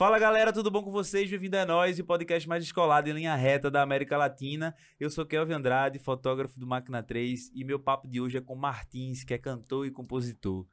Fala 0.00 0.18
galera, 0.18 0.50
tudo 0.50 0.70
bom 0.70 0.82
com 0.82 0.90
vocês? 0.90 1.28
Bem-vindo 1.28 1.58
a 1.58 1.66
nós, 1.66 1.98
o 1.98 2.04
podcast 2.06 2.48
mais 2.48 2.64
descolado 2.64 3.10
em 3.10 3.12
linha 3.12 3.36
reta 3.36 3.70
da 3.70 3.82
América 3.82 4.16
Latina. 4.16 4.74
Eu 4.98 5.10
sou 5.10 5.26
Kelvin 5.26 5.52
Andrade, 5.52 5.98
fotógrafo 5.98 6.58
do 6.58 6.66
Máquina 6.66 7.02
3, 7.02 7.50
e 7.54 7.62
meu 7.64 7.78
papo 7.78 8.08
de 8.08 8.18
hoje 8.18 8.38
é 8.38 8.40
com 8.40 8.54
Martins, 8.54 9.24
que 9.24 9.34
é 9.34 9.38
cantor 9.38 9.86
e 9.86 9.90
compositor. 9.90 10.66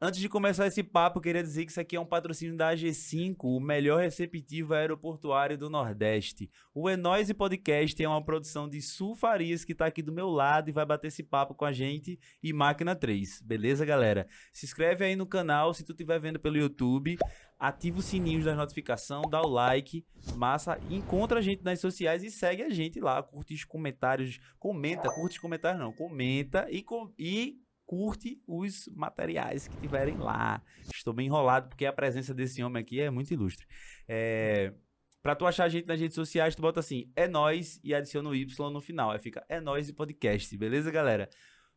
Antes 0.00 0.20
de 0.20 0.28
começar 0.28 0.64
esse 0.64 0.80
papo, 0.80 1.20
queria 1.20 1.42
dizer 1.42 1.64
que 1.64 1.72
isso 1.72 1.80
aqui 1.80 1.96
é 1.96 2.00
um 2.00 2.06
patrocínio 2.06 2.56
da 2.56 2.72
AG5, 2.72 3.34
o 3.42 3.58
melhor 3.58 4.00
receptivo 4.00 4.72
aeroportuário 4.72 5.58
do 5.58 5.68
Nordeste. 5.68 6.48
O 6.72 6.88
É 6.88 6.96
Nós 6.96 7.28
e 7.28 7.34
Podcast 7.34 8.00
é 8.00 8.08
uma 8.08 8.24
produção 8.24 8.68
de 8.68 8.80
Sul 8.80 9.16
Farias, 9.16 9.64
que 9.64 9.72
está 9.72 9.86
aqui 9.86 10.00
do 10.00 10.12
meu 10.12 10.28
lado 10.28 10.68
e 10.68 10.72
vai 10.72 10.86
bater 10.86 11.08
esse 11.08 11.24
papo 11.24 11.52
com 11.52 11.64
a 11.64 11.72
gente 11.72 12.16
e 12.40 12.52
Máquina 12.52 12.94
3. 12.94 13.42
Beleza, 13.42 13.84
galera? 13.84 14.28
Se 14.52 14.66
inscreve 14.66 15.04
aí 15.04 15.16
no 15.16 15.26
canal 15.26 15.74
se 15.74 15.82
tu 15.82 15.90
estiver 15.90 16.20
vendo 16.20 16.38
pelo 16.38 16.56
YouTube. 16.56 17.18
Ativa 17.58 17.98
o 17.98 18.02
sininho 18.02 18.44
das 18.44 18.56
notificações, 18.56 19.28
dá 19.28 19.42
o 19.42 19.48
like, 19.48 20.06
massa, 20.36 20.78
encontra 20.88 21.40
a 21.40 21.42
gente 21.42 21.64
nas 21.64 21.80
sociais 21.80 22.22
e 22.22 22.30
segue 22.30 22.62
a 22.62 22.70
gente 22.70 23.00
lá, 23.00 23.20
curte 23.20 23.52
os 23.52 23.64
comentários, 23.64 24.38
comenta, 24.60 25.12
curte 25.12 25.34
os 25.34 25.42
comentários 25.42 25.82
não, 25.82 25.92
comenta 25.92 26.68
e, 26.70 26.84
com, 26.84 27.12
e 27.18 27.58
curte 27.88 28.38
os 28.46 28.86
materiais 28.94 29.66
que 29.66 29.76
tiverem 29.78 30.18
lá. 30.18 30.62
Estou 30.94 31.14
bem 31.14 31.26
enrolado 31.26 31.70
porque 31.70 31.86
a 31.86 31.92
presença 31.92 32.34
desse 32.34 32.62
homem 32.62 32.82
aqui 32.82 33.00
é 33.00 33.08
muito 33.08 33.32
ilustre. 33.32 33.66
É, 34.06 34.74
Pra 35.22 35.34
tu 35.34 35.46
achar 35.46 35.64
a 35.64 35.68
gente 35.68 35.86
nas 35.86 36.00
redes 36.00 36.14
sociais, 36.14 36.54
tu 36.54 36.62
bota 36.62 36.80
assim, 36.80 37.10
é 37.16 37.26
nós 37.26 37.80
e 37.82 37.92
adiciona 37.92 38.28
o 38.28 38.34
Y 38.34 38.70
no 38.70 38.80
final. 38.80 39.10
Aí 39.10 39.18
fica, 39.18 39.44
é 39.48 39.60
nós 39.60 39.88
e 39.88 39.92
podcast, 39.92 40.56
beleza, 40.56 40.90
galera? 40.90 41.28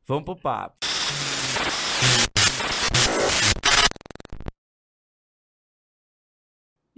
Vamos 0.05 0.25
pro 0.25 0.35
papo. 0.35 0.90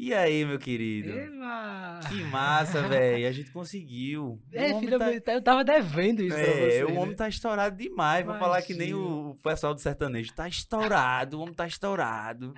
E 0.06 0.14
aí, 0.14 0.44
meu 0.44 0.60
querido? 0.60 1.12
Eva! 1.12 2.00
Que 2.10 2.24
massa, 2.26 2.86
velho. 2.88 3.26
A 3.28 3.32
gente 3.32 3.52
conseguiu. 3.52 4.38
É, 4.52 4.78
filho, 4.78 5.00
tá- 5.00 5.34
eu 5.34 5.42
tava 5.42 5.64
devendo 5.64 6.22
isso 6.22 6.36
pra 6.36 6.46
você. 6.46 6.78
É, 6.80 6.86
o 6.86 6.90
né? 6.92 7.00
homem 7.00 7.16
tá 7.16 7.30
estourado 7.30 7.78
demais. 7.78 8.26
Vou 8.26 8.38
falar 8.38 8.62
que 8.64 8.74
nem 8.74 8.94
o, 8.94 9.34
pessoal 9.42 9.74
do 9.74 9.80
sertanejo. 9.80 10.34
Tá 10.34 10.46
estourado, 10.48 11.38
o 11.38 11.42
homem 11.42 11.54
tá 11.54 11.66
estourado. 11.66 12.54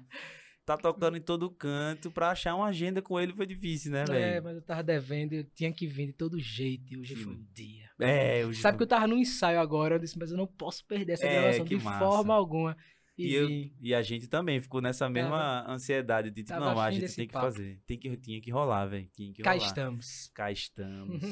Tá 0.66 0.75
tocando 0.75 1.16
em 1.17 1.22
todo 1.22 1.52
canto. 1.52 2.09
Pra 2.09 2.31
achar 2.31 2.56
uma 2.56 2.66
agenda 2.66 3.00
com 3.00 3.19
ele 3.19 3.31
foi 3.31 3.45
difícil, 3.45 3.91
né, 3.91 4.02
É, 4.09 4.12
velho? 4.12 4.44
mas 4.44 4.56
eu 4.56 4.62
tava 4.64 4.81
devendo, 4.81 5.34
eu 5.34 5.44
tinha 5.53 5.72
que 5.72 5.86
vir 5.86 6.08
de 6.08 6.14
todo 6.14 6.39
jeito, 6.39 6.91
e 6.91 6.97
hoje 6.97 7.16
Sim. 7.16 7.23
foi 7.23 7.34
o 7.34 7.45
dia. 7.53 7.86
É, 8.00 8.44
hoje 8.44 8.59
Sabe 8.59 8.75
que 8.78 8.81
eu 8.84 8.88
tava 8.88 9.06
num 9.06 9.17
ensaio 9.19 9.59
agora, 9.59 9.94
eu 9.95 10.00
disse, 10.00 10.17
mas 10.17 10.31
eu 10.31 10.38
não 10.38 10.47
posso 10.47 10.84
perder 10.88 11.14
essa 11.14 11.28
É, 11.28 11.39
gravação 11.39 11.66
de 11.66 11.75
massa. 11.75 12.00
forma 12.00 12.34
alguma. 12.34 12.75
E, 13.17 13.27
E, 13.27 13.33
eu- 13.33 13.49
e 13.80 13.95
a 13.95 14.02
gente 14.02 14.27
também 14.27 14.59
ficou 14.59 14.81
nessa 14.81 15.09
mesma 15.09 15.66
ansiedade 15.71 16.30
de 16.30 16.44
tipo, 16.44 16.49
tava 16.49 16.73
não, 16.73 16.80
a 16.81 16.91
gente 16.91 17.16
tem 17.16 17.25
que 17.27 17.33
papo. 17.33 17.45
fazer. 17.45 17.81
Tem 17.88 17.97
que, 17.97 18.17
tinha 18.17 18.41
que 18.41 18.52
rolar, 18.52 18.85
velho. 18.88 19.09
Tinha 19.13 19.33
que 19.33 19.41
Cá 19.41 19.53
rolar. 19.53 19.66
estamos. 19.66 20.31
Cá 20.33 20.52
estamos. 20.52 21.23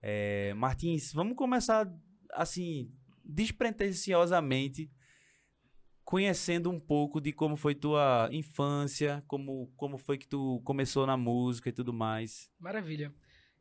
É, 0.00 0.52
Martins, 0.58 1.12
vamos 1.12 1.36
começar 1.36 1.88
assim, 2.32 2.90
despretensiosamente, 3.24 4.90
conhecendo 6.04 6.70
um 6.70 6.80
pouco 6.80 7.20
de 7.20 7.32
como 7.32 7.56
foi 7.56 7.74
tua 7.74 8.28
infância, 8.32 9.22
como, 9.26 9.72
como 9.76 9.98
foi 9.98 10.18
que 10.18 10.26
tu 10.26 10.60
começou 10.64 11.06
na 11.06 11.16
música 11.16 11.68
e 11.68 11.72
tudo 11.72 11.92
mais. 11.92 12.50
Maravilha. 12.58 13.14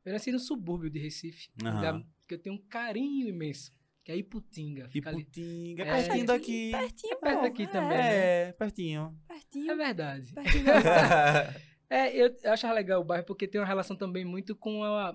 Eu 0.04 0.14
nasci 0.14 0.32
no 0.32 0.40
subúrbio 0.40 0.90
de 0.90 1.00
Recife, 1.00 1.50
um 1.64 1.76
lugar 1.76 2.04
que 2.28 2.34
eu 2.34 2.40
tenho 2.40 2.56
um 2.56 2.62
carinho 2.68 3.28
imenso, 3.28 3.72
que 4.04 4.12
é 4.12 4.16
Iputinga. 4.18 4.90
Fica 4.90 5.10
ali. 5.10 5.22
Iputinga, 5.22 5.84
É, 5.84 5.86
pertinho 5.86 6.14
aqui, 6.16 6.26
daqui. 6.26 6.72
Pertinho, 6.72 7.14
É 7.14 7.16
perto 7.18 7.42
daqui 7.42 7.64
é, 7.64 7.68
também, 7.68 7.98
né? 7.98 8.16
É, 8.48 8.52
pertinho. 8.54 9.18
É 9.30 9.34
Pertinho, 9.34 9.78
verdade. 9.78 10.34
pertinho. 10.34 10.66
É, 11.94 12.16
eu, 12.16 12.34
eu 12.42 12.54
achava 12.54 12.74
legal 12.74 13.02
o 13.02 13.04
bairro 13.04 13.26
porque 13.26 13.46
tem 13.46 13.60
uma 13.60 13.68
relação 13.68 13.98
também 13.98 14.24
muito 14.24 14.56
com 14.56 14.82
a, 14.82 15.14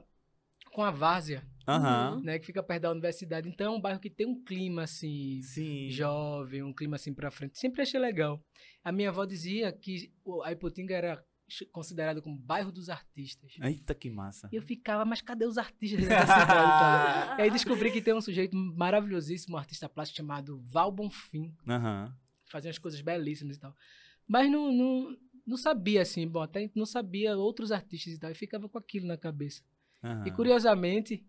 com 0.74 0.82
a 0.84 0.90
várzea, 0.90 1.42
Aham. 1.66 2.20
né? 2.22 2.38
Que 2.38 2.44
fica 2.44 2.62
perto 2.62 2.82
da 2.82 2.90
universidade. 2.90 3.48
Então 3.48 3.72
é 3.72 3.76
um 3.78 3.80
bairro 3.80 3.98
que 3.98 4.10
tem 4.10 4.26
um 4.26 4.44
clima, 4.44 4.82
assim, 4.82 5.40
Sim. 5.42 5.88
jovem, 5.90 6.62
um 6.62 6.74
clima 6.74 6.96
assim 6.96 7.14
pra 7.14 7.30
frente. 7.30 7.58
Sempre 7.58 7.80
achei 7.80 7.98
legal. 7.98 8.44
A 8.84 8.92
minha 8.92 9.08
avó 9.08 9.24
dizia 9.24 9.72
que 9.72 10.12
a 10.44 10.52
Ipotinga 10.52 10.94
era 10.94 11.24
considerado 11.72 12.20
como 12.20 12.36
bairro 12.36 12.72
dos 12.72 12.88
artistas. 12.88 13.54
Eita, 13.60 13.94
que 13.94 14.10
massa. 14.10 14.48
E 14.52 14.56
eu 14.56 14.62
ficava, 14.62 15.04
mas 15.04 15.20
cadê 15.20 15.46
os 15.46 15.56
artistas 15.58 16.00
dessa 16.06 16.26
cidade? 16.26 17.40
E 17.40 17.42
aí 17.42 17.50
descobri 17.50 17.90
que 17.92 18.02
tem 18.02 18.14
um 18.14 18.20
sujeito 18.20 18.56
maravilhosíssimo, 18.56 19.56
um 19.56 19.58
artista 19.58 19.88
plástico 19.88 20.16
chamado 20.16 20.60
Val 20.60 20.90
Bonfim. 20.90 21.54
Aham. 21.68 22.14
Fazia 22.46 22.68
umas 22.68 22.78
coisas 22.78 23.00
belíssimas 23.00 23.56
e 23.56 23.60
tal. 23.60 23.74
Mas 24.26 24.50
não, 24.50 24.72
não, 24.72 25.16
não 25.46 25.56
sabia, 25.56 26.02
assim, 26.02 26.26
bom, 26.26 26.40
até 26.42 26.70
não 26.74 26.86
sabia 26.86 27.36
outros 27.36 27.70
artistas 27.70 28.12
e 28.14 28.18
tal. 28.18 28.30
E 28.30 28.34
ficava 28.34 28.68
com 28.68 28.78
aquilo 28.78 29.06
na 29.06 29.16
cabeça. 29.16 29.62
aham. 30.02 30.26
E 30.26 30.30
curiosamente, 30.32 31.24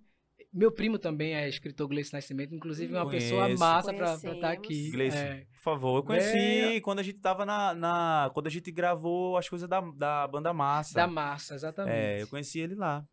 meu 0.54 0.72
primo 0.72 0.98
também 0.98 1.36
é 1.36 1.48
escritor 1.48 1.88
Gleice 1.88 2.14
Nascimento, 2.14 2.56
inclusive 2.56 2.94
uma 2.94 3.10
pessoa 3.10 3.44
Conheço. 3.44 3.60
massa 3.60 3.94
pra 3.94 4.14
estar 4.16 4.30
Conhecemos. 4.30 4.44
aqui. 4.58 4.92
Gleison, 4.92 5.18
É, 5.18 5.46
por 5.46 5.60
favor. 5.62 5.98
Eu 5.98 6.04
conheci 6.04 6.38
É. 6.78 6.82
quando 6.82 7.00
a 7.00 7.04
gente 7.04 7.20
tava 7.20 7.46
na, 7.46 7.74
na- 7.74 8.32
Quando 8.34 8.48
a 8.48 8.50
gente 8.50 8.72
gravou 8.72 9.38
as 9.38 9.48
coisas 9.48 9.68
da, 9.70 9.82
da 9.82 10.28
banda 10.28 10.54
Massa. 10.54 10.94
da 10.96 11.08
massa, 11.08 11.54
exatamente. 11.56 11.94
É, 11.96 12.22
eu 12.22 12.28
conheci 12.28 12.60
ele 12.60 12.76
lá. 12.76 13.06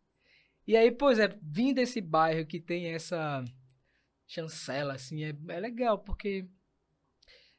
E 0.67 0.77
aí, 0.77 0.91
pois 0.91 1.19
é, 1.19 1.29
vim 1.43 1.75
desse 1.75 2.01
bairro 2.01 2.47
que 2.47 2.59
tem 2.61 2.87
essa 2.95 3.45
chancela, 4.27 4.95
assim, 4.95 5.23
é, 5.25 5.35
é 5.49 5.61
legal, 5.61 5.99
porque 5.99 6.49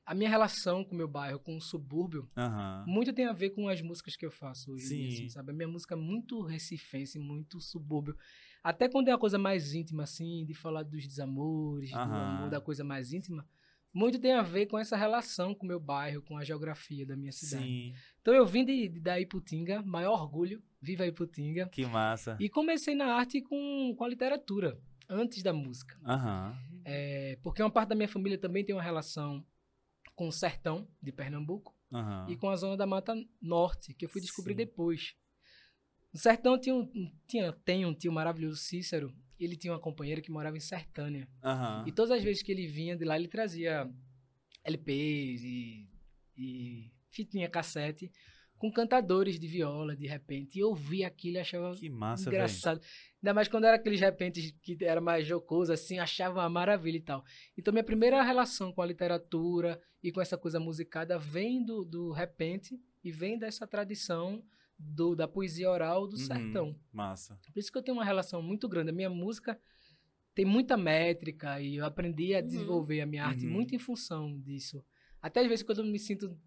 a 0.06 0.14
minha 0.16 0.30
relação 0.30 0.84
com 0.84 0.94
o 0.94 0.98
meu 0.98 1.08
bairro, 1.08 1.40
com 1.40 1.56
o 1.56 1.62
subúrbio, 1.62 2.28
Aham. 2.36 2.84
muito 2.88 3.14
tem 3.14 3.26
a 3.26 3.34
ver 3.34 3.52
com 3.52 3.68
as 3.70 3.82
músicas 3.82 4.16
que 4.16 4.26
eu 4.26 4.32
faço 4.32 4.72
hoje, 4.72 4.86
Sim. 4.88 5.08
assim, 5.08 5.30
sabe? 5.30 5.52
A 5.52 5.54
minha 5.54 5.68
música 5.68 5.94
é 5.94 5.98
muito 5.98 6.42
recifense, 6.42 7.20
muito 7.20 7.60
subúrbio. 7.62 8.16
Até 8.66 8.90
quando 8.90 9.10
é 9.10 9.12
uma 9.12 9.20
coisa 9.20 9.38
mais 9.38 9.76
íntima, 9.76 10.02
assim, 10.02 10.44
de 10.44 10.56
falar 10.56 10.82
dos 10.82 11.06
desamores, 11.08 11.92
do 11.92 11.98
Aham. 12.00 12.38
amor, 12.40 12.50
da 12.50 12.60
coisa 12.60 12.84
mais 12.84 13.14
íntima, 13.14 13.48
muito 13.94 14.18
tem 14.18 14.34
a 14.34 14.42
ver 14.42 14.66
com 14.66 14.76
essa 14.80 14.98
relação 14.98 15.54
com 15.54 15.66
o 15.66 15.68
meu 15.68 15.80
bairro, 15.80 16.24
com 16.24 16.36
a 16.36 16.44
geografia 16.44 17.06
da 17.06 17.16
minha 17.16 17.32
cidade. 17.32 17.64
Sim, 17.64 17.94
Então 18.20 18.34
eu 18.34 18.44
vim 18.44 18.66
de, 18.66 18.90
de, 18.90 19.00
da 19.00 19.20
Iputinga, 19.20 19.84
maior 19.84 20.20
orgulho, 20.20 20.64
viva 20.82 21.06
Iputinga, 21.06 21.70
que 21.70 21.86
massa. 21.86 22.36
e 22.40 22.50
comecei 22.50 22.96
na 22.96 23.14
arte 23.14 23.40
com, 23.40 23.94
com 23.96 24.04
a 24.04 24.08
literatura, 24.10 24.82
antes 25.08 25.44
da 25.44 25.54
música. 25.54 25.96
Aham. 26.04 26.58
É, 26.84 27.38
porque 27.44 27.62
uma 27.62 27.70
parte 27.70 27.90
da 27.90 27.96
minha 27.96 28.10
família 28.10 28.36
também 28.36 28.66
tem 28.66 28.74
uma 28.74 28.82
relação 28.82 29.46
com 30.16 30.28
o 30.28 30.32
sertão 30.32 30.88
de 31.00 31.12
Pernambuco 31.12 31.72
Aham. 31.94 32.26
e 32.32 32.36
com 32.36 32.50
a 32.50 32.56
zona 32.56 32.76
da 32.76 32.88
Mata 32.88 33.14
Norte, 33.40 33.94
que 33.94 34.06
eu 34.06 34.10
fui 34.10 34.22
descobrir 34.22 34.54
Sim. 34.54 34.58
depois. 34.58 35.16
No 36.16 36.22
sertão 36.22 36.58
tinha, 36.58 36.74
um, 36.74 37.12
tinha, 37.28 37.52
tem 37.66 37.86
um 37.86 37.94
tio 37.94 38.10
maravilhoso, 38.10 38.56
Cícero, 38.56 39.14
ele 39.38 39.58
tinha 39.58 39.74
uma 39.74 39.82
companheira 39.82 40.22
que 40.22 40.32
morava 40.32 40.56
em 40.56 40.62
Sertânia. 40.62 41.28
Aham. 41.44 41.84
E 41.86 41.92
todas 41.92 42.10
as 42.10 42.24
vezes 42.24 42.42
que 42.42 42.54
ele 42.54 42.66
vinha 42.68 42.96
de 42.96 43.04
lá, 43.04 43.18
ele 43.18 43.28
trazia 43.28 43.92
LPs 44.64 45.44
e, 45.44 45.90
e 46.38 46.90
fitinha 47.12 47.50
cassete 47.50 48.10
com 48.58 48.72
cantadores 48.72 49.38
de 49.38 49.46
viola, 49.46 49.94
de 49.94 50.08
repente. 50.08 50.56
E 50.56 50.62
eu 50.62 50.70
ouvia 50.70 51.08
aquilo 51.08 51.36
e 51.36 51.40
achava 51.42 51.76
Que 51.76 51.90
massa, 51.90 52.30
engraçado. 52.30 52.80
Ainda 53.22 53.34
mais 53.34 53.50
quando 53.50 53.66
era 53.66 53.76
aqueles 53.76 54.00
repentes 54.00 54.56
que 54.62 54.78
era 54.86 55.02
mais 55.02 55.28
jocoso, 55.28 55.74
assim, 55.74 56.00
achava 56.00 56.40
uma 56.40 56.50
maravilha 56.50 56.96
e 56.96 57.02
tal. 57.02 57.26
Então, 57.58 57.74
minha 57.74 57.84
primeira 57.84 58.24
relação 58.24 58.72
com 58.72 58.82
a 58.82 58.86
literatura 58.86 59.82
e 60.02 60.14
com 60.14 60.22
essa 60.22 60.38
coisa 60.38 60.62
musicada 60.62 61.20
vem 61.20 61.62
do, 61.62 61.84
do 61.84 62.14
repente 62.14 62.80
e 63.04 63.12
vem 63.12 63.38
dessa 63.38 63.68
tradição 63.68 64.42
do, 64.78 65.16
da 65.16 65.28
poesia 65.28 65.70
oral 65.70 66.08
do 66.08 66.14
Uhum. 66.18 66.22
sertão. 66.22 66.80
Massa. 66.92 67.40
Por 67.54 67.60
isso 67.60 67.72
que 67.72 67.78
eu 67.78 67.84
tenho 67.84 67.98
uma 67.98 68.04
relação 68.06 68.42
muito 68.42 68.68
grande. 68.68 68.90
A 68.90 68.94
minha 68.94 69.10
música 69.10 69.60
tem 70.34 70.44
muita 70.46 70.76
métrica 70.76 71.62
e 71.62 71.76
eu 71.78 71.86
aprendi 71.86 72.34
a 72.36 72.40
Uhum. 72.40 72.46
desenvolver 72.46 73.02
a 73.02 73.06
minha 73.06 73.26
arte 73.26 73.46
Uhum. 73.46 73.54
muito 73.54 73.74
em 73.76 73.80
função 73.80 74.38
disso. 74.42 74.84
Até 75.22 75.40
às 75.42 75.48
vezes 75.48 75.64
quando 75.64 75.80
eu 75.80 75.86
me 75.86 75.98
sinto, 76.00 76.38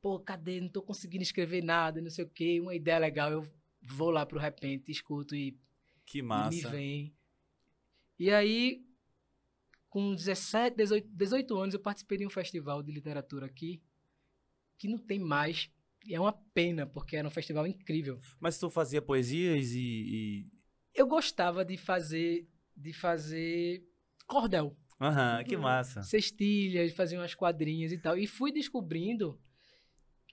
pô, 0.00 0.18
cadê? 0.18 0.60
Não 0.60 0.68
tô 0.68 0.82
conseguindo 0.82 1.22
escrever 1.22 1.62
nada, 1.62 2.00
não 2.00 2.10
sei 2.10 2.24
o 2.24 2.28
quê, 2.30 2.58
uma 2.60 2.74
ideia 2.74 2.98
legal, 2.98 3.30
eu 3.30 3.46
vou 3.82 4.10
lá 4.10 4.24
pro 4.24 4.38
repente, 4.38 4.90
escuto 4.90 5.34
e, 5.36 5.56
Que 6.06 6.18
e 6.18 6.22
me 6.22 6.28
massa. 6.28 6.70
vem. 6.70 7.14
E 8.18 8.30
aí, 8.30 8.82
com 9.88 10.14
17, 10.14 10.76
18, 10.76 11.08
18 11.08 11.56
anos, 11.56 11.74
eu 11.74 11.80
participei 11.80 12.18
de 12.18 12.26
um 12.26 12.30
festival 12.30 12.82
de 12.82 12.90
literatura 12.92 13.46
aqui, 13.46 13.80
que 14.76 14.88
não 14.88 14.98
tem 14.98 15.18
mais. 15.18 15.70
E 16.06 16.14
é 16.14 16.20
uma 16.20 16.32
pena, 16.54 16.86
porque 16.86 17.16
era 17.16 17.26
um 17.28 17.30
festival 17.30 17.66
incrível. 17.66 18.18
Mas 18.40 18.58
tu 18.58 18.70
fazia 18.70 19.02
poesias 19.02 19.72
e. 19.72 19.78
e- 19.80 20.46
eu 20.94 21.06
gostava 21.06 21.64
de 21.64 21.76
fazer 21.76 22.48
de 22.76 22.92
fazer 22.92 23.84
cordel, 24.26 24.76
Aham, 25.00 25.42
que 25.44 25.56
Uhum. 25.56 25.62
massa. 25.62 26.00
cestilhas, 26.02 26.92
fazer 26.92 27.16
umas 27.18 27.34
quadrinhas 27.34 27.90
e 27.92 27.98
tal. 27.98 28.16
E 28.16 28.26
fui 28.26 28.52
descobrindo 28.52 29.40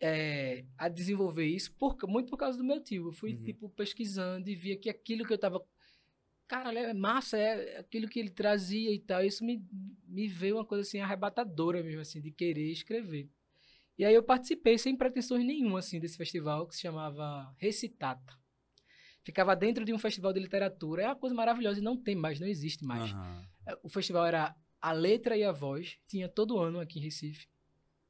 é, 0.02 0.66
a 0.78 0.88
desenvolver 0.90 1.46
isso 1.46 1.74
por, 1.76 1.96
muito 2.08 2.30
por 2.30 2.38
causa 2.38 2.58
do 2.58 2.64
meu 2.64 2.82
tio. 2.84 3.08
Eu 3.08 3.12
fui, 3.12 3.34
Uhum. 3.34 3.44
tipo, 3.44 3.70
pesquisando 3.70 4.50
e 4.50 4.56
via 4.56 4.78
que 4.78 4.90
aquilo 4.90 5.26
que 5.26 5.34
eu 5.34 5.38
tava. 5.38 5.64
Cara, 6.48 6.80
é 6.80 6.94
massa, 6.94 7.38
é 7.38 7.80
aquilo 7.80 8.08
que 8.08 8.20
ele 8.20 8.30
trazia 8.30 8.92
e 8.94 9.00
tal. 9.00 9.24
Isso 9.24 9.44
me, 9.44 9.64
me 10.08 10.28
veio 10.28 10.58
uma 10.58 10.66
coisa 10.66 10.82
assim 10.84 11.00
arrebatadora 11.00 11.82
mesmo, 11.82 12.02
assim, 12.02 12.22
de 12.22 12.30
querer 12.32 12.70
escrever. 12.72 13.28
E 13.98 14.04
aí 14.04 14.14
eu 14.14 14.24
participei 14.24 14.78
sem 14.78 14.96
pretensões 14.96 15.46
nenhuma, 15.46 15.80
assim, 15.80 16.00
desse 16.00 16.18
festival 16.18 16.68
que 16.68 16.76
se 16.76 16.82
chamava 16.82 17.54
Recitata. 17.58 18.34
Ficava 19.24 19.56
dentro 19.56 19.84
de 19.84 19.94
um 19.94 19.98
festival 19.98 20.32
de 20.34 20.40
literatura. 20.40 21.04
É 21.04 21.08
uma 21.08 21.16
coisa 21.16 21.34
maravilhosa 21.34 21.80
e 21.80 21.84
não 21.84 21.98
tem 21.98 22.16
mais, 22.16 22.40
não 22.40 22.48
existe 22.48 22.84
mais. 22.86 23.12
É, 23.68 23.78
O 23.82 23.90
festival 23.90 24.26
era 24.26 24.56
a 24.80 24.92
letra 24.92 25.36
e 25.36 25.44
a 25.44 25.52
voz. 25.52 25.98
Tinha 26.08 26.30
todo 26.30 26.60
ano 26.60 26.80
aqui 26.80 27.00
em 27.00 27.04
Recife. 27.04 27.48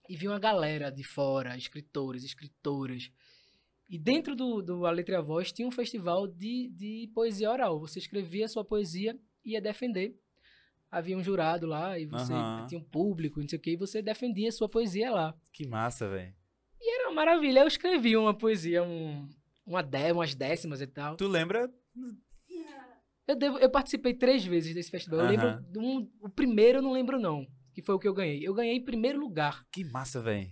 E 0.10 0.16
vinha 0.18 0.32
uma 0.32 0.40
galera 0.40 0.92
de 0.92 1.04
fora, 1.04 1.56
escritores, 1.58 2.24
escritoras. 2.24 3.12
E 3.88 3.98
dentro 4.00 4.36
do, 4.36 4.62
do 4.62 4.86
A 4.86 4.92
Letra 4.92 5.16
e 5.16 5.18
a 5.18 5.22
Voz 5.22 5.52
tinha 5.52 5.68
um 5.68 5.72
festival 5.72 6.28
de, 6.28 6.70
de 6.76 7.12
poesia 7.14 7.52
oral. 7.52 7.80
Você 7.80 8.00
escrevia 8.00 8.46
a 8.46 8.50
sua 8.50 8.66
poesia 8.66 9.18
e 9.44 9.52
ia 9.52 9.62
defender. 9.62 10.20
Havia 10.98 11.18
um 11.18 11.24
jurado 11.24 11.68
lá 11.68 12.00
e 12.00 12.06
você 12.06 12.32
Aham. 12.32 12.66
tinha 12.68 12.80
um 12.80 12.84
público, 12.84 13.42
não 13.42 13.50
sei 13.50 13.60
o 13.60 13.62
que, 13.62 13.72
e 13.72 13.76
você 13.78 14.02
defendia 14.02 14.48
a 14.48 14.52
sua 14.54 14.70
poesia 14.70 15.12
lá. 15.12 15.36
Que 15.52 15.68
massa, 15.68 16.08
velho. 16.08 16.34
E 16.80 16.94
era 16.96 17.10
uma 17.10 17.16
maravilha. 17.16 17.60
Eu 17.60 17.68
escrevi 17.68 18.16
uma 18.16 18.34
poesia, 18.34 18.82
um, 18.82 19.28
uma 19.66 19.84
dé, 19.84 20.14
umas 20.14 20.34
décimas 20.34 20.80
e 20.80 20.88
tal. 20.88 21.18
Tu 21.18 21.28
lembra? 21.28 21.70
Eu, 23.28 23.36
devo, 23.36 23.58
eu 23.58 23.70
participei 23.70 24.14
três 24.14 24.46
vezes 24.46 24.74
desse 24.74 24.90
festival. 24.92 25.20
Eu 25.20 25.26
Aham. 25.26 25.32
lembro. 25.66 25.82
um- 25.82 26.10
o 26.22 26.30
primeiro 26.30 26.78
eu 26.78 26.82
não 26.82 26.94
lembro, 26.94 27.20
não. 27.20 27.46
Que 27.74 27.82
foi 27.82 27.96
o 27.96 28.00
que 28.00 28.08
eu 28.08 28.14
ganhei. 28.14 28.40
Eu 28.48 28.54
ganhei 28.54 28.76
em 28.78 28.84
primeiro 28.86 29.20
lugar. 29.20 29.66
Que 29.72 29.84
massa, 29.84 30.22
velho. 30.22 30.50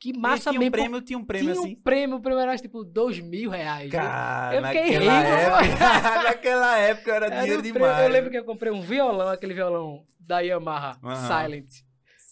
Que 0.00 0.10
E 0.10 0.12
massa 0.18 0.50
tinha 0.50 0.60
um 0.60 0.62
mesmo. 0.62 0.70
prêmio, 0.72 1.02
tinha 1.02 1.18
um 1.18 1.24
prêmio 1.24 1.52
tinha 1.52 1.60
assim. 1.64 1.72
um 1.74 1.82
prêmio, 1.82 2.16
o 2.18 2.20
prêmio 2.20 2.40
era 2.40 2.56
tipo 2.56 2.84
dois 2.84 3.18
mil 3.18 3.50
reais. 3.50 3.90
Cara, 3.90 4.54
Eu 4.54 4.64
fiquei 4.66 4.92
naquela 4.98 5.20
rico, 5.20 5.34
época, 5.34 6.22
naquela 6.22 6.78
época 6.78 7.10
era, 7.14 7.26
Era 7.26 7.40
dinheiro 7.40 7.58
um 7.58 7.62
prêmio- 7.62 7.80
demais. 7.80 8.02
Eu 8.04 8.08
lembro 8.08 8.30
que 8.30 8.38
eu 8.38 8.44
comprei 8.44 8.72
um 8.72 8.80
violão, 8.80 9.28
aquele 9.28 9.54
violão 9.54 10.06
da 10.20 10.38
Yamaha, 10.40 10.98
Aham. 11.02 11.16
Silent, 11.26 11.68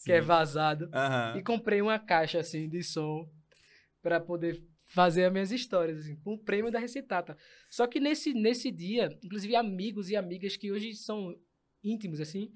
que 0.05 0.13
é 0.13 0.21
Sim. 0.21 0.27
vazado. 0.27 0.89
Aham. 0.93 1.39
E 1.39 1.43
comprei 1.43 1.83
uma 1.83 1.99
caixa 1.99 2.39
assim 2.39 2.69
de 2.69 2.83
som 2.85 3.29
pra 4.01 4.21
poder 4.21 4.63
fazer 4.85 5.25
as 5.25 5.33
minhas 5.33 5.51
histórias, 5.51 5.99
assim, 5.99 6.15
com 6.23 6.35
o 6.35 6.39
prêmio 6.39 6.71
da 6.71 6.79
Recitata. 6.79 7.37
Só 7.69 7.89
que 7.89 7.99
nesse, 7.99 8.33
nesse 8.33 8.71
dia, 8.71 9.09
inclusive 9.25 9.57
amigos 9.57 10.09
e 10.09 10.15
amigas 10.15 10.57
que 10.57 10.71
hoje 10.71 10.95
são 10.95 11.35
íntimos, 11.83 12.21
assim, 12.21 12.53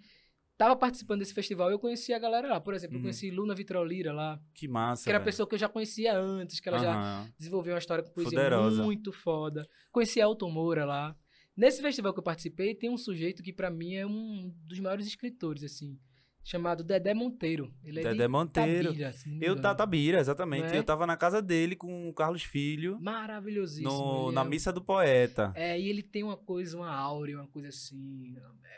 tava 0.61 0.77
participando 0.77 1.21
desse 1.21 1.33
festival 1.33 1.71
e 1.71 1.73
eu 1.73 1.79
conheci 1.79 2.12
a 2.12 2.19
galera 2.19 2.47
lá. 2.47 2.61
Por 2.61 2.75
exemplo, 2.75 2.97
eu 2.97 2.99
Uhum. 2.99 3.05
conheci 3.05 3.31
Luna 3.31 3.55
Vitrolira 3.55 4.12
lá, 4.12 4.39
Que 4.55 4.69
massa. 4.69 5.05
que 5.05 5.09
era 5.11 5.19
a 5.19 5.23
pessoa 5.23 5.49
que 5.49 5.55
eu 5.55 5.59
já 5.59 5.71
conhecia 5.71 6.15
antes, 6.19 6.61
que 6.61 6.69
ela 6.69 6.79
já 6.79 6.93
Aham. 6.95 7.33
desenvolveu 7.39 7.73
uma 7.73 7.79
história 7.79 8.05
com 8.05 8.11
poesia 8.12 8.39
Poderosa. 8.39 8.83
muito 8.83 9.11
foda. 9.11 9.67
Conheci 9.91 10.21
Elton 10.21 10.51
Moura 10.51 10.85
lá. 10.85 11.17
Nesse 11.57 11.81
festival 11.81 12.12
que 12.12 12.19
eu 12.19 12.23
participei, 12.23 12.75
tem 12.75 12.91
um 12.91 12.99
sujeito 12.99 13.43
que 13.43 13.55
pra 13.55 13.71
mim 13.71 13.95
é 13.95 14.07
um 14.07 14.55
dos 14.67 14.79
maiores 14.81 15.07
escritores, 15.07 15.65
assim, 15.65 15.99
chamado 16.43 16.83
Dedé 16.83 17.13
Monteiro. 17.15 17.73
Ele 17.85 18.01
é 18.01 18.03
Dedé 18.03 18.23
de 18.25 18.29
Monteiro. 18.29 18.89
Tabira, 18.89 19.15
Eu, 19.27 19.35
engano. 19.53 19.61
Tatabira, 19.61 20.19
exatamente. 20.21 20.75
É? 20.75 20.79
Eu 20.79 20.85
tava 20.85 21.07
na 21.07 21.17
casa 21.17 21.41
dele 21.43 21.77
com 21.77 22.09
o 22.09 22.13
Carlos 22.15 22.43
Filho, 22.43 22.99
Maravilhosíssimo. 23.01 23.89
no, 23.91 24.33
na 24.33 24.41
é- 24.43 24.45
Missa 24.45 24.73
do 24.73 24.81
Poeta. 24.83 25.53
É, 25.55 25.79
e 25.79 25.89
ele 25.89 26.03
tem 26.03 26.23
uma 26.23 26.37
coisa, 26.37 26.77
uma 26.77 26.91
áurea, 26.91 27.37
uma 27.37 27.47
coisa 27.49 27.69
assim. 27.69 28.35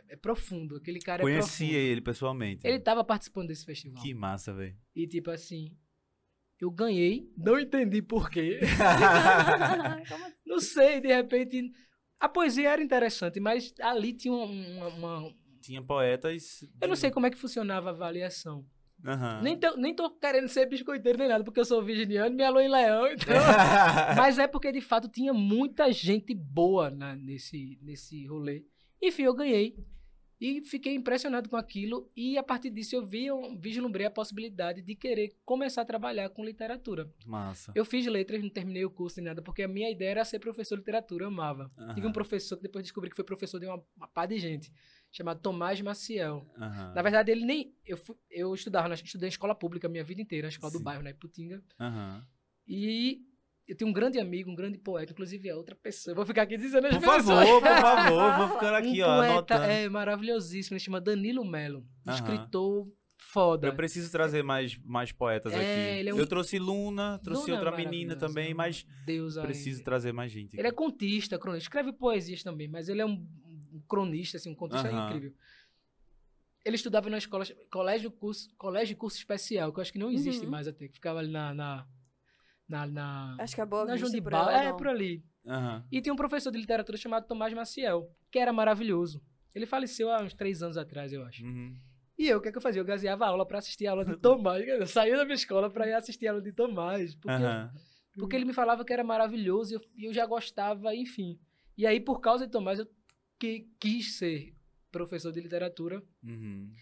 É, 0.09 0.14
é 0.14 0.17
profundo. 0.17 0.76
Aquele 0.76 0.99
cara 0.99 1.23
é 1.23 1.25
Conhecia 1.25 1.79
ele 1.79 2.00
pessoalmente. 2.00 2.67
Ele 2.67 2.81
tava 2.81 3.03
participando 3.05 3.49
desse 3.49 3.65
festival. 3.65 4.03
Que 4.03 4.12
massa, 4.12 4.53
velho. 4.53 4.76
E 4.94 5.06
tipo 5.06 5.31
assim, 5.31 5.75
eu 6.61 6.70
ganhei, 6.70 7.32
não 7.37 7.58
entendi 7.58 8.03
por 8.03 8.29
quê. 8.31 8.61
Assim? 8.79 10.37
não 10.47 10.61
sei, 10.61 11.00
de 11.00 11.08
repente. 11.08 11.73
A 12.20 12.29
poesia 12.29 12.70
era 12.70 12.82
interessante, 12.82 13.41
mas 13.41 13.75
ali 13.81 14.12
tinha 14.12 14.32
uma. 14.32 14.44
uma- 14.44 14.88
uma- 14.88 15.35
Tinha 15.62 15.81
poetas. 15.82 16.64
Eu 16.81 16.88
não 16.88 16.97
sei 16.97 17.11
como 17.11 17.26
é 17.26 17.31
que 17.31 17.38
funcionava 17.38 17.88
a 17.88 17.93
avaliação. 17.93 18.67
Aham. 19.05 19.41
Nem, 19.43 19.59
tô, 19.59 19.76
nem 19.76 19.94
tô 19.94 20.11
querendo 20.11 20.49
ser 20.49 20.67
biscoiteiro 20.67 21.19
nem 21.19 21.26
nada, 21.29 21.43
porque 21.43 21.59
eu 21.59 21.64
sou 21.64 21.82
virginiano, 21.82 22.35
minha 22.37 22.50
lua 22.50 22.62
em 22.62 22.69
leão, 22.69 23.06
então. 23.09 23.35
Mas 24.17 24.38
é 24.38 24.47
porque, 24.47 24.70
de 24.70 24.81
fato, 24.81 25.09
tinha 25.09 25.32
muita 25.32 25.91
gente 25.91 26.32
boa 26.35 26.91
na- 26.91 27.17
nesse, 27.17 27.79
nesse 27.82 28.26
rolê. 28.26 28.64
Enfim, 29.03 29.23
eu 29.23 29.35
ganhei. 29.35 29.76
E 30.41 30.61
fiquei 30.61 30.94
impressionado 30.94 31.49
com 31.49 31.56
aquilo. 31.56 32.11
E 32.17 32.37
a 32.37 32.43
partir 32.43 32.69
disso 32.70 32.97
eu 32.97 33.06
vi, 33.06 33.26
eu 33.26 33.56
vislumbrei 33.61 34.06
a 34.06 34.11
possibilidade 34.11 34.82
de 34.82 34.94
querer 34.97 35.37
começar 35.44 35.82
a 35.82 35.85
trabalhar 35.85 36.29
com 36.31 36.44
literatura. 36.44 37.08
Massa. 37.25 37.70
Eu 37.76 37.85
fiz 37.85 38.05
letras, 38.06 38.43
não 38.43 38.50
terminei 38.50 38.85
o 38.85 38.91
curso 38.91 39.19
nem 39.20 39.26
nada, 39.26 39.41
porque 39.41 39.62
a 39.62 39.69
minha 39.69 39.88
ideia 39.88 40.11
era 40.11 40.25
ser 40.25 40.41
professor 40.41 40.75
de 40.76 40.81
literatura, 40.81 41.25
eu 41.25 41.29
amava. 41.29 41.70
Tive 41.94 42.08
um 42.08 42.12
professor 42.12 42.56
que 42.56 42.62
depois 42.65 42.82
descobri 42.85 43.08
que 43.11 43.15
foi 43.17 43.25
professor 43.25 43.61
de 43.61 43.67
uma, 43.67 43.81
uma 43.97 44.08
pá 44.08 44.26
de 44.26 44.37
gente, 44.38 44.73
chamado 45.12 45.41
Tomás 45.41 45.81
Maciel. 45.81 46.44
Aham. 46.59 46.93
Na 46.94 47.03
verdade, 47.03 47.31
ele 47.31 47.44
nem. 47.44 47.75
Eu, 47.87 47.99
eu 48.31 48.55
estudava, 48.55 48.88
na, 48.88 48.94
estudei 48.94 49.29
em 49.29 49.31
escola 49.31 49.55
pública 49.55 49.87
a 49.87 49.91
minha 49.91 50.03
vida 50.03 50.20
inteira, 50.23 50.47
na 50.47 50.50
escola 50.50 50.73
Sim. 50.73 50.79
do 50.79 50.82
bairro, 50.85 51.03
na 51.03 51.11
Iputinga. 51.11 51.62
Aham. 51.79 52.25
E 52.67 53.20
eu 53.69 53.76
tenho 53.76 53.91
um 53.91 53.93
grande 53.93 54.19
amigo, 54.19 54.50
um 54.50 54.55
grande 54.55 54.79
poeta, 54.79 55.12
inclusive 55.12 55.49
é 55.49 55.55
outra 55.55 55.76
pessoa. 55.76 56.12
Eu 56.12 56.17
vou 56.17 56.26
ficar 56.26 56.43
aqui 56.43 56.56
dizendo 56.56 56.87
as 56.87 56.94
Por 56.97 57.00
pessoas. 57.00 57.25
favor, 57.49 57.61
por 57.62 57.76
favor. 57.81 58.37
Vou 58.38 58.49
ficando 58.56 58.75
aqui, 58.76 59.03
um 59.05 59.06
ó, 59.06 59.17
poeta 59.19 59.55
anotando. 59.55 59.64
é 59.64 59.88
maravilhosíssimo, 59.88 60.75
ele 60.76 60.85
chama 60.85 61.00
Danilo 61.00 61.44
Melo. 61.44 61.81
Um 62.06 62.11
Aham. 62.11 62.15
escritor 62.15 62.88
foda. 63.19 63.69
Eu 63.69 63.75
preciso 63.75 64.11
trazer 64.11 64.43
mais, 64.43 64.76
mais 64.85 65.12
poetas 65.12 65.53
É, 65.53 65.56
aqui. 65.56 65.99
ele 66.00 66.08
é 66.11 66.15
um- 66.15 66.19
Eu 66.19 66.26
trouxe 66.26 66.58
Luna, 66.58 67.19
trouxe 67.23 67.50
Luna 67.50 67.55
é 67.55 67.65
outra 67.65 67.76
menina 67.76 68.17
também, 68.17 68.50
é 68.50 68.53
um 68.55 68.56
mas 68.56 68.85
Deus 69.06 69.37
aí. 69.38 69.44
preciso 69.47 69.82
trazer 69.85 70.12
mais 70.12 70.31
gente. 70.32 70.55
Ele 70.56 70.67
é 70.67 70.69
aqui. 70.70 70.76
contista, 70.76 71.38
cronista. 71.38 71.65
Escreve 71.65 71.93
poesias 71.93 72.43
também, 72.43 72.69
mas 72.69 72.88
ele 72.88 73.00
é 73.00 73.06
um, 73.06 73.25
um 73.72 73.80
cronista, 73.88 74.36
assim, 74.36 74.50
um 74.50 74.54
contista 74.54 74.88
Aham. 74.88 75.06
incrível. 75.06 75.32
Ele 76.64 76.76
estudava 76.76 77.10
na 77.10 77.19
escola, 77.19 77.44
colégio 77.70 78.10
curso, 78.10 78.48
colégio 78.56 78.96
curso 78.96 79.16
especial, 79.16 79.72
que 79.72 79.78
eu 79.78 79.82
acho 79.82 79.92
que 79.92 79.98
não 79.98 80.10
existe 80.10 80.44
Uhum. 80.44 80.50
mais 80.50 80.69
até, 80.69 80.86
que 80.86 80.94
ficava 80.94 81.19
ali 81.19 81.30
na. 81.30 81.52
na, 81.52 81.86
na, 82.69 82.86
na 82.86 83.36
Acho 83.40 83.54
que 83.56 83.60
é 83.60 83.66
boa 83.66 83.84
na 83.84 83.96
João 83.96 84.10
de 84.12 84.20
por 84.22 84.30
Bal- 84.30 84.48
ela, 84.50 84.62
É, 84.62 84.69
não. 84.70 84.76
por 84.76 84.86
ali. 84.88 85.24
Aham. 85.46 85.84
E 85.90 86.00
tinha 86.00 86.12
um 86.12 86.16
professor 86.16 86.52
de 86.52 86.58
literatura 86.58 86.96
chamado 86.96 87.26
Tomás 87.26 87.52
Maciel, 87.52 88.08
que 88.30 88.38
era 88.38 88.52
maravilhoso. 88.52 89.20
Ele 89.54 89.66
faleceu 89.66 90.08
há 90.10 90.22
uns 90.22 90.34
três 90.34 90.62
anos 90.62 90.76
atrás, 90.76 91.12
eu 91.12 91.24
acho. 91.24 91.44
Uhum. 91.44 91.76
E 92.16 92.28
eu, 92.28 92.38
o 92.38 92.40
que, 92.40 92.48
é 92.48 92.52
que 92.52 92.58
eu 92.58 92.62
fazia? 92.62 92.80
Eu 92.80 92.84
gazeava 92.84 93.26
aula 93.26 93.44
pra 93.44 93.58
assistir 93.58 93.88
a 93.88 93.90
aula 93.90 94.04
de 94.04 94.16
Tomás. 94.20 94.66
Eu 94.66 94.86
saía 94.86 95.16
da 95.16 95.24
minha 95.24 95.34
escola 95.34 95.69
pra 95.69 95.88
ir 95.88 95.94
assistir 95.94 96.28
a 96.28 96.30
aula 96.30 96.42
de 96.42 96.52
Tomás. 96.52 97.16
Porque, 97.16 97.42
Aham. 97.42 97.72
porque 98.14 98.36
ele 98.36 98.44
me 98.44 98.52
falava 98.52 98.84
que 98.84 98.92
era 98.92 99.02
maravilhoso 99.02 99.72
e 99.72 99.76
eu, 99.76 99.80
e 99.96 100.04
eu 100.04 100.12
já 100.14 100.24
gostava, 100.26 100.94
enfim. 100.94 101.40
E 101.76 101.84
aí, 101.86 101.98
por 101.98 102.20
causa 102.20 102.46
de 102.46 102.52
Tomás, 102.52 102.78
eu 102.78 102.86
que, 103.43 103.67
quis 103.81 104.19
ser 104.19 104.55
professor 104.93 105.33
de 105.33 105.41
literatura. 105.41 106.00
Uhum. 106.23 106.73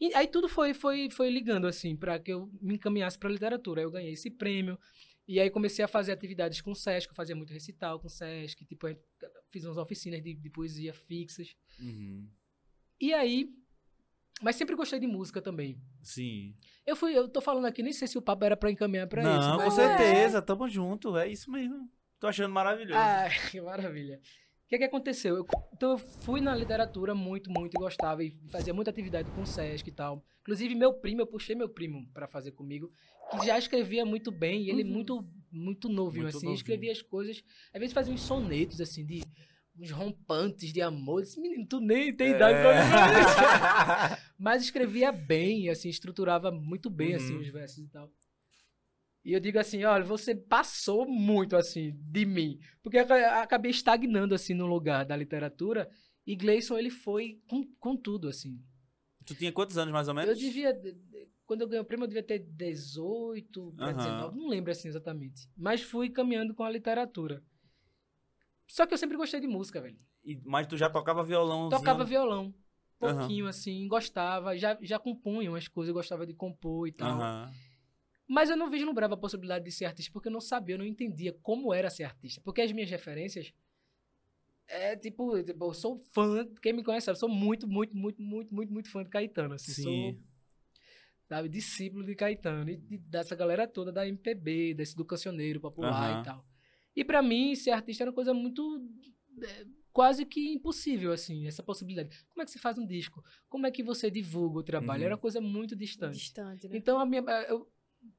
E 0.00 0.14
aí 0.14 0.26
tudo 0.26 0.48
foi, 0.48 0.72
foi, 0.72 1.10
foi 1.10 1.28
ligando, 1.28 1.66
assim, 1.66 1.94
pra 1.94 2.18
que 2.18 2.32
eu 2.32 2.50
me 2.62 2.76
encaminhasse 2.76 3.18
pra 3.18 3.28
literatura. 3.28 3.80
Aí 3.82 3.84
eu 3.84 3.90
ganhei 3.90 4.12
esse 4.14 4.30
prêmio. 4.30 4.78
E 5.28 5.38
aí 5.38 5.50
comecei 5.50 5.84
a 5.84 5.88
fazer 5.88 6.12
atividades 6.12 6.62
com 6.62 6.70
o 6.70 6.74
Sesc. 6.74 7.10
Eu 7.10 7.14
fazia 7.14 7.36
muito 7.36 7.52
recital 7.52 8.00
com 8.00 8.06
o 8.06 8.10
Sesc. 8.10 8.64
Tipo, 8.64 8.88
eu 8.88 8.98
fiz 9.50 9.64
umas 9.64 9.76
oficinas 9.76 10.22
de, 10.22 10.34
de 10.34 10.48
poesia 10.50 10.94
fixas. 10.94 11.54
Uhum. 11.78 12.26
E 12.98 13.12
aí... 13.12 13.50
Mas 14.42 14.56
sempre 14.56 14.74
gostei 14.74 14.98
de 14.98 15.06
música 15.06 15.42
também. 15.42 15.78
Sim. 16.02 16.56
Eu 16.86 16.96
fui, 16.96 17.12
eu 17.14 17.28
tô 17.28 17.42
falando 17.42 17.66
aqui, 17.66 17.82
nem 17.82 17.92
sei 17.92 18.08
se 18.08 18.16
o 18.16 18.22
papo 18.22 18.42
era 18.46 18.56
pra 18.56 18.70
encaminhar 18.70 19.06
pra 19.06 19.22
Não, 19.22 19.38
isso. 19.38 19.50
com 19.50 19.64
mas- 19.64 19.74
certeza. 19.74 20.40
Tamo 20.40 20.66
junto. 20.66 21.14
É 21.18 21.28
isso 21.28 21.50
mesmo. 21.50 21.90
Tô 22.18 22.26
achando 22.26 22.50
maravilhoso. 22.52 22.98
Ah, 22.98 23.28
que 23.50 23.60
maravilha. 23.60 24.18
O 24.70 24.72
que, 24.72 24.78
que 24.78 24.84
aconteceu? 24.84 25.34
Eu, 25.36 25.46
então 25.74 25.90
eu 25.90 25.98
fui 25.98 26.40
na 26.40 26.54
literatura 26.54 27.12
muito, 27.12 27.50
muito 27.50 27.74
e 27.74 27.78
gostava 27.80 28.22
e 28.22 28.30
fazia 28.52 28.72
muita 28.72 28.88
atividade 28.92 29.28
com 29.32 29.42
o 29.42 29.46
Sesc 29.46 29.88
e 29.88 29.92
tal. 29.92 30.24
Inclusive, 30.42 30.76
meu 30.76 30.92
primo, 30.92 31.20
eu 31.22 31.26
puxei 31.26 31.56
meu 31.56 31.68
primo 31.68 32.06
pra 32.14 32.28
fazer 32.28 32.52
comigo, 32.52 32.88
que 33.32 33.44
já 33.44 33.58
escrevia 33.58 34.06
muito 34.06 34.30
bem, 34.30 34.62
e 34.62 34.70
ele 34.70 34.84
Uhum. 34.84 34.90
muito, 34.90 35.28
muito 35.50 35.88
novinho, 35.88 36.22
Muito 36.22 36.36
assim, 36.36 36.46
novinho. 36.46 36.54
escrevia 36.54 36.92
as 36.92 37.02
coisas, 37.02 37.42
às 37.74 37.80
vezes 37.80 37.92
fazia 37.92 38.14
uns 38.14 38.22
sonetos, 38.22 38.80
assim, 38.80 39.04
de 39.04 39.24
uns 39.76 39.90
rompantes 39.90 40.72
de 40.72 40.80
amor. 40.80 41.18
Eu 41.18 41.22
disse, 41.24 41.40
menino, 41.40 41.66
tu 41.66 41.80
nem 41.80 42.14
tem 42.14 42.30
idade 42.30 42.60
pra 42.60 42.74
fazer 42.84 43.20
isso. 43.22 44.20
Mas 44.38 44.62
escrevia 44.62 45.10
bem, 45.10 45.68
assim, 45.68 45.88
estruturava 45.88 46.52
muito 46.52 46.88
bem, 46.88 47.14
assim, 47.16 47.34
Uhum. 47.34 47.40
os 47.40 47.48
versos 47.48 47.78
e 47.78 47.88
tal. 47.88 48.08
E 49.24 49.32
eu 49.32 49.40
digo 49.40 49.58
assim, 49.58 49.84
olha, 49.84 50.02
você 50.04 50.34
passou 50.34 51.06
muito, 51.06 51.54
assim, 51.56 51.92
de 52.00 52.24
mim. 52.24 52.58
Porque 52.82 52.96
eu 52.96 53.02
aca- 53.02 53.42
acabei 53.42 53.70
estagnando, 53.70 54.34
assim, 54.34 54.54
no 54.54 54.66
lugar 54.66 55.04
da 55.04 55.14
literatura. 55.16 55.90
E 56.26 56.34
Gleison, 56.34 56.78
ele 56.78 56.90
foi 56.90 57.38
com, 57.48 57.64
com 57.78 57.96
tudo, 57.96 58.28
assim. 58.28 58.58
tu 59.26 59.34
tinha 59.34 59.52
quantos 59.52 59.76
anos, 59.76 59.92
mais 59.92 60.08
ou 60.08 60.14
menos? 60.14 60.30
Eu 60.30 60.36
devia... 60.36 60.72
de- 60.72 60.92
de- 60.92 61.28
Quando 61.46 61.62
eu 61.62 61.68
ganhei 61.68 61.82
o 61.82 61.84
prêmio, 61.84 62.04
eu 62.04 62.08
devia 62.08 62.22
ter 62.22 62.38
18 62.38 63.72
para 63.76 63.92
Aham. 63.92 63.96
19. 63.96 64.38
Não 64.38 64.48
lembro, 64.48 64.70
assim, 64.72 64.88
exatamente. 64.88 65.48
Mas 65.56 65.82
fui 65.82 66.08
caminhando 66.08 66.54
com 66.54 66.62
a 66.64 66.70
literatura. 66.70 67.42
Só 68.68 68.86
que 68.86 68.94
eu 68.94 68.98
sempre 68.98 69.16
gostei 69.16 69.40
de 69.40 69.46
música, 69.48 69.80
velho. 69.80 69.98
E- 70.24 70.40
mas 70.44 70.66
tu 70.66 70.76
já 70.76 70.88
tocava 70.88 71.24
violão? 71.24 71.68
Tocava 71.68 72.04
violão. 72.04 72.54
Pouquinho, 72.98 73.46
assim, 73.46 73.88
gostava. 73.88 74.56
Já, 74.56 74.78
já 74.82 74.98
compunha 74.98 75.50
umas 75.50 75.66
coisas, 75.66 75.88
eu 75.88 75.94
gostava 75.94 76.26
de 76.26 76.34
compor 76.34 76.86
e 76.86 76.92
tal. 76.92 77.18
Aham. 77.20 77.52
Mas 78.32 78.48
eu 78.48 78.56
não 78.56 78.70
vislumbrava 78.70 79.14
a 79.14 79.16
possibilidade 79.16 79.64
de 79.64 79.72
ser 79.72 79.86
artista 79.86 80.12
porque 80.12 80.28
eu 80.28 80.32
não 80.32 80.40
sabia, 80.40 80.76
eu 80.76 80.78
não 80.78 80.84
entendia 80.86 81.32
como 81.42 81.74
era 81.74 81.90
ser 81.90 82.04
artista. 82.04 82.40
Porque 82.44 82.60
as 82.60 82.70
minhas 82.70 82.88
referências 82.88 83.52
é 84.68 84.94
tipo, 84.94 85.42
tipo, 85.42 85.64
eu 85.64 85.74
sou 85.74 85.98
fã, 86.12 86.46
quem 86.62 86.72
me 86.72 86.84
conhece 86.84 87.06
sabe, 87.06 87.16
eu 87.16 87.20
sou 87.20 87.28
muito, 87.28 87.66
muito, 87.66 87.92
muito, 87.96 88.22
muito, 88.22 88.54
muito, 88.54 88.72
muito 88.72 88.88
fã 88.88 89.02
de 89.02 89.10
Caetano. 89.10 89.54
Assim, 89.54 89.72
Sim. 89.72 89.82
Sou 89.82 90.18
sabe? 91.28 91.48
Discípulo 91.48 92.04
de 92.04 92.14
Caetano 92.14 92.70
e 92.70 92.76
de- 92.76 92.98
dessa 92.98 93.34
galera 93.34 93.66
toda 93.66 93.90
da 93.90 94.06
MPB, 94.06 94.74
desse 94.74 94.94
do 94.94 95.04
cancioneiro 95.04 95.60
popular 95.60 96.10
Aham. 96.12 96.20
e 96.20 96.24
tal. 96.24 96.46
E 96.94 97.04
pra 97.04 97.20
mim, 97.22 97.56
ser 97.56 97.72
artista 97.72 98.04
era 98.04 98.10
uma 98.12 98.14
coisa 98.14 98.32
muito 98.32 98.62
é, 99.42 99.66
quase 99.92 100.24
que 100.24 100.52
impossível, 100.52 101.10
assim, 101.10 101.48
essa 101.48 101.64
possibilidade. 101.64 102.16
Como 102.28 102.42
é 102.42 102.44
que 102.44 102.52
se 102.52 102.60
faz 102.60 102.78
um 102.78 102.86
disco? 102.86 103.24
Como 103.48 103.66
é 103.66 103.72
que 103.72 103.82
você 103.82 104.08
divulga 104.08 104.60
o 104.60 104.62
trabalho? 104.62 105.00
Uhum. 105.00 105.06
Era 105.06 105.14
uma 105.16 105.20
coisa 105.20 105.40
muito 105.40 105.74
distante. 105.74 106.14
Distante, 106.18 106.68
né? 106.68 106.76
Então, 106.76 107.00
a 107.00 107.04
minha, 107.04 107.22
eu- 107.48 107.68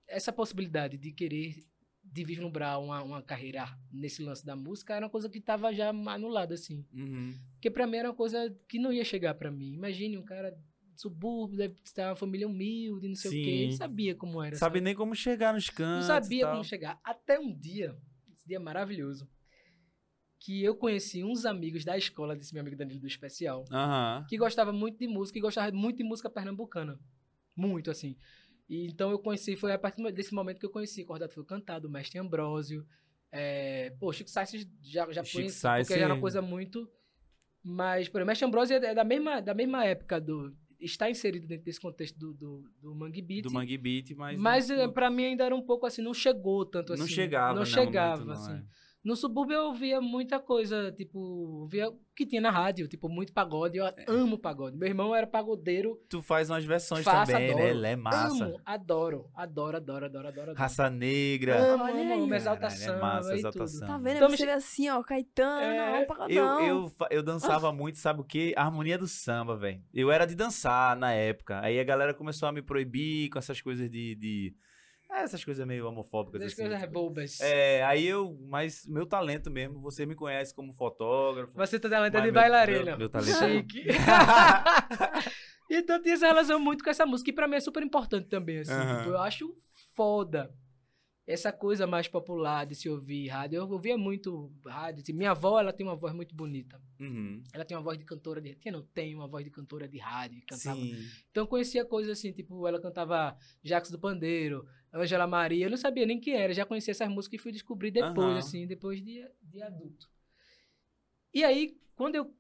essa 0.08 0.32
possibilidade 0.32 0.98
de 0.98 1.12
querer, 1.12 1.56
de 2.04 2.24
vislumbrar 2.24 2.80
uma, 2.82 3.02
uma 3.04 3.22
carreira 3.22 3.68
nesse 3.92 4.22
lance 4.22 4.46
da 4.46 4.56
música 4.56 4.96
era 4.96 5.06
uma 5.06 5.10
coisa 5.12 5.30
que 5.30 5.38
estava 5.40 5.74
já 5.74 5.90
anulada, 5.90 6.54
assim. 6.56 6.86
Uhum. 6.94 7.34
Porque 7.54 7.70
pra 7.70 7.88
mim 7.88 7.98
era 7.98 8.10
uma 8.10 8.16
coisa 8.16 8.56
que 8.68 8.80
não 8.80 8.92
ia 8.92 9.04
chegar 9.06 9.34
pra 9.36 9.52
mim. 9.52 9.74
Imagine 9.74 10.18
um 10.18 10.24
cara 10.24 10.52
de 10.52 11.02
subúrbio, 11.02 11.58
deve 11.58 11.76
estar 11.84 12.10
uma 12.10 12.16
família 12.16 12.48
humilde, 12.48 13.08
não 13.08 13.16
sei 13.16 13.30
o 13.30 13.44
quê. 13.46 13.52
Sim. 13.64 13.66
Não 13.68 13.72
sabia 13.78 14.16
como 14.16 14.42
era. 14.44 14.56
Sabe 14.56 14.82
nem 14.82 14.94
como 14.96 15.16
chegar 15.16 15.54
nos 15.54 15.68
Não 15.68 15.74
cantos. 15.76 16.08
sabia 16.08 16.38
e 16.40 16.42
tal. 16.42 16.52
como 16.52 16.64
chegar. 16.64 17.00
Até 17.04 17.40
um 17.40 17.54
dia, 17.58 17.96
esse 18.36 18.48
dia 18.48 18.60
maravilhoso, 18.60 19.30
que 20.40 20.64
eu 20.64 20.76
conheci 20.76 21.24
uns 21.24 21.46
amigos 21.46 21.86
da 21.86 21.96
escola 21.98 22.36
desse 22.36 22.52
meu 22.54 22.62
amigo 22.62 22.76
Danilo 22.76 23.00
do 23.00 23.08
Especial, 23.08 23.64
Aham. 23.72 24.26
que 24.28 24.38
gostava 24.38 24.74
muito 24.74 24.98
de 24.98 25.08
música 25.08 25.38
e 25.38 25.42
gostava 25.42 25.72
muito 25.72 25.98
de 25.98 26.04
música 26.04 26.30
pernambucana. 26.30 27.00
Muito, 27.56 27.92
assim. 27.92 28.18
E, 28.72 28.88
então 28.88 29.12
eu 29.12 29.20
conheci, 29.20 29.58
foi 29.58 29.74
a 29.74 29.78
partir 29.78 30.02
desse 30.14 30.34
momento 30.34 30.58
que 30.58 30.66
eu 30.66 30.70
conheci 30.70 31.04
Cordado 31.04 31.34
Foi 31.34 31.44
Cantado, 31.44 31.90
o 31.90 31.92
Mestre 31.92 32.18
Ambrósio. 32.18 32.88
É, 33.30 33.90
pô, 34.00 34.14
Chico 34.14 34.30
Sainz 34.30 34.66
já, 34.82 35.12
já 35.12 35.24
Chico 35.26 35.40
conheci, 35.40 35.62
porque 35.62 35.94
era 35.94 36.14
uma 36.14 36.22
coisa 36.22 36.42
muito... 36.42 36.90
Mas, 37.62 38.08
por 38.08 38.18
exemplo, 38.20 38.28
Mestre 38.28 38.48
Ambrósio 38.48 38.78
é 38.78 38.96
da 38.96 39.04
mesma, 39.04 39.42
da 39.42 39.54
mesma 39.54 39.86
época 39.86 40.22
do... 40.22 40.56
Está 40.80 41.10
inserido 41.10 41.46
dentro 41.46 41.66
desse 41.66 41.80
contexto 41.82 42.18
do, 42.18 42.34
do, 42.34 42.72
do 42.82 42.96
Mangue 42.96 43.22
Beat. 43.22 43.44
Do 43.44 43.52
Mangue 43.52 43.78
Beat, 43.78 44.16
mas. 44.16 44.40
Mas, 44.40 44.70
não- 44.70 44.78
eh, 44.78 44.88
pra 44.88 45.12
mim 45.12 45.26
ainda 45.26 45.44
era 45.46 45.56
um 45.56 45.62
pouco 45.62 45.86
assim, 45.86 46.02
não 46.02 46.14
chegou 46.14 46.66
tanto 46.66 46.94
assim. 46.94 47.02
não 47.02 47.08
chegava, 47.08 47.50
Não 47.50 47.60
não, 47.60 47.66
chegava, 47.66 48.26
não, 48.26 48.32
assim. 48.34 48.54
é. 48.54 48.64
No 49.04 49.16
subúrbio 49.16 49.56
eu 49.56 49.64
ouvia 49.66 50.00
muita 50.00 50.40
coisa, 50.40 50.92
tipo, 50.92 51.66
via 51.68 51.90
o 51.90 51.98
que 52.16 52.24
tinha 52.24 52.40
na 52.40 52.52
rádio, 52.52 52.88
tipo, 52.88 53.10
muito 53.10 53.34
pagode. 53.34 53.78
Eu 53.80 53.88
É. 53.88 53.96
amo 54.08 54.38
pagode. 54.38 54.78
Meu 54.78 54.88
irmão 54.88 55.16
era 55.16 55.26
pagodeiro. 55.26 56.00
Tu 56.08 56.22
faz 56.22 56.52
umas 56.52 56.64
versões 56.64 57.04
Faço, 57.04 57.32
também, 57.32 57.50
adoro. 57.50 57.64
né? 57.64 57.70
Ele 57.72 57.88
é 57.88 57.96
massa. 57.96 58.46
Amo, 58.46 58.62
adoro, 58.64 59.26
adoro, 59.34 59.78
adoro, 59.78 60.06
adoro, 60.06 60.28
adoro. 60.28 60.42
adoro. 60.52 60.58
Raça 60.60 60.88
Negra. 60.88 61.58
Amo, 61.58 61.84
Olha 61.86 61.94
amo, 61.94 62.00
aí. 62.00 62.04
amo, 62.04 62.12
Caralho, 62.12 62.36
exaltação 62.36 62.94
é 62.96 63.00
massa, 63.02 63.34
exaltação. 63.34 63.80
tudo. 63.80 63.88
Tá 63.88 63.98
vendo? 63.98 64.16
Então, 64.18 64.30
vê 64.30 64.52
assim, 64.52 64.90
ó, 64.90 65.02
Caetano, 65.02 65.62
É, 65.64 66.06
pagodão. 66.06 66.60
Eu, 66.62 66.66
eu, 66.68 66.92
eu 67.10 67.24
dançava 67.24 67.72
muito, 67.74 67.98
sabe 67.98 68.22
o 68.22 68.24
quê? 68.24 68.54
A 68.56 68.66
harmonia 68.66 69.00
do 69.00 69.08
samba, 69.08 69.56
velho. 69.58 69.82
Eu 69.92 70.12
era 70.12 70.28
de 70.28 70.36
dançar 70.36 70.96
na 70.96 71.12
época. 71.12 71.60
Aí 71.62 71.80
a 71.80 71.84
galera 71.84 72.14
começou 72.14 72.48
a 72.48 72.52
me 72.52 72.62
proibir 72.62 73.30
com 73.32 73.40
essas 73.40 73.60
coisas 73.62 73.90
de. 73.90 74.14
de... 74.16 74.56
é, 75.12 75.24
essas 75.24 75.44
coisas 75.44 75.66
meio 75.68 75.88
homofóbicas. 75.88 76.42
Das 76.42 76.54
assim, 76.54 76.62
coisas 76.64 76.80
tipo. 76.80 76.94
bobas. 76.94 77.40
É, 77.42 77.84
aí 77.84 78.08
eu. 78.08 78.38
Mas 78.48 78.86
meu 78.88 79.06
talento 79.06 79.50
mesmo, 79.52 79.80
você 79.82 80.06
me 80.06 80.16
conhece 80.16 80.54
como 80.54 80.72
fotógrafo. 80.74 81.54
Você 81.56 81.80
tá 81.80 81.90
talento 81.90 82.16
de 82.16 82.22
meu- 82.24 82.34
bailarina. 82.34 82.84
meu- 82.84 82.98
meu 82.98 83.10
talento- 83.10 83.38
Chique. 83.38 83.84
então 85.70 86.02
tinha 86.02 86.16
essa 86.16 86.28
relação 86.28 86.60
muito 86.60 86.84
com 86.84 86.90
essa 86.90 87.06
música, 87.06 87.30
que 87.30 87.36
pra 87.36 87.48
mim 87.48 87.56
é 87.56 87.60
super 87.60 87.84
importante 87.84 88.28
também, 88.28 88.60
assim. 88.60 88.72
Aham. 88.74 88.98
Tipo, 89.00 89.10
eu 89.12 89.20
acho 89.20 89.56
foda 89.96 90.52
essa 91.32 91.52
coisa 91.52 91.88
mais 91.88 92.08
popular 92.08 92.66
de 92.66 92.76
se 92.76 92.90
ouvir 92.90 93.28
rádio. 93.28 93.58
Eu 93.58 93.70
ouvia 93.70 93.98
muito 93.98 94.52
rádio. 94.66 95.02
assim, 95.02 95.14
Minha 95.14 95.32
avó, 95.32 95.60
ela 95.60 95.72
tem 95.74 95.86
uma 95.86 95.96
voz 95.96 96.14
muito 96.14 96.36
bonita. 96.36 96.82
Uhum. 97.00 97.44
Ela 97.54 97.66
tem 97.66 97.76
uma 97.76 97.84
voz 97.84 97.98
de 97.98 98.06
cantora 98.06 98.42
de... 98.42 98.56
Tinha, 98.56 98.72
não, 98.72 98.82
tem 98.82 99.16
uma 99.16 99.28
voz 99.28 99.44
de 99.44 99.52
cantora 99.52 99.88
de 99.88 99.98
rádio. 99.98 100.42
Cantava. 100.48 100.80
Sim. 100.80 101.08
Então 101.30 101.44
eu 101.44 101.48
conhecia 101.48 101.86
coisas 101.86 102.18
assim, 102.18 102.32
tipo, 102.32 102.68
ela 102.68 102.80
cantava 102.82 103.38
Jacques 103.64 103.92
do 103.92 104.00
Pandeiro, 104.00 104.68
Ângela 104.94 105.26
Maria, 105.26 105.66
eu 105.66 105.70
não 105.70 105.78
sabia 105.78 106.06
nem 106.06 106.20
quem 106.20 106.36
era, 106.36 106.54
já 106.54 106.66
conhecia 106.66 106.92
essas 106.92 107.08
músicas 107.08 107.40
e 107.40 107.44
fui 107.44 107.52
descobrir 107.52 107.92
depois, 107.92 108.18
Aham. 108.18 108.38
assim, 108.38 108.68
depois 108.68 109.02
de, 109.02 109.26
de 109.42 109.62
adulto. 109.62 110.10
E 111.34 111.44
aí, 111.44 111.80
quando 111.96 112.16
eu 112.16 112.36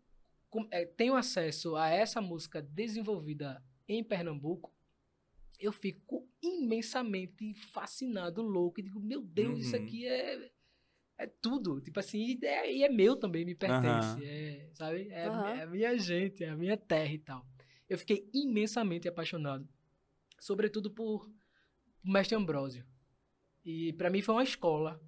eh, 0.69 0.85
tenho 0.85 1.15
acesso 1.15 1.75
a 1.77 1.87
essa 1.87 2.19
música 2.19 2.61
desenvolvida 2.61 3.63
em 3.87 4.03
Pernambuco, 4.03 4.73
eu 5.61 5.71
fico 5.71 6.27
imensamente 6.41 7.53
fascinado, 7.53 8.41
louco, 8.41 8.79
e 8.79 8.83
digo, 8.83 8.99
meu 8.99 9.21
Deus, 9.21 9.59
isso 9.59 9.75
Uhum. 9.75 9.83
aqui 9.83 10.07
é, 10.07 10.51
é 11.17 11.27
tudo. 11.27 11.79
Tipo 11.81 11.99
assim, 11.99 12.37
e 12.41 12.45
é, 12.45 12.73
e 12.73 12.83
é 12.83 12.89
meu 12.89 13.15
também, 13.15 13.45
me 13.45 13.53
pertence. 13.55 13.81
Aham. 13.83 14.21
É, 14.23 14.69
sabe? 14.73 15.07
É, 15.09 15.27
Aham. 15.27 15.47
é 15.47 15.63
a 15.63 15.67
minha 15.67 15.97
gente, 15.97 16.43
é 16.43 16.49
a 16.49 16.57
minha 16.57 16.75
terra 16.77 17.13
e 17.13 17.19
tal. 17.19 17.45
Eu 17.87 17.97
fiquei 17.97 18.29
imensamente 18.33 19.07
apaixonado. 19.07 19.67
Sobretudo 20.39 20.89
por 20.89 21.29
o 22.03 22.11
Mestre 22.11 22.35
Ambrósio. 22.35 22.85
E 23.63 23.93
pra 23.93 24.09
mim 24.09 24.21
foi 24.21 24.33
uma 24.35 24.43
escola. 24.43 24.99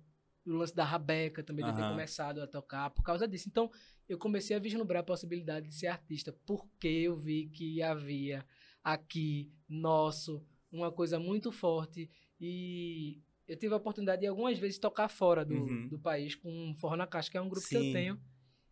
O 0.45 0.51
lance 0.51 0.75
da 0.75 0.83
Rabeca 0.83 1.41
também, 1.41 1.63
de 1.63 1.71
eu 1.71 1.75
ter 1.75 1.87
começado 1.87 2.41
a 2.41 2.47
tocar 2.47 2.89
por 2.89 3.01
causa 3.01 3.25
disso. 3.25 3.47
Então, 3.47 3.71
eu 4.09 4.17
comecei 4.17 4.53
a 4.55 4.59
vislumbrar 4.59 4.99
a 4.99 5.05
possibilidade 5.05 5.69
de 5.69 5.73
ser 5.73 5.87
artista, 5.87 6.33
porque 6.45 6.87
eu 6.87 7.15
vi 7.15 7.47
que 7.47 7.81
havia 7.81 8.45
aqui, 8.83 9.49
nosso, 9.73 10.45
uma 10.71 10.91
coisa 10.91 11.19
muito 11.19 11.51
forte. 11.51 12.09
E 12.39 13.21
eu 13.47 13.57
tive 13.57 13.73
a 13.73 13.77
oportunidade 13.77 14.21
de 14.21 14.27
algumas 14.27 14.57
vezes 14.57 14.77
tocar 14.79 15.07
fora 15.07 15.43
do, 15.45 15.55
Uhum. 15.55 15.87
do 15.89 15.99
país 15.99 16.35
com 16.35 16.49
um 16.51 16.75
Forró 16.75 16.95
na 16.95 17.07
Caixa, 17.07 17.29
que 17.31 17.37
é 17.37 17.41
um 17.41 17.49
grupo 17.49 17.67
que 17.67 17.75
eu 17.77 17.83
Sim. 17.83 17.91
tenho. 17.93 18.19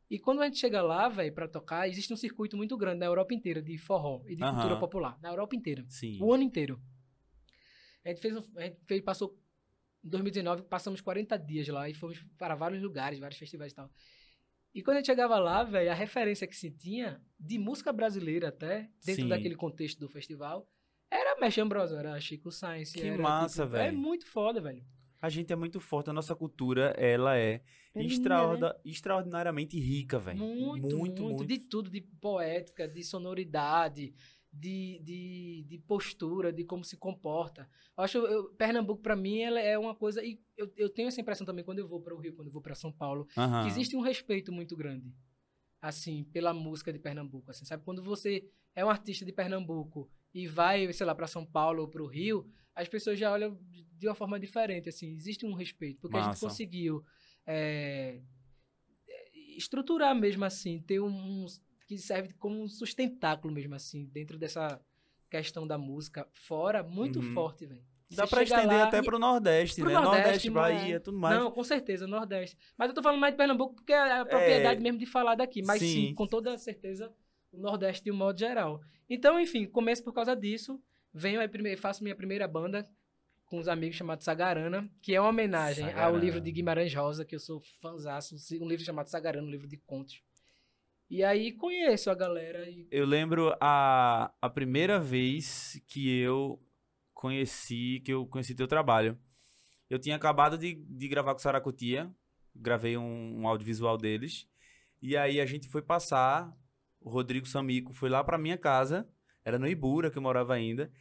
E 0.09 0.19
quando 0.19 0.41
a 0.41 0.45
gente 0.45 0.57
chega 0.59 0.81
lá, 0.81 1.07
velho, 1.07 1.33
pra 1.33 1.47
tocar, 1.47 1.87
existe 1.87 2.11
um 2.13 2.17
circuito 2.17 2.57
muito 2.57 2.75
grande 2.77 2.99
na 2.99 3.05
Europa 3.05 3.33
inteira 3.33 3.61
de 3.61 3.77
forró 3.77 4.21
e 4.27 4.35
de 4.35 4.43
Aham. 4.43 4.53
cultura 4.53 4.77
popular. 4.77 5.17
Na 5.21 5.29
Europa 5.29 5.55
inteira. 5.55 5.85
Sim. 5.87 6.17
O 6.21 6.33
ano 6.33 6.43
inteiro. 6.43 6.81
A 8.03 8.09
gente 8.09 8.19
fez, 8.21 8.35
um, 8.35 8.43
a 8.57 8.61
gente 8.63 8.77
fez, 8.85 9.01
passou 9.01 9.37
em 10.03 10.09
2019, 10.09 10.63
passamos 10.63 10.99
40 10.99 11.37
dias 11.37 11.67
lá 11.67 11.87
e 11.89 11.93
fomos 11.93 12.21
para 12.37 12.55
vários 12.55 12.81
lugares, 12.81 13.19
vários 13.19 13.39
festivais 13.39 13.71
e 13.71 13.75
tal. 13.75 13.89
E 14.73 14.81
quando 14.81 14.97
a 14.97 14.99
gente 14.99 15.05
chegava 15.07 15.37
lá, 15.37 15.63
velho, 15.63 15.91
a 15.91 15.93
referência 15.93 16.47
que 16.47 16.55
se 16.55 16.71
tinha, 16.71 17.21
de 17.39 17.57
música 17.59 17.93
brasileira 17.93 18.49
até, 18.49 18.89
dentro 19.05 19.23
Sim. 19.23 19.29
daquele 19.29 19.55
contexto 19.55 19.99
do 19.99 20.09
festival, 20.09 20.67
era 21.11 21.39
Mestre 21.39 21.61
Ambrosio, 21.61 21.97
era 21.97 22.19
Chico 22.19 22.51
Sainz. 22.51 22.91
Que 22.91 23.01
era, 23.01 23.21
massa, 23.21 23.63
tipo, 23.65 23.75
É 23.75 23.85
velho. 23.87 23.97
muito 23.97 24.25
foda, 24.25 24.59
velho. 24.61 24.83
A 25.21 25.29
gente 25.29 25.53
é 25.53 25.55
muito 25.55 25.79
forte, 25.79 26.09
a 26.09 26.13
nossa 26.13 26.35
cultura, 26.35 26.95
ela 26.97 27.37
é, 27.37 27.61
É 27.93 28.01
linda, 28.01 28.11
extraorda- 28.13 28.81
extraordinariamente 28.83 29.79
rica, 29.79 30.17
velho. 30.17 30.39
Muito, 30.39 30.97
muito, 30.97 31.45
De 31.45 31.59
tudo, 31.59 31.91
de 31.91 32.01
poética, 32.01 32.87
de 32.87 33.03
sonoridade, 33.03 34.15
de, 34.51 34.99
de, 35.03 35.63
de 35.67 35.77
postura, 35.77 36.51
de 36.51 36.63
como 36.63 36.83
se 36.83 36.97
comporta. 36.97 37.69
Eu 37.95 38.03
acho 38.03 38.17
eu, 38.17 38.49
Pernambuco, 38.55 39.01
pra 39.03 39.15
mim, 39.15 39.41
ela 39.41 39.59
é 39.59 39.77
uma 39.77 39.93
coisa. 39.93 40.23
E 40.25 40.41
eu, 40.57 40.71
eu 40.75 40.89
tenho 40.89 41.07
essa 41.07 41.21
impressão 41.21 41.45
também 41.45 41.63
quando 41.63 41.77
eu 41.79 41.87
vou 41.87 42.01
para 42.01 42.15
o 42.15 42.17
Rio, 42.19 42.33
quando 42.33 42.47
eu 42.47 42.53
vou 42.53 42.61
para 42.61 42.73
São 42.73 42.91
Paulo, 42.91 43.27
Aham. 43.37 43.61
que 43.61 43.69
existe 43.69 43.95
um 43.95 44.01
respeito 44.01 44.51
muito 44.51 44.75
grande, 44.75 45.13
assim, 45.79 46.23
pela 46.23 46.51
música 46.51 46.91
de 46.91 46.97
Pernambuco. 46.97 47.51
Assim, 47.51 47.63
sabe? 47.63 47.83
Quando 47.83 48.03
você 48.03 48.49
é 48.75 48.83
um 48.83 48.89
artista 48.89 49.23
de 49.23 49.31
Pernambuco 49.31 50.09
e 50.33 50.47
vai, 50.47 50.91
sei 50.93 51.05
lá, 51.05 51.13
para 51.15 51.27
São 51.27 51.45
Paulo 51.45 51.81
ou 51.81 51.87
para 51.87 52.01
o 52.03 52.07
Rio, 52.07 52.45
as 52.75 52.87
pessoas 52.87 53.19
já 53.19 53.31
olham 53.31 53.57
de 53.97 54.07
uma 54.07 54.15
forma 54.15 54.39
diferente. 54.39 54.89
Assim, 54.89 55.11
existe 55.13 55.45
um 55.45 55.53
respeito, 55.53 55.99
porque 55.99 56.17
a 56.17 56.21
gente 56.21 56.29
Massa. 56.29 56.47
conseguiu 56.47 57.03
é, 57.45 58.21
estruturar 59.57 60.15
mesmo 60.15 60.43
assim, 60.45 60.79
ter 60.79 60.99
um 60.99 61.45
que 61.87 61.97
serve 61.97 62.33
como 62.33 62.61
um 62.63 62.67
sustentáculo 62.67 63.53
mesmo 63.53 63.75
assim, 63.75 64.05
dentro 64.05 64.37
dessa 64.37 64.79
questão 65.29 65.67
da 65.67 65.77
música, 65.77 66.27
fora, 66.31 66.81
muito 66.83 67.19
Uhum. 67.19 67.33
forte, 67.33 67.65
velho. 67.65 67.83
Dá 68.13 68.27
chega 68.27 68.43
estender 68.43 68.67
lá 68.67 68.83
até 68.83 69.01
pro 69.01 69.17
Nordeste, 69.17 69.79
pro 69.79 69.89
né? 69.89 69.95
Nordeste, 69.95 70.49
Nordeste, 70.49 70.49
Bahia, 70.49 70.95
é? 70.97 70.99
tudo 70.99 71.17
mais. 71.17 71.39
Não, 71.39 71.49
com 71.49 71.63
certeza, 71.63 72.05
Nordeste. 72.05 72.57
Mas 72.77 72.89
eu 72.89 72.93
tô 72.95 73.01
falando 73.01 73.21
mais 73.21 73.33
de 73.33 73.37
Pernambuco 73.37 73.75
porque 73.75 73.93
é 73.93 74.19
a 74.19 74.25
propriedade 74.25 74.81
mesmo 74.81 74.99
de 74.99 75.05
falar 75.05 75.35
daqui. 75.35 75.61
Mas 75.61 75.79
sim. 75.79 76.07
Sim. 76.07 76.13
com 76.15 76.27
toda 76.27 76.57
certeza, 76.57 77.13
o 77.51 77.59
Nordeste 77.59 78.03
de 78.03 78.11
um 78.11 78.15
modo 78.15 78.39
geral. 78.39 78.81
Então, 79.09 79.39
enfim, 79.39 79.65
começo 79.65 80.03
por 80.03 80.13
causa 80.13 80.35
disso. 80.35 80.81
Venho 81.13 81.41
aí 81.41 81.47
primeiro, 81.47 81.79
faço 81.79 82.03
minha 82.03 82.15
primeira 82.15 82.47
banda 82.47 82.89
com 83.45 83.59
uns 83.59 83.67
amigos 83.67 83.97
chamados 83.97 84.23
Sagarana, 84.23 84.89
que 85.01 85.13
é 85.13 85.19
uma 85.19 85.29
homenagem 85.29 85.83
ao 85.83 85.91
Sagarana. 85.91 86.17
livro 86.19 86.39
de 86.39 86.51
Guimarães 86.51 86.93
Rosa, 86.93 87.25
que 87.25 87.35
eu 87.35 87.39
sou 87.39 87.61
fãzaço, 87.81 88.35
um 88.61 88.67
livro 88.67 88.85
chamado 88.85 89.07
Sagarana, 89.07 89.45
um 89.45 89.51
livro 89.51 89.67
de 89.67 89.75
contos. 89.75 90.23
E 91.09 91.21
aí 91.25 91.51
conheço 91.51 92.09
a 92.09 92.15
galera 92.15 92.69
e 92.69 92.87
Eu 92.89 93.05
lembro 93.05 93.53
a, 93.59 94.33
a 94.41 94.49
primeira 94.49 94.97
vez 94.97 95.83
que 95.85 96.17
eu 96.19 96.57
conheci, 97.13 98.01
que 98.05 98.13
eu 98.13 98.25
conheci 98.25 98.55
teu 98.55 98.69
trabalho. 98.69 99.19
Eu 99.89 99.99
tinha 99.99 100.15
acabado 100.15 100.57
de, 100.57 100.75
de 100.75 101.09
gravar 101.09 101.33
com 101.33 101.39
o 101.39 101.41
Saracutia, 101.41 102.09
gravei 102.55 102.95
um, 102.95 103.41
um 103.41 103.47
audiovisual 103.49 103.97
deles, 103.97 104.47
e 105.01 105.17
aí 105.17 105.41
a 105.41 105.45
gente 105.45 105.67
foi 105.67 105.81
passar, 105.81 106.57
o 107.01 107.09
Rodrigo 107.09 107.47
Samico 107.47 107.93
foi 107.93 108.09
lá 108.09 108.23
pra 108.23 108.37
minha 108.37 108.57
casa, 108.57 109.07
era 109.45 109.59
no 109.59 109.67
Ibura 109.67 110.11
que 110.11 110.17
eu 110.17 110.21
morava 110.21 110.53
ainda, 110.53 110.91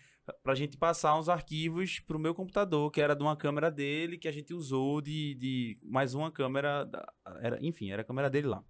pra 0.42 0.54
gente 0.54 0.76
passar 0.76 1.19
uns 1.19 1.28
arquivos 1.28 2.00
pro 2.00 2.19
meu 2.19 2.35
computador, 2.35 2.90
que 2.90 3.00
era 3.00 3.14
de 3.16 3.23
uma 3.23 3.37
câmera 3.37 3.71
dele, 3.71 4.19
que 4.19 4.28
a 4.28 4.33
gente 4.33 4.54
usou 4.54 5.00
de, 5.00 5.35
de 5.37 5.78
mais 5.85 6.14
uma 6.14 6.30
câmera, 6.33 6.85
da- 6.85 7.12
era, 7.42 7.59
enfim, 7.64 7.90
era 7.90 8.02
a 8.02 8.04
câmera 8.04 8.30
dele 8.30 8.49
lá. 8.49 8.64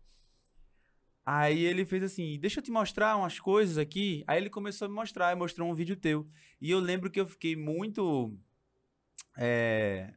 Aí 1.24 1.64
ele 1.64 1.84
fez 1.84 2.02
assim, 2.02 2.38
deixa 2.40 2.58
eu 2.60 2.64
te 2.64 2.70
mostrar 2.70 3.16
umas 3.16 3.38
coisas 3.38 3.78
aqui. 3.78 4.24
Aí 4.26 4.38
ele 4.38 4.50
começou 4.50 4.86
a 4.86 4.88
me 4.88 4.94
mostrar, 4.94 5.36
mostrou 5.36 5.68
um 5.70 5.74
vídeo 5.74 5.96
teu. 5.96 6.28
E 6.60 6.70
eu 6.70 6.80
lembro 6.80 7.10
que 7.10 7.20
eu 7.20 7.26
fiquei 7.26 7.54
muito... 7.54 8.36
é, 9.36 10.12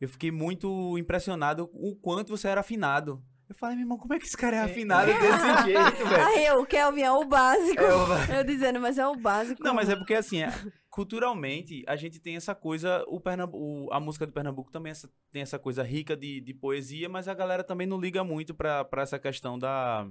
Eu 0.00 0.08
fiquei 0.08 0.30
muito 0.32 0.98
impressionado 0.98 1.70
o 1.72 1.94
quanto 1.96 2.30
você 2.36 2.48
era 2.48 2.60
afinado. 2.60 3.24
Eu 3.52 3.58
falei, 3.58 3.76
meu 3.76 3.84
irmão, 3.84 3.98
como 3.98 4.14
é 4.14 4.18
que 4.18 4.24
esse 4.24 4.36
cara 4.36 4.56
é 4.56 4.60
É. 4.60 4.62
afinado 4.62 5.06
desse 5.06 5.12
jeito, 5.68 6.08
velho? 6.08 6.24
Aí 6.26 6.46
eu, 6.46 6.60
o 6.62 6.66
Kelvin 6.66 7.02
é 7.02 7.12
o 7.12 7.24
básico. 7.26 7.82
É 7.82 7.94
o- 7.94 8.38
Eu 8.38 8.44
dizendo, 8.44 8.80
mas 8.80 8.96
é 8.96 9.06
o 9.06 9.14
básico. 9.14 9.62
Não, 9.62 9.74
mas 9.74 9.90
é 9.90 9.94
porque 9.96 10.14
assim, 10.14 10.40
é, 10.42 10.46
culturalmente, 10.88 11.84
a 11.86 11.94
gente 11.96 12.18
tem 12.18 12.34
essa 12.36 12.54
coisa, 12.54 13.04
o 13.08 13.20
Pernambu- 13.20 13.58
o- 13.58 13.92
a 13.92 14.00
música 14.00 14.26
do 14.26 14.32
Pernambuco 14.32 14.70
também 14.70 14.90
essa- 14.92 15.10
tem 15.30 15.42
essa 15.42 15.58
coisa 15.58 15.82
rica 15.82 16.16
de, 16.16 16.40
de 16.40 16.54
poesia, 16.54 17.08
mas 17.10 17.28
a 17.28 17.34
galera 17.34 17.62
também 17.62 17.86
não 17.86 18.00
liga 18.00 18.24
muito 18.24 18.54
pra, 18.54 18.84
pra 18.86 19.02
essa 19.02 19.18
questão 19.18 19.58
da, 19.58 20.08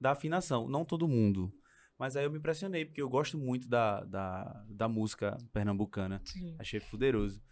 da 0.00 0.12
afinação. 0.12 0.68
Não 0.68 0.84
todo 0.84 1.08
mundo. 1.08 1.52
Mas 1.98 2.16
aí 2.16 2.24
eu 2.24 2.30
me 2.30 2.38
impressionei, 2.38 2.84
porque 2.84 3.02
eu 3.02 3.08
gosto 3.10 3.36
muito 3.36 3.68
da, 3.68 4.04
da, 4.04 4.64
da 4.68 4.88
música 4.88 5.36
pernambucana. 5.52 6.22
Sim. 6.24 6.54
Achei 6.58 6.78
fuderoso. 6.80 7.42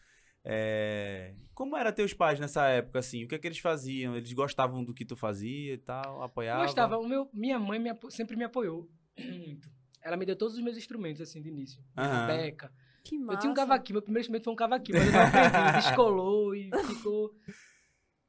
É, 0.51 1.35
Como 1.55 1.77
eram 1.77 1.93
teus 1.93 2.15
pais 2.15 2.41
nessa 2.41 2.67
época, 2.69 3.01
assim? 3.01 3.25
O 3.25 3.29
que 3.29 3.35
é 3.35 3.39
que 3.39 3.47
eles 3.47 3.59
faziam? 3.59 4.17
Eles 4.17 4.33
gostavam 4.33 4.83
do 4.83 4.95
que 4.95 5.05
tu 5.05 5.15
fazia 5.15 5.75
e 5.75 5.79
tal? 5.79 6.17
Eu 6.17 6.23
Apoiavam? 6.23 6.65
gostava. 6.65 6.97
O 6.99 7.07
meu, 7.07 7.29
minha 7.35 7.59
mãe 7.59 7.79
me 7.79 7.91
apo- 7.91 8.11
sempre 8.11 8.35
me 8.37 8.45
apoiou 8.45 8.89
muito. 9.19 9.71
Ela 10.01 10.17
me 10.17 10.25
deu 10.25 10.35
todos 10.37 10.55
os 10.57 10.63
meus 10.63 10.77
instrumentos, 10.79 11.21
assim, 11.21 11.43
de 11.43 11.49
início. 11.51 11.83
Aham. 11.97 12.27
Beca. 12.27 12.73
Que 13.05 13.19
massa. 13.19 13.37
Eu 13.37 13.41
tinha 13.41 13.51
um 13.51 13.55
cavaquinho, 13.55 13.95
meu 13.97 14.03
primeiro 14.03 14.21
instrumento 14.23 14.45
foi 14.45 14.53
um 14.53 14.57
cavaquinho, 14.57 14.97
mas 14.99 15.07
eu 15.07 15.13
não 15.13 15.21
aprendi, 15.21 15.73
descolou 15.77 16.55
e 16.55 16.71
ficou. 16.87 17.35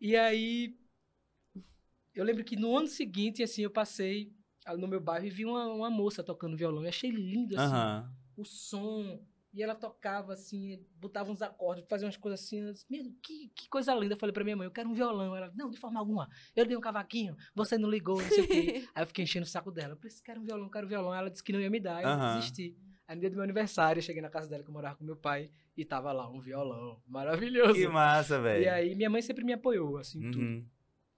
E 0.01 0.15
aí, 0.17 0.75
eu 2.13 2.23
lembro 2.25 2.43
que 2.43 2.55
no 2.55 2.77
ano 2.77 2.87
seguinte, 2.87 3.41
assim, 3.43 3.61
eu 3.61 3.69
passei 3.71 4.33
no 4.77 4.87
meu 4.87 4.99
bairro 4.99 5.25
e 5.25 5.29
vi 5.29 5.45
uma, 5.45 5.67
uma 5.67 5.89
moça 5.89 6.23
tocando 6.23 6.57
violão. 6.57 6.83
Eu 6.83 6.89
achei 6.89 7.09
lindo, 7.11 7.55
assim, 7.55 7.63
Aham. 7.65 8.13
o 8.35 8.43
som. 8.43 9.23
E 9.51 9.63
ela 9.63 9.73
tocava, 9.73 10.33
assim, 10.33 10.85
botava 10.97 11.31
uns 11.31 11.41
acordes, 11.41 11.83
fazia 11.89 12.05
umas 12.05 12.17
coisas 12.17 12.39
assim. 12.39 12.59
Eu 12.59 12.71
disse, 12.71 12.85
Meu, 12.89 13.03
que, 13.21 13.49
que 13.55 13.67
coisa 13.67 13.95
linda. 13.95 14.13
Eu 14.13 14.19
falei 14.19 14.31
pra 14.31 14.43
minha 14.43 14.55
mãe, 14.55 14.65
eu 14.65 14.71
quero 14.71 14.87
um 14.87 14.93
violão. 14.93 15.35
Ela, 15.35 15.51
não, 15.55 15.71
de 15.71 15.77
forma 15.77 15.99
alguma. 15.99 16.29
Eu 16.55 16.65
dei 16.65 16.77
um 16.77 16.81
cavaquinho, 16.81 17.35
você 17.55 17.77
não 17.77 17.89
ligou, 17.89 18.21
não 18.21 18.29
sei 18.29 18.43
o 18.43 18.47
quê. 18.47 18.87
Aí 18.93 19.03
eu 19.03 19.07
fiquei 19.07 19.23
enchendo 19.23 19.45
o 19.45 19.49
saco 19.49 19.71
dela. 19.71 19.93
Eu 19.93 19.97
falei, 19.97 20.15
quero 20.23 20.41
um 20.41 20.43
violão, 20.43 20.69
quero 20.69 20.85
um 20.85 20.89
violão. 20.89 21.15
Ela 21.15 21.29
disse 21.31 21.43
que 21.43 21.51
não 21.51 21.59
ia 21.59 21.69
me 21.69 21.79
dar, 21.79 22.03
eu 22.03 22.09
Aham. 22.09 22.35
desisti. 22.35 22.77
Aí 23.07 23.15
no 23.15 23.21
dia 23.21 23.29
do 23.31 23.35
meu 23.37 23.43
aniversário, 23.43 23.99
eu 23.99 24.03
cheguei 24.03 24.21
na 24.21 24.29
casa 24.29 24.47
dela, 24.47 24.61
que 24.61 24.69
eu 24.69 24.73
morava 24.73 24.95
com 24.95 25.03
meu 25.03 25.15
pai, 25.15 25.49
e 25.75 25.83
tava 25.83 26.11
lá 26.11 26.29
um 26.29 26.39
violão 26.39 27.01
maravilhoso. 27.07 27.73
Que 27.73 27.87
massa, 27.87 28.39
velho. 28.39 28.63
E 28.63 28.69
aí 28.69 28.93
minha 28.93 29.09
mãe 29.09 29.23
sempre 29.23 29.43
me 29.43 29.53
apoiou, 29.53 29.97
assim, 29.97 30.21
tudo. 30.29 30.43
Uhum. 30.43 30.65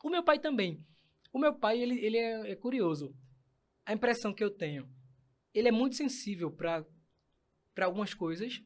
O 0.05 0.09
meu 0.09 0.23
pai 0.23 0.39
também. 0.39 0.81
O 1.33 1.37
meu 1.37 1.53
pai, 1.53 1.81
ele, 1.81 1.99
ele 1.99 2.17
é, 2.17 2.51
é 2.51 2.55
curioso. 2.55 3.13
A 3.85 3.91
impressão 3.91 4.33
que 4.33 4.41
eu 4.41 4.49
tenho, 4.49 4.87
ele 5.53 5.67
é 5.67 5.71
muito 5.71 5.97
sensível 5.97 6.49
para 6.49 6.85
para 7.73 7.85
algumas 7.85 8.13
coisas 8.13 8.61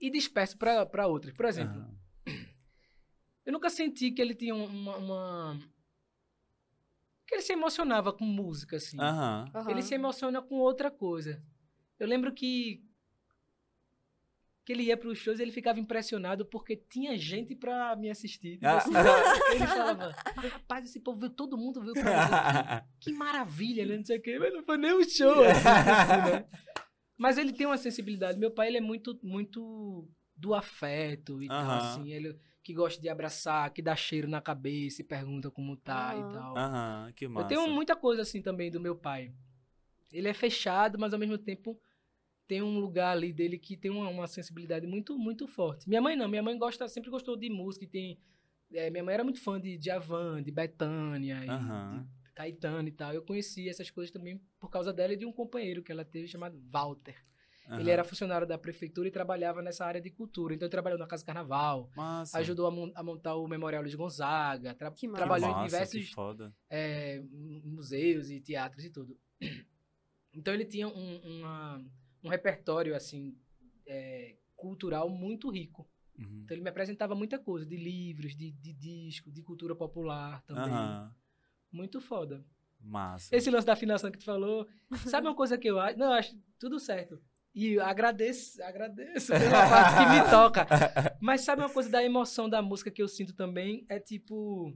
e 0.00 0.10
disperso 0.10 0.56
para 0.58 1.06
outras. 1.06 1.34
Por 1.34 1.44
exemplo, 1.46 1.80
Aham. 1.80 1.96
eu 3.44 3.52
nunca 3.52 3.70
senti 3.70 4.10
que 4.10 4.20
ele 4.20 4.34
tinha 4.34 4.54
uma, 4.54 4.96
uma- 4.96 5.58
que 7.26 7.34
ele 7.34 7.42
se 7.42 7.52
emocionava 7.52 8.12
com 8.12 8.24
música 8.24 8.76
assim. 8.76 9.00
Aham. 9.00 9.50
Aham. 9.54 9.70
Ele 9.70 9.82
se 9.82 9.94
emociona 9.94 10.40
com 10.40 10.56
outra 10.56 10.90
coisa. 10.90 11.42
Eu 11.98 12.06
lembro 12.06 12.32
que 12.32 12.82
que 14.64 14.72
ele 14.72 14.82
ia 14.82 14.96
para 14.96 15.08
os 15.08 15.18
shows 15.18 15.38
e 15.38 15.42
ele 15.42 15.52
ficava 15.52 15.78
impressionado 15.78 16.44
porque 16.44 16.74
tinha 16.76 17.16
gente 17.16 17.54
para 17.54 17.94
me 17.94 18.10
assistir. 18.10 18.54
Tipo 18.54 18.66
Ah. 18.66 18.78
assim, 18.78 18.90
ele 19.54 19.64
falava, 19.64 20.10
rapaz, 20.50 20.84
esse 20.86 20.98
povo 20.98 21.20
veio, 21.20 21.30
todo 21.32 21.56
mundo 21.56 21.80
veio 21.80 21.94
pra 21.94 22.82
mim. 22.82 22.88
Que 22.98 23.12
maravilha, 23.12 23.86
né? 23.86 23.96
Não 23.98 24.04
sei 24.04 24.18
o 24.18 24.22
quê, 24.22 24.36
mas 24.40 24.52
não 24.52 24.64
foi 24.64 24.76
nem 24.76 24.92
um 24.92 25.08
show. 25.08 25.44
assim, 25.46 26.32
né? 26.32 26.48
Mas 27.16 27.38
ele 27.38 27.52
tem 27.52 27.66
uma 27.66 27.78
sensibilidade. 27.78 28.38
Meu 28.38 28.50
pai, 28.50 28.68
ele 28.68 28.78
é 28.78 28.80
muito, 28.80 29.18
muito 29.22 30.08
do 30.36 30.54
afeto 30.54 31.42
e 31.42 31.48
tal, 31.48 31.76
assim. 31.78 32.12
Ele 32.12 32.38
que 32.62 32.74
gosta 32.74 33.00
de 33.00 33.08
abraçar, 33.08 33.72
que 33.72 33.80
dá 33.80 33.94
cheiro 33.94 34.26
na 34.26 34.40
cabeça 34.40 35.00
e 35.00 35.04
pergunta 35.04 35.50
como 35.50 35.76
tá 35.76 36.16
e 36.16 36.24
tal. 36.32 36.56
Aham, 36.56 37.12
que 37.14 37.28
massa. 37.28 37.44
Eu 37.44 37.48
tenho 37.48 37.74
muita 37.74 37.94
coisa 37.94 38.22
assim 38.22 38.42
também 38.42 38.70
do 38.70 38.80
meu 38.80 38.96
pai. 38.96 39.32
Ele 40.12 40.28
é 40.28 40.34
fechado, 40.34 40.98
mas 40.98 41.12
ao 41.12 41.18
mesmo 41.18 41.38
tempo 41.38 41.80
tem 42.48 42.62
um 42.62 42.78
lugar 42.78 43.12
ali 43.12 43.32
dele 43.32 43.56
que 43.56 43.76
tem 43.76 43.90
uma, 43.90 44.08
uma 44.08 44.26
sensibilidade 44.26 44.86
muito 44.86 45.16
muito 45.16 45.46
forte. 45.46 45.88
Minha 45.88 46.00
mãe 46.00 46.16
não, 46.16 46.28
minha 46.28 46.42
mãe 46.42 46.58
gosta, 46.58 46.88
sempre 46.88 47.08
gostou 47.08 47.36
de 47.36 47.48
música 47.48 47.84
e 47.84 47.88
tem 47.88 48.18
é, 48.72 48.90
minha 48.90 49.04
mãe 49.04 49.14
era 49.14 49.24
muito 49.24 49.40
fã 49.40 49.60
de 49.60 49.78
Djavan, 49.78 50.42
de 50.42 50.50
Bethânia, 50.50 51.44
e 51.44 51.48
Aham. 51.48 52.00
de 52.00 52.15
Caetano 52.36 52.86
e 52.86 52.92
tal. 52.92 53.12
Eu 53.14 53.22
conheci 53.22 53.68
essas 53.68 53.90
coisas 53.90 54.12
também 54.12 54.38
por 54.60 54.68
causa 54.70 54.92
dela 54.92 55.14
e 55.14 55.16
de 55.16 55.24
um 55.26 55.32
companheiro 55.32 55.82
que 55.82 55.90
ela 55.90 56.04
teve 56.04 56.28
chamado 56.28 56.60
Walter. 56.70 57.16
Ele 57.68 57.80
aham. 57.80 57.90
era 57.90 58.04
funcionário 58.04 58.46
da 58.46 58.56
prefeitura 58.56 59.08
e 59.08 59.10
trabalhava 59.10 59.60
nessa 59.60 59.84
área 59.84 60.00
de 60.00 60.08
cultura. 60.10 60.54
Então 60.54 60.66
ele 60.66 60.70
trabalhou 60.70 60.98
na 60.98 61.06
Casa 61.06 61.24
Carnaval, 61.24 61.90
Massa. 61.96 62.38
ajudou 62.38 62.66
a, 62.68 62.70
mon- 62.70 62.92
a 62.94 63.02
montar 63.02 63.34
o 63.34 63.48
Memorial 63.48 63.82
Luiz 63.82 63.94
Gonzaga, 63.96 64.72
tra- 64.74 64.92
Que 64.92 65.08
massa. 65.08 65.16
trabalhou 65.24 65.48
Massa, 65.48 65.62
em 65.62 65.66
diversos 65.66 66.04
Que 66.08 66.14
foda. 66.14 66.54
é, 66.70 67.20
mu- 67.22 67.62
museus 67.64 68.30
e 68.30 68.38
teatros 68.40 68.84
e 68.84 68.90
tudo. 68.90 69.18
Então 70.38 70.52
ele 70.52 70.66
tinha 70.66 70.86
um, 70.86 71.16
uma- 71.40 71.82
um 72.22 72.28
repertório 72.28 72.94
assim 72.94 73.34
é, 73.86 74.36
cultural 74.54 75.08
muito 75.08 75.48
rico. 75.50 75.88
Uhum. 76.18 76.42
Então 76.44 76.54
ele 76.54 76.62
me 76.62 76.68
apresentava 76.68 77.14
muita 77.14 77.38
coisa 77.38 77.64
de 77.64 77.74
livros, 77.76 78.36
de, 78.36 78.50
de 78.52 78.72
disco, 78.74 79.30
de 79.32 79.42
cultura 79.42 79.74
popular 79.74 80.42
também. 80.42 80.64
Aham. 80.64 81.14
Muito 81.76 82.00
foda. 82.00 82.42
Massa. 82.80 83.34
Esse 83.36 83.50
lance 83.50 83.66
da 83.66 83.72
afinação 83.74 84.10
que 84.10 84.18
tu 84.18 84.24
falou, 84.24 84.66
sabe 85.06 85.26
uma 85.26 85.34
coisa 85.34 85.58
que 85.58 85.68
eu 85.68 85.78
acho? 85.78 85.98
Não, 85.98 86.06
eu 86.06 86.12
acho 86.12 86.34
tudo 86.58 86.78
certo. 86.80 87.20
E 87.54 87.72
eu 87.74 87.82
agradeço, 87.84 88.62
agradeço 88.62 89.32
pela 89.32 89.40
parte 89.68 89.96
que 89.98 90.10
me 90.24 90.30
toca. 90.30 90.66
Mas 91.20 91.40
sabe 91.42 91.62
uma 91.62 91.70
coisa 91.70 91.90
da 91.90 92.02
emoção 92.04 92.48
da 92.48 92.62
música 92.62 92.90
que 92.90 93.02
eu 93.02 93.08
sinto 93.08 93.34
também? 93.34 93.84
É 93.88 93.98
tipo. 93.98 94.72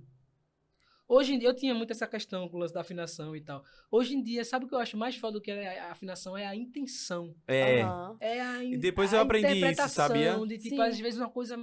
Hoje 1.06 1.34
em 1.34 1.38
dia, 1.38 1.48
eu 1.48 1.54
tinha 1.54 1.74
muito 1.74 1.90
essa 1.90 2.06
questão 2.06 2.48
com 2.48 2.56
o 2.56 2.60
lance 2.60 2.72
da 2.72 2.82
afinação 2.82 3.34
e 3.34 3.40
tal. 3.40 3.64
Hoje 3.90 4.14
em 4.14 4.22
dia, 4.22 4.44
sabe 4.44 4.64
o 4.64 4.68
que 4.68 4.74
eu 4.74 4.78
acho 4.78 4.96
mais 4.96 5.16
foda 5.16 5.34
do 5.38 5.40
que 5.42 5.50
a 5.50 5.88
a 5.88 5.90
afinação? 5.92 6.36
É 6.38 6.46
a 6.46 6.54
intenção. 6.54 7.34
É. 7.48 7.82
Aham. 7.82 8.16
É 8.20 8.40
a 8.40 8.62
in- 8.64 8.74
E 8.74 8.78
depois 8.78 9.12
a 9.12 9.16
eu 9.16 9.20
aprendi 9.22 9.66
isso, 9.66 9.88
sabia? 9.88 10.38
De, 10.46 10.56
tipo, 10.58 10.76
Sim. 10.76 10.82
às 10.82 10.98
vezes 10.98 11.18
uma 11.20 11.28
coisa 11.30 11.56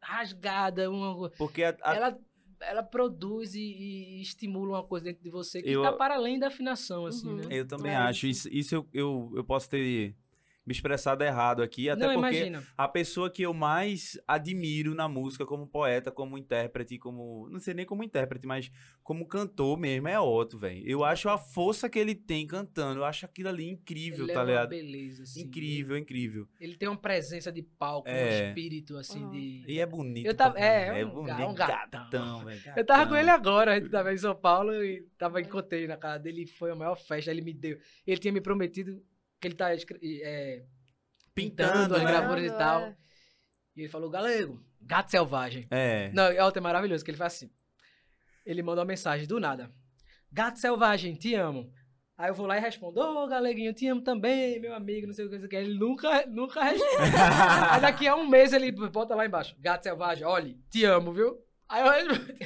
rasgada, 0.00 0.90
uma, 0.90 1.30
Porque 1.30 1.64
a- 1.64 1.76
a- 1.82 1.94
ela, 1.96 2.18
ela 2.64 2.82
produz 2.82 3.54
e, 3.54 3.60
e 3.60 4.20
estimula 4.22 4.78
uma 4.78 4.82
coisa 4.82 5.04
dentro 5.06 5.22
de 5.22 5.30
você 5.30 5.62
que 5.62 5.70
está 5.70 5.92
para 5.92 6.14
além 6.14 6.38
da 6.38 6.48
afinação, 6.48 7.06
assim, 7.06 7.28
Uhum. 7.28 7.36
né? 7.36 7.44
eu 7.50 7.66
também 7.66 7.92
É 7.92 7.96
acho. 7.96 8.26
Isso, 8.26 8.48
isso 8.50 8.74
eu, 8.74 8.86
eu, 8.92 9.32
eu 9.36 9.44
posso 9.44 9.68
ter 9.68 10.14
me 10.64 10.72
expressado 10.72 11.24
errado 11.24 11.62
aqui, 11.62 11.90
até 11.90 12.06
Não, 12.06 12.14
porque 12.14 12.36
imagina. 12.36 12.64
a 12.78 12.86
pessoa 12.86 13.28
que 13.28 13.42
eu 13.42 13.52
mais 13.52 14.16
admiro 14.28 14.94
na 14.94 15.08
música 15.08 15.44
como 15.44 15.66
poeta, 15.66 16.10
como 16.12 16.38
intérprete, 16.38 16.98
como. 16.98 17.48
Não 17.50 17.58
sei 17.58 17.74
nem 17.74 17.84
como 17.84 18.04
intérprete, 18.04 18.46
mas 18.46 18.70
como 19.02 19.26
cantor 19.26 19.76
mesmo, 19.78 20.06
é 20.08 20.20
Otto, 20.20 20.56
velho. 20.58 20.82
Eu 20.86 21.04
acho 21.04 21.28
a 21.28 21.36
força 21.36 21.88
que 21.90 21.98
ele 21.98 22.14
tem 22.14 22.46
cantando. 22.46 23.00
Eu 23.00 23.04
acho 23.04 23.24
aquilo 23.26 23.48
ali 23.48 23.68
incrível, 23.68 24.24
Ele 24.24 24.32
tá 24.32 24.42
é 24.42 24.46
ligado? 24.46 24.68
beleza, 24.68 25.22
assim. 25.24 25.42
Incrível, 25.42 25.96
incrível. 25.98 26.46
Ele 26.60 26.76
tem 26.76 26.88
uma 26.88 26.96
presença 26.96 27.50
de 27.50 27.62
palco, 27.62 28.08
um 28.08 28.12
É. 28.12 28.48
espírito, 28.48 28.96
assim, 28.96 29.22
Uhum. 29.24 29.30
de... 29.30 29.64
E 29.66 29.80
é 29.80 29.86
bonito. 29.86 30.26
Eu 30.26 30.34
tava- 30.34 30.58
é, 30.58 30.86
caralho, 30.86 31.00
é 31.00 31.06
um 31.06 31.24
ga- 31.24 31.48
um 31.48 31.54
gatão. 31.54 32.44
velho. 32.44 32.60
Eu 32.76 32.86
tava 32.86 33.08
com 33.08 33.16
ele 33.16 33.30
agora, 33.30 33.72
a 33.72 33.78
gente 33.80 33.90
tava 33.90 34.12
em 34.12 34.16
São 34.16 34.34
Paulo 34.36 34.72
e 34.84 35.02
tava 35.18 35.40
encontrei 35.40 35.86
na 35.86 35.96
casa 35.96 36.20
dele, 36.20 36.46
foi 36.46 36.70
a 36.70 36.74
maior 36.76 36.96
festa, 36.96 37.30
ele 37.30 37.42
me 37.42 37.52
deu. 37.52 37.76
Ele 38.06 38.18
tinha 38.18 38.32
me 38.32 38.40
prometido 38.40 39.02
que 39.42 39.48
ele 39.48 39.56
tá 39.56 39.70
é, 39.74 40.62
Pintando, 41.34 41.96
as 41.96 42.02
né? 42.02 42.10
gravuras 42.10 42.44
e 42.44 42.56
tal. 42.56 42.82
é. 42.82 42.96
E 43.74 43.80
ele 43.80 43.88
falou, 43.88 44.08
galego, 44.08 44.62
gato 44.80 45.10
selvagem. 45.10 45.66
É. 45.70 46.10
Não, 46.12 46.24
é 46.24 46.44
outro 46.44 46.62
maravilhoso, 46.62 47.04
que 47.04 47.10
ele 47.10 47.18
faz 47.18 47.34
assim. 47.34 47.50
Ele 48.46 48.62
manda 48.62 48.80
uma 48.80 48.86
mensagem 48.86 49.26
do 49.26 49.40
nada. 49.40 49.70
Gato 50.30 50.58
selvagem, 50.58 51.14
te 51.14 51.34
amo. 51.34 51.72
Aí 52.16 52.28
eu 52.28 52.34
vou 52.34 52.46
lá 52.46 52.56
e 52.56 52.60
respondo, 52.60 53.00
ô 53.00 53.26
galeguinho, 53.26 53.72
te 53.72 53.88
amo 53.88 54.02
também, 54.02 54.60
meu 54.60 54.74
amigo, 54.74 55.06
não 55.06 55.14
sei 55.14 55.24
o 55.24 55.28
que, 55.28 55.34
não 55.34 55.40
sei 55.40 55.46
o 55.46 55.50
que. 55.50 55.56
Ele 55.56 55.78
nunca, 55.78 56.26
nunca 56.30 56.62
responde. 56.62 57.16
Aí 57.70 57.80
daqui 57.80 58.06
a 58.06 58.14
um 58.14 58.28
mês 58.28 58.52
ele 58.52 58.70
bota 58.70 59.14
lá 59.14 59.26
embaixo, 59.26 59.56
gato 59.58 59.82
selvagem, 59.82 60.24
olhe, 60.24 60.60
te 60.70 60.84
amo, 60.84 61.12
viu? 61.12 61.36
Aí 61.72 61.82
eu 62.04 62.12
respondo, 62.12 62.38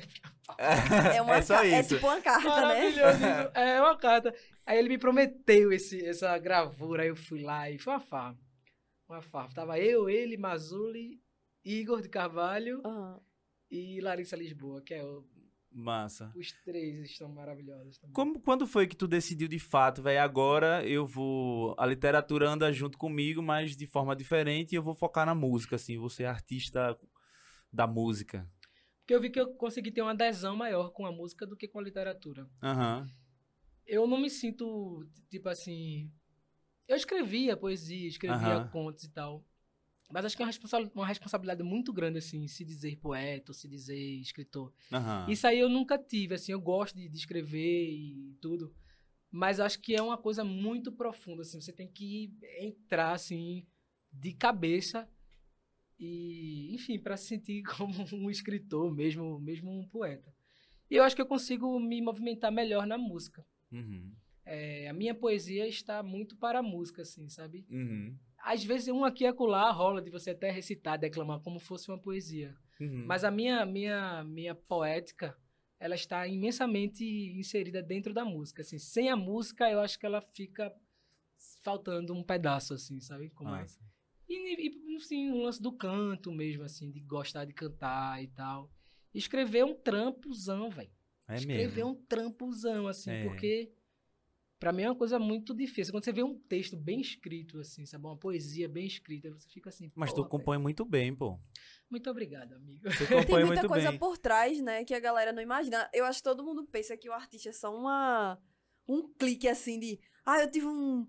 É, 0.58 1.20
uma 1.22 1.36
É 1.36 1.42
só 1.42 1.54
ca- 1.56 1.66
é 1.66 1.80
isso. 1.80 1.94
tipo 1.96 2.06
uma 2.06 2.20
carta, 2.20 2.68
né? 2.68 3.50
é 3.54 3.80
uma 3.80 3.96
carta. 3.96 4.34
Aí 4.64 4.78
ele 4.78 4.88
me 4.88 4.98
prometeu 4.98 5.72
esse, 5.72 6.04
essa 6.04 6.36
gravura, 6.38 7.02
aí 7.02 7.08
eu 7.08 7.16
fui 7.16 7.42
lá 7.42 7.68
e 7.70 7.78
foi 7.78 7.92
uma 7.94 8.00
farra. 8.00 8.38
Uma 9.08 9.20
farra. 9.22 9.48
Tava 9.54 9.78
eu, 9.78 10.08
ele, 10.08 10.36
Mazuli, 10.36 11.20
Igor 11.64 12.00
de 12.00 12.08
Carvalho 12.08 12.80
Aham. 12.84 13.20
e 13.70 14.00
Larissa 14.00 14.36
Lisboa, 14.36 14.80
que 14.82 14.94
é 14.94 15.04
o 15.04 15.24
Massa. 15.70 16.32
Os 16.34 16.52
três 16.64 17.10
estão 17.10 17.28
maravilhosos 17.28 17.98
também. 17.98 18.14
Como, 18.14 18.40
quando 18.40 18.66
foi 18.66 18.86
que 18.86 18.96
tu 18.96 19.06
decidiu 19.06 19.46
de 19.46 19.58
fato, 19.58 20.00
velho? 20.02 20.22
Agora 20.22 20.82
eu 20.86 21.04
vou. 21.06 21.74
A 21.78 21.84
literatura 21.84 22.48
anda 22.48 22.72
junto 22.72 22.96
comigo, 22.96 23.42
mas 23.42 23.76
de 23.76 23.86
forma 23.86 24.16
diferente 24.16 24.72
e 24.72 24.76
eu 24.76 24.82
vou 24.82 24.94
focar 24.94 25.26
na 25.26 25.34
música, 25.34 25.76
assim. 25.76 25.98
Vou 25.98 26.08
ser 26.08 26.24
artista 26.24 26.98
da 27.70 27.86
música. 27.86 28.48
Porque 29.06 29.14
eu 29.14 29.20
vi 29.20 29.30
que 29.30 29.38
eu 29.38 29.54
consegui 29.54 29.92
ter 29.92 30.02
uma 30.02 30.10
adesão 30.10 30.56
maior 30.56 30.90
com 30.90 31.06
a 31.06 31.12
música 31.12 31.46
do 31.46 31.56
que 31.56 31.68
com 31.68 31.78
a 31.78 31.82
literatura. 31.82 32.50
Aham. 32.60 33.08
Eu 33.86 34.04
não 34.04 34.18
me 34.18 34.28
sinto, 34.28 35.06
tipo 35.30 35.48
assim. 35.48 36.10
Eu 36.88 36.96
escrevia 36.96 37.56
poesia, 37.56 38.08
escrevia 38.08 38.56
Aham. 38.56 38.68
contos 38.68 39.04
e 39.04 39.10
tal. 39.12 39.44
Mas 40.10 40.24
acho 40.24 40.36
que 40.36 40.42
é 40.42 40.44
uma, 40.44 40.48
responsa- 40.50 40.90
uma 40.92 41.06
responsabilidade 41.06 41.62
muito 41.62 41.92
grande, 41.92 42.18
assim, 42.18 42.48
se 42.48 42.64
dizer 42.64 42.96
poeta, 42.96 43.52
se 43.52 43.68
dizer 43.68 43.96
escritor. 43.96 44.72
Aham. 44.92 45.30
Isso 45.30 45.46
aí 45.46 45.60
eu 45.60 45.68
nunca 45.68 45.96
tive, 45.96 46.34
assim, 46.34 46.50
eu 46.50 46.60
gosto 46.60 46.96
de, 46.96 47.08
de 47.08 47.16
escrever 47.16 47.88
e 47.88 48.36
tudo. 48.40 48.74
Mas 49.30 49.60
acho 49.60 49.80
que 49.80 49.94
é 49.94 50.02
uma 50.02 50.18
coisa 50.18 50.42
muito 50.42 50.90
profunda, 50.90 51.42
assim, 51.42 51.60
você 51.60 51.72
tem 51.72 51.86
que 51.86 52.34
entrar, 52.58 53.12
assim, 53.12 53.64
de 54.12 54.32
cabeça 54.32 55.08
e, 55.98 56.74
enfim, 56.74 56.98
para 56.98 57.16
se 57.16 57.26
sentir 57.26 57.62
como 57.76 57.94
um 58.12 58.30
escritor 58.30 58.94
mesmo, 58.94 59.38
mesmo 59.40 59.70
um 59.70 59.86
poeta. 59.86 60.32
E 60.90 60.96
eu 60.96 61.04
acho 61.04 61.16
que 61.16 61.22
eu 61.22 61.26
consigo 61.26 61.78
me 61.80 62.00
movimentar 62.00 62.52
melhor 62.52 62.86
na 62.86 62.96
música. 62.96 63.44
Uhum. 63.72 64.12
É, 64.44 64.88
a 64.88 64.92
minha 64.92 65.14
poesia 65.14 65.66
está 65.66 66.02
muito 66.02 66.36
para 66.36 66.60
a 66.60 66.62
música, 66.62 67.02
assim, 67.02 67.28
sabe? 67.28 67.66
Uhum. 67.68 68.16
Às 68.38 68.64
vezes 68.64 68.88
um 68.88 69.04
aqui 69.04 69.24
e 69.24 69.26
acolá 69.26 69.72
rola 69.72 70.00
de 70.00 70.10
você 70.10 70.30
até 70.30 70.50
recitar, 70.50 70.98
declamar 70.98 71.40
como 71.40 71.58
fosse 71.58 71.90
uma 71.90 71.98
poesia. 71.98 72.56
Uhum. 72.80 73.04
Mas 73.06 73.24
a 73.24 73.30
minha, 73.30 73.66
minha, 73.66 74.22
minha 74.22 74.54
poética, 74.54 75.36
ela 75.80 75.96
está 75.96 76.28
imensamente 76.28 77.04
inserida 77.04 77.82
dentro 77.82 78.14
da 78.14 78.24
música. 78.24 78.62
Assim, 78.62 78.78
sem 78.78 79.10
a 79.10 79.16
música, 79.16 79.68
eu 79.68 79.80
acho 79.80 79.98
que 79.98 80.06
ela 80.06 80.20
fica 80.20 80.72
faltando 81.62 82.14
um 82.14 82.22
pedaço, 82.22 82.72
assim, 82.72 83.00
sabe? 83.00 83.30
Como 83.30 83.50
é? 83.50 83.62
Massa. 83.62 83.80
E, 84.28 84.68
e 84.92 84.96
assim, 84.96 85.30
o 85.30 85.42
lance 85.42 85.60
do 85.62 85.72
canto 85.72 86.32
mesmo, 86.32 86.62
assim, 86.64 86.90
de 86.90 87.00
gostar 87.00 87.44
de 87.44 87.52
cantar 87.52 88.22
e 88.22 88.28
tal. 88.28 88.70
Escrever 89.14 89.64
um 89.64 89.74
trampozão, 89.74 90.68
velho. 90.70 90.90
É 91.28 91.36
Escrever 91.36 91.76
mesmo. 91.84 91.90
um 91.90 91.94
trampozão, 92.06 92.86
assim, 92.88 93.10
É. 93.10 93.24
porque 93.24 93.72
pra 94.58 94.72
mim 94.72 94.82
é 94.82 94.90
uma 94.90 94.96
coisa 94.96 95.18
muito 95.18 95.54
difícil. 95.54 95.92
Quando 95.92 96.04
você 96.04 96.12
vê 96.12 96.22
um 96.22 96.38
texto 96.38 96.76
bem 96.76 97.00
escrito, 97.00 97.58
assim, 97.60 97.84
sabe? 97.86 98.04
Uma 98.04 98.16
poesia 98.16 98.68
bem 98.68 98.86
escrita, 98.86 99.30
você 99.30 99.48
fica 99.48 99.68
assim. 99.70 99.90
Mas 99.94 100.12
tu 100.12 100.16
"Porra, 100.16 100.28
compõe 100.28 100.58
muito 100.58 100.84
bem, 100.84 101.14
pô. 101.14 101.38
Muito 101.90 102.08
obrigado, 102.10 102.54
amigo. 102.54 102.90
Você 102.90 103.06
Tem 103.06 103.18
compõe 103.18 103.44
muita 103.44 103.62
muito 103.62 103.68
coisa 103.68 103.90
bem. 103.90 103.98
por 103.98 104.18
trás, 104.18 104.60
né, 104.60 104.84
que 104.84 104.94
a 104.94 105.00
galera 105.00 105.32
não 105.32 105.42
imagina. 105.42 105.88
Eu 105.92 106.04
acho 106.04 106.18
que 106.18 106.24
todo 106.24 106.44
mundo 106.44 106.64
pensa 106.66 106.96
que 106.96 107.08
o 107.08 107.12
artista 107.12 107.48
é 107.50 107.52
só 107.52 107.74
uma 107.76 108.38
um 108.88 109.08
clique 109.14 109.48
assim 109.48 109.80
de, 109.80 109.98
ah, 110.24 110.40
eu 110.40 110.50
tive 110.50 110.66
um 110.66 111.06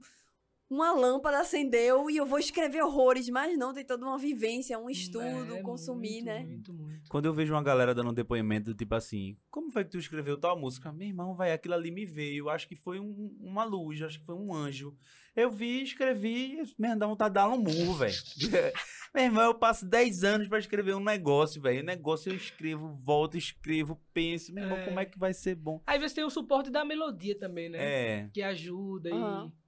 uma 0.70 0.92
lâmpada 0.94 1.40
acendeu 1.40 2.10
e 2.10 2.18
eu 2.18 2.26
vou 2.26 2.40
escrever 2.40 2.82
horrores, 2.84 3.30
mas 3.30 3.58
não, 3.58 3.74
tem 3.74 3.86
toda 3.86 4.06
uma 4.06 4.18
vivência, 4.18 4.78
um 4.78 4.90
estudo, 4.90 5.56
É, 5.56 5.62
consumir, 5.62 6.16
muito, 6.16 6.26
né? 6.26 6.40
Muito, 6.46 6.74
muito. 6.74 7.10
Quando 7.10 7.26
eu 7.26 7.34
vejo 7.34 7.54
uma 7.54 7.64
galera 7.64 7.96
dando 7.96 8.10
um 8.10 8.14
depoimento, 8.14 8.74
tipo 8.76 8.94
assim, 8.96 9.38
como 9.50 9.72
foi 9.72 9.86
que 9.86 9.92
tu 9.92 9.98
escreveu 9.98 10.38
tal 10.38 10.60
música? 10.60 10.92
Meu 10.92 11.08
irmão, 11.08 11.36
vai, 11.36 11.54
aquilo 11.54 11.74
ali 11.74 11.90
me 11.92 12.06
veio. 12.06 12.50
Acho 12.50 12.68
que 12.68 12.76
foi 12.76 13.00
um- 13.00 13.34
uma 13.40 13.64
luz, 13.64 14.02
acho 14.02 14.20
que 14.20 14.26
foi 14.26 14.36
um 14.36 14.54
anjo. 14.54 14.94
Eu 15.36 15.50
vi, 15.52 15.84
escrevi, 15.84 16.62
mesmo 16.78 16.98
dá 17.00 17.06
vontade 17.08 17.30
de 17.30 17.36
dar 17.36 17.48
um 17.50 17.58
murro, 17.58 17.94
velho. 17.94 18.16
Meu 19.16 19.24
irmão, 19.24 19.44
eu 19.44 19.54
passo 19.56 19.86
10 19.86 20.24
anos 20.24 20.48
pra 20.48 20.60
escrever 20.60 20.96
um 20.96 21.04
negócio, 21.04 21.62
velho. 21.62 21.82
O 21.82 21.86
negócio 21.86 22.30
eu 22.32 22.36
escrevo, 22.36 22.92
volto, 22.94 23.38
escrevo, 23.38 24.00
penso. 24.14 24.54
Meu 24.54 24.64
irmão, 24.66 24.78
É. 24.80 24.86
como 24.86 25.00
é 25.00 25.06
que 25.06 25.18
vai 25.18 25.34
ser 25.34 25.56
bom? 25.56 25.82
Aí 25.88 25.98
você 26.00 26.16
tem 26.16 26.24
o 26.24 26.30
suporte 26.30 26.70
da 26.70 26.84
melodia 26.84 27.38
também, 27.38 27.70
né? 27.70 27.78
É. 27.80 28.30
Que 28.34 28.42
ajuda 28.42 29.14
Aham. 29.14 29.52
e... 29.54 29.67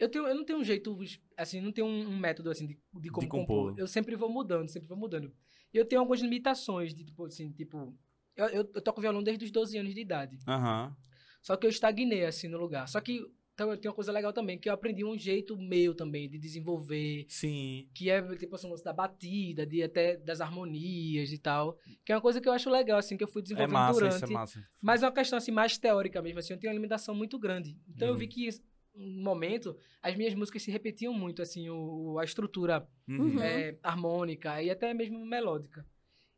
Eu, 0.00 0.08
tenho, 0.08 0.26
eu 0.26 0.34
não 0.34 0.44
tenho 0.44 0.58
um 0.58 0.64
jeito, 0.64 0.98
assim, 1.36 1.60
não 1.60 1.70
tenho 1.70 1.86
um, 1.86 2.08
um 2.08 2.16
método, 2.18 2.50
assim, 2.50 2.66
de, 2.66 2.78
de 3.00 3.10
como 3.10 3.26
De 3.26 3.28
compor. 3.30 3.66
compor. 3.68 3.74
Eu 3.78 3.86
sempre 3.86 4.16
vou 4.16 4.30
mudando, 4.30 4.66
sempre 4.68 4.88
vou 4.88 4.96
mudando. 4.96 5.32
E 5.72 5.76
eu 5.76 5.84
tenho 5.84 6.00
algumas 6.00 6.20
limitações, 6.20 6.94
de, 6.94 7.04
tipo, 7.04 7.26
assim, 7.26 7.52
tipo... 7.52 7.96
Eu, 8.34 8.46
eu, 8.46 8.70
eu 8.74 8.80
toco 8.80 9.00
violão 9.00 9.22
desde 9.22 9.44
os 9.44 9.50
12 9.50 9.76
anos 9.76 9.94
de 9.94 10.00
idade. 10.00 10.38
Aham. 10.48 10.96
Só 11.42 11.56
que 11.56 11.66
eu 11.66 11.70
estagnei, 11.70 12.24
assim, 12.24 12.48
no 12.48 12.58
lugar. 12.58 12.88
Só 12.88 13.00
que 13.00 13.24
então, 13.52 13.76
tem 13.76 13.90
uma 13.90 13.94
coisa 13.94 14.10
legal 14.10 14.32
também, 14.32 14.58
que 14.58 14.70
eu 14.70 14.72
aprendi 14.72 15.04
um 15.04 15.18
jeito 15.18 15.54
meu 15.54 15.94
também 15.94 16.30
de 16.30 16.38
desenvolver, 16.38 17.26
Sim. 17.28 17.90
que 17.94 18.08
é, 18.08 18.22
tipo 18.36 18.54
assim, 18.54 18.72
da 18.82 18.90
batida, 18.92 19.66
de 19.66 19.82
até 19.82 20.16
das 20.16 20.40
harmonias 20.40 21.30
e 21.30 21.36
tal. 21.36 21.76
Que 22.02 22.12
é 22.12 22.14
uma 22.14 22.22
coisa 22.22 22.40
que 22.40 22.48
eu 22.48 22.52
acho 22.54 22.70
legal, 22.70 22.98
assim, 22.98 23.18
que 23.18 23.24
eu 23.24 23.28
fui 23.28 23.40
É 23.40 23.42
desenvolvendo 23.42 23.72
massa, 23.74 23.92
durante. 24.00 24.14
isso 24.16 24.24
é 24.24 24.28
massa. 24.28 24.66
Mas 24.82 25.02
é 25.02 25.06
uma 25.06 25.12
questão 25.12 25.36
assim 25.36 25.50
mais 25.52 25.76
teórica 25.76 26.22
mesmo, 26.22 26.38
assim, 26.38 26.54
eu 26.54 26.58
tenho 26.58 26.70
uma 26.72 26.76
limitação 26.76 27.14
muito 27.14 27.38
grande. 27.38 27.78
Então 27.86 28.08
eu 28.08 28.14
Uhum. 28.14 28.20
vi 28.20 28.28
que 28.28 28.48
um 28.94 29.22
momento 29.22 29.76
as 30.02 30.16
minhas 30.16 30.34
músicas 30.34 30.62
se 30.62 30.70
repetiam 30.70 31.12
muito, 31.12 31.42
assim, 31.42 31.68
o, 31.70 32.18
a 32.18 32.24
estrutura 32.24 32.86
Uhum. 33.08 33.34
Uhum. 33.36 33.40
é, 33.42 33.76
harmônica 33.82 34.62
e 34.62 34.70
até 34.70 34.94
mesmo 34.94 35.24
melódica. 35.26 35.84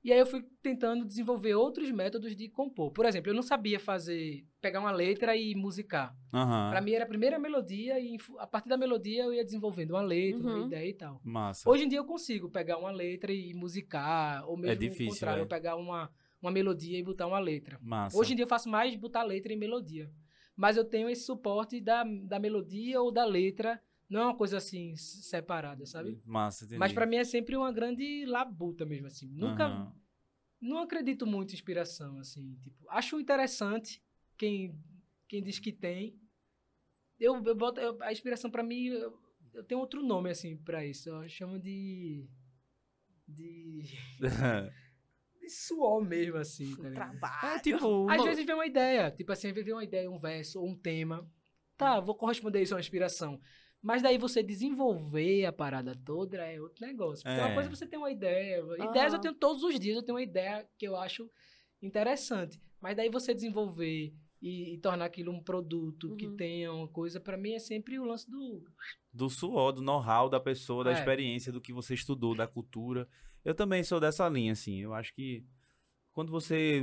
E 0.04 0.12
aí 0.12 0.18
eu 0.18 0.26
fui 0.26 0.44
tentando 0.60 1.04
desenvolver 1.04 1.54
outros 1.54 1.88
métodos 1.92 2.34
de 2.34 2.48
compor. 2.48 2.90
Por 2.90 3.06
exemplo, 3.06 3.30
eu 3.30 3.34
não 3.34 3.42
sabia 3.42 3.78
fazer, 3.78 4.44
pegar 4.60 4.80
uma 4.80 4.90
letra 4.90 5.36
e 5.36 5.54
musicar. 5.54 6.12
Aham. 6.34 6.70
Pra 6.70 6.80
mim 6.80 6.92
era 6.92 7.04
a 7.04 7.06
primeira 7.06 7.38
melodia 7.38 8.00
e 8.00 8.16
a 8.38 8.46
partir 8.46 8.68
da 8.68 8.76
melodia 8.76 9.22
eu 9.24 9.32
ia 9.32 9.44
desenvolvendo 9.44 9.92
uma 9.92 10.00
letra, 10.02 10.40
uma 10.40 10.58
Uhum. 10.58 10.66
ideia 10.66 10.88
e 10.88 10.94
tal. 10.94 11.20
Massa. 11.22 11.70
Hoje 11.70 11.84
em 11.84 11.88
dia 11.88 11.98
eu 12.00 12.04
consigo 12.04 12.48
pegar 12.50 12.78
uma 12.78 12.90
letra 12.90 13.32
e 13.32 13.54
musicar, 13.54 14.44
ou 14.48 14.56
mesmo 14.56 14.76
difícil, 14.80 15.06
o 15.06 15.10
contrário, 15.10 15.38
é. 15.40 15.42
eu 15.42 15.46
pegar 15.46 15.76
uma, 15.76 16.10
uma 16.40 16.50
melodia 16.50 16.98
e 16.98 17.02
botar 17.04 17.28
uma 17.28 17.38
letra. 17.38 17.78
Massa. 17.80 18.18
Hoje 18.18 18.32
em 18.32 18.36
dia 18.36 18.42
eu 18.44 18.48
faço 18.48 18.68
mais 18.68 18.96
botar 18.96 19.22
letra 19.22 19.52
e 19.52 19.56
melodia. 19.56 20.10
Mas 20.56 20.76
eu 20.76 20.84
tenho 20.84 21.08
esse 21.08 21.24
suporte 21.24 21.80
da, 21.80 22.04
da 22.04 22.38
melodia 22.38 23.00
ou 23.00 23.10
da 23.10 23.24
letra. 23.24 23.82
Não 24.08 24.20
é 24.20 24.24
uma 24.26 24.36
coisa 24.36 24.58
assim, 24.58 24.94
separada, 24.96 25.86
sabe? 25.86 26.20
Massa, 26.24 26.64
entendi. 26.64 26.78
Mas 26.78 26.92
pra 26.92 27.06
mim 27.06 27.16
é 27.16 27.24
sempre 27.24 27.56
uma 27.56 27.72
grande 27.72 28.24
labuta 28.26 28.84
mesmo, 28.84 29.06
assim. 29.06 29.26
Nunca. 29.28 29.64
Aham. 29.64 29.92
Não 30.60 30.78
acredito 30.78 31.26
muito 31.26 31.50
em 31.50 31.54
inspiração, 31.54 32.18
assim. 32.18 32.54
Tipo, 32.60 32.88
acho 32.88 33.18
interessante 33.18 34.00
quem, 34.36 34.78
quem 35.26 35.42
diz 35.42 35.58
que 35.58 35.72
tem. 35.72 36.20
Eu, 37.18 37.42
eu 37.44 37.54
boto. 37.54 37.80
eu- 37.80 37.96
a 38.02 38.12
inspiração 38.12 38.50
pra 38.50 38.62
mim. 38.62 38.86
Eu, 38.86 39.18
eu 39.54 39.64
tenho 39.64 39.80
outro 39.80 40.02
nome, 40.02 40.30
assim, 40.30 40.56
pra 40.56 40.84
isso. 40.86 41.08
Eu 41.08 41.28
chamo 41.28 41.58
de. 41.58 42.28
De. 43.26 43.82
de 45.42 45.50
suor 45.50 46.02
mesmo, 46.02 46.36
assim. 46.38 46.74
Tá? 46.76 46.90
Trabalho. 46.90 47.56
É 47.56 47.58
tipo. 47.60 48.08
Às 48.08 48.20
uma- 48.20 48.24
vezes 48.28 48.46
vem 48.46 48.54
uma 48.54 48.66
ideia, 48.66 49.10
tipo 49.10 49.32
assim, 49.32 49.48
às 49.48 49.52
vezes 49.54 49.66
vem 49.66 49.74
uma 49.74 49.84
ideia, 49.84 50.10
um 50.10 50.18
verso 50.18 50.60
ou 50.60 50.68
um 50.68 50.74
tema. 50.76 51.28
Tá, 51.76 51.98
vou 52.00 52.14
corresponder 52.14 52.62
isso 52.62 52.72
a 52.74 52.76
uma 52.76 52.80
inspiração. 52.80 53.40
Mas 53.82 54.00
daí 54.00 54.16
você 54.16 54.42
desenvolver 54.44 55.44
a 55.44 55.52
parada 55.52 55.94
toda 56.04 56.36
é 56.38 56.60
outro 56.60 56.86
negócio. 56.86 57.24
Porque 57.24 57.40
É. 57.40 57.44
uma 57.44 57.54
coisa 57.54 57.68
é 57.68 57.74
você 57.74 57.86
ter 57.86 57.96
uma 57.96 58.10
ideia. 58.12 58.62
Ideias 58.78 59.12
eu 59.12 59.18
tenho 59.18 59.34
todos 59.34 59.64
os 59.64 59.78
dias, 59.80 59.96
eu 59.96 60.02
tenho 60.04 60.16
uma 60.16 60.22
ideia 60.22 60.64
que 60.78 60.86
eu 60.86 60.94
acho 60.96 61.28
interessante. 61.82 62.60
Mas 62.80 62.96
daí 62.96 63.08
você 63.10 63.34
desenvolver 63.34 64.14
e, 64.40 64.74
e 64.74 64.78
tornar 64.78 65.04
aquilo 65.06 65.32
um 65.32 65.42
produto 65.42 66.14
que 66.16 66.26
Uhum. 66.26 66.36
tenha 66.36 66.72
uma 66.72 66.88
coisa, 66.88 67.20
pra 67.20 67.36
mim 67.36 67.52
é 67.54 67.58
sempre 67.58 67.98
o 67.98 68.04
lance 68.04 68.28
do. 68.30 68.62
do 69.12 69.28
suor, 69.28 69.72
do 69.72 69.82
know-how 69.82 70.28
da 70.28 70.40
pessoa, 70.40 70.82
da 70.84 70.90
É. 70.90 70.94
experiência, 70.94 71.52
do 71.52 71.60
que 71.60 71.72
você 71.72 71.94
estudou, 71.94 72.34
da 72.34 72.46
cultura. 72.46 73.06
Eu 73.44 73.54
também 73.54 73.82
sou 73.82 73.98
dessa 74.00 74.28
linha, 74.28 74.52
assim. 74.52 74.80
Eu 74.80 74.94
acho 74.94 75.14
que 75.14 75.44
quando 76.12 76.30
você 76.30 76.82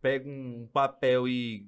pega 0.00 0.28
um 0.28 0.68
papel 0.72 1.26
e 1.28 1.66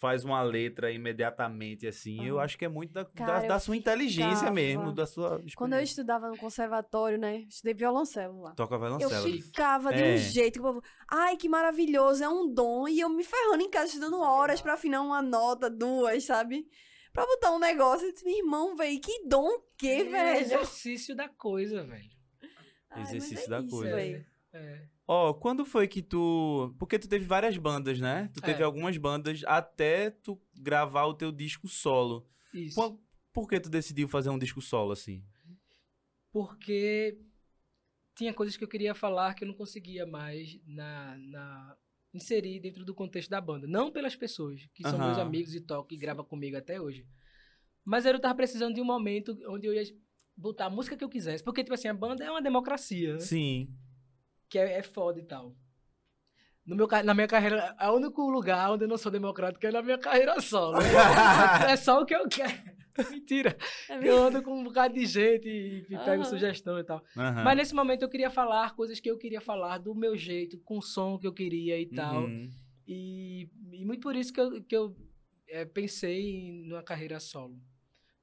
faz 0.00 0.24
uma 0.24 0.42
letra 0.42 0.90
imediatamente, 0.90 1.86
assim, 1.86 2.26
eu 2.26 2.36
Aham. 2.36 2.44
acho 2.44 2.58
que 2.58 2.64
é 2.64 2.68
muito 2.68 2.92
da, 2.92 3.04
da- 3.04 3.08
Cara, 3.10 3.46
da 3.46 3.54
eu 3.54 3.60
sua 3.60 3.76
inteligência 3.76 4.34
ficava- 4.36 4.50
mesmo, 4.50 4.92
da 4.92 5.06
sua 5.06 5.40
Quando 5.54 5.74
eu 5.74 5.80
estudava 5.82 6.28
no 6.28 6.36
conservatório, 6.36 7.16
né? 7.18 7.42
Estudei 7.48 7.72
violoncelo 7.74 8.40
lá. 8.42 8.52
Toca 8.54 8.74
Eu 8.74 8.80
violoncelo. 8.80 9.42
ficava 9.42 9.92
de 9.94 10.02
É. 10.02 10.14
um 10.14 10.16
jeito 10.18 10.54
que 10.54 10.60
o 10.60 10.62
povo, 10.72 10.82
ai, 11.08 11.36
que 11.36 11.48
maravilhoso, 11.48 12.24
é 12.24 12.28
um 12.28 12.52
dom. 12.52 12.88
E 12.88 12.98
eu 12.98 13.08
me 13.08 13.22
ferrando 13.22 13.62
em 13.62 13.70
casa, 13.70 13.86
estudando 13.86 14.18
horas 14.20 14.60
pra 14.60 14.74
afinar 14.74 15.02
uma 15.02 15.22
nota, 15.22 15.70
duas, 15.70 16.24
sabe? 16.24 16.66
Pra 17.12 17.24
botar 17.24 17.52
um 17.52 17.58
negócio. 17.60 18.08
Eu 18.08 18.12
disse, 18.12 18.24
meu 18.24 18.38
irmão, 18.38 18.74
velho, 18.74 19.00
que 19.00 19.28
dom 19.28 19.46
o 19.46 19.62
quê, 19.78 19.86
É 19.86 20.04
velho? 20.04 20.40
exercício 20.40 21.14
da 21.14 21.28
coisa, 21.28 21.84
velho. 21.84 22.10
Ai, 22.90 23.02
Exercício 23.02 23.44
é 23.46 23.48
da 23.48 23.60
isso, 23.60 23.70
coisa. 23.70 23.94
véi. 23.94 24.26
É. 24.52 24.86
Ó, 25.06 25.34
quando 25.34 25.64
foi 25.64 25.86
que 25.86 26.02
tu... 26.02 26.74
Porque 26.78 26.98
tu 26.98 27.08
teve 27.08 27.24
várias 27.24 27.56
bandas, 27.58 28.00
né? 28.00 28.30
Tu 28.34 28.40
teve 28.40 28.60
É. 28.62 28.64
algumas 28.64 28.96
bandas 28.96 29.42
até 29.46 30.10
tu 30.10 30.40
gravar 30.54 31.04
o 31.06 31.14
teu 31.14 31.30
disco 31.30 31.68
solo. 31.68 32.26
Isso. 32.54 32.74
Por, 32.74 32.98
por 33.32 33.48
que 33.48 33.60
tu 33.60 33.68
decidiu 33.68 34.08
fazer 34.08 34.30
um 34.30 34.38
disco 34.38 34.60
solo, 34.60 34.92
assim? 34.92 35.22
porque 36.32 37.18
tinha 38.14 38.32
coisas 38.34 38.56
que 38.56 38.64
eu 38.64 38.68
queria 38.68 38.94
falar 38.94 39.34
que 39.34 39.44
eu 39.44 39.48
não 39.48 39.54
conseguia 39.54 40.04
mais 40.06 40.58
na, 40.66 41.16
na 41.18 41.76
inserir 42.12 42.60
dentro 42.60 42.84
do 42.84 42.94
contexto 42.94 43.30
da 43.30 43.40
banda. 43.40 43.66
Não 43.66 43.90
pelas 43.90 44.14
pessoas, 44.16 44.66
que 44.74 44.82
são 44.82 44.98
meus 44.98 45.18
amigos 45.18 45.54
e 45.54 45.60
tocam 45.60 45.96
e 45.96 46.00
gravam 46.00 46.24
comigo 46.24 46.56
até 46.56 46.80
hoje. 46.80 47.06
Mas 47.84 48.04
eu 48.04 48.18
tava 48.18 48.34
precisando 48.34 48.74
de 48.74 48.80
um 48.80 48.84
momento 48.84 49.38
onde 49.48 49.66
eu 49.66 49.72
ia 49.72 49.84
botar 50.36 50.66
a 50.66 50.70
música 50.70 50.96
que 50.96 51.04
eu 51.04 51.08
quisesse. 51.08 51.42
Porque, 51.42 51.62
tipo 51.64 51.74
assim, 51.74 51.88
a 51.88 51.94
banda 51.94 52.24
é 52.24 52.30
uma 52.30 52.42
democracia, 52.42 53.14
né? 53.14 53.20
Sim. 53.20 53.68
que 54.48 54.58
é, 54.58 54.78
é 54.78 54.82
foda 54.82 55.18
e 55.18 55.24
tal. 55.24 55.56
No 56.64 56.74
meu, 56.74 56.88
na 57.04 57.14
minha 57.14 57.28
carreira, 57.28 57.76
é 57.78 57.88
o 57.88 57.94
único 57.94 58.28
lugar 58.28 58.72
onde 58.72 58.84
eu 58.84 58.88
não 58.88 58.98
sou 58.98 59.10
democrático 59.12 59.64
é 59.64 59.70
na 59.70 59.82
minha 59.82 59.98
carreira 59.98 60.40
solo. 60.40 60.78
é 61.68 61.76
só 61.76 62.00
o 62.02 62.04
que 62.06 62.14
eu 62.14 62.28
quero. 62.28 62.76
Mentira. 63.10 63.56
É 63.88 64.08
Eu 64.08 64.24
ando 64.24 64.42
com 64.42 64.58
um 64.58 64.64
bocado 64.64 64.94
de 64.94 65.04
gente 65.06 65.46
e 65.48 65.80
e 65.80 65.98
pego 65.98 66.22
Aham. 66.22 66.24
sugestão 66.24 66.78
e 66.78 66.84
tal. 66.84 67.04
Aham. 67.16 67.44
Mas 67.44 67.56
nesse 67.56 67.74
momento 67.74 68.02
eu 68.02 68.08
queria 68.08 68.30
falar 68.30 68.74
coisas 68.74 68.98
que 68.98 69.08
eu 69.10 69.18
queria 69.18 69.40
falar 69.40 69.78
do 69.78 69.94
meu 69.94 70.16
jeito, 70.16 70.58
com 70.60 70.78
o 70.78 70.82
som 70.82 71.18
que 71.18 71.26
eu 71.26 71.32
queria 71.32 71.78
e 71.78 71.86
tal. 71.86 72.24
Uhum. 72.24 72.50
E, 72.88 73.48
e 73.72 73.84
muito 73.84 74.00
por 74.00 74.16
isso 74.16 74.32
que 74.32 74.40
eu, 74.40 74.62
que 74.62 74.76
eu 74.76 74.96
eh, 75.48 75.66
pensei 75.66 76.20
em 76.22 76.66
numa 76.68 76.82
carreira 76.82 77.20
solo. 77.20 77.60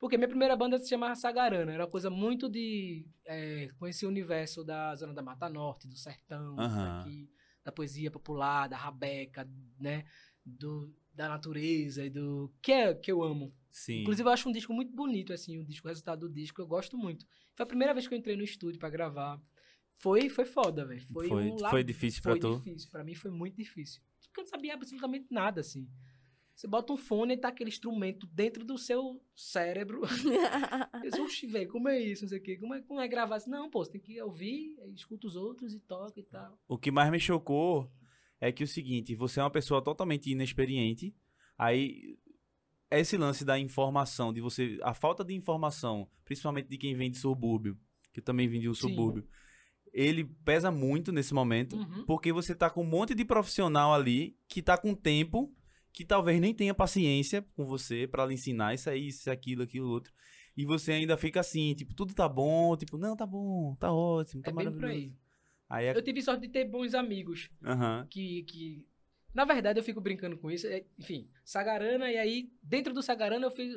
Porque 0.03 0.17
minha 0.17 0.27
primeira 0.27 0.53
banda 0.53 0.77
se 0.77 0.89
chamava 0.89 1.15
Sagarana. 1.15 1.71
Era 1.71 1.85
uma 1.85 1.89
coisa 1.89 2.09
muito 2.09 2.49
de 2.49 3.07
eh, 3.25 3.69
conhecer 3.79 4.05
o 4.05 4.09
universo 4.09 4.61
da 4.61 4.93
Zona 4.95 5.13
da 5.13 5.21
Mata 5.21 5.47
Norte, 5.47 5.87
do 5.87 5.95
sertão, 5.95 6.57
daqui, 6.57 7.29
da 7.63 7.71
poesia 7.71 8.11
popular, 8.11 8.67
da 8.67 8.75
rabeca, 8.75 9.49
né? 9.79 10.03
Do, 10.45 10.93
da 11.13 11.29
natureza 11.29 12.03
e 12.03 12.09
do... 12.09 12.53
Que, 12.61 12.73
é, 12.73 12.93
que 12.93 13.09
eu 13.09 13.23
amo. 13.23 13.55
Sim. 13.71 14.01
Inclusive, 14.01 14.27
eu 14.27 14.33
acho 14.33 14.49
um 14.49 14.51
disco 14.51 14.73
muito 14.73 14.93
bonito, 14.93 15.31
assim, 15.31 15.57
o 15.57 15.63
disco, 15.63 15.87
o 15.87 15.89
resultado 15.89 16.27
do 16.27 16.33
disco, 16.33 16.61
eu 16.61 16.67
gosto 16.67 16.97
muito. 16.97 17.25
Foi 17.55 17.63
a 17.63 17.67
primeira 17.67 17.93
vez 17.93 18.05
que 18.05 18.13
eu 18.13 18.17
entrei 18.19 18.35
no 18.35 18.43
estúdio 18.43 18.81
pra 18.81 18.89
gravar. 18.89 19.41
Foi, 19.95 20.27
foi 20.27 20.43
foda, 20.43 20.85
velho. 20.85 20.99
Foi, 21.13 21.29
Foi- 21.29 21.49
um 21.49 21.57
foi 21.69 21.81
difícil 21.81 22.21
pra 22.21 22.33
foi 22.33 22.41
tu? 22.41 22.57
difícil. 22.57 22.91
Pra 22.91 23.05
mim 23.05 23.15
foi 23.15 23.31
muito 23.31 23.55
difícil. 23.55 24.01
Porque 24.27 24.41
eu 24.41 24.43
não 24.43 24.49
sabia 24.49 24.73
absolutamente 24.73 25.27
nada, 25.31 25.61
assim. 25.61 25.87
Você 26.55 26.67
bota 26.67 26.93
um 26.93 26.97
fone 26.97 27.33
e 27.33 27.37
tá 27.37 27.47
aquele 27.47 27.69
instrumento 27.69 28.27
dentro 28.27 28.63
do 28.63 28.77
seu 28.77 29.19
cérebro. 29.35 30.01
Eu 31.03 31.09
disse, 31.09 31.21
oxi, 31.21 31.47
velho, 31.47 31.69
como 31.69 31.89
é 31.89 31.99
isso? 31.99 32.23
Não 32.23 32.29
sei 32.29 32.37
o 32.39 32.41
quê. 32.43 32.57
Como 32.57 32.73
é, 32.75 32.81
como 32.81 33.01
é 33.01 33.07
gravar? 33.07 33.37
assim? 33.37 33.49
Não, 33.49 33.69
pô, 33.69 33.83
você 33.83 33.91
tem 33.91 34.01
que 34.01 34.21
ouvir, 34.21 34.77
escuta 34.93 35.25
os 35.27 35.35
outros 35.35 35.73
e 35.73 35.79
toca 35.79 36.19
e 36.19 36.23
tal. 36.23 36.59
O 36.67 36.77
que 36.77 36.91
mais 36.91 37.11
me 37.11 37.19
chocou 37.19 37.91
é 38.39 38.51
que 38.51 38.63
o 38.63 38.67
seguinte, 38.67 39.15
você 39.15 39.39
é 39.39 39.43
uma 39.43 39.49
pessoa 39.49 39.81
totalmente 39.81 40.29
inexperiente, 40.29 41.15
aí 41.57 42.17
esse 42.91 43.17
lance 43.17 43.43
da 43.43 43.57
informação, 43.57 44.31
de 44.31 44.39
você, 44.39 44.77
a 44.83 44.93
falta 44.93 45.23
de 45.23 45.33
informação, 45.33 46.07
principalmente 46.23 46.67
de 46.67 46.77
quem 46.77 46.93
vem 46.93 47.09
de 47.09 47.17
subúrbio, 47.17 47.75
que 48.11 48.19
eu 48.19 48.23
também 48.23 48.47
vim 48.47 48.59
de 48.59 48.69
um 48.69 48.75
Sim. 48.75 48.89
subúrbio, 48.89 49.27
ele 49.91 50.23
pesa 50.45 50.69
muito 50.69 51.11
nesse 51.11 51.33
momento, 51.33 51.75
Uhum. 51.75 52.05
porque 52.05 52.31
você 52.31 52.53
tá 52.53 52.69
com 52.69 52.83
um 52.83 52.87
monte 52.87 53.15
de 53.15 53.25
profissional 53.25 53.93
ali 53.93 54.37
que 54.47 54.61
tá 54.61 54.77
com 54.77 54.93
tempo, 54.93 55.51
que 55.93 56.03
talvez 56.03 56.41
nem 56.41 56.53
tenha 56.53 56.73
paciência 56.73 57.45
com 57.55 57.65
você 57.65 58.07
pra 58.07 58.25
lhe 58.25 58.33
ensinar 58.33 58.73
isso 58.73 58.89
aí, 58.89 59.07
isso, 59.07 59.29
aquilo, 59.29 59.61
aquilo, 59.63 59.87
outro. 59.87 60.11
E 60.57 60.65
você 60.65 60.91
ainda 60.91 61.15
fica 61.15 61.39
assim, 61.39 61.73
tipo, 61.75 61.93
tudo 61.93 62.13
tá 62.13 62.27
bom, 62.27 62.75
tipo, 62.75 62.97
não, 62.97 63.15
tá 63.15 63.25
bom, 63.25 63.75
tá 63.79 63.93
ótimo, 63.93 64.41
tá 64.41 64.51
É 64.51 64.53
bem 64.53 64.65
por 64.65 64.73
maravilhoso. 64.81 65.09
aí. 65.09 65.13
Aí 65.69 65.85
é... 65.85 65.97
Eu 65.97 66.01
tive 66.01 66.21
sorte 66.21 66.41
de 66.41 66.49
ter 66.49 66.65
bons 66.65 66.93
amigos. 66.93 67.49
Aham. 67.63 68.05
que, 68.09 68.43
que 68.43 68.85
na 69.33 69.45
verdade 69.45 69.79
eu 69.79 69.83
fico 69.83 70.01
brincando 70.01 70.37
com 70.37 70.51
isso, 70.51 70.67
é, 70.67 70.83
enfim, 70.97 71.27
Sagarana 71.43 72.11
e 72.11 72.17
aí 72.17 72.51
dentro 72.61 72.93
do 72.93 73.01
Sagarana 73.01 73.45
eu 73.45 73.51
fiz 73.51 73.75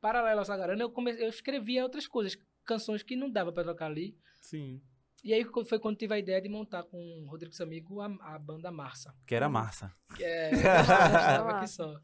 paralelo 0.00 0.38
ao 0.38 0.44
Sagarana 0.44 0.82
eu 0.82 0.90
comecei, 0.90 1.24
eu 1.24 1.28
escrevia 1.28 1.82
outras 1.82 2.06
coisas, 2.06 2.38
canções 2.64 3.02
que 3.02 3.16
não 3.16 3.30
dava 3.30 3.52
pra 3.52 3.64
tocar 3.64 3.86
ali. 3.86 4.16
Sim. 4.40 4.80
E 5.26 5.34
aí 5.34 5.44
foi 5.68 5.80
quando 5.80 5.96
tive 5.96 6.14
a 6.14 6.18
ideia 6.20 6.40
de 6.40 6.48
montar 6.48 6.84
com 6.84 6.96
o 6.96 7.26
Rodrigo 7.26 7.52
Samigo 7.52 8.00
a, 8.00 8.06
a 8.20 8.38
banda 8.38 8.70
Marça. 8.70 9.12
Que 9.26 9.34
era 9.34 9.48
massa. 9.48 9.92
Que 10.16 10.22
é, 10.22 10.52
eu 10.54 10.56
estava 10.56 11.50
aqui 11.58 11.66
só. 11.68 12.00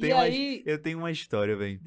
Tem 0.00 0.10
e 0.10 0.12
uma- 0.12 0.22
aí, 0.22 0.62
Eu 0.66 0.82
tenho 0.82 0.98
uma 0.98 1.12
história, 1.12 1.56
velho. 1.56 1.80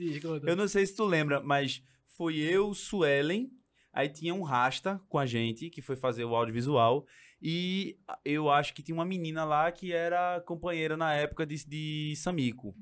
Eu 0.48 0.56
não 0.56 0.66
sei 0.70 0.86
se 0.86 0.96
tu 0.96 1.04
lembra, 1.04 1.42
mas 1.42 1.84
foi 2.16 2.38
eu, 2.38 2.74
Suelen, 2.74 3.52
aí 3.92 4.08
tinha 4.08 4.34
um 4.34 4.42
Rasta 4.42 5.02
com 5.10 5.20
a 5.20 5.26
gente, 5.26 5.70
que 5.70 5.82
foi 5.82 5.98
fazer 5.98 6.24
o 6.24 6.34
audiovisual, 6.34 7.06
e 7.42 7.98
eu 8.24 8.50
acho 8.50 8.74
que 8.74 8.82
tinha 8.82 8.96
uma 8.96 9.04
menina 9.04 9.44
lá 9.44 9.70
que 9.70 9.92
era 9.92 10.40
companheira 10.46 10.96
na 10.96 11.14
época 11.14 11.46
de, 11.46 11.58
de 11.68 12.16
Samico. 12.16 12.74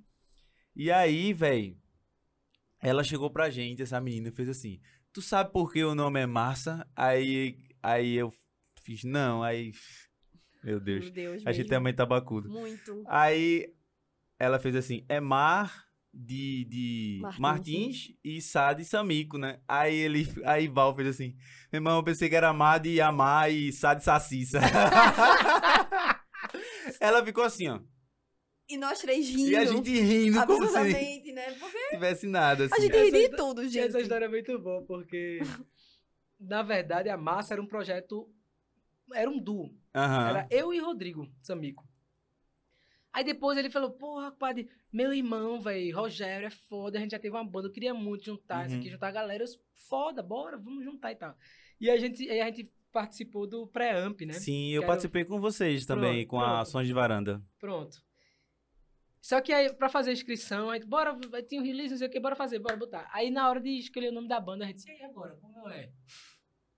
E 0.76 0.92
aí, 0.92 1.34
velho, 1.34 1.76
ela 2.80 3.04
chegou 3.04 3.32
pra 3.32 3.50
gente, 3.50 3.82
essa 3.82 4.00
menina, 4.00 4.28
e 4.30 4.32
fez 4.32 4.50
assim, 4.50 4.80
tu 5.12 5.20
sabe 5.20 5.52
por 5.52 5.74
que 5.74 5.84
o 5.84 5.96
nome 5.96 6.20
é 6.20 6.28
Massa? 6.28 6.88
Aí, 6.96 7.58
aí 7.82 8.16
eu 8.16 8.34
fiz, 8.84 9.04
não, 9.04 9.44
aí... 9.44 9.72
Meu 10.64 10.80
Deus, 10.80 11.06
Meu 11.06 11.14
Deus, 11.14 11.44
a 11.46 11.52
gente 11.52 11.64
mesmo. 11.64 11.70
também 11.70 11.94
tabacudo. 11.94 12.48
Muito. 12.48 13.04
Aí 13.08 13.74
ela 14.38 14.60
fez 14.60 14.76
assim: 14.76 15.04
é 15.10 15.20
Mar 15.20 15.92
de, 16.14 16.66
de 16.66 17.20
Martins, 17.22 17.40
Martins, 17.40 18.14
e 18.24 18.42
Sá 18.42 18.74
de 18.74 18.84
Samico, 18.84 19.38
né? 19.38 19.60
Aí 19.68 19.96
ele, 19.96 20.28
aí 20.46 20.68
Val 20.68 20.96
fez 20.96 21.10
assim: 21.10 21.36
meu 21.72 21.80
irmão, 21.80 21.98
eu 21.98 22.04
pensei 22.04 22.28
que 22.28 22.36
era 22.36 22.52
Mar 22.52 22.80
de 22.80 23.00
Amar 23.00 23.52
e 23.52 23.72
Sá 23.72 23.94
de 23.94 24.04
Saciça. 24.04 24.60
ela 27.00 27.24
ficou 27.24 27.44
assim, 27.44 27.70
ó. 27.70 27.80
E 28.68 28.78
nós 28.78 29.00
três 29.00 29.28
rindo. 29.28 29.52
E 29.52 29.56
a 29.56 29.66
gente 29.66 29.90
rindo 29.90 30.46
como 30.46 30.68
se 30.68 31.32
né? 31.34 31.52
Porque 31.60 31.78
não 31.78 31.90
tivesse 31.92 32.28
nada, 32.28 32.64
a 32.64 32.68
assim. 32.68 32.84
gente 32.84 32.98
ri 32.98 33.12
de 33.12 33.30
tudo, 33.36 33.64
gente. 33.64 33.80
Essa 33.80 34.00
história 34.00 34.26
é 34.26 34.30
muito 34.30 34.58
boa, 34.60 34.82
porque 34.84 35.40
na 36.42 36.62
verdade 36.64 37.08
a 37.10 37.16
Massa 37.18 37.54
era 37.54 37.62
um 37.62 37.68
projeto, 37.68 38.28
era 39.14 39.30
um 39.30 39.40
duo. 39.40 39.74
Aham. 39.96 40.30
Era 40.30 40.48
eu 40.50 40.74
e 40.74 40.80
Rodrigo 40.80 41.32
Samico. 41.42 41.88
Aí 43.14 43.24
depois 43.26 43.58
ele 43.58 43.70
falou, 43.70 43.92
porra, 43.92 44.32
padre, 44.32 44.70
meu 44.92 45.14
irmão, 45.14 45.60
velho, 45.60 45.94
Rogério, 45.96 46.48
é 46.48 46.50
foda, 46.50 46.98
a 46.98 47.02
gente 47.02 47.12
já 47.12 47.20
teve 47.20 47.36
uma 47.36 47.44
banda, 47.44 47.68
eu 47.68 47.72
queria 47.72 47.94
muito 47.94 48.24
juntar 48.26 48.66
isso 48.66 48.76
Uhum. 48.76 48.80
aqui, 48.80 48.90
juntar 48.90 49.10
a 49.10 49.12
galera, 49.12 49.44
eu, 49.44 49.48
foda, 49.76 50.24
bora, 50.24 50.58
vamos 50.58 50.84
juntar 50.86 51.12
e 51.12 51.16
tal. 51.16 51.36
E 51.80 51.90
a 51.90 51.98
gente, 51.98 52.30
aí 52.30 52.40
a 52.40 52.46
gente 52.46 52.72
participou 52.92 53.46
do 53.46 53.68
pré-amp, 53.68 54.22
né? 54.22 54.34
Sim, 54.34 54.70
eu 54.70 54.86
participei 54.86 55.26
com 55.26 55.42
vocês 55.42 55.86
também, 55.86 56.26
Pronto, 56.26 56.30
com 56.30 56.40
a 56.40 56.54
pronto. 56.56 56.70
Sons 56.70 56.88
de 56.88 56.94
Varanda. 56.94 57.42
Pronto. 57.60 58.02
Só 59.22 59.40
que 59.42 59.52
aí, 59.54 59.72
pra 59.74 59.88
fazer 59.90 60.10
a 60.12 60.14
inscrição, 60.14 60.70
aí, 60.70 60.84
bora, 60.84 61.14
ter 61.44 61.60
um 61.60 61.64
release, 61.64 61.92
não 61.92 61.98
sei 61.98 62.08
o 62.08 62.10
que, 62.10 62.20
bora 62.20 62.36
fazer, 62.36 62.60
bora 62.60 62.76
botar. 62.78 63.10
Aí 63.14 63.30
na 63.30 63.48
hora 63.50 63.60
de 63.60 63.70
escolher 63.78 64.10
o 64.10 64.14
nome 64.14 64.28
da 64.28 64.40
banda, 64.40 64.64
a 64.64 64.68
gente 64.68 64.78
disse, 64.78 64.90
e 64.90 64.94
aí 64.94 65.04
agora, 65.04 65.36
como 65.36 65.70
é? 65.70 65.92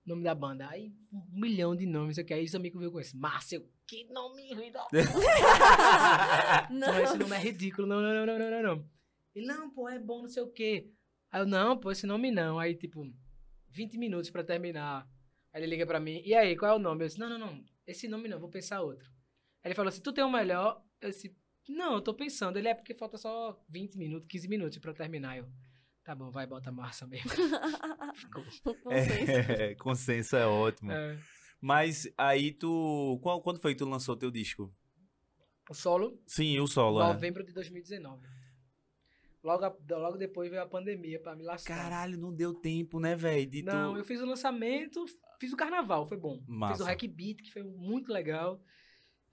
Nome 0.04 0.22
da 0.22 0.34
banda. 0.34 0.68
Aí 0.68 0.92
um 1.12 1.40
milhão 1.40 1.74
de 1.74 1.86
nomes, 1.86 2.08
não 2.08 2.14
sei 2.14 2.24
o 2.24 2.26
que. 2.26 2.34
Aí 2.34 2.44
os 2.44 2.54
amigos 2.54 2.78
veio 2.78 2.92
com 2.92 3.00
esse, 3.00 3.16
Márcio, 3.16 3.66
que 3.86 4.04
nome 4.12 4.52
ruim 4.52 4.70
da 4.72 4.86
Não. 6.70 6.92
Não, 6.92 7.00
esse 7.00 7.16
nome 7.16 7.34
é 7.34 7.38
ridículo. 7.38 7.86
Não, 7.86 8.00
não, 8.00 8.14
não, 8.14 8.26
não, 8.26 8.38
não, 8.38 8.50
não, 8.50 8.62
não. 8.62 8.90
Ele, 9.34 9.46
não, 9.46 9.70
pô, 9.70 9.88
é 9.88 9.98
bom, 9.98 10.22
não 10.22 10.28
sei 10.28 10.42
o 10.42 10.52
quê. 10.52 10.90
Aí 11.30 11.40
eu, 11.40 11.46
não, 11.46 11.78
pô, 11.78 11.90
esse 11.90 12.06
nome 12.06 12.30
não. 12.30 12.58
Aí, 12.58 12.74
tipo, 12.74 13.10
20 13.70 13.98
minutos 13.98 14.30
pra 14.30 14.44
terminar. 14.44 15.08
Aí 15.52 15.62
ele 15.62 15.70
liga 15.70 15.86
pra 15.86 16.00
mim, 16.00 16.20
e 16.24 16.34
aí, 16.34 16.56
qual 16.56 16.72
é 16.72 16.74
o 16.74 16.80
nome? 16.80 17.04
Eu 17.04 17.08
disse, 17.08 17.18
não, 17.18 17.28
não, 17.28 17.38
não, 17.38 17.64
esse 17.86 18.08
nome 18.08 18.28
não, 18.28 18.40
vou 18.40 18.48
pensar 18.48 18.82
outro. 18.82 19.08
Aí 19.62 19.68
ele 19.68 19.74
falou 19.74 19.88
assim, 19.88 20.02
tu 20.02 20.12
tem 20.12 20.24
o 20.24 20.30
melhor? 20.30 20.82
Eu 21.00 21.10
disse, 21.10 21.36
não, 21.68 21.94
eu 21.94 22.00
tô 22.00 22.12
pensando. 22.12 22.58
Ele 22.58 22.68
é 22.68 22.74
porque 22.74 22.94
falta 22.94 23.16
só 23.16 23.58
20 23.68 23.96
minutos, 23.96 24.28
15 24.28 24.48
minutos 24.48 24.78
pra 24.78 24.92
terminar. 24.92 25.38
Eu, 25.38 25.46
tá 26.04 26.14
bom, 26.14 26.30
vai, 26.30 26.46
bota 26.46 26.70
Marça 26.70 27.06
mesmo. 27.06 27.30
Ficou. 28.14 28.44
Consenso. 28.82 29.32
É, 29.32 29.74
consenso 29.76 30.36
é 30.36 30.46
ótimo. 30.46 30.92
É, 30.92 31.18
Mas 31.60 32.08
aí 32.16 32.52
tu. 32.52 33.18
Qual, 33.22 33.40
quando 33.42 33.60
foi 33.60 33.72
que 33.72 33.78
tu 33.78 33.88
lançou 33.88 34.16
teu 34.16 34.30
disco? 34.30 34.72
o 35.68 35.74
solo, 35.74 36.20
Sim, 36.26 36.60
o 36.60 36.66
solo, 36.66 37.00
é. 37.00 37.06
novembro 37.06 37.42
de 37.42 37.52
2019. 37.52 38.26
Logo, 39.42 39.76
logo 39.90 40.16
depois 40.16 40.50
veio 40.50 40.62
a 40.62 40.66
pandemia 40.66 41.20
pra 41.20 41.36
me 41.36 41.42
lascar. 41.42 41.76
Caralho, 41.76 42.18
não 42.18 42.34
deu 42.34 42.54
tempo, 42.54 42.98
né, 42.98 43.14
velho? 43.14 43.64
Não, 43.64 43.92
tu... 43.92 43.98
eu 43.98 44.04
fiz 44.04 44.20
o 44.20 44.26
lançamento, 44.26 45.04
fiz 45.38 45.52
o 45.52 45.56
carnaval, 45.56 46.06
foi 46.06 46.16
bom. 46.16 46.38
Fiz 46.38 46.48
Massa. 46.48 46.82
o 46.82 46.86
Hack 46.86 47.02
Beat, 47.08 47.42
que 47.42 47.52
foi 47.52 47.62
muito 47.62 48.10
legal. 48.10 48.60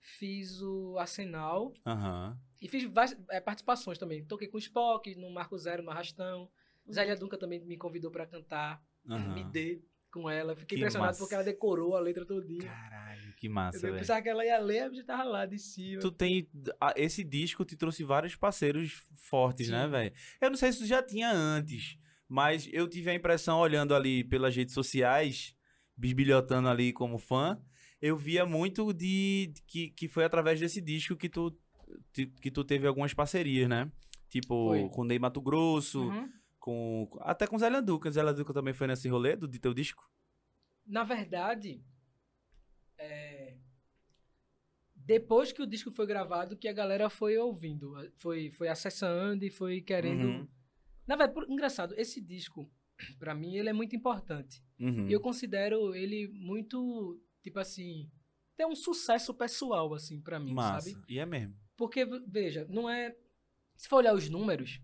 Fiz 0.00 0.60
o 0.60 0.98
Arsenal. 0.98 1.72
Aham. 1.86 2.38
E 2.60 2.68
fiz 2.68 2.84
várias 2.84 3.18
eh, 3.30 3.40
participações 3.40 3.98
também. 3.98 4.24
Toquei 4.24 4.48
com 4.48 4.56
o 4.56 4.60
Spock, 4.60 5.14
no 5.16 5.30
Marco 5.30 5.56
Zero, 5.56 5.82
no 5.82 5.90
Arrastão. 5.90 6.50
Zélia 6.90 7.16
Dunca 7.16 7.36
também 7.38 7.60
me 7.64 7.76
convidou 7.76 8.10
pra 8.10 8.26
cantar. 8.26 8.82
aham. 9.08 9.34
Me 9.34 9.44
dê 9.44 9.80
com 10.10 10.28
ela. 10.28 10.54
Fiquei 10.54 10.76
Que 10.76 10.82
impressionado 10.82 11.08
massa. 11.08 11.20
porque 11.20 11.34
ela 11.34 11.42
decorou 11.44 11.96
a 11.96 12.00
letra 12.00 12.24
todinha. 12.26 12.62
Caralho, 12.70 13.32
que 13.36 13.48
massa, 13.48 13.78
eu 13.78 13.82
velho. 13.92 13.96
pensava 13.98 14.20
que 14.20 14.28
ela 14.28 14.44
ia 14.44 14.58
ler, 14.58 14.80
a 14.80 14.88
gente 14.90 15.04
tava 15.04 15.24
lá 15.24 15.46
de 15.46 15.58
cima. 15.58 16.00
Tu 16.02 16.10
tem. 16.12 16.48
Esse 16.96 17.24
disco 17.24 17.64
te 17.64 17.76
trouxe 17.76 18.04
vários 18.04 18.36
parceiros 18.36 19.02
fortes, 19.14 19.68
né, 19.68 19.84
Sim. 19.84 19.90
velho? 19.90 20.14
Eu 20.40 20.50
não 20.50 20.56
sei 20.56 20.70
se 20.72 20.80
tu 20.80 20.86
já 20.86 21.02
tinha 21.02 21.30
antes, 21.32 21.96
mas 22.28 22.68
eu 22.72 22.86
tive 22.88 23.10
a 23.10 23.14
impressão, 23.14 23.58
olhando 23.58 23.94
ali 23.94 24.22
pelas 24.22 24.54
redes 24.54 24.74
sociais, 24.74 25.54
bisbilhotando 25.96 26.68
ali 26.68 26.92
como 26.92 27.16
fã, 27.16 27.58
eu 28.00 28.16
via 28.16 28.44
muito 28.44 28.92
de. 28.92 29.52
que, 29.66 29.88
que 29.90 30.08
foi 30.08 30.24
através 30.24 30.60
desse 30.60 30.80
disco 30.80 31.16
que 31.16 31.28
tu, 31.28 31.56
que 32.40 32.50
tu 32.50 32.64
teve 32.64 32.86
algumas 32.86 33.14
parcerias, 33.14 33.66
né? 33.68 33.90
Tipo, 34.28 34.68
Foi. 34.68 34.88
com 34.90 35.04
Ney 35.04 35.18
Mato 35.18 35.40
Grosso, 35.40 36.02
Uhum. 36.08 36.28
Com. 36.62 37.08
Até 37.20 37.46
com 37.46 37.58
Zélia 37.58 37.82
Duca. 37.82 38.08
Zélia 38.10 38.32
Duca 38.32 38.54
também 38.54 38.72
foi 38.72 38.86
nesse 38.86 39.08
rolê 39.08 39.34
do 39.36 39.48
de 39.48 39.58
teu 39.58 39.74
disco? 39.74 40.08
Na 40.86 41.02
verdade, 41.04 41.84
é, 42.98 43.56
depois 44.94 45.52
que 45.52 45.60
o 45.62 45.66
disco 45.66 45.90
foi 45.90 46.06
gravado, 46.06 46.56
que 46.56 46.68
a 46.68 46.72
galera 46.72 47.10
foi 47.10 47.36
ouvindo, 47.36 47.94
foi, 48.18 48.50
foi 48.50 48.68
acessando 48.68 49.44
e 49.44 49.50
foi 49.50 49.80
querendo. 49.80 50.24
Uhum. 50.26 50.48
Na 51.06 51.16
verdade, 51.16 51.34
por- 51.34 51.50
engraçado, 51.50 51.94
esse 51.98 52.20
disco, 52.20 52.70
pra 53.18 53.34
mim, 53.34 53.56
ele 53.56 53.68
é 53.68 53.72
muito 53.72 53.96
importante. 53.96 54.62
Uhum. 54.78 55.08
E 55.08 55.12
eu 55.12 55.20
considero 55.20 55.94
ele 55.94 56.28
muito, 56.28 57.20
tipo 57.42 57.58
assim, 57.58 58.08
tem 58.56 58.66
um 58.66 58.76
sucesso 58.76 59.34
pessoal, 59.34 59.92
assim, 59.94 60.20
pra 60.20 60.38
mim, 60.38 60.52
Massa. 60.54 60.90
sabe? 60.90 61.04
E 61.08 61.18
é 61.18 61.26
mesmo. 61.26 61.56
Porque, 61.76 62.04
ve- 62.04 62.24
veja, 62.26 62.66
não 62.70 62.88
é. 62.88 63.16
Se 63.76 63.88
for 63.88 63.96
olhar 63.96 64.14
os 64.14 64.28
números, 64.28 64.80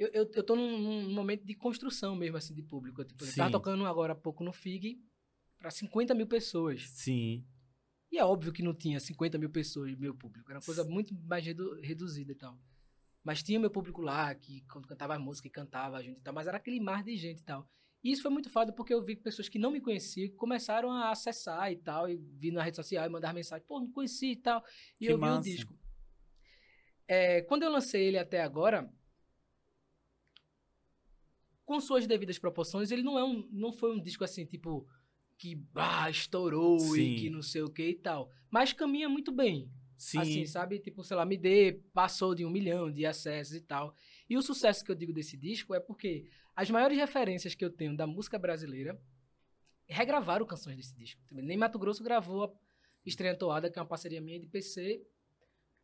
eu, 0.00 0.08
eu, 0.12 0.30
eu 0.34 0.42
tô 0.42 0.56
num, 0.56 0.78
num 0.78 1.12
momento 1.12 1.44
de 1.44 1.54
construção 1.54 2.16
mesmo, 2.16 2.36
assim, 2.36 2.54
de 2.54 2.62
público. 2.62 3.04
Tipo, 3.04 3.24
eu 3.24 3.34
tava 3.34 3.50
tocando 3.52 3.84
agora 3.86 4.12
há 4.14 4.16
pouco 4.16 4.42
no 4.42 4.52
FIG 4.52 5.00
pra 5.58 5.70
50 5.70 6.14
mil 6.14 6.26
pessoas. 6.26 6.88
Sim. 6.88 7.44
E 8.10 8.18
é 8.18 8.24
óbvio 8.24 8.52
que 8.52 8.62
não 8.62 8.74
tinha 8.74 8.98
50 8.98 9.38
mil 9.38 9.50
pessoas, 9.50 9.94
meu 9.96 10.14
público. 10.14 10.50
Era 10.50 10.58
uma 10.58 10.64
coisa 10.64 10.82
muito 10.84 11.14
mais 11.26 11.44
redu- 11.44 11.78
reduzida 11.80 12.32
e 12.32 12.34
tal. 12.34 12.58
Mas 13.22 13.42
tinha 13.42 13.60
meu 13.60 13.70
público 13.70 14.00
lá, 14.00 14.34
que 14.34 14.62
quando 14.62 14.88
cantava 14.88 15.18
música 15.18 15.46
e 15.46 15.50
cantava 15.50 16.02
junto 16.02 16.18
e 16.18 16.22
tal. 16.22 16.32
Mas 16.34 16.46
era 16.48 16.56
aquele 16.56 16.80
mar 16.80 17.04
de 17.04 17.16
gente 17.16 17.40
e 17.40 17.44
tal. 17.44 17.68
E 18.02 18.10
isso 18.10 18.22
foi 18.22 18.30
muito 18.30 18.48
foda 18.48 18.72
porque 18.72 18.94
eu 18.94 19.04
vi 19.04 19.14
que 19.14 19.22
pessoas 19.22 19.48
que 19.48 19.58
não 19.58 19.70
me 19.70 19.80
conheciam 19.80 20.34
começaram 20.36 20.90
a 20.90 21.10
acessar 21.10 21.70
e 21.70 21.76
tal. 21.76 22.08
E 22.08 22.16
vir 22.16 22.50
na 22.50 22.62
rede 22.62 22.76
social 22.76 23.04
e 23.04 23.08
mandar 23.10 23.34
mensagem. 23.34 23.64
Pô, 23.68 23.78
não 23.78 23.92
conheci 23.92 24.32
e 24.32 24.36
tal. 24.36 24.64
E 24.98 25.04
Que 25.06 25.12
eu 25.12 25.18
vi 25.18 25.22
o 25.24 25.26
massa. 25.26 25.42
disco. 25.42 25.78
É, 27.06 27.42
quando 27.42 27.62
eu 27.64 27.70
lancei 27.70 28.02
ele 28.06 28.18
até 28.18 28.40
agora, 28.42 28.90
com 31.70 31.78
suas 31.78 32.04
devidas 32.04 32.36
proporções, 32.36 32.90
ele 32.90 33.00
não 33.00 33.16
é 33.16 33.22
um, 33.22 33.48
não 33.52 33.72
foi 33.72 33.94
um 33.94 34.00
disco 34.00 34.24
assim, 34.24 34.44
tipo, 34.44 34.88
que 35.38 35.64
ah, 35.76 36.10
estourou 36.10 36.80
Sim. 36.80 37.00
e 37.00 37.20
que 37.20 37.30
não 37.30 37.42
sei 37.42 37.62
o 37.62 37.70
que 37.70 37.90
e 37.90 37.94
tal. 37.94 38.28
Mas 38.50 38.72
caminha 38.72 39.08
muito 39.08 39.30
bem. 39.30 39.70
Sim. 39.96 40.18
Assim, 40.18 40.46
sabe? 40.46 40.80
Tipo, 40.80 41.04
sei 41.04 41.16
lá, 41.16 41.24
me 41.24 41.36
dê, 41.36 41.80
passou 41.92 42.34
de 42.34 42.44
um 42.44 42.50
milhão 42.50 42.90
de 42.90 43.06
acessos 43.06 43.54
e 43.54 43.60
tal. 43.60 43.94
E 44.28 44.36
o 44.36 44.42
sucesso 44.42 44.84
que 44.84 44.90
eu 44.90 44.96
digo 44.96 45.12
desse 45.12 45.36
disco 45.36 45.72
é 45.72 45.78
porque 45.78 46.26
as 46.56 46.68
maiores 46.72 46.98
referências 46.98 47.54
que 47.54 47.64
eu 47.64 47.70
tenho 47.70 47.96
da 47.96 48.04
música 48.04 48.36
brasileira 48.36 49.00
regravaram 49.86 50.44
canções 50.44 50.76
desse 50.76 50.96
disco. 50.96 51.22
Nem 51.30 51.56
Mato 51.56 51.78
Grosso 51.78 52.02
gravou 52.02 52.46
a 52.46 52.50
Estreia 53.06 53.36
Toada, 53.36 53.70
que 53.70 53.78
é 53.78 53.82
uma 53.82 53.86
parceria 53.86 54.20
minha 54.20 54.40
de 54.40 54.48
PC, 54.48 55.06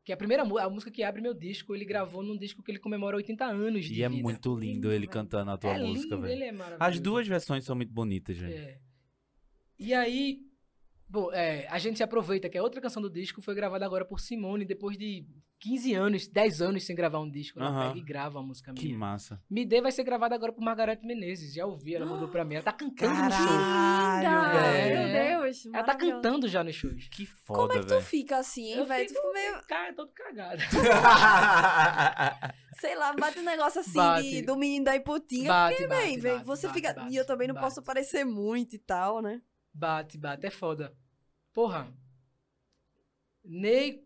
que 0.07 0.13
é 0.13 0.15
a 0.15 0.17
primeira 0.17 0.45
a 0.45 0.71
música 0.71 0.89
que 0.89 1.03
abre 1.03 1.21
meu 1.21 1.35
disco, 1.35 1.75
ele 1.75 1.85
gravou 1.85 2.23
num 2.23 2.39
disco 2.39 2.63
que 2.63 2.71
ele 2.71 2.79
comemora 2.79 3.17
80 3.17 3.45
anos 3.45 3.85
de 3.87 3.95
E 3.95 4.03
é 4.05 4.09
vida. 4.09 4.23
muito 4.23 4.55
lindo 4.55 4.93
ele 4.93 5.05
cantando 5.05 5.51
a 5.51 5.59
tua 5.59 5.73
é 5.75 5.81
música, 5.81 6.17
velho. 6.17 6.45
é. 6.45 6.77
As 6.79 7.01
duas 7.01 7.27
versões 7.27 7.65
são 7.65 7.75
muito 7.75 7.93
bonitas, 7.93 8.39
velho. 8.39 8.55
É. 8.55 8.79
E 9.77 9.93
aí, 9.93 10.46
bom, 11.09 11.33
é, 11.33 11.67
a 11.71 11.79
gente 11.79 11.97
se 11.97 12.03
aproveita 12.03 12.49
que 12.49 12.59
a 12.59 12.63
outra 12.63 12.81
canção 12.81 13.01
do 13.03 13.11
disco 13.11 13.41
foi 13.43 13.55
gravada 13.55 13.85
agora 13.87 14.05
por 14.05 14.21
Simone, 14.21 14.65
depois 14.65 14.97
de 14.99 15.25
15 15.61 15.95
anos, 15.95 16.27
10 16.29 16.61
anos 16.63 16.85
sem 16.85 16.95
gravar 16.95 17.19
um 17.21 17.31
disco. 17.31 17.59
Ela 17.59 17.69
Aham. 17.71 17.89
pega 17.89 17.99
e 17.99 18.03
grava 18.03 18.39
a 18.39 18.43
música 18.43 18.73
Que 18.75 18.87
minha. 18.87 18.99
massa. 18.99 19.41
Me 19.51 19.65
Dê 19.65 19.81
vai 19.81 19.91
ser 19.93 20.05
gravada 20.05 20.35
agora 20.35 20.53
por 20.53 20.63
Margareth 20.63 21.01
Menezes. 21.03 21.55
Já 21.55 21.65
ouvi, 21.67 21.95
ela 21.95 22.05
mandou 22.07 22.29
pra 22.29 22.45
mim. 22.45 22.55
Ela 22.57 22.65
tá 22.65 22.73
cantando 22.73 23.15
no 23.15 23.31
show. 23.31 23.47
Caralho, 23.47 24.29
Linda! 24.29 24.63
velho. 24.63 25.13
Meu 25.13 25.41
Deus. 25.43 25.67
Ela 25.67 25.85
tá 25.85 25.95
cantando 25.95 26.49
já 26.49 26.63
nos 26.63 26.75
shows. 26.75 27.09
Que 27.09 27.25
foda, 27.25 27.61
Como 27.61 27.73
é 27.73 27.81
que 27.81 27.87
tu 27.87 28.01
fica 28.03 28.37
assim, 28.39 28.73
hein, 28.75 28.85
velho? 28.85 29.07
Tu 29.09 29.15
fica 29.15 29.33
meio, 29.33 29.61
Cara, 29.67 29.95
todo 29.95 30.11
cagado. 30.13 30.61
sei 32.81 32.95
lá, 32.97 33.13
bate 33.15 33.39
um 33.39 33.43
negócio 33.45 33.81
assim 33.81 33.93
Bate. 33.95 34.29
de- 34.31 34.43
do 34.43 34.57
menino 34.57 34.85
da 34.85 34.97
Ipotinha. 34.97 35.49
Bate, 35.49 35.75
porque, 35.77 35.89
bate, 35.89 36.03
bem, 36.05 36.19
velho, 36.19 36.35
bate, 36.37 36.47
você 36.47 36.67
bate, 36.67 36.79
fica. 36.81 36.93
bate, 36.95 37.13
e 37.13 37.17
eu 37.17 37.27
também 37.27 37.49
não 37.49 37.55
bate. 37.55 37.67
posso 37.67 37.83
parecer 37.83 38.25
muito 38.25 38.75
e 38.75 38.79
tal, 38.79 39.23
né? 39.23 39.41
Bate, 39.77 40.17
bate, 40.17 40.47
é 40.47 40.51
foda. 40.51 40.97
Porra. 41.53 41.93
Ney. 43.45 44.03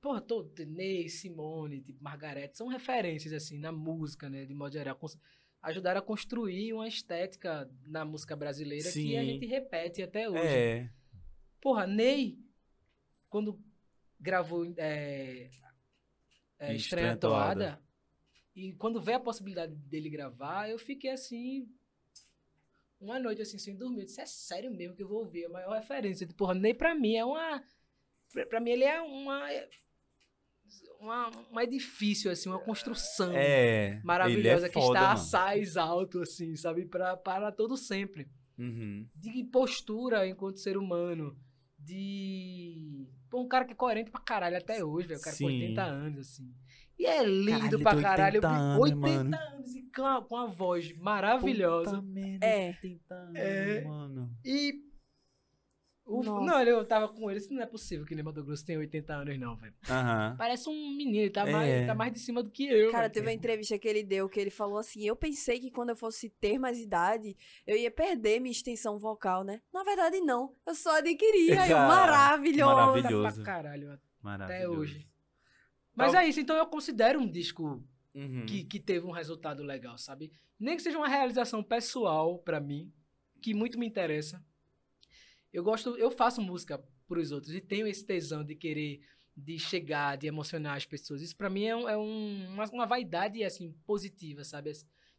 Porra, 0.00 0.20
todo, 0.20 0.52
Ney, 0.66 1.08
Simone, 1.08 1.80
tipo, 1.80 2.02
Margareth, 2.02 2.54
são 2.54 2.66
referências, 2.66 3.32
assim, 3.32 3.58
na 3.58 3.70
música, 3.70 4.28
né, 4.28 4.46
de 4.46 4.54
modo 4.54 4.72
geral. 4.72 4.98
Ajudaram 5.62 6.00
a 6.00 6.02
construir 6.02 6.72
uma 6.72 6.88
estética 6.88 7.70
na 7.86 8.04
música 8.04 8.34
brasileira 8.34 8.82
que 8.82 9.16
a 9.16 9.20
Sim. 9.22 9.26
gente 9.26 9.46
repete 9.46 10.02
até 10.02 10.28
hoje. 10.28 10.42
É. 10.42 10.90
Porra, 11.60 11.86
Ney, 11.86 12.38
quando 13.28 13.62
gravou 14.18 14.64
é, 14.76 15.50
é, 16.58 16.74
Estranha. 16.74 17.16
Toada, 17.16 17.80
e 18.56 18.72
quando 18.72 19.00
veio 19.00 19.18
a 19.18 19.20
possibilidade 19.20 19.74
dele 19.74 20.10
gravar, 20.10 20.68
eu 20.68 20.78
fiquei 20.78 21.10
assim, 21.10 21.68
uma 23.00 23.18
noite 23.18 23.42
assim, 23.42 23.58
sem 23.58 23.74
dormir. 23.76 24.00
Eu 24.02 24.04
disse, 24.06 24.20
é 24.20 24.26
sério 24.26 24.70
mesmo 24.70 24.94
que 24.94 25.02
eu 25.02 25.08
vou 25.08 25.20
ouvir 25.20 25.46
a 25.46 25.48
maior 25.48 25.72
referência. 25.74 26.26
Tipo, 26.26 26.38
Porra, 26.38 26.54
Ney 26.54 26.74
pra 26.74 26.94
mim 26.94 27.16
é 27.16 27.24
uma... 27.24 27.62
Pra, 28.48 28.60
mim 28.60 28.70
ele 28.70 28.84
é 28.84 29.00
uma... 29.00 29.48
Uma, 31.00 31.30
um 31.50 31.58
edifício, 31.60 32.30
assim, 32.30 32.48
uma 32.50 32.58
construção 32.58 33.32
É. 33.34 34.00
maravilhosa 34.04 34.58
ele 34.58 34.66
é 34.66 34.68
que 34.68 34.74
foda, 34.74 34.86
está 34.98 35.00
mano. 35.00 35.12
assaz 35.14 35.76
alto, 35.78 36.20
assim, 36.20 36.54
sabe? 36.56 36.84
Pra, 36.84 37.16
para 37.16 37.50
todo 37.50 37.76
sempre 37.76 38.28
Uhum. 38.58 39.08
de 39.16 39.42
postura 39.44 40.28
enquanto 40.28 40.58
ser 40.60 40.76
humano, 40.76 41.34
de. 41.78 43.08
Pô, 43.30 43.40
um 43.40 43.48
cara 43.48 43.64
que 43.64 43.72
é 43.72 43.74
coerente 43.74 44.10
pra 44.10 44.20
caralho 44.20 44.58
até 44.58 44.84
hoje, 44.84 45.08
velho. 45.08 45.18
O 45.18 45.22
cara 45.22 45.34
com 45.34 45.38
Sim. 45.38 45.62
80 45.62 45.82
anos, 45.82 46.28
assim. 46.28 46.54
E 47.00 47.06
é 47.06 47.22
lindo 47.24 47.50
Caralho, 47.52 47.80
pra 47.80 47.92
tem 47.94 48.02
caralho. 48.02 48.34
80 48.36 48.48
anos, 48.48 48.80
80 48.82 48.96
mano. 49.00 49.36
anos 49.54 49.74
e 49.74 49.82
com 49.90 50.04
a, 50.06 50.22
com 50.22 50.36
a 50.36 50.46
voz 50.46 50.92
maravilhosa. 50.98 51.90
Puta 51.96 52.02
merda, 52.02 52.46
É. 52.46 52.66
80 52.68 53.14
anos, 53.14 53.36
É. 53.36 53.84
mano. 53.84 54.30
E. 54.44 54.84
o- 56.04 56.22
não, 56.44 56.60
eu 56.62 56.84
tava 56.84 57.08
com 57.08 57.30
ele. 57.30 57.38
Isso 57.38 57.52
não 57.54 57.62
é 57.62 57.66
possível 57.66 58.04
que 58.04 58.14
o 58.14 58.24
Mato 58.24 58.44
Grosso 58.44 58.66
tenha 58.66 58.78
80 58.78 59.14
anos, 59.14 59.38
não, 59.38 59.56
velho. 59.56 59.72
Aham. 59.88 60.34
Parece 60.36 60.68
um 60.68 60.72
menino, 60.96 61.16
ele 61.22 61.30
tá, 61.30 61.48
É. 61.48 61.52
mais, 61.52 61.68
ele 61.72 61.86
tá 61.86 61.94
mais 61.94 62.12
de 62.12 62.18
cima 62.18 62.42
do 62.42 62.50
que 62.50 62.66
eu. 62.68 62.90
Cara, 62.90 63.02
velho. 63.04 63.12
teve 63.14 63.26
uma 63.28 63.32
entrevista 63.32 63.78
que 63.78 63.88
ele 63.88 64.02
deu 64.02 64.28
que 64.28 64.38
ele 64.38 64.50
falou 64.50 64.76
assim: 64.78 65.02
Eu 65.06 65.16
pensei 65.16 65.58
que 65.58 65.70
quando 65.70 65.90
eu 65.90 65.96
fosse 65.96 66.28
ter 66.28 66.58
mais 66.58 66.78
idade, 66.78 67.34
eu 67.66 67.76
ia 67.76 67.90
perder 67.90 68.40
minha 68.40 68.52
extensão 68.52 68.98
vocal, 68.98 69.42
né? 69.42 69.62
Na 69.72 69.82
verdade, 69.84 70.20
não. 70.20 70.54
Eu 70.66 70.74
só 70.74 70.98
adquiri. 70.98 71.52
Aí, 71.56 71.70
eu, 71.70 71.78
maravilhoso. 71.78 72.74
maravilhoso. 72.74 73.28
Tá 73.28 73.32
pra 73.32 73.44
caralho 73.54 73.98
até 74.22 74.68
hoje. 74.68 75.08
Mas 75.94 76.12
Tal- 76.12 76.22
é 76.22 76.28
isso, 76.28 76.40
então 76.40 76.56
eu 76.56 76.66
considero 76.66 77.20
um 77.20 77.30
disco 77.30 77.84
Uhum. 78.14 78.44
que, 78.46 78.64
que 78.64 78.80
teve 78.80 79.06
um 79.06 79.10
resultado 79.12 79.62
legal, 79.62 79.96
sabe? 79.98 80.32
Nem 80.58 80.76
que 80.76 80.82
seja 80.82 80.98
uma 80.98 81.08
realização 81.08 81.62
pessoal 81.62 82.38
pra 82.38 82.60
mim, 82.60 82.92
que 83.40 83.54
muito 83.54 83.78
me 83.78 83.86
interessa. 83.86 84.44
Eu 85.52 85.62
gosto, 85.64 85.96
eu 85.96 86.10
faço 86.10 86.40
música 86.42 86.82
pros 87.06 87.32
outros 87.32 87.54
e 87.54 87.60
tenho 87.60 87.86
esse 87.86 88.04
tesão 88.04 88.44
de 88.44 88.54
querer, 88.54 89.00
de 89.36 89.58
chegar, 89.58 90.16
de 90.16 90.26
emocionar 90.26 90.76
as 90.76 90.84
pessoas. 90.86 91.22
Isso 91.22 91.36
pra 91.36 91.50
mim 91.50 91.64
é, 91.64 91.74
um- 91.76 91.88
é 91.88 91.96
um- 91.96 92.48
uma, 92.52 92.64
uma 92.70 92.86
vaidade 92.86 93.42
assim 93.42 93.72
positiva, 93.84 94.44
sabe? 94.44 94.72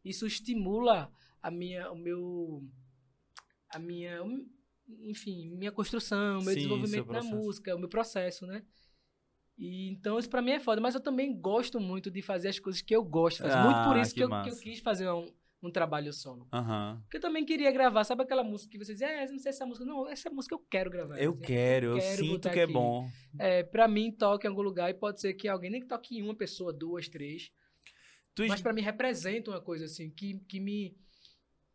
Isso 0.05 0.25
estimula 0.25 1.11
a 1.41 1.49
minha, 1.51 1.91
o 1.91 1.95
meu, 1.97 2.63
a 3.69 3.79
minha, 3.79 4.19
enfim, 5.03 5.49
minha 5.49 5.71
construção, 5.71 6.39
o 6.39 6.43
meu 6.43 6.53
Sim, 6.53 6.55
desenvolvimento 6.55 7.11
na 7.11 7.23
música, 7.23 7.75
o 7.75 7.79
meu 7.79 7.89
processo, 7.89 8.45
né? 8.45 8.63
E, 9.61 9.89
então 9.91 10.17
isso 10.17 10.27
pra 10.27 10.41
mim 10.41 10.53
é 10.53 10.59
foda, 10.59 10.81
mas 10.81 10.95
eu 10.95 11.01
também 11.01 11.39
gosto 11.39 11.79
muito 11.79 12.09
de 12.09 12.19
fazer 12.23 12.49
as 12.49 12.57
coisas 12.57 12.81
que 12.81 12.95
eu 12.95 13.03
gosto. 13.03 13.43
Ah, 13.45 13.63
muito 13.63 13.83
por 13.83 13.95
isso 13.95 14.09
que 14.15 14.15
que, 14.15 14.23
eu, 14.23 14.29
que 14.41 14.49
eu 14.49 14.57
quis 14.57 14.79
fazer 14.79 15.07
um, 15.11 15.31
um 15.61 15.71
trabalho 15.71 16.11
solo. 16.11 16.47
Aham. 16.51 16.99
Porque 17.03 17.17
eu 17.17 17.21
também 17.21 17.45
queria 17.45 17.71
gravar, 17.71 18.03
sabe 18.03 18.23
aquela 18.23 18.43
música 18.43 18.71
que 18.71 18.83
você 18.83 18.93
diz, 18.93 19.03
é, 19.03 19.27
não 19.27 19.37
sei 19.37 19.51
essa 19.51 19.63
música. 19.63 19.85
Não, 19.85 20.09
essa 20.09 20.31
música 20.31 20.55
eu 20.55 20.59
quero 20.67 20.89
gravar. 20.89 21.19
Eu 21.19 21.33
Assim, 21.33 21.41
quero, 21.43 21.85
eu 21.85 21.99
quero 21.99 22.17
sinto 22.25 22.49
que 22.49 22.59
é 22.59 22.63
aqui. 22.63 22.73
bom. 22.73 23.07
É, 23.37 23.61
pra 23.61 23.87
mim, 23.87 24.11
toque 24.11 24.47
em 24.47 24.49
algum 24.49 24.63
lugar 24.63 24.89
e 24.89 24.95
pode 24.95 25.21
ser 25.21 25.35
que 25.35 25.47
alguém, 25.47 25.69
nem 25.69 25.81
que 25.81 25.87
toque 25.87 26.17
em 26.17 26.23
uma 26.23 26.35
pessoa, 26.35 26.73
duas, 26.73 27.07
três, 27.07 27.51
Tu 28.33 28.47
mas 28.47 28.61
pra 28.61 28.73
mim 28.73 28.81
representa 28.81 29.51
uma 29.51 29.61
coisa 29.61 29.85
assim, 29.85 30.09
que, 30.09 30.39
que 30.47 30.59
me. 30.59 30.97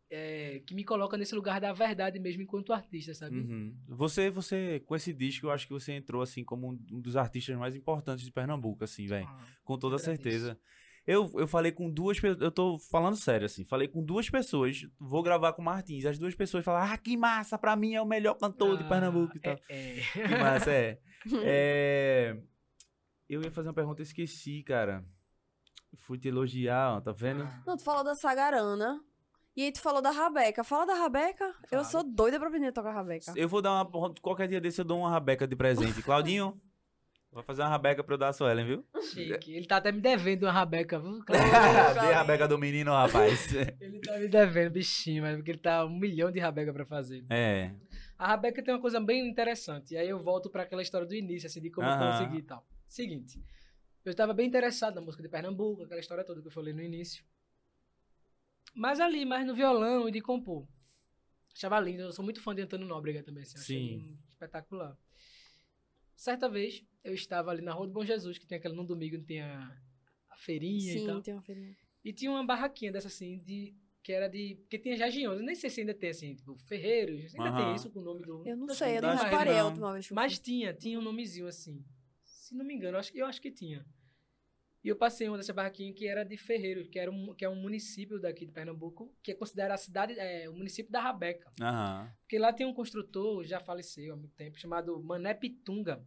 É, 0.09 0.61
que 0.65 0.73
me 0.73 0.83
coloca 0.83 1.17
nesse 1.17 1.35
lugar 1.35 1.59
da 1.59 1.73
verdade 1.73 2.19
mesmo 2.19 2.41
enquanto 2.41 2.73
artista, 2.73 3.13
sabe? 3.13 3.37
Uhum. 3.37 3.75
Você, 3.89 4.29
você, 4.29 4.81
com 4.85 4.95
esse 4.95 5.13
disco, 5.13 5.47
eu 5.47 5.51
acho 5.51 5.67
que 5.67 5.73
você 5.73 5.93
entrou 5.93 6.21
assim 6.21 6.43
como 6.43 6.69
um 6.69 7.01
dos 7.01 7.15
artistas 7.15 7.55
mais 7.57 7.75
importantes 7.75 8.23
de 8.23 8.31
Pernambuco, 8.31 8.83
assim, 8.83 9.05
velho. 9.07 9.27
Ah, 9.27 9.45
Com 9.63 9.77
toda 9.77 9.97
certeza. 9.99 10.57
Eu, 11.05 11.31
eu 11.35 11.47
falei 11.47 11.71
com 11.71 11.89
duas 11.89 12.19
pessoas, 12.19 12.41
eu 12.41 12.51
tô 12.51 12.77
falando 12.77 13.15
sério, 13.15 13.45
assim, 13.45 13.63
falei 13.63 13.87
com 13.87 14.03
duas 14.03 14.29
pessoas, 14.29 14.85
vou 14.99 15.23
gravar 15.23 15.53
com 15.53 15.61
o 15.61 15.65
Martins, 15.65 16.05
as 16.05 16.17
duas 16.17 16.35
pessoas 16.35 16.65
falaram, 16.65 16.91
ah, 16.91 16.97
que 16.97 17.15
massa, 17.15 17.57
pra 17.57 17.77
mim 17.77 17.93
é 17.93 18.01
o 18.01 18.05
melhor 18.05 18.33
cantor 18.33 18.77
de 18.77 18.83
ah, 18.83 18.89
Pernambuco 18.89 19.37
e 19.37 19.39
tal. 19.39 19.57
É, 19.69 19.99
é. 19.99 20.01
Que 20.27 20.35
massa, 20.35 20.71
é. 20.71 20.99
É, 21.43 22.37
Eu 23.27 23.41
ia 23.41 23.51
fazer 23.51 23.69
uma 23.69 23.73
pergunta, 23.73 24.01
eu 24.01 24.03
esqueci, 24.03 24.63
cara. 24.63 25.03
Fui 25.95 26.17
te 26.17 26.27
elogiar, 26.27 26.97
ó, 26.97 27.01
tá 27.01 27.11
vendo? 27.13 27.43
Ah, 27.43 27.63
Não, 27.65 27.77
tu 27.77 27.83
falou 27.83 28.03
da 28.03 28.13
Sagarana. 28.13 29.01
E 29.57 29.63
aí 29.63 29.71
tu 29.71 29.81
falou 29.81 30.03
da 30.03 30.11
Rabeca. 30.11 30.63
Fala 30.63 30.85
da 30.85 30.93
Rabeca. 30.93 31.51
Eu 31.71 31.83
sou 31.83 32.03
doida 32.03 32.37
pra 32.37 32.47
aprender 32.47 32.67
a 32.67 32.71
tocar 32.71 32.91
Rabeca. 32.91 33.33
Eu 33.35 33.49
vou 33.49 33.59
dar 33.59 33.83
uma. 33.83 34.13
Qualquer 34.21 34.47
dia 34.47 34.61
desse 34.61 34.79
eu 34.79 34.85
dou 34.85 34.99
uma 34.99 35.09
rabeca 35.09 35.47
de 35.47 35.55
presente. 35.55 36.03
Claudinho, 36.03 36.61
vai 37.33 37.43
fazer 37.43 37.63
uma 37.63 37.69
rabeca 37.69 38.03
pra 38.03 38.13
eu 38.13 38.19
dar 38.19 38.27
a 38.27 38.33
Suelen, 38.33 38.67
viu? 38.67 38.85
chique. 39.01 39.55
Ele 39.55 39.65
tá 39.65 39.77
até 39.77 39.91
me 39.91 39.99
devendo 39.99 40.43
uma 40.43 40.51
rabeca, 40.51 40.99
viu? 40.99 41.21
Dê 41.25 41.35
a 41.35 42.17
rabeca 42.17 42.47
do 42.47 42.55
menino, 42.59 42.91
rapaz. 42.91 43.51
Ele 43.81 43.99
tá 43.99 44.19
me 44.19 44.27
devendo, 44.27 44.73
bichinho, 44.73 45.23
mas 45.23 45.35
porque 45.37 45.49
ele 45.49 45.57
tá 45.57 45.83
um 45.85 45.97
milhão 45.97 46.31
de 46.31 46.39
rabeca 46.39 46.71
pra 46.71 46.85
fazer. 46.85 47.25
É. 47.27 47.71
A 48.15 48.27
rabeca 48.27 48.63
tem 48.63 48.71
uma 48.75 48.79
coisa 48.79 48.99
bem 48.99 49.27
interessante. 49.27 49.95
E 49.95 49.97
aí 49.97 50.07
eu 50.07 50.21
volto 50.21 50.51
pra 50.51 50.63
aquela 50.63 50.83
história 50.83 51.07
do 51.07 51.15
início, 51.15 51.47
assim, 51.47 51.61
de 51.61 51.71
como 51.71 51.87
eu 51.87 51.93
Aham. 51.93 52.11
consegui 52.11 52.37
e 52.37 52.43
tal. 52.43 52.63
Seguinte, 52.87 53.43
eu 54.05 54.11
estava 54.11 54.35
bem 54.35 54.45
interessado 54.45 54.93
na 54.93 55.01
música 55.01 55.23
de 55.23 55.29
Pernambuco, 55.29 55.81
aquela 55.81 55.99
história 55.99 56.23
toda 56.23 56.41
que 56.41 56.47
eu 56.47 56.51
falei 56.51 56.73
no 56.73 56.81
início. 56.83 57.23
Mas 58.77 58.99
ali, 58.99 59.25
mais 59.25 59.47
no 59.47 59.55
violão 59.55 60.07
e 60.07 60.11
de 60.11 60.21
compor. 60.21 60.67
Achava 61.51 61.79
lindo, 61.79 62.03
eu 62.03 62.11
sou 62.11 62.23
muito 62.23 62.39
fã 62.39 62.53
de 62.53 62.61
Antônio 62.61 62.85
Nóbrega 62.85 63.23
também, 63.23 63.41
assim, 63.41 63.57
Sim. 63.57 64.19
espetacular. 64.29 64.95
Certa 66.15 66.47
vez, 66.47 66.85
eu 67.03 67.15
estava 67.15 67.49
ali 67.49 67.63
na 67.63 67.73
Rua 67.73 67.87
do 67.87 67.93
Bom 67.93 68.05
Jesus, 68.05 68.37
que 68.37 68.45
tem 68.45 68.59
aquela, 68.59 68.75
num 68.75 68.85
domingo, 68.85 69.19
tem 69.23 69.41
a, 69.41 69.75
a 70.29 70.37
feirinha 70.37 70.93
e 70.93 71.05
tal. 71.07 71.15
Sim, 71.15 71.21
tem 71.23 71.33
uma 71.33 71.41
feirinha. 71.41 71.75
E 72.05 72.13
tinha 72.13 72.29
uma 72.29 72.45
barraquinha 72.45 72.91
dessa 72.91 73.07
assim, 73.07 73.39
de, 73.39 73.73
que 74.03 74.13
era 74.13 74.27
de. 74.27 74.57
Porque 74.61 74.77
tinha 74.77 74.95
Jagiões. 74.95 75.39
Eu 75.39 75.45
nem 75.45 75.55
sei 75.55 75.71
se 75.71 75.81
ainda 75.81 75.95
tem 75.95 76.11
assim, 76.11 76.35
tipo, 76.35 76.55
Ferreiros. 76.59 77.33
Ainda 77.33 77.57
tem 77.57 77.75
isso 77.75 77.89
com 77.89 77.99
o 77.99 78.03
nome 78.03 78.21
do. 78.21 78.47
Eu 78.47 78.55
não 78.55 78.69
sei, 78.69 78.97
eu 78.97 79.01
não 79.01 79.15
reparei 79.15 79.57
a 79.57 79.65
última 79.65 79.93
vez 79.93 80.11
Mas 80.11 80.37
tinha, 80.37 80.71
tinha 80.71 80.99
um 80.99 81.01
nomezinho 81.01 81.47
assim. 81.47 81.83
Se 82.23 82.53
não 82.53 82.63
me 82.63 82.75
engano, 82.75 82.95
eu 82.95 82.99
acho, 82.99 83.17
eu 83.17 83.25
acho 83.25 83.41
que 83.41 83.49
tinha. 83.49 83.83
E 84.83 84.89
eu 84.89 84.95
passei 84.95 85.27
uma 85.27 85.37
dessa 85.37 85.53
barraquinha 85.53 85.93
que 85.93 86.07
era 86.07 86.23
de 86.23 86.37
Ferreiros, 86.37 86.87
que, 86.87 86.97
era 86.99 87.11
um, 87.11 87.33
que 87.33 87.43
é 87.43 87.49
um 87.49 87.55
município 87.55 88.19
daqui 88.19 88.45
de 88.45 88.51
Pernambuco, 88.51 89.13
que 89.21 89.31
é 89.31 89.35
considerado 89.35 89.71
a 89.73 89.77
cidade, 89.77 90.13
é, 90.17 90.47
o 90.49 90.53
município 90.53 90.91
da 90.91 91.01
Rabeca. 91.01 91.51
Aham. 91.59 92.09
Porque 92.21 92.37
lá 92.39 92.53
tem 92.53 92.65
um 92.65 92.73
construtor, 92.73 93.43
já 93.43 93.59
faleceu 93.59 94.13
há 94.13 94.17
muito 94.17 94.35
tempo, 94.35 94.57
chamado 94.59 95.01
Mané 95.03 95.33
Pitunga, 95.33 96.01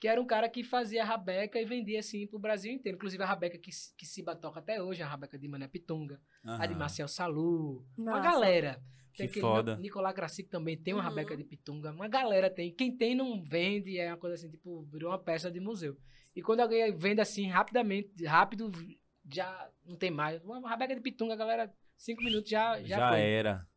que 0.00 0.08
era 0.08 0.20
um 0.20 0.26
cara 0.26 0.48
que 0.48 0.62
fazia 0.62 1.04
rabeca 1.04 1.58
e 1.60 1.64
vendia 1.64 1.98
assim 2.00 2.26
pro 2.26 2.38
Brasil 2.38 2.72
inteiro. 2.72 2.96
Inclusive 2.96 3.22
a 3.22 3.26
rabeca 3.26 3.58
que, 3.58 3.70
que 3.96 4.06
Ciba 4.06 4.34
toca 4.36 4.58
até 4.60 4.82
hoje, 4.82 5.02
a 5.02 5.06
rabeca 5.08 5.38
de 5.38 5.48
Mané 5.48 5.66
Pitunga, 5.68 6.20
a 6.44 6.66
de. 6.66 6.74
Marcel 6.74 7.08
Salu, 7.08 7.84
uma 7.96 8.12
Massa. 8.12 8.22
galera. 8.30 8.82
Tem 9.16 9.26
Que 9.28 9.30
aquele 9.38 9.40
foda. 9.42 9.76
Nicolás 9.76 10.14
Gracic 10.14 10.48
também 10.48 10.76
tem 10.76 10.92
uma 10.92 11.02
Uhum. 11.02 11.08
rabeca 11.08 11.36
de 11.36 11.44
pitunga. 11.44 11.92
Uma 11.92 12.08
galera 12.08 12.50
tem. 12.50 12.72
Quem 12.74 12.96
tem 12.96 13.14
não 13.14 13.42
vende, 13.42 13.96
é 13.98 14.08
uma 14.10 14.16
coisa 14.16 14.34
assim, 14.34 14.50
tipo, 14.50 14.82
virou 14.92 15.10
uma 15.10 15.18
peça 15.18 15.50
de 15.50 15.60
museu. 15.60 15.96
E 16.34 16.42
quando 16.42 16.60
alguém 16.60 16.94
vende 16.96 17.20
assim, 17.20 17.46
rapidamente, 17.48 18.24
rápido, 18.24 18.70
já 19.32 19.70
não 19.84 19.96
tem 19.96 20.10
mais. 20.10 20.42
Uma 20.42 20.68
rabeca 20.68 20.94
de 20.94 21.00
pitunga, 21.00 21.36
galera, 21.36 21.72
cinco 21.96 22.22
minutos 22.22 22.50
já, 22.50 22.78
já, 22.82 22.98
Já 22.98 23.08
foi. 23.10 23.20
era. 23.20 23.68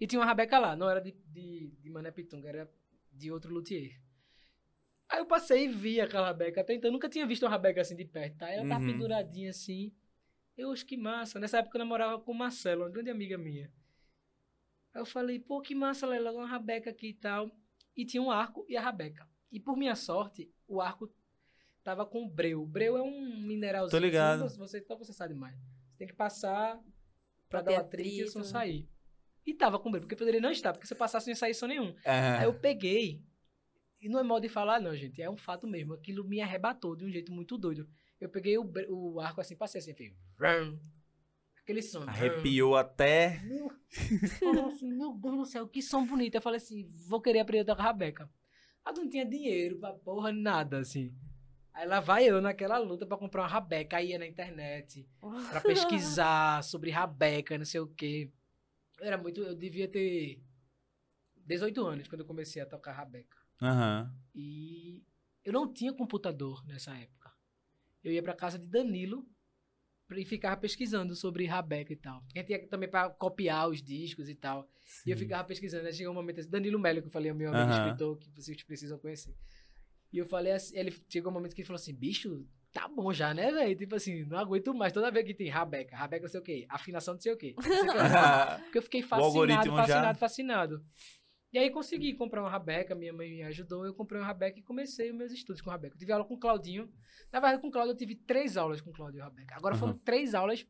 E 0.00 0.06
tinha 0.06 0.20
uma 0.20 0.26
rabeca 0.26 0.58
lá, 0.58 0.76
não 0.76 0.88
era 0.88 1.00
de, 1.00 1.12
de, 1.26 1.70
de 1.80 1.90
Mané 1.90 2.10
Pitunga, 2.12 2.48
era 2.48 2.70
de 3.12 3.32
outro 3.32 3.52
luthier. 3.52 4.00
Aí 5.08 5.18
eu 5.18 5.26
passei 5.26 5.64
e 5.64 5.68
vi 5.68 6.00
aquela 6.00 6.26
rabeca, 6.26 6.60
até 6.60 6.74
então 6.74 6.88
eu 6.88 6.92
nunca 6.92 7.08
tinha 7.08 7.26
visto 7.26 7.42
uma 7.42 7.50
rabeca 7.50 7.80
assim 7.80 7.96
de 7.96 8.04
perto, 8.04 8.36
tá? 8.38 8.48
Ela 8.50 8.66
tava 8.68 8.80
Uhum. 8.84 8.92
penduradinha 8.92 9.50
assim. 9.50 9.92
Eu 10.56 10.70
acho 10.70 10.84
que 10.86 10.96
massa. 10.96 11.40
Nessa 11.40 11.58
época 11.58 11.76
eu 11.76 11.80
namorava 11.80 12.20
com 12.20 12.30
o 12.30 12.34
Marcelo, 12.34 12.82
uma 12.84 12.90
grande 12.90 13.10
amiga 13.10 13.36
minha. 13.38 13.72
Aí 14.94 15.00
eu 15.00 15.06
falei, 15.06 15.38
pô, 15.38 15.60
que 15.60 15.74
massa, 15.74 16.06
Lela, 16.06 16.30
uma 16.32 16.46
rabeca 16.46 16.90
aqui 16.90 17.08
e 17.08 17.14
tal. 17.14 17.50
E 17.96 18.04
tinha 18.04 18.22
um 18.22 18.30
arco 18.30 18.64
e 18.68 18.76
a 18.76 18.80
rabeca. 18.80 19.26
E 19.50 19.58
por 19.58 19.76
minha 19.76 19.96
sorte, 19.96 20.52
o 20.66 20.80
arco 20.80 21.08
tava 21.88 22.04
com 22.04 22.28
breu. 22.28 22.66
Breu 22.66 22.98
é 22.98 23.02
um 23.02 23.40
mineralzinho. 23.40 23.90
Tô 23.90 23.98
ligado. 23.98 24.44
assim, 24.44 24.58
Você, 24.58 24.78
então 24.78 24.98
você 24.98 25.12
sabe 25.12 25.34
mais. 25.34 25.54
Você 25.54 25.96
tem 25.96 26.06
que 26.06 26.12
passar 26.12 26.76
pra 27.48 27.62
Pra 27.62 27.62
dar 27.62 27.72
o 27.72 27.76
atrito 27.80 28.08
e 28.08 28.24
o 28.24 28.28
som 28.28 28.44
sair. 28.44 28.86
E 29.46 29.54
tava 29.54 29.78
com 29.78 29.90
breu, 29.90 30.02
porque 30.02 30.14
poderia 30.14 30.40
não 30.40 30.50
estar, 30.50 30.74
porque 30.74 30.86
se 30.86 30.92
eu 30.92 30.98
passasse 30.98 31.26
não 31.26 31.32
ia 31.32 31.36
sair 31.36 31.54
som 31.54 31.66
nenhum. 31.66 31.94
Aí 32.04 32.44
eu 32.44 32.52
peguei. 32.52 33.24
E 34.00 34.08
não 34.08 34.20
é 34.20 34.22
modo 34.22 34.42
de 34.42 34.50
falar, 34.50 34.80
não, 34.80 34.94
gente. 34.94 35.22
É 35.22 35.30
um 35.30 35.36
fato 35.36 35.66
mesmo. 35.66 35.94
Aquilo 35.94 36.22
me 36.22 36.42
arrebatou 36.42 36.94
de 36.94 37.06
um 37.06 37.10
jeito 37.10 37.32
muito 37.32 37.56
doido. 37.56 37.88
Eu 38.20 38.28
peguei 38.28 38.58
o, 38.58 38.70
o 38.90 39.18
arco 39.18 39.40
assim, 39.40 39.56
passei 39.56 39.80
assim, 39.80 39.94
fiz. 39.94 40.12
vrum. 40.36 40.78
Aquele 41.62 41.82
som. 41.82 42.02
Arrepiou 42.02 42.76
até. 42.76 43.40
Meu, 43.44 43.70
eu 43.70 44.28
falei 44.38 44.64
assim, 44.64 44.92
meu 44.92 45.12
Deus 45.14 45.36
do 45.36 45.46
céu, 45.46 45.66
que 45.66 45.82
som 45.82 46.06
bonito. 46.06 46.34
Eu 46.34 46.42
falei 46.42 46.58
assim, 46.58 46.86
vou 47.08 47.20
querer 47.20 47.40
aprender 47.40 47.62
a 47.62 47.74
tocar 47.74 47.84
rabeca. 47.84 48.30
Aí 48.84 48.94
não 48.94 49.08
tinha 49.08 49.24
dinheiro 49.24 49.78
pra 49.78 49.92
porra, 49.94 50.30
nada, 50.32 50.78
assim. 50.78 51.14
Aí 51.78 51.86
lá 51.86 52.00
vai 52.00 52.24
eu 52.28 52.40
naquela 52.40 52.76
luta 52.78 53.06
pra 53.06 53.16
comprar 53.16 53.42
uma 53.42 53.48
rabeca. 53.48 53.98
Aí 53.98 54.08
ia 54.08 54.18
na 54.18 54.26
internet 54.26 55.08
pra 55.48 55.60
pesquisar 55.60 56.64
sobre 56.64 56.90
rabeca, 56.90 57.56
não 57.56 57.64
sei 57.64 57.78
o 57.78 57.86
quê. 57.86 58.32
Eu 58.98 59.06
era 59.06 59.16
muito, 59.16 59.40
eu 59.42 59.54
devia 59.54 59.86
ter 59.86 60.42
18 61.36 61.86
anos 61.86 62.08
quando 62.08 62.22
eu 62.22 62.26
comecei 62.26 62.60
a 62.60 62.66
tocar 62.66 62.94
rabeca. 62.94 63.38
Aham. 63.62 64.12
E 64.34 65.04
eu 65.44 65.52
não 65.52 65.72
tinha 65.72 65.92
computador 65.92 66.66
nessa 66.66 66.92
época. 66.96 67.32
Eu 68.02 68.10
ia 68.10 68.24
pra 68.24 68.34
casa 68.34 68.58
de 68.58 68.66
Danilo 68.66 69.24
e 70.10 70.24
ficava 70.24 70.56
pesquisando 70.56 71.14
sobre 71.14 71.46
rabeca 71.46 71.92
e 71.92 71.96
tal. 71.96 72.24
A 72.34 72.38
gente 72.40 72.50
ia 72.50 72.66
também 72.66 72.90
pra 72.90 73.08
copiar 73.08 73.68
os 73.68 73.80
discos 73.80 74.28
e 74.28 74.34
tal. 74.34 74.68
E 75.06 75.12
eu 75.12 75.16
Sim. 75.16 75.22
ficava 75.22 75.44
pesquisando. 75.46 75.86
Aí 75.86 75.92
chegou 75.92 76.10
um 76.12 76.16
momento 76.16 76.40
assim, 76.40 76.50
Danilo 76.50 76.80
Melo, 76.80 77.02
que 77.02 77.06
eu 77.06 77.12
falei, 77.12 77.30
é 77.30 77.34
meu 77.34 77.50
amigo 77.50 77.70
Aham. 77.70 77.72
escritor, 77.72 78.18
que 78.18 78.28
vocês 78.30 78.60
precisam 78.64 78.98
conhecer. 78.98 79.32
E 80.12 80.18
eu 80.18 80.26
falei 80.26 80.52
assim, 80.52 80.76
ele 80.76 80.94
chegou 81.08 81.30
um 81.30 81.34
momento 81.34 81.54
que 81.54 81.60
ele 81.60 81.66
falou 81.66 81.78
assim, 81.80 81.94
bicho, 81.94 82.46
tá 82.72 82.88
bom 82.88 83.12
já, 83.12 83.34
né, 83.34 83.50
velho? 83.52 83.76
Tipo 83.76 83.94
assim, 83.96 84.24
não 84.24 84.38
aguento 84.38 84.72
mais. 84.74 84.92
Toda 84.92 85.10
vez 85.10 85.26
que 85.26 85.34
tem 85.34 85.48
rabeca, 85.48 85.96
rabeca 85.96 86.22
não 86.22 86.28
sei 86.30 86.40
o 86.40 86.42
quê, 86.42 86.66
afinação 86.68 87.14
não 87.14 87.20
sei 87.20 87.32
o 87.32 87.36
quê. 87.36 87.54
Porque 88.64 88.78
eu 88.78 88.82
fiquei 88.82 89.02
fascinado, 89.02 89.70
já- 89.70 89.76
fascinado, 89.76 90.18
fascinado. 90.18 90.84
E 91.52 91.58
aí 91.58 91.70
consegui 91.70 92.12
comprar 92.14 92.42
uma 92.42 92.50
rabeca, 92.50 92.94
minha 92.94 93.12
mãe 93.12 93.30
me 93.30 93.42
ajudou, 93.44 93.86
eu 93.86 93.94
comprei 93.94 94.20
uma 94.20 94.26
rabeca 94.26 94.58
e 94.58 94.62
comecei 94.62 95.10
os 95.10 95.16
meus 95.16 95.32
estudos 95.32 95.62
com 95.62 95.70
rabeca. 95.70 95.94
Eu 95.94 95.98
tive 95.98 96.12
aula 96.12 96.24
com 96.24 96.34
o 96.34 96.38
Claudinho. 96.38 96.90
Na 97.32 97.40
verdade, 97.40 97.60
com 97.62 97.68
o 97.68 97.70
Claudio 97.70 97.92
eu 97.92 97.96
tive 97.96 98.14
três 98.14 98.56
aulas 98.58 98.80
com 98.82 98.90
o 98.90 98.92
Claudio 98.92 99.18
e 99.18 99.22
rabeca. 99.22 99.54
Agora 99.56 99.74
foram 99.74 99.94
Uhum. 99.94 99.98
três 100.00 100.34
aulas 100.34 100.66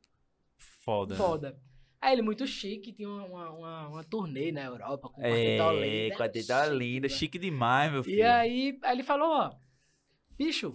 Foda. 0.85 1.17
foda. 1.17 1.61
Aí 2.01 2.13
ele 2.13 2.23
muito 2.23 2.47
chique, 2.47 2.93
tinha 2.93 3.09
uma, 3.09 3.25
uma, 3.27 3.51
uma, 3.51 3.89
uma 3.89 4.05
turnê 4.05 4.53
na 4.53 4.63
Europa 4.65 5.09
com 5.09 5.21
o 5.21 5.25
É, 5.25 5.59
Quarteto 5.59 5.63
Olinda. 5.65 6.17
Quarteto 6.17 6.55
Chique, 6.55 6.75
linda. 6.79 7.09
velho. 7.09 7.19
Chique 7.19 7.39
demais, 7.39 7.93
meu 7.93 8.05
filho. 8.05 8.19
E 8.19 8.23
aí, 8.23 8.79
aí 8.83 8.93
ele 8.97 9.03
falou, 9.03 9.29
ó, 9.31 9.57
bicho, 10.37 10.73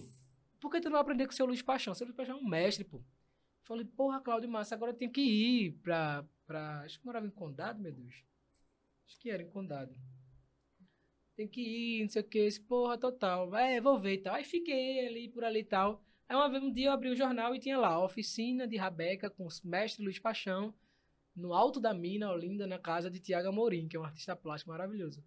por 0.60 0.70
que 0.70 0.80
tu 0.80 0.90
não 0.90 0.98
aprender 0.98 1.26
com 1.26 1.32
o 1.32 1.34
seu 1.36 1.46
Luiz 1.46 1.62
Paixão? 1.62 1.94
Seu 1.94 2.06
Luiz 2.06 2.16
Paixão 2.16 2.38
é 2.38 2.40
um 2.40 2.46
mestre, 2.48 2.84
pô. 2.84 3.02
Falei, 3.62 3.84
porra, 3.86 4.20
Cláudio 4.20 4.50
Massa, 4.50 4.74
agora 4.74 4.92
eu 4.92 4.96
tenho 4.96 5.10
que 5.10 5.22
ir 5.22 5.72
pra, 5.82 6.24
pra... 6.46 6.80
Acho 6.82 7.00
que 7.00 7.06
morava 7.06 7.26
em 7.26 7.30
Condado, 7.30 7.80
meu 7.80 7.92
Deus. 7.92 8.22
Acho 9.06 9.18
que 9.18 9.30
era 9.30 9.42
em 9.42 9.48
Condado. 9.50 9.94
Tem 11.36 11.48
que 11.48 11.60
ir, 11.62 12.02
não 12.02 12.10
sei 12.10 12.22
o 12.22 12.24
que, 12.24 12.38
esse 12.38 12.60
porra, 12.60 12.96
total. 12.98 13.54
É, 13.56 13.80
vou 13.80 13.98
ver 13.98 14.14
e 14.14 14.18
tal. 14.18 14.34
Aí 14.34 14.44
fiquei 14.44 15.06
ali, 15.06 15.28
por 15.30 15.42
ali 15.44 15.60
e 15.60 15.64
tal. 15.64 16.04
Aí 16.28 16.36
uma 16.36 16.48
vez, 16.48 16.62
um 16.62 16.70
dia 16.72 16.88
eu 16.88 16.92
abri 16.92 17.08
o 17.10 17.16
jornal 17.16 17.54
e 17.54 17.58
tinha 17.58 17.76
lá, 17.78 17.98
oficina 18.02 18.68
de 18.68 18.76
Rabeca 18.76 19.28
com 19.30 19.44
o 19.44 19.48
mestre 19.64 20.04
Luiz 20.04 20.18
Paixão, 20.18 20.72
no 21.34 21.52
alto 21.52 21.80
da 21.80 21.92
mina, 21.92 22.30
Olinda, 22.30 22.66
na 22.66 22.78
casa 22.78 23.10
de 23.10 23.18
Tiago 23.18 23.48
Amorim, 23.48 23.88
que 23.88 23.96
é 23.96 24.00
um 24.00 24.04
artista 24.04 24.36
plástico 24.36 24.70
maravilhoso. 24.70 25.24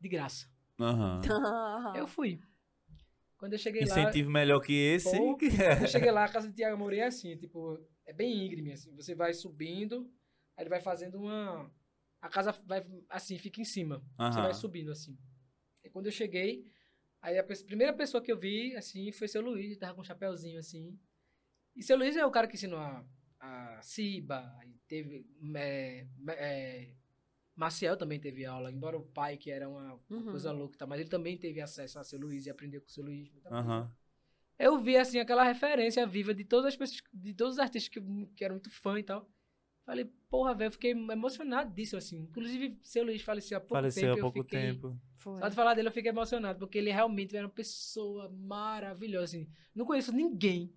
De 0.00 0.08
graça. 0.08 0.48
Aham. 0.78 1.22
Eu 1.94 2.06
fui. 2.06 2.40
Quando 3.36 3.54
eu 3.54 3.58
cheguei 3.58 3.82
lá. 3.84 3.86
Incentivo 3.86 4.30
melhor 4.30 4.60
que 4.60 4.72
esse. 4.72 5.16
Pô, 5.16 5.36
Quando 5.36 5.82
eu 5.82 5.88
cheguei 5.88 6.10
lá, 6.10 6.24
a 6.24 6.28
casa 6.28 6.48
de 6.48 6.54
Tiago 6.54 6.74
Amorim 6.74 6.98
é 6.98 7.06
assim, 7.06 7.36
tipo, 7.36 7.78
é 8.06 8.12
bem 8.12 8.46
íngreme, 8.46 8.72
assim. 8.72 8.94
Você 8.96 9.14
vai 9.14 9.32
subindo, 9.32 10.10
aí 10.56 10.62
ele 10.62 10.70
vai 10.70 10.80
fazendo 10.80 11.18
uma. 11.18 11.70
A 12.20 12.28
casa 12.28 12.52
vai 12.66 12.86
assim, 13.08 13.38
fica 13.38 13.60
em 13.60 13.64
cima. 13.64 13.98
Você 13.98 14.22
Aham. 14.22 14.42
vai 14.42 14.54
subindo 14.54 14.90
assim. 14.90 15.18
E 15.82 15.88
quando 15.88 16.06
eu 16.06 16.12
cheguei, 16.12 16.66
aí 17.22 17.38
a 17.38 17.44
primeira 17.44 17.92
pessoa 17.94 18.22
que 18.22 18.30
eu 18.30 18.38
vi, 18.38 18.76
assim, 18.76 19.10
foi 19.12 19.26
seu 19.26 19.40
Luiz, 19.40 19.66
ele 19.66 19.76
tava 19.76 19.94
com 19.94 20.02
um 20.02 20.04
chapéuzinho 20.04 20.58
assim. 20.58 20.98
E 21.74 21.82
seu 21.82 21.96
Luiz 21.96 22.16
é 22.16 22.26
o 22.26 22.30
cara 22.30 22.46
que 22.46 22.56
ensinou 22.56 22.78
a, 22.78 23.02
a 23.40 23.80
Ciba, 23.82 24.54
teve. 24.86 25.26
É, 25.56 26.06
é, 26.28 26.94
Maciel 27.56 27.96
também 27.96 28.18
teve 28.20 28.44
aula, 28.46 28.70
embora 28.72 28.96
o 28.96 29.02
pai, 29.02 29.36
que 29.36 29.50
era 29.50 29.68
uma 29.68 29.98
Uhum. 30.08 30.30
coisa 30.30 30.50
louca, 30.52 30.76
e 30.76 30.78
tal, 30.78 30.88
mas 30.88 31.00
ele 31.00 31.08
também 31.10 31.36
teve 31.36 31.60
acesso 31.60 31.98
a 31.98 32.04
seu 32.04 32.18
Luiz 32.18 32.46
e 32.46 32.50
aprendeu 32.50 32.80
com 32.80 32.88
seu 32.88 33.04
Luiz. 33.04 33.30
Aham. 33.50 33.90
Eu 34.58 34.78
vi, 34.78 34.96
assim, 34.96 35.18
aquela 35.18 35.42
referência 35.44 36.06
viva 36.06 36.32
de 36.34 36.44
todas 36.44 36.66
as 36.66 36.76
pessoas, 36.76 37.02
de 37.12 37.34
todos 37.34 37.54
os 37.54 37.58
artistas 37.58 37.88
que, 37.88 38.00
que 38.36 38.44
eram 38.44 38.54
muito 38.56 38.70
fã 38.70 38.98
e 38.98 39.02
tal. 39.02 39.28
Falei, 39.86 40.04
porra, 40.28 40.54
velho, 40.54 40.68
eu 40.68 40.72
fiquei 40.72 40.90
emocionadíssimo, 40.92 41.98
assim. 41.98 42.18
Inclusive, 42.20 42.78
seu 42.82 43.02
Luiz 43.04 43.22
faleceu 43.22 43.56
há 43.58 43.60
pouco 43.60 43.74
Faleceu 43.74 44.02
tempo. 44.02 44.12
há 44.14 44.18
eu 44.18 44.22
pouco 44.32 44.42
fiquei- 44.44 44.60
tempo. 44.60 45.00
Só 45.18 45.48
de 45.48 45.54
falar 45.54 45.74
dele 45.74 45.88
eu 45.88 45.92
fiquei 45.92 46.10
emocionado, 46.10 46.58
porque 46.58 46.78
ele 46.78 46.90
realmente 46.90 47.36
era 47.36 47.46
uma 47.46 47.52
pessoa 47.52 48.28
maravilhosa, 48.30 49.24
assim. 49.24 49.48
Não 49.74 49.84
conheço 49.84 50.12
ninguém 50.12 50.72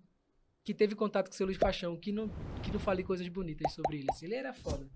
que 0.64 0.72
teve 0.72 0.94
contato 0.94 1.28
com 1.28 1.34
o 1.34 1.36
seu 1.36 1.46
Luiz 1.46 1.58
Paixão 1.58 1.96
que 1.96 2.10
não, 2.10 2.28
que 2.62 2.72
não 2.72 2.80
fale 2.80 3.04
coisas 3.04 3.28
bonitas 3.28 3.72
sobre 3.72 3.98
ele, 3.98 4.06
assim. 4.10 4.24
Ele 4.24 4.34
era 4.34 4.52
foda. 4.52 4.88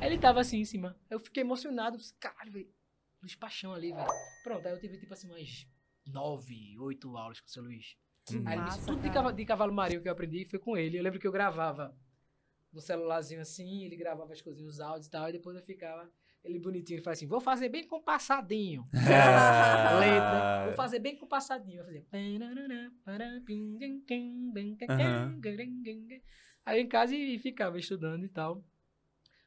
Aí 0.00 0.08
ele 0.08 0.18
tava 0.18 0.40
assim 0.40 0.58
em 0.58 0.64
cima. 0.64 0.96
Eu 1.08 1.18
fiquei 1.18 1.42
emocionado. 1.42 1.96
disse, 1.96 2.12
Caralho, 2.14 2.52
velho. 2.52 2.68
Luiz 3.22 3.34
Paixão 3.34 3.72
ali, 3.72 3.92
velho. 3.92 4.06
Pronto, 4.42 4.66
aí 4.66 4.74
eu 4.74 4.78
tive, 4.78 4.98
tipo 4.98 5.14
assim, 5.14 5.28
umas 5.28 5.66
nove, 6.06 6.78
oito 6.78 7.16
aulas 7.16 7.40
com 7.40 7.46
o 7.46 7.50
seu 7.50 7.62
Luiz. 7.62 7.96
Que. 8.26 8.36
Aí 8.36 8.62
disse, 8.64 8.78
massa, 8.80 8.86
tudo 8.86 9.02
de 9.02 9.10
cavalo, 9.10 9.34
de 9.34 9.44
cavalo 9.44 9.72
marinho 9.72 10.02
que 10.02 10.08
eu 10.08 10.12
aprendi 10.12 10.44
foi 10.44 10.58
com 10.58 10.76
ele. 10.76 10.98
Eu 10.98 11.02
lembro 11.02 11.18
que 11.18 11.26
eu 11.26 11.32
gravava 11.32 11.96
no 12.70 12.80
celularzinho 12.80 13.40
assim, 13.40 13.84
ele 13.84 13.96
gravava 13.96 14.32
as 14.32 14.42
coisinhas, 14.42 14.74
os 14.74 14.80
áudios 14.80 15.06
e 15.06 15.10
tal, 15.10 15.28
e 15.28 15.32
depois 15.32 15.56
eu 15.56 15.62
ficava, 15.62 16.10
ele 16.44 16.58
bonitinho, 16.58 16.96
ele 16.98 17.02
faz 17.02 17.18
assim, 17.18 17.26
vou 17.26 17.40
fazer 17.40 17.68
bem 17.70 17.86
compassadinho. 17.86 18.86
Ah. 18.94 19.96
Letra, 20.00 20.64
vou 20.66 20.74
fazer 20.74 20.98
bem 20.98 21.16
compassadinho. 21.16 21.78
Vai 21.78 21.86
fazer. 21.86 22.06
Aí 26.66 26.78
eu 26.78 26.84
em 26.84 26.88
casa 26.88 27.14
e 27.14 27.38
ficava 27.38 27.78
estudando 27.78 28.24
e 28.24 28.28
tal. 28.28 28.62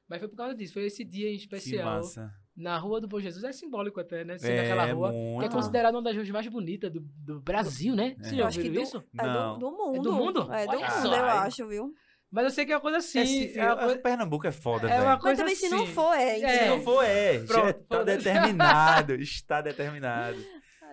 Mas 0.07 0.19
foi 0.19 0.27
por 0.29 0.37
causa 0.37 0.55
disso, 0.55 0.73
foi 0.73 0.85
esse 0.85 1.03
dia 1.03 1.27
em 1.29 1.33
Que 1.35 1.43
especial. 1.43 1.85
massa. 1.97 2.33
Na 2.55 2.77
Rua 2.77 2.99
do 2.99 3.07
Bom 3.07 3.19
Jesus, 3.19 3.43
é 3.43 3.51
simbólico 3.51 3.99
até, 3.99 4.23
né? 4.23 4.37
Ser 4.39 4.51
É, 4.51 4.61
naquela 4.61 4.91
rua. 4.91 5.11
Que 5.11 5.15
é 5.17 5.35
muito. 5.35 5.51
considerada 5.51 5.95
uma 5.95 6.01
das 6.03 6.15
ruas 6.15 6.29
mais 6.31 6.47
bonitas 6.47 6.91
do, 6.91 7.01
do 7.01 7.39
Brasil, 7.41 7.95
né? 7.95 8.15
É. 8.19 8.23
já 8.29 8.35
Eu 8.37 8.47
acho 8.47 8.59
que 8.59 8.65
ouviram 8.67 8.83
do- 8.83 8.87
isso? 8.87 9.03
É 9.19 9.23
Não. 9.23 9.59
do, 9.59 9.69
do 9.69 9.77
mundo. 9.77 9.95
É 9.95 10.01
do 10.01 10.13
mundo? 10.13 10.39
É 10.53 10.65
do 10.65 10.69
Olha 10.71 10.79
mundo, 10.79 11.01
só, 11.01 11.15
eu 11.15 11.23
aí. 11.25 11.29
acho, 11.47 11.67
viu? 11.67 11.93
Mas 12.29 12.43
eu 12.43 12.51
sei 12.51 12.65
que 12.65 12.71
é 12.71 12.75
uma 12.75 12.81
coisa 12.81 12.97
assim. 12.97 13.19
Esse, 13.19 13.57
é 13.57 13.65
uma 13.65 13.77
coisa, 13.77 13.97
Pernambuco 13.99 14.47
é 14.47 14.51
foda, 14.51 14.89
é 14.89 14.99
uma 14.99 15.11
velho. 15.11 15.19
coisa 15.21 15.43
Mas 15.43 15.53
também 15.59 15.69
se 15.69 15.75
não 15.75 15.83
assim. 15.83 15.93
for, 15.93 16.13
é. 16.13 16.39
É. 16.41 16.59
Se 16.59 16.69
não 16.69 16.81
for, 16.81 17.03
é. 17.03 17.39
Pronto, 17.39 17.79
está 17.81 17.97
foda-se. 17.97 18.17
determinado. 18.17 19.13
Está 19.21 19.61
determinado. 19.61 20.37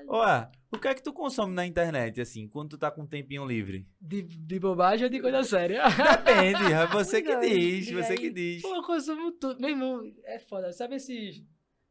Ó, 0.07 0.47
o 0.71 0.79
que 0.79 0.89
é 0.89 0.95
que 0.95 1.03
tu 1.03 1.13
consome 1.13 1.55
na 1.55 1.65
internet, 1.67 2.21
assim, 2.21 2.47
quando 2.47 2.71
tu 2.71 2.79
tá 2.79 2.91
com 2.91 3.03
um 3.03 3.07
tempinho 3.07 3.47
livre? 3.47 3.87
De, 4.01 4.23
de 4.23 4.61
bobagem 4.61 5.05
ou 5.05 5.11
de 5.11 5.21
coisa 5.21 5.43
séria? 5.43 5.83
Depende, 5.89 6.73
é 6.73 6.87
você 6.93 7.23
que 7.23 7.35
diz, 7.37 7.91
você 7.91 8.15
que 8.15 8.31
diz. 8.31 8.61
Pô, 8.63 8.75
eu 8.75 8.83
consumo 8.83 9.33
tudo. 9.33 9.59
Meu 9.61 9.71
irmão, 9.71 10.03
é 10.25 10.39
foda. 10.39 10.73
Sabe 10.73 10.97
esses. 10.97 11.43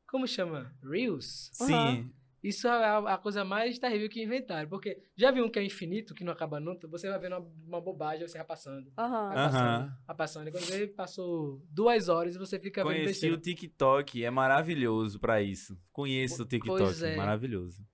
Como 0.08 0.28
chama? 0.28 0.72
Reels? 0.84 1.50
Sim. 1.54 2.12
Isso 2.44 2.68
é 2.68 2.72
a, 2.72 2.98
a 3.14 3.18
coisa 3.18 3.46
mais 3.46 3.80
terrível 3.80 4.10
que 4.10 4.22
inventaram. 4.22 4.68
Porque 4.68 5.02
já 5.16 5.32
viu 5.32 5.46
um 5.46 5.50
que 5.50 5.58
é 5.58 5.64
infinito, 5.64 6.14
que 6.14 6.26
não 6.26 6.34
acaba 6.34 6.60
nunca? 6.60 6.88
Você 6.90 7.08
vai 7.10 7.18
vendo 7.18 7.38
uma, 7.38 7.48
uma 7.68 7.82
bobagem, 7.82 8.28
você 8.28 8.38
vai 8.38 8.46
passando. 8.46 8.92
Aham. 8.98 9.28
Vai 9.30 9.36
passando. 9.36 9.58
Aham. 9.66 9.98
Vai 10.06 10.16
passando. 10.18 10.48
E 10.50 10.52
quando 10.52 10.66
vê, 10.66 10.88
passou 10.88 11.66
duas 11.70 12.10
horas 12.10 12.36
e 12.36 12.38
você 12.38 12.60
fica 12.60 12.84
vendo 12.84 12.92
Conheci 12.92 13.08
besteira. 13.12 13.36
o 13.36 13.40
TikTok, 13.40 14.26
é 14.26 14.30
maravilhoso 14.30 15.20
pra 15.20 15.42
isso. 15.42 15.80
Conheço 15.92 16.44
o 16.44 16.46
TikTok, 16.46 16.78
Pois 16.80 17.02
é. 17.02 17.16
maravilhoso. 17.16 17.88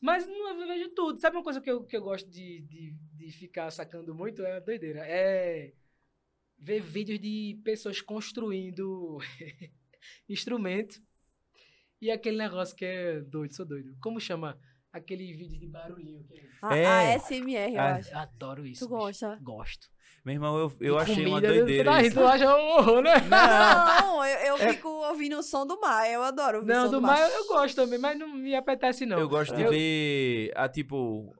Mas 0.00 0.24
não, 0.24 0.60
eu 0.60 0.68
vejo 0.68 0.88
tudo. 0.90 1.18
Sabe 1.18 1.36
uma 1.36 1.42
coisa 1.42 1.60
que 1.60 1.68
eu, 1.68 1.82
que 1.82 1.96
eu 1.96 2.02
gosto 2.02 2.30
de, 2.30 2.60
de, 2.60 2.92
de 3.14 3.32
ficar 3.32 3.70
sacando 3.72 4.14
muito? 4.14 4.40
É 4.42 4.60
doideira. 4.60 5.00
É 5.04 5.72
ver 6.58 6.80
vídeos 6.80 7.18
de 7.18 7.58
pessoas 7.64 8.00
construindo 8.00 9.18
instrumento. 10.28 11.00
E 12.06 12.10
aquele 12.12 12.36
negócio 12.38 12.76
que 12.76 12.84
é 12.84 13.20
doido, 13.20 13.52
sou 13.54 13.66
doido. 13.66 13.96
Como 14.00 14.20
chama? 14.20 14.56
Aquele 14.92 15.32
vídeo 15.34 15.58
de 15.58 15.66
barulhinho. 15.66 16.24
Que 16.24 16.38
é... 16.38 16.46
A, 16.62 16.76
É. 16.76 17.14
a 17.14 17.18
SMR, 17.18 17.74
eu 17.74 17.80
acho. 17.80 18.10
Eu 18.12 18.18
adoro 18.18 18.64
isso. 18.64 18.84
Tu 18.86 18.88
bicho. 18.88 18.98
gosta? 19.00 19.38
Gosto. 19.42 19.88
Meu 20.24 20.34
irmão, 20.34 20.56
eu, 20.58 20.72
eu 20.80 20.94
E 20.94 20.98
achei 20.98 21.26
uma 21.26 21.40
comida, 21.40 21.54
doideira 21.64 22.02
Tu, 22.02 22.14
tá, 22.14 22.20
tu 22.20 22.26
acha 22.26 22.56
um 22.56 22.68
horror, 22.76 23.02
né? 23.02 23.14
Não, 23.28 24.24
eu, 24.26 24.38
eu 24.46 24.56
É- 24.56 24.72
fico 24.72 24.88
ouvindo 24.88 25.38
o 25.38 25.42
som 25.42 25.66
do 25.66 25.78
mar. 25.80 26.08
Eu 26.10 26.22
adoro 26.22 26.58
ouvir 26.58 26.70
o 26.70 26.74
Não, 26.74 26.84
som 26.86 26.90
do 26.92 27.00
mar 27.02 27.18
eu, 27.20 27.28
eu 27.38 27.46
gosto 27.48 27.74
também, 27.76 27.98
mas 27.98 28.16
não 28.18 28.32
me 28.34 28.54
apetece 28.54 29.04
não. 29.04 29.18
Eu 29.18 29.28
gosto 29.28 29.54
de 29.54 29.64
ver, 29.68 30.52
a, 30.56 30.68
tipo, 30.68 31.32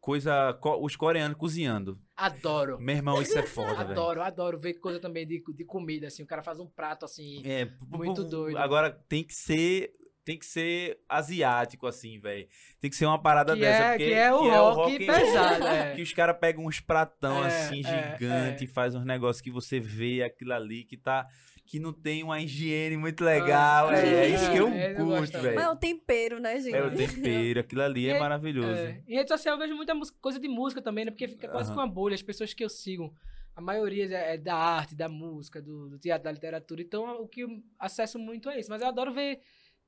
coisa, 0.00 0.52
co- 0.54 0.82
os 0.84 0.96
coreanos 0.96 1.36
cozinhando. 1.38 1.98
Adoro. 2.16 2.78
Meu 2.80 2.96
irmão, 2.96 3.22
isso 3.22 3.38
é 3.38 3.42
foda. 3.44 3.80
Adoro, 3.80 4.20
adoro 4.22 4.58
ver 4.58 4.74
coisa 4.74 4.98
também 4.98 5.26
de, 5.26 5.42
de 5.54 5.64
comida, 5.64 6.08
assim. 6.08 6.22
O 6.22 6.26
cara 6.26 6.42
faz 6.42 6.58
um 6.58 6.66
prato 6.66 7.04
assim. 7.04 7.40
É, 7.46 7.66
Muito 7.88 8.24
doido. 8.24 8.58
Agora 8.58 8.90
tem 8.90 9.22
que 9.24 9.32
ser, 9.34 9.92
tem 10.28 10.38
que 10.38 10.44
ser 10.44 11.00
asiático 11.08 11.86
assim, 11.86 12.18
velho. 12.18 12.46
Tem 12.78 12.90
que 12.90 12.96
ser 12.96 13.06
uma 13.06 13.18
parada 13.18 13.54
Que 13.54 13.60
dessa, 13.60 13.82
é, 13.82 13.90
porque 13.92 14.04
que 14.08 14.12
é 14.12 14.30
o 14.30 14.72
rock, 14.74 14.98
pesado, 15.06 15.64
é. 15.66 15.94
Que 15.94 16.02
os 16.02 16.12
caras 16.12 16.36
pegam 16.38 16.66
uns 16.66 16.80
pratão 16.80 17.42
É, 17.42 17.46
assim 17.46 17.80
é, 17.86 18.12
gigante 18.12 18.62
é. 18.62 18.64
e 18.64 18.66
faz 18.66 18.94
uns 18.94 19.06
negócios 19.06 19.40
que 19.40 19.50
você 19.50 19.80
vê 19.80 20.22
aquilo 20.22 20.52
ali 20.52 20.84
que 20.84 20.98
tá 20.98 21.26
que 21.64 21.78
não 21.78 21.94
tem 21.94 22.22
uma 22.22 22.38
higiene 22.42 22.98
muito 22.98 23.24
legal. 23.24 23.90
É, 23.90 24.04
É, 24.04 24.24
é 24.24 24.28
isso 24.28 24.50
que 24.50 24.58
eu 24.58 24.68
é, 24.68 24.92
curto, 24.92 25.32
também. 25.32 25.54
Mas 25.54 25.64
é 25.64 25.66
velho. 25.66 25.70
o 25.70 25.76
tempero, 25.76 26.40
né, 26.40 26.60
gente? 26.60 26.74
É 26.74 26.84
o 26.84 26.94
tempero, 26.94 27.60
aquilo 27.60 27.82
ali 27.82 28.06
é 28.10 28.18
maravilhoso. 28.18 28.80
É, 28.80 29.02
Em 29.08 29.14
rede 29.14 29.28
social 29.30 29.54
eu 29.54 29.58
vejo 29.58 29.74
muita 29.74 29.94
música- 29.94 30.18
coisa 30.20 30.38
de 30.38 30.48
música 30.48 30.82
também, 30.82 31.06
né? 31.06 31.10
Porque 31.10 31.26
fica 31.26 31.48
quase 31.48 31.70
que 31.70 31.78
uma 31.78 31.86
bolha. 31.88 32.14
As 32.14 32.22
pessoas 32.22 32.52
que 32.52 32.62
eu 32.62 32.68
sigo, 32.68 33.14
a 33.56 33.62
maioria 33.62 34.04
é 34.14 34.34
é 34.34 34.36
da 34.36 34.54
arte, 34.54 34.94
da 34.94 35.08
música, 35.08 35.62
do, 35.62 35.88
do 35.88 35.98
teatro, 35.98 36.24
da 36.24 36.32
literatura. 36.32 36.82
Então, 36.82 37.22
o 37.22 37.26
que 37.26 37.40
eu 37.40 37.48
acesso 37.78 38.18
muito 38.18 38.50
é 38.50 38.60
isso. 38.60 38.68
Mas 38.70 38.82
eu 38.82 38.88
adoro 38.88 39.10
ver, 39.10 39.40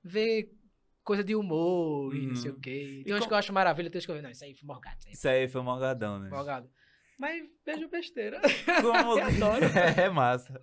ver 0.03 0.51
coisa 1.03 1.25
de 1.25 1.35
humor 1.35 2.15
e 2.15 2.27
não 2.27 2.37
sei 2.37 2.51
Uhum. 2.51 2.57
o 2.57 2.61
quê. 2.61 2.99
E 3.01 3.05
Tem 3.05 3.13
umas 3.13 3.23
com- 3.25 3.29
que 3.29 3.35
eu 3.35 3.39
acho 3.39 3.53
maravilha, 3.53 3.91
tem 3.91 3.99
umas 3.99 4.05
que 4.07 4.11
eu 4.13 4.15
vejo, 4.15 4.25
não, 4.25 4.31
isso 4.31 4.45
aí 4.45 4.55
foi 4.55 4.67
morgado, 4.67 4.97
isso 4.99 5.07
aí 5.09 5.13
Isso 5.15 5.29
aí 5.29 5.49
foi 5.49 5.63
morgadão, 5.63 6.19
né? 6.19 6.29
morgado. 6.31 6.71
Mas 7.19 7.43
vejo 7.67 7.87
besteira. 7.89 8.41
Como... 8.81 9.13
Adoro. 9.21 9.65
é 10.01 10.09
massa. 10.09 10.59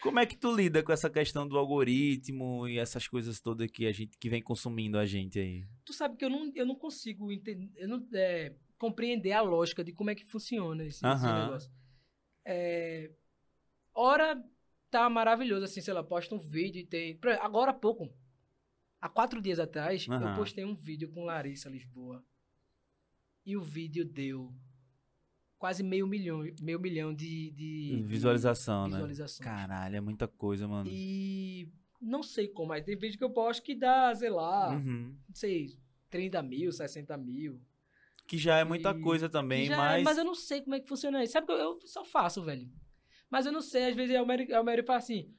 Como 0.00 0.18
é 0.18 0.24
que 0.24 0.36
tu 0.38 0.54
lida 0.54 0.82
com 0.82 0.90
essa 0.92 1.10
questão 1.10 1.46
do 1.46 1.58
algoritmo 1.58 2.66
e 2.66 2.78
essas 2.78 3.06
coisas 3.06 3.40
todas 3.40 3.70
que 3.70 3.86
a 3.86 3.92
gente 3.92 4.16
que 4.16 4.30
vem 4.30 4.40
consumindo 4.42 4.98
a 4.98 5.04
gente 5.04 5.38
aí? 5.38 5.64
tu 5.84 5.92
sabe 5.92 6.16
que 6.16 6.24
eu 6.24 6.30
não, 6.30 6.50
eu 6.54 6.64
não 6.64 6.74
consigo 6.76 7.30
entender, 7.30 7.70
eu 7.76 7.88
não, 7.88 8.06
é, 8.14 8.54
compreender 8.78 9.32
a 9.32 9.42
lógica 9.42 9.84
de 9.84 9.92
como 9.92 10.08
é 10.10 10.14
que 10.14 10.24
funciona 10.24 10.82
esse, 10.84 11.04
esse 11.06 11.24
negócio. 11.26 11.70
É, 12.46 13.10
ora 13.94 14.42
tá 14.90 15.10
maravilhoso, 15.10 15.64
assim, 15.64 15.80
sei 15.82 15.92
lá, 15.92 16.02
posta 16.02 16.34
um 16.34 16.38
vídeo 16.38 16.80
e 16.80 16.86
tem. 16.86 17.18
Agora 17.40 17.70
há 17.72 17.74
pouco, 17.74 18.08
há 19.00 19.08
quatro 19.08 19.40
dias 19.40 19.58
atrás, 19.58 20.06
eu 20.06 20.12
Aham. 20.14 20.36
postei 20.36 20.64
um 20.64 20.74
vídeo 20.74 21.10
com 21.10 21.24
Larissa 21.24 21.68
Lisboa. 21.68 22.24
E 23.44 23.56
o 23.56 23.62
vídeo 23.62 24.04
deu 24.04 24.52
quase 25.58 25.82
meio 25.82 26.06
milhão, 26.06 26.42
meio 26.60 26.78
milhão 26.78 27.14
de, 27.14 27.50
de 27.50 28.02
Visualização, 28.04 28.88
de 28.88 28.94
né? 28.96 29.14
Caralho, 29.40 29.96
é 29.96 30.00
muita 30.00 30.28
coisa, 30.28 30.68
mano. 30.68 30.88
E 30.90 31.72
não 32.00 32.22
sei 32.22 32.48
como, 32.48 32.68
mas 32.68 32.84
tem 32.84 32.96
vídeo 32.96 33.18
que 33.18 33.24
eu 33.24 33.30
posto 33.30 33.62
que 33.62 33.74
dá, 33.74 34.14
sei 34.14 34.30
lá, 34.30 34.74
Uhum. 34.76 35.16
não 35.28 35.34
sei, 35.34 35.78
30 36.10 36.42
mil, 36.42 36.70
60 36.70 37.16
mil. 37.16 37.60
Que 38.26 38.36
já 38.36 38.58
é 38.58 38.64
muita 38.64 38.90
E- 38.90 39.00
coisa 39.00 39.28
também, 39.28 39.72
é, 39.72 39.76
mas. 39.76 40.02
mas 40.04 40.18
eu 40.18 40.24
não 40.24 40.34
sei 40.34 40.60
como 40.60 40.74
é 40.74 40.80
que 40.80 40.88
funciona 40.88 41.24
isso. 41.24 41.32
Sabe 41.32 41.46
que 41.46 41.52
eu, 41.52 41.56
eu 41.56 41.80
só 41.86 42.04
faço, 42.04 42.44
velho. 42.44 42.70
Mas 43.30 43.46
eu 43.46 43.52
não 43.52 43.62
sei, 43.62 43.86
às 43.90 43.96
vezes 43.96 44.14
é 44.14 44.20
o 44.20 44.26
Mary, 44.26 44.46
é 44.52 44.60
o 44.60 44.64
Mary 44.64 44.82
fala 44.84 44.98
assim. 44.98 45.34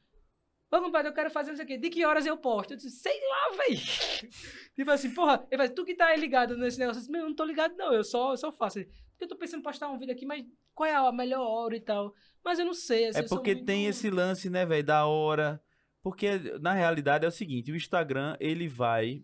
Ô, 0.72 0.80
compadre, 0.82 1.10
eu 1.10 1.14
quero 1.14 1.32
fazer 1.32 1.54
isso 1.54 1.62
aqui. 1.62 1.78
De 1.78 1.90
que 1.90 2.06
horas 2.06 2.26
eu 2.26 2.38
posto? 2.38 2.74
Eu 2.74 2.78
disse, 2.78 2.92
sei 2.92 3.20
lá, 3.28 3.58
velho. 3.58 3.80
tipo 4.76 4.92
assim, 4.92 5.12
porra, 5.14 5.46
ele 5.50 5.58
fala, 5.64 5.70
tu 5.74 5.84
que 5.84 5.96
tá 5.96 6.08
aí 6.08 6.20
ligado 6.20 6.56
nesse 6.58 6.78
negócio. 6.78 6.98
Eu 7.00 7.02
disse, 7.02 7.12
meu, 7.12 7.22
eu 7.22 7.28
não 7.30 7.36
tô 7.36 7.44
ligado, 7.44 7.76
não. 7.76 7.92
Eu 7.94 8.04
só, 8.04 8.34
eu 8.34 8.38
só 8.38 8.52
faço. 8.52 8.80
Porque 8.84 9.24
eu 9.24 9.28
tô 9.28 9.36
pensando 9.36 9.60
em 9.62 9.64
postar 9.64 9.90
um 9.90 9.98
vídeo 9.98 10.14
aqui, 10.14 10.26
mas 10.26 10.46
qual 10.76 10.88
é 10.88 10.94
a 10.96 11.12
melhor 11.12 11.42
hora 11.42 11.76
e 11.76 11.82
tal? 11.82 12.14
Mas 12.46 12.60
eu 12.60 12.66
não 12.66 12.74
sei. 12.74 13.08
assim, 13.08 13.20
É 13.20 13.24
porque 13.28 13.54
muito- 13.56 13.66
tem 13.66 13.88
esse 13.88 14.10
lance, 14.10 14.50
né, 14.50 14.66
velho, 14.66 14.84
da 14.84 15.06
hora. 15.06 15.62
Porque 16.02 16.38
na 16.62 16.74
realidade 16.74 17.26
é 17.26 17.28
o 17.28 17.32
seguinte, 17.32 17.72
o 17.72 17.76
Instagram, 17.76 18.38
ele 18.40 18.68
vai 18.68 19.22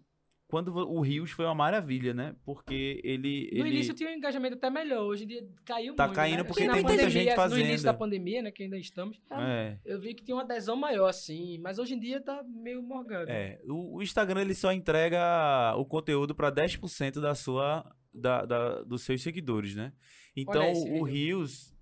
quando 0.47 0.75
o 0.75 1.01
Rios 1.01 1.31
foi 1.31 1.43
uma 1.45 1.55
maravilha, 1.55 2.13
né? 2.13 2.35
Porque 2.45 3.01
ele 3.03 3.49
No 3.53 3.59
ele 3.65 3.69
início 3.77 3.93
tinha 3.95 4.09
um 4.09 4.13
engajamento 4.13 4.55
até 4.55 4.69
melhor. 4.69 5.03
Hoje 5.05 5.23
em 5.23 5.27
dia 5.27 5.47
caiu 5.65 5.95
Tá 5.95 6.05
muito. 6.05 6.15
caindo 6.15 6.37
né? 6.37 6.43
porque 6.43 6.61
tem 6.61 6.69
muita 6.71 6.87
pandemia, 6.89 7.09
gente 7.09 7.35
No 7.35 7.41
início 7.43 7.67
fazendo. 7.67 7.83
da 7.85 7.93
pandemia, 7.93 8.41
né, 8.43 8.51
que 8.51 8.63
ainda 8.63 8.77
estamos, 8.77 9.19
é, 9.31 9.79
eu 9.83 9.99
vi 9.99 10.13
que 10.13 10.23
tinha 10.23 10.35
uma 10.37 10.43
adesão 10.43 10.75
maior, 10.75 11.07
assim. 11.07 11.57
Mas 11.59 11.79
hoje 11.79 11.95
em 11.95 11.99
dia 11.99 12.21
tá 12.21 12.43
meio 12.43 12.81
morgado. 12.83 13.29
é, 13.31 13.59
o, 13.67 13.97
o 13.97 14.03
Instagram 14.03 14.41
ele 14.41 14.53
só 14.55 14.71
entrega 14.71 15.73
o 15.77 15.85
conteúdo 15.85 16.35
para 16.35 16.51
10% 16.51 17.19
da 17.19 17.33
sua 17.35 17.83
da, 18.13 18.45
da- 18.45 18.83
dos 18.83 19.01
seus 19.01 19.21
seguidores, 19.23 19.75
né? 19.75 19.91
Então 20.37 20.71
o. 20.73 21.03
Rios 21.03 21.73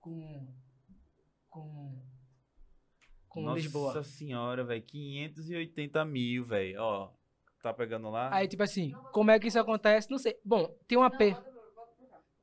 Com. 0.00 0.54
Com. 1.48 2.02
Com 3.28 3.42
Nossa 3.42 3.60
Lisboa. 3.60 4.02
senhora, 4.02 4.64
velho, 4.64 4.82
580 4.82 6.04
mil, 6.04 6.42
velho. 6.44 6.80
Ó, 6.80 7.12
tá 7.68 7.74
pegando 7.74 8.10
lá? 8.10 8.34
Aí, 8.34 8.46
tipo 8.48 8.62
assim, 8.62 8.92
como 9.12 9.30
é 9.30 9.38
que 9.38 9.46
isso 9.48 9.58
acontece? 9.58 10.10
Não 10.10 10.18
sei. 10.18 10.36
Bom, 10.44 10.68
tem 10.86 10.98
um 10.98 11.02
apelo. 11.02 11.36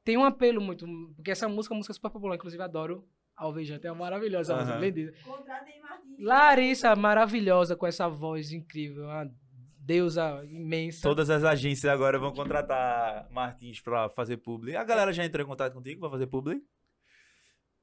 Tem 0.03 0.17
um 0.17 0.23
apelo 0.23 0.61
muito. 0.61 0.85
Porque 1.15 1.31
essa 1.31 1.47
música 1.49 1.73
é 1.73 1.75
uma 1.75 1.79
música 1.79 1.93
super 1.93 2.09
popular, 2.11 2.35
inclusive 2.35 2.61
adoro. 2.61 3.07
Alvejante 3.35 3.85
é 3.85 3.91
maravilhosa, 3.91 4.53
essa 4.53 4.61
música, 4.77 4.79
Martins. 4.79 6.19
Larissa, 6.19 6.95
maravilhosa, 6.95 7.75
com 7.75 7.85
essa 7.85 8.07
voz 8.07 8.51
incrível, 8.53 9.03
uma 9.05 9.29
deusa 9.77 10.41
imensa. 10.45 11.01
Todas 11.01 11.29
as 11.29 11.43
agências 11.43 11.91
agora 11.91 12.17
vão 12.17 12.31
contratar 12.31 13.27
Martins 13.31 13.81
pra 13.81 14.09
fazer 14.09 14.37
publi. 14.37 14.75
A 14.75 14.83
galera 14.85 15.11
já 15.11 15.25
entrou 15.25 15.43
em 15.43 15.47
contato 15.47 15.73
contigo 15.73 15.99
pra 15.99 16.09
fazer 16.09 16.27
publi? 16.27 16.61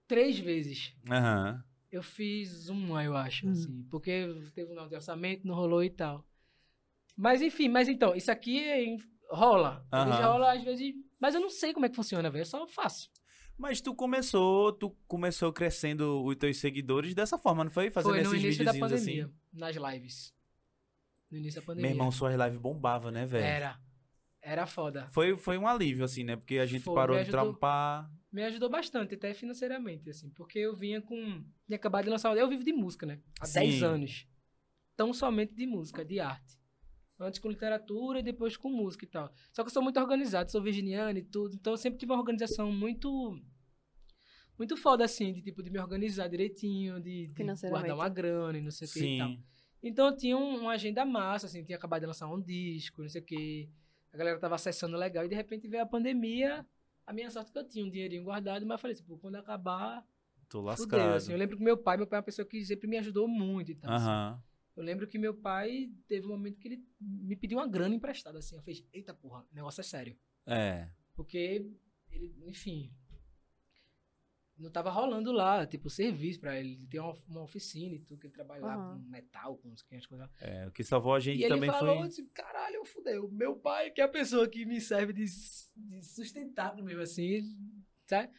Três 0.09 0.39
vezes. 0.39 0.95
Aham. 1.11 1.63
Eu 1.91 2.03
fiz 2.03 2.69
uma, 2.71 3.05
eu 3.05 3.15
acho, 3.15 3.47
Hum. 3.47 3.51
assim. 3.51 3.87
Porque 3.91 4.27
teve 4.55 4.73
um 4.73 4.75
não 4.75 4.89
de 4.89 4.95
orçamento, 4.95 5.47
não 5.47 5.55
rolou 5.55 5.85
e 5.85 5.91
tal. 5.91 6.25
Mas 7.17 7.43
enfim, 7.43 7.69
mas 7.69 7.89
então, 7.89 8.15
isso 8.15 8.31
aqui 8.31 8.59
é- 8.61 8.97
rola. 9.31 9.87
Aham. 9.93 10.27
rola, 10.33 10.53
às 10.53 10.63
vezes. 10.63 10.95
Mas 11.21 11.35
eu 11.35 11.41
não 11.41 11.51
sei 11.51 11.73
como 11.73 11.87
é 11.87 11.89
que 11.89 11.97
funciona, 11.97 12.31
velho. 12.31 12.43
Eu 12.43 12.47
só 12.47 12.67
faço. 12.67 13.11
Mas 13.59 13.81
tu 13.81 13.95
começou, 13.95 14.73
tu 14.73 14.91
começou 15.07 15.53
crescendo 15.53 16.25
os 16.25 16.37
teus 16.37 16.57
seguidores 16.59 17.15
dessa 17.15 17.39
forma, 17.39 17.65
não 17.65 17.71
foi? 17.71 17.91
Fazendo 17.91 18.13
Foi 18.15 18.23
no 18.23 18.35
esses 18.35 18.57
videozinhos 18.57 18.79
pandemia, 18.91 19.25
assim. 19.27 19.35
nas 19.53 19.77
lives. 19.77 20.35
No 21.31 21.39
início 21.39 21.61
da 21.61 21.67
Meu 21.67 21.67
pandemia. 21.67 21.91
irmão, 21.91 22.11
suas 22.11 22.35
lives 22.39 22.59
bombava, 22.59 23.11
né, 23.11 23.25
velho? 23.27 23.45
Era. 23.45 23.79
Era 24.41 24.67
foda. 24.67 25.07
Foi, 25.09 25.37
foi 25.37 25.57
um 25.57 25.69
alívio, 25.69 26.05
assim, 26.05 26.25
né? 26.25 26.35
Porque 26.35 26.59
a 26.59 26.67
gente 26.67 26.83
Foi, 26.83 26.95
parou 26.95 27.17
me 27.17 27.23
de 27.23 27.29
ajudou. 27.29 27.53
trampar. 27.53 28.11
Me 28.33 28.43
ajudou 28.43 28.69
bastante, 28.69 29.15
até 29.15 29.33
financeiramente, 29.33 30.11
assim. 30.11 30.31
Porque 30.31 30.59
eu 30.59 30.75
vinha 30.75 31.01
com. 31.01 31.45
Tinha 31.67 31.77
acabado 31.77 32.05
de 32.05 32.11
lançar. 32.11 32.37
Eu 32.37 32.49
vivo 32.49 32.65
de 32.65 32.73
música, 32.73 33.07
né? 33.07 33.21
Há 33.41 33.47
Sim. 33.47 33.61
10 33.61 33.83
anos. 33.85 34.27
Tão 34.97 35.13
somente 35.15 35.55
de 35.55 35.67
música, 35.67 36.05
de 36.05 36.19
arte. 36.19 36.59
Antes 37.25 37.39
com 37.41 37.49
literatura 37.49 38.19
e 38.19 38.23
depois 38.23 38.57
com 38.57 38.69
música 38.69 39.05
e 39.05 39.09
tal. 39.09 39.33
Só 39.53 39.63
que 39.63 39.69
eu 39.69 39.73
sou 39.73 39.83
muito 39.83 39.99
organizado, 40.01 40.51
sou 40.51 40.63
virginiano 40.63 41.19
e 41.19 41.23
tudo. 41.23 41.55
Então 41.55 41.73
eu 41.73 41.77
sempre 41.77 41.99
tive 41.99 42.13
uma 42.13 42.19
organização 42.19 42.71
muito. 42.73 43.09
Muito 44.59 44.77
foda, 44.77 45.05
assim, 45.05 45.33
de 45.33 45.41
tipo, 45.43 45.63
de 45.63 45.71
me 45.71 45.79
organizar 45.79 46.29
direitinho, 46.29 47.01
de, 47.01 47.27
de 47.27 47.35
guardar 47.71 47.97
uma 47.97 48.09
grana 48.09 48.59
e 48.59 48.61
não 48.61 48.71
sei 48.71 48.87
o 48.87 48.91
que 48.91 48.99
e 49.15 49.19
tal. 49.19 49.29
Então 49.83 50.07
eu 50.07 50.17
tinha 50.17 50.37
um- 50.37 50.61
uma 50.61 50.73
agenda 50.73 51.05
massa, 51.05 51.47
assim, 51.47 51.65
tinha 51.65 51.77
acabado 51.77 52.01
de 52.03 52.07
lançar 52.07 52.29
um 52.29 52.41
disco, 52.41 53.03
não 53.03 53.09
sei 53.09 53.21
o 53.21 53.25
quê. 53.25 53.69
A 54.13 54.17
galera 54.17 54.39
tava 54.39 54.55
acessando 54.55 54.97
legal 54.97 55.25
e 55.25 55.29
de 55.29 55.35
repente 55.35 55.67
veio 55.67 55.83
a 55.83 55.87
pandemia. 55.87 56.65
A 57.07 57.13
minha 57.13 57.29
sorte 57.31 57.49
é 57.51 57.53
que 57.53 57.59
eu 57.59 57.67
tinha 57.69 57.85
um 57.85 57.91
dinheirinho 57.91 58.23
guardado, 58.23 58.65
mas 58.65 58.77
eu 58.77 58.79
falei 58.81 58.95
assim, 58.95 59.05
pô, 59.05 59.19
quando 59.19 59.37
acabar, 59.37 60.07
Tô 60.49 60.59
fudeu. 60.77 60.99
lascado. 60.99 61.15
Assim, 61.17 61.33
eu 61.33 61.39
lembro 61.39 61.57
que 61.57 61.65
meu 61.65 61.77
pai, 61.77 61.97
meu 61.97 62.07
pai 62.07 62.19
é 62.19 62.21
uma 62.21 62.25
pessoa 62.25 62.47
que 62.47 62.65
sempre 62.65 62.87
me 62.87 62.97
ajudou 62.99 63.27
muito 63.27 63.73
e 63.73 63.75
tal. 63.75 63.91
assim. 63.93 64.43
Eu 64.75 64.83
lembro 64.83 65.07
que 65.07 65.19
meu 65.19 65.35
pai 65.35 65.91
teve 66.09 66.27
um 66.27 66.31
momento 66.31 66.59
que 66.59 66.69
ele 66.69 66.85
me 67.01 67.37
pediu 67.37 67.59
uma 67.59 67.69
grana 67.69 67.95
emprestada, 67.95 68.39
assim. 68.39 68.57
Eu 68.57 68.63
fiz, 68.63 68.85
eita 68.93 69.13
porra, 69.13 69.47
o 69.51 69.55
negócio 69.55 69.81
é 69.81 69.85
sério. 69.85 70.17
É. 70.47 70.89
Porque 71.15 71.71
ele, 72.11 72.35
enfim, 72.47 72.91
não 74.59 74.71
tava 74.71 74.91
rolando 74.91 75.33
lá, 75.33 75.67
tipo, 75.67 75.91
serviço 75.91 76.41
pra 76.41 76.59
ele. 76.59 76.73
Ele 76.75 76.87
tem 76.87 77.01
uma, 77.01 77.15
uma 77.29 77.43
oficina 77.43 77.95
e 77.95 78.01
tudo, 78.01 78.21
que 78.21 78.27
ele 78.27 78.35
trabalha 78.35 78.65
lá 78.65 78.75
Aham. 78.75 78.99
com 79.03 79.11
metal, 79.11 79.57
com 79.59 79.73
as 79.73 80.07
coisas. 80.07 80.29
É, 80.41 80.67
o 80.67 80.73
que 80.73 80.85
salvou 80.85 81.15
a 81.15 81.21
gente 81.21 81.41
E 81.41 81.45
ele 81.45 81.55
também 81.55 81.71
falou 81.71 81.99
foi. 81.99 82.07
assim, 82.07 82.27
caralho, 82.29 82.85
fudeu. 82.85 83.31
Meu 83.31 83.57
pai, 83.57 83.91
que 83.91 84.01
é 84.01 84.05
a 84.05 84.09
pessoa 84.09 84.49
que 84.49 84.65
me 84.65 84.81
serve 84.81 85.13
de, 85.13 85.25
de 85.77 86.03
sustentável 86.03 86.85
mesmo, 86.85 87.03
assim, 87.03 87.43
sabe? 88.07 88.33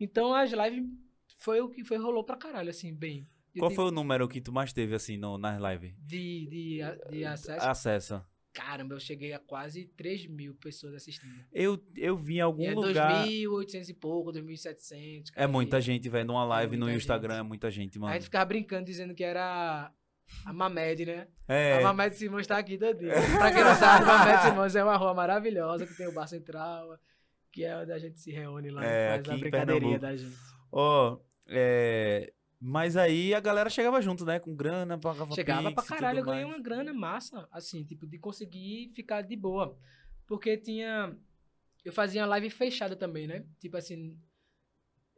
Então 0.00 0.34
as 0.34 0.50
lives 0.50 0.88
foi 1.38 1.60
o 1.60 1.68
que 1.68 1.84
foi, 1.84 1.96
rolou 1.96 2.24
pra 2.24 2.36
caralho, 2.36 2.70
assim, 2.70 2.94
bem. 2.94 3.28
Qual 3.58 3.70
tenho- 3.70 3.80
foi 3.80 3.84
o 3.90 3.90
número 3.94 4.28
que 4.28 4.40
tu 4.40 4.52
mais 4.52 4.72
teve, 4.72 4.94
assim, 4.94 5.16
no, 5.16 5.36
nas 5.38 5.60
lives? 5.60 5.94
De, 5.98 6.46
de, 6.46 6.82
a- 6.82 6.94
de 7.10 7.24
acesso. 7.24 7.66
Acesso. 7.66 8.24
Caramba, 8.52 8.94
eu 8.94 9.00
cheguei 9.00 9.34
a 9.34 9.38
quase 9.38 9.84
3 9.98 10.26
mil 10.26 10.54
pessoas 10.54 10.94
assistindo. 10.94 11.34
Eu, 11.52 11.78
eu 11.94 12.16
vi 12.16 12.36
em 12.36 12.40
algum 12.40 12.62
E 12.62 12.66
é 12.68 12.74
lugar. 12.74 13.26
2.800 13.26 13.88
e 13.90 13.94
pouco, 13.94 14.32
2.700. 14.32 15.30
É 15.36 15.46
muita 15.46 15.78
gente, 15.78 16.08
velho. 16.08 16.24
Numa 16.26 16.42
live 16.44 16.76
no 16.78 16.86
muita 16.86 16.96
Instagram 16.96 17.34
gente. 17.34 17.40
é 17.44 17.48
muita 17.48 17.70
gente, 17.70 17.98
A 17.98 18.00
mano. 18.00 18.14
gente 18.14 18.22
ficava 18.24 18.46
brincando, 18.46 18.86
dizendo 18.86 19.14
que 19.14 19.22
era 19.22 19.92
a 20.46 20.52
Mamed, 20.54 21.04
né? 21.04 21.28
É. 21.46 21.74
A 21.74 21.82
Mamed 21.92 22.16
Simões 22.16 22.46
tá 22.46 22.56
aqui 22.56 22.78
todinha. 22.78 23.12
pra 23.38 23.52
quem 23.52 23.62
não 23.62 23.74
sabe, 23.74 24.04
a 24.04 24.18
Mamed 24.18 24.42
Simões 24.44 24.74
é 24.74 24.82
uma 24.82 24.96
rua 24.96 25.12
maravilhosa, 25.12 25.86
que 25.86 25.94
tem 25.94 26.06
o 26.08 26.12
Bar 26.12 26.26
Central, 26.26 26.98
que 27.52 27.62
é 27.62 27.76
onde 27.76 27.92
a 27.92 27.98
gente 27.98 28.18
se 28.18 28.30
reúne 28.30 28.70
lá 28.70 28.82
É, 28.82 29.08
faz 29.10 29.20
aqui 29.20 29.30
a 29.32 29.36
brincadeirinha 29.36 29.98
da 29.98 30.16
gente. 30.16 30.34
Ó, 30.72 31.18
é. 31.48 32.32
Mas 32.58 32.96
aí 32.96 33.34
a 33.34 33.40
galera 33.40 33.68
chegava 33.68 34.00
junto, 34.00 34.24
né? 34.24 34.40
Com 34.40 34.54
grana, 34.56 34.98
pagava 34.98 35.34
Chegava 35.34 35.72
pra 35.72 35.82
caralho, 35.84 36.20
eu 36.20 36.24
ganhei 36.24 36.44
uma 36.44 36.58
grana 36.58 36.92
massa, 36.94 37.46
assim, 37.52 37.84
tipo, 37.84 38.06
de 38.06 38.18
conseguir 38.18 38.90
ficar 38.94 39.22
de 39.22 39.36
boa. 39.36 39.78
Porque 40.26 40.56
tinha. 40.56 41.16
Eu 41.84 41.92
fazia 41.92 42.26
live 42.26 42.50
fechada 42.50 42.96
também, 42.96 43.26
né? 43.26 43.44
Tipo 43.60 43.76
assim. 43.76 44.18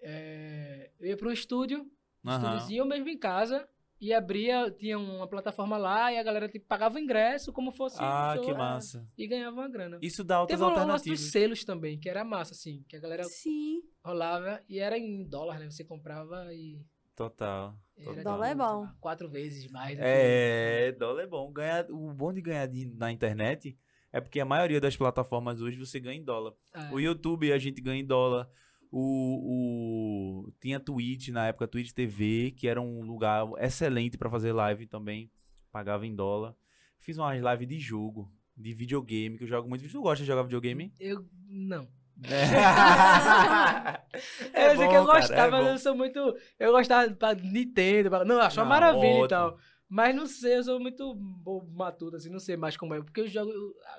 é, 0.00 0.90
Eu 0.98 1.08
ia 1.08 1.16
pro 1.16 1.32
estúdio, 1.32 1.90
Aham. 2.26 2.34
estúdiozinho, 2.34 2.84
mesmo 2.84 3.08
em 3.08 3.18
casa, 3.18 3.68
e 4.00 4.12
abria, 4.12 4.70
tinha 4.70 4.98
uma 4.98 5.26
plataforma 5.26 5.76
lá, 5.76 6.12
e 6.12 6.18
a 6.18 6.22
galera 6.22 6.48
tipo, 6.48 6.66
pagava 6.66 6.96
o 6.96 6.98
ingresso 6.98 7.52
como 7.52 7.72
fosse 7.72 7.96
Ah, 8.00 8.32
um 8.32 8.34
show, 8.36 8.44
que 8.44 8.50
é, 8.50 8.54
massa. 8.58 9.08
E 9.16 9.26
ganhava 9.26 9.56
uma 9.56 9.68
grana. 9.68 9.98
Isso 10.02 10.22
dá 10.22 10.40
outras 10.40 10.60
Teve 10.60 10.70
um 10.70 10.74
lance 10.74 10.82
dos 10.82 10.88
alternativas. 10.90 11.20
selos 11.32 11.64
também, 11.64 11.98
que 11.98 12.08
era 12.08 12.24
massa, 12.24 12.52
assim, 12.52 12.84
que 12.88 12.96
a 12.96 13.00
galera 13.00 13.24
Sim. 13.24 13.82
rolava 14.04 14.62
e 14.68 14.78
era 14.78 14.98
em 14.98 15.24
dólar, 15.24 15.58
né? 15.58 15.70
Você 15.70 15.84
comprava 15.84 16.52
e. 16.52 16.80
Total. 17.18 17.76
Era, 17.96 18.06
total. 18.14 18.22
Dólar 18.24 18.48
é 18.48 18.54
bom. 18.54 18.88
Quatro 19.00 19.28
vezes 19.28 19.68
mais. 19.70 19.96
que- 19.98 20.04
É, 20.04 20.92
dólar 20.92 21.22
é 21.24 21.26
bom. 21.26 21.50
Ganhar, 21.52 21.84
o 21.90 22.12
bom 22.14 22.32
de 22.32 22.40
ganhar 22.40 22.66
de- 22.66 22.86
na 22.96 23.10
internet 23.12 23.76
é 24.12 24.20
porque 24.20 24.38
a 24.40 24.44
maioria 24.44 24.80
das 24.80 24.96
plataformas 24.96 25.60
hoje 25.60 25.76
você 25.78 25.98
ganha 25.98 26.18
em 26.20 26.24
dólar. 26.24 26.54
É. 26.74 26.92
O 26.92 27.00
YouTube 27.00 27.52
a 27.52 27.58
gente 27.58 27.80
ganha 27.80 28.00
em 28.00 28.06
dólar. 28.06 28.48
O, 28.90 30.44
o- 30.46 30.52
tinha 30.60 30.80
Twitch 30.80 31.28
na 31.28 31.48
época, 31.48 31.66
Twitch 31.68 31.92
TV, 31.92 32.52
que 32.56 32.68
era 32.68 32.80
um 32.80 33.02
lugar 33.02 33.46
excelente 33.58 34.16
pra 34.16 34.30
fazer 34.30 34.52
live 34.52 34.86
também. 34.86 35.30
Pagava 35.70 36.06
em 36.06 36.14
dólar. 36.14 36.54
Fiz 36.98 37.18
umas 37.18 37.38
lives 37.42 37.68
de 37.68 37.78
jogo, 37.78 38.32
de 38.56 38.72
videogame, 38.72 39.36
que 39.36 39.44
eu 39.44 39.48
jogo 39.48 39.68
muito. 39.68 39.88
Tu 39.88 40.00
gosta 40.00 40.22
de 40.22 40.26
jogar 40.28 40.42
videogame? 40.42 40.92
Eu. 40.98 41.24
Não. 41.48 41.86
É 44.52 44.66
eu 44.72 44.76
sei 44.76 44.88
que 44.88 44.94
bom, 44.94 44.96
eu 44.96 45.06
cara, 45.06 45.18
é 45.18 45.20
gostava, 45.20 45.50
bom. 45.56 45.62
mas 45.64 45.72
eu 45.72 45.78
sou 45.78 45.94
muito. 45.96 46.36
Eu 46.58 46.72
gostava 46.72 47.10
pra 47.12 47.34
Nintendo. 47.34 48.10
pra- 48.10 48.24
Não, 48.24 48.36
eu 48.36 48.42
acho 48.42 48.60
uma 48.60 48.66
maravilha 48.66 49.06
ótimo. 49.08 49.24
e 49.24 49.28
tal. 49.28 49.58
Mas 49.90 50.14
não 50.14 50.26
sei, 50.26 50.58
eu 50.58 50.62
sou 50.62 50.78
muito 50.78 51.16
matuto, 51.74 52.16
assim, 52.16 52.28
não 52.28 52.38
sei 52.38 52.58
mais 52.58 52.76
como 52.76 52.92
é. 52.92 53.00
Porque 53.00 53.22
eu 53.22 53.26
jogo. 53.26 53.50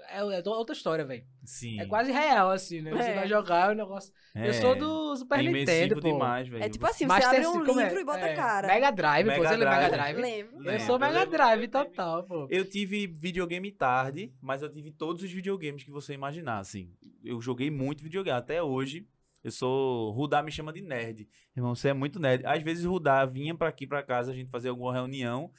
É, 0.07 0.19
é 0.19 0.49
outra 0.49 0.75
história, 0.75 1.03
velho. 1.03 1.25
Sim. 1.43 1.81
É 1.81 1.85
quase 1.87 2.11
real, 2.11 2.51
assim, 2.51 2.79
né? 2.81 2.91
Você 2.91 3.09
É. 3.09 3.15
vai 3.15 3.27
jogar 3.27 3.71
o 3.71 3.73
negócio. 3.73 4.13
Eu 4.35 4.53
sou 4.53 4.75
do 4.75 5.15
Super 5.15 5.39
é 5.39 5.43
Nintendo, 5.51 5.95
pô. 5.95 6.01
demais, 6.01 6.47
velho. 6.47 6.63
É 6.63 6.69
tipo 6.69 6.85
assim, 6.85 7.07
Master 7.07 7.29
você 7.43 7.47
abre 7.47 7.71
um 7.71 7.79
é? 7.79 7.83
livro 7.85 7.99
e 8.01 8.05
bota 8.05 8.19
É, 8.19 8.33
a 8.33 8.35
cara. 8.35 8.67
Mega 8.67 8.91
Drive, 8.91 9.25
pô. 9.25 9.43
Você 9.43 9.57
lembra 9.57 9.75
Mega 9.77 9.89
Drive. 9.89 10.17
Lembro. 10.21 10.69
Eu 10.71 10.79
sou 10.81 10.99
Mega. 10.99 11.25
Drive 11.25 11.67
total, 11.69 12.23
pô. 12.23 12.47
Eu 12.51 12.65
tive 12.69 13.07
videogame 13.07 13.71
tarde, 13.71 14.31
mas 14.39 14.61
eu 14.61 14.69
tive 14.69 14.91
todos 14.91 15.23
os 15.23 15.31
videogames 15.31 15.83
que 15.83 15.89
você 15.91 16.13
imaginar, 16.13 16.59
assim. 16.59 16.93
Eu 17.23 17.41
joguei 17.41 17.71
muito 17.71 18.03
videogame, 18.03 18.37
até 18.37 18.61
hoje. 18.61 19.07
Eu 19.43 19.51
sou... 19.51 20.11
Rudá 20.11 20.43
me 20.43 20.51
chama 20.51 20.71
de 20.71 20.81
nerd. 20.81 21.27
Irmão, 21.55 21.73
você 21.73 21.89
é 21.89 21.93
muito 21.93 22.19
nerd. 22.19 22.45
Às 22.45 22.61
vezes 22.61 22.85
o 22.85 22.91
Rudá 22.91 23.25
vinha 23.25 23.55
pra 23.55 23.69
aqui, 23.69 23.87
pra 23.87 24.03
casa, 24.03 24.31
a 24.31 24.35
gente 24.35 24.51
fazia 24.51 24.69
alguma 24.69 24.93
reunião. 24.93 25.51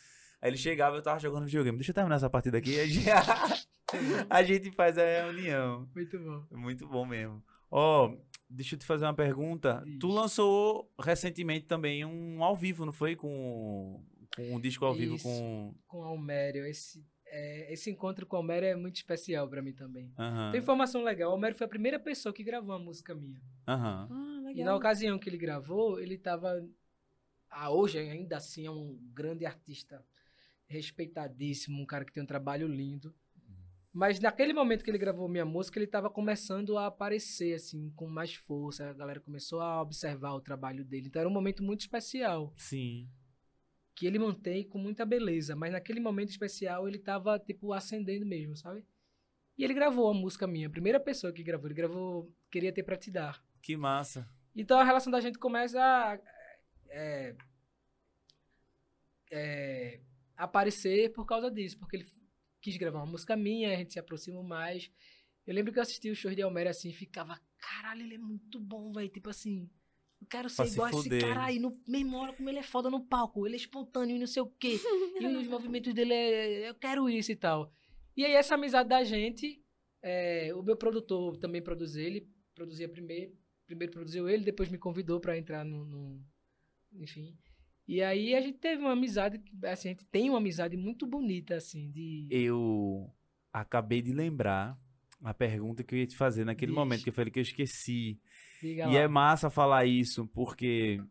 Aí 0.43 0.51
ele 0.51 0.57
chegava, 0.57 0.97
eu 0.97 1.03
tava 1.03 1.21
jogando 1.21 1.45
videogame. 1.45 1.77
Deixa 1.77 1.91
eu 1.91 1.95
terminar 1.95 2.17
essa 2.17 2.31
partida 2.31 2.59
aqui. 2.59 2.79
A 2.81 2.87
gente, 2.87 3.07
a 4.31 4.43
gente 4.43 4.71
faz 4.73 4.97
a 4.99 5.05
reunião. 5.05 5.89
Muito 5.95 6.19
bom. 6.19 6.45
Muito 6.51 6.89
bom 6.89 7.05
mesmo. 7.07 7.43
Ó, 7.71 8.17
deixa 8.49 8.75
eu 8.75 8.79
te 8.79 8.87
fazer 8.87 9.05
uma 9.05 9.15
pergunta. 9.15 9.83
Diz. 9.85 9.99
Tu 9.99 10.09
lançou 10.09 10.91
recentemente 11.01 11.67
também 11.67 12.05
um 12.05 12.43
ao 12.43 12.57
vivo, 12.57 12.85
não 12.87 12.93
foi? 12.93 13.15
Com, 13.17 14.03
com 14.35 14.55
um 14.55 14.61
disco 14.61 14.85
ao 14.85 14.95
vivo 14.95 15.17
Isso. 15.17 15.25
com... 15.25 15.75
Com 15.87 16.03
Almério, 16.03 16.65
esse, 16.67 17.05
é, 17.27 17.73
esse 17.73 17.91
encontro 17.91 18.27
com 18.27 18.37
Almério 18.37 18.67
é 18.69 18.75
muito 18.77 18.97
especial 18.97 19.47
pra 19.49 19.61
mim 19.63 19.73
também. 19.73 20.13
Aham, 20.19 20.51
Tem 20.53 20.61
informação 20.61 21.03
legal. 21.05 21.31
O 21.31 21.35
Almério 21.35 21.57
foi 21.57 21.67
a 21.67 21.71
primeira 21.71 22.01
pessoa 22.01 22.33
que 22.33 22.43
gravou 22.43 22.71
uma 22.75 22.79
música 22.85 23.15
minha. 23.15 23.41
aham. 23.69 24.09
Ah, 24.11 24.41
E 24.51 24.59
na 24.59 24.63
legal. 24.63 24.77
ocasião 24.79 25.19
que 25.19 25.29
ele 25.29 25.39
gravou, 25.39 26.01
ele 26.01 26.17
tava. 26.19 26.67
Ah, 27.51 27.71
hoje 27.71 27.99
ainda 27.99 28.37
assim 28.37 28.67
é 28.67 28.71
um 28.71 28.97
grande 29.13 29.45
artista, 29.45 30.05
respeitadíssimo, 30.71 31.83
um 31.83 31.85
cara 31.85 32.05
que 32.05 32.13
tem 32.13 32.23
um 32.23 32.27
trabalho 32.27 32.69
lindo. 32.69 33.13
Mas 33.93 34.21
naquele 34.21 34.53
momento 34.53 34.85
que 34.85 34.91
ele 34.91 34.99
gravou 34.99 35.29
minha 35.29 35.45
música, 35.45 35.77
ele 35.79 35.87
tava 35.89 36.09
começando 36.09 36.79
a 36.79 36.87
aparecer, 36.87 37.55
assim, 37.55 37.91
com 37.97 38.07
mais 38.07 38.35
força. 38.35 38.89
A 38.89 38.93
galera 38.93 39.19
começou 39.19 39.61
a 39.61 39.83
observar 39.83 40.33
o 40.33 40.41
trabalho 40.41 40.85
dele. 40.85 41.09
Então 41.09 41.19
era 41.19 41.29
um 41.29 41.33
momento 41.33 41.61
muito 41.65 41.81
especial, 41.81 42.55
Sim. 42.57 43.11
que 43.97 44.07
ele 44.07 44.21
mantém 44.21 44.63
com 44.63 44.79
muita 44.79 45.05
beleza. 45.05 45.57
Mas 45.57 45.73
naquele 45.73 45.99
momento 45.99 46.29
especial, 46.29 46.87
ele 46.87 47.01
tava, 47.01 47.37
tipo, 47.41 47.73
acendendo 47.73 48.25
mesmo, 48.25 48.57
sabe? 48.57 48.87
E 49.59 49.65
ele 49.65 49.75
gravou 49.75 50.09
a 50.09 50.15
música 50.15 50.47
minha, 50.47 50.69
a 50.69 50.71
primeira 50.71 51.01
pessoa 51.01 51.33
que 51.33 51.43
gravou. 51.43 51.67
Ele 51.67 51.75
gravou 51.75 52.33
Queria 52.49 52.73
Ter 52.73 52.85
Pra 52.85 52.97
Te 52.97 53.11
Dar. 53.11 53.43
Que 53.61 53.77
massa. 53.77 54.31
Então 54.55 54.79
a 54.79 54.85
relação 54.85 55.11
da 55.11 55.21
gente 55.21 55.37
começa 55.37 55.81
a 55.81 56.19
é, 56.91 57.35
é, 59.33 60.01
aparecer 60.45 61.13
por 61.13 61.25
causa 61.27 61.51
disso, 61.51 61.79
porque 61.79 61.97
ele 61.97 62.07
quis 62.61 62.77
gravar 62.77 62.99
uma 63.01 63.11
música 63.13 63.37
minha, 63.37 63.73
a 63.73 63.77
gente 63.77 63.93
se 63.93 63.99
aproximou 63.99 64.43
mais. 64.43 64.91
Eu 65.47 65.55
lembro 65.55 65.73
que 65.73 65.79
eu 65.79 65.83
assisti 65.83 66.11
o 66.11 66.15
show 66.15 66.35
de 66.35 66.43
Almério 66.43 66.71
assim 66.71 66.93
ficava, 66.93 67.41
caralho, 67.59 68.03
ele 68.03 68.15
é 68.15 68.19
muito 68.19 68.61
bom, 68.61 68.93
velho. 68.93 69.09
Tipo 69.09 69.31
assim, 69.31 69.69
eu 70.21 70.27
quero 70.27 70.49
ser 70.51 70.63
igual 70.75 70.87
a 70.89 70.91
esse 70.91 71.09
cara 71.21 71.45
aí. 71.45 71.59
No, 71.59 71.79
hora 72.17 72.33
como 72.33 72.49
ele 72.49 72.59
é 72.59 72.63
foda 72.63 72.91
no 72.91 73.05
palco, 73.05 73.47
ele 73.47 73.55
é 73.55 73.59
espontâneo 73.59 74.17
e 74.17 74.19
não 74.19 74.27
sei 74.27 74.43
o 74.43 74.47
quê. 74.47 74.79
e 75.21 75.27
os 75.27 75.47
movimentos 75.49 75.95
dele 75.95 76.13
é. 76.13 76.69
Eu 76.69 76.75
quero 76.75 77.09
isso 77.09 77.33
e 77.33 77.37
tal. 77.37 77.73
E 78.17 78.25
aí, 78.25 78.33
essa 78.33 78.55
amizade 78.55 78.89
da 78.89 79.03
gente, 79.03 79.63
é, 80.03 80.53
o 80.55 80.63
meu 80.63 80.77
produtor 80.77 81.37
também 81.39 81.63
produziu 81.63 82.03
ele, 82.05 82.29
produzia 82.55 82.89
primeiro, 82.89 83.33
primeiro 83.67 83.93
produziu 83.93 84.29
ele, 84.29 84.45
depois 84.45 84.69
me 84.69 84.77
convidou 84.79 85.19
pra 85.21 85.39
entrar 85.39 85.65
no, 85.65 85.85
no- 85.85 86.23
Enfim. 86.93 87.37
E 87.89 88.03
aí 88.03 88.35
a 88.35 88.41
gente 88.41 88.59
teve 88.59 88.83
uma 88.83 88.93
amizade, 88.93 89.41
assim, 89.65 89.89
a 89.89 89.93
gente 89.93 90.05
tem 90.07 90.29
uma 90.31 90.39
amizade 90.39 90.77
muito 90.77 91.07
bonita, 91.07 91.57
assim, 91.57 91.91
de. 91.91 92.29
Eu 92.31 93.11
acabei 93.53 94.01
de 94.01 94.13
lembrar 94.13 94.79
a 95.23 95.35
pergunta 95.35 95.83
que 95.83 95.95
eu 95.95 95.99
ia 95.99 96.07
te 96.07 96.17
fazer 96.17 96.45
naquele 96.45 96.71
Diz. 96.73 96.79
momento 96.79 97.03
que 97.03 97.09
eu 97.09 97.13
falei 97.15 97.31
que 97.31 97.41
eu 97.41 97.43
esqueci. 97.43 98.21
Diga 98.61 98.85
E 98.85 98.95
lá. 98.95 99.01
é 99.01 99.09
massa 99.09 99.51
falar 99.51 99.85
isso, 99.87 100.27
porque 100.29 101.03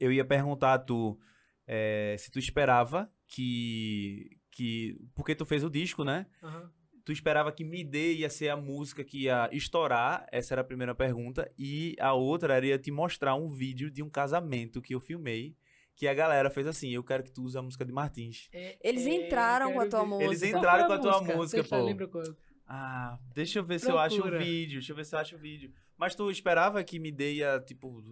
eu 0.00 0.10
ia 0.12 0.24
perguntar 0.24 0.74
a 0.74 0.78
tu 0.78 1.18
eh, 1.66 2.16
se 2.18 2.30
tu 2.30 2.38
esperava 2.38 3.10
que. 3.28 4.36
que 4.50 4.98
porque 5.14 5.34
tu 5.34 5.46
fez 5.46 5.62
o 5.62 5.70
disco, 5.70 6.02
né? 6.04 6.26
Aham. 6.42 6.72
Tu 7.04 7.12
esperava 7.12 7.50
que 7.50 7.64
Me 7.64 7.82
Dê 7.84 8.14
ia 8.14 8.30
ser 8.30 8.48
a 8.48 8.56
música 8.56 9.02
que 9.04 9.24
ia 9.24 9.48
estourar? 9.52 10.26
Essa 10.30 10.54
era 10.54 10.60
a 10.60 10.64
primeira 10.64 10.94
pergunta. 10.94 11.50
E 11.58 11.96
a 11.98 12.12
outra 12.14 12.54
era 12.54 12.66
ia 12.66 12.78
te 12.78 12.90
mostrar 12.90 13.34
um 13.34 13.48
vídeo 13.48 13.90
de 13.90 14.02
um 14.02 14.08
casamento 14.10 14.80
que 14.80 14.94
eu 14.94 15.00
filmei. 15.00 15.56
Que 15.96 16.06
a 16.08 16.14
galera 16.14 16.48
fez 16.48 16.66
assim: 16.66 16.90
Eu 16.90 17.02
quero 17.04 17.22
que 17.22 17.30
tu 17.30 17.42
use 17.42 17.58
a 17.58 17.62
música 17.62 17.84
de 17.84 17.92
Martins. 17.92 18.48
É, 18.52 18.78
Eles 18.82 19.06
é, 19.06 19.10
entraram 19.10 19.72
com 19.72 19.80
a 19.80 19.86
tua 19.88 20.00
ver. 20.00 20.06
música. 20.06 20.24
Eles 20.24 20.42
entraram 20.42 20.86
com 20.86 20.92
a 20.92 20.98
tua 20.98 21.22
música, 21.22 21.64
pô. 21.64 21.84
lembra 21.84 22.08
qual? 22.08 22.24
Ah, 22.66 23.18
deixa 23.34 23.58
eu 23.58 23.64
ver 23.64 23.78
se 23.78 23.90
eu 23.90 23.98
acho 23.98 24.16
o 24.16 24.22
Procura. 24.22 24.42
vídeo. 24.42 24.78
Deixa 24.78 24.92
eu 24.92 24.96
ver 24.96 25.04
se 25.04 25.14
eu 25.14 25.18
acho 25.18 25.36
o 25.36 25.38
vídeo. 25.38 25.72
Mas 25.98 26.14
tu 26.14 26.30
esperava 26.30 26.82
que 26.82 26.98
Me 26.98 27.12
Dê 27.12 27.34
ia, 27.34 27.60
tipo. 27.60 28.02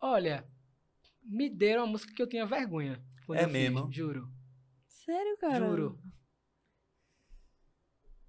Olha, 0.00 0.46
me 1.22 1.48
deram 1.50 1.84
uma 1.84 1.92
música 1.92 2.12
que 2.14 2.22
eu 2.22 2.28
tinha 2.28 2.46
vergonha. 2.46 3.02
É 3.34 3.44
fiz, 3.44 3.52
mesmo? 3.52 3.90
juro. 3.92 4.28
Sério, 4.86 5.36
cara? 5.38 5.66
Juro. 5.66 5.98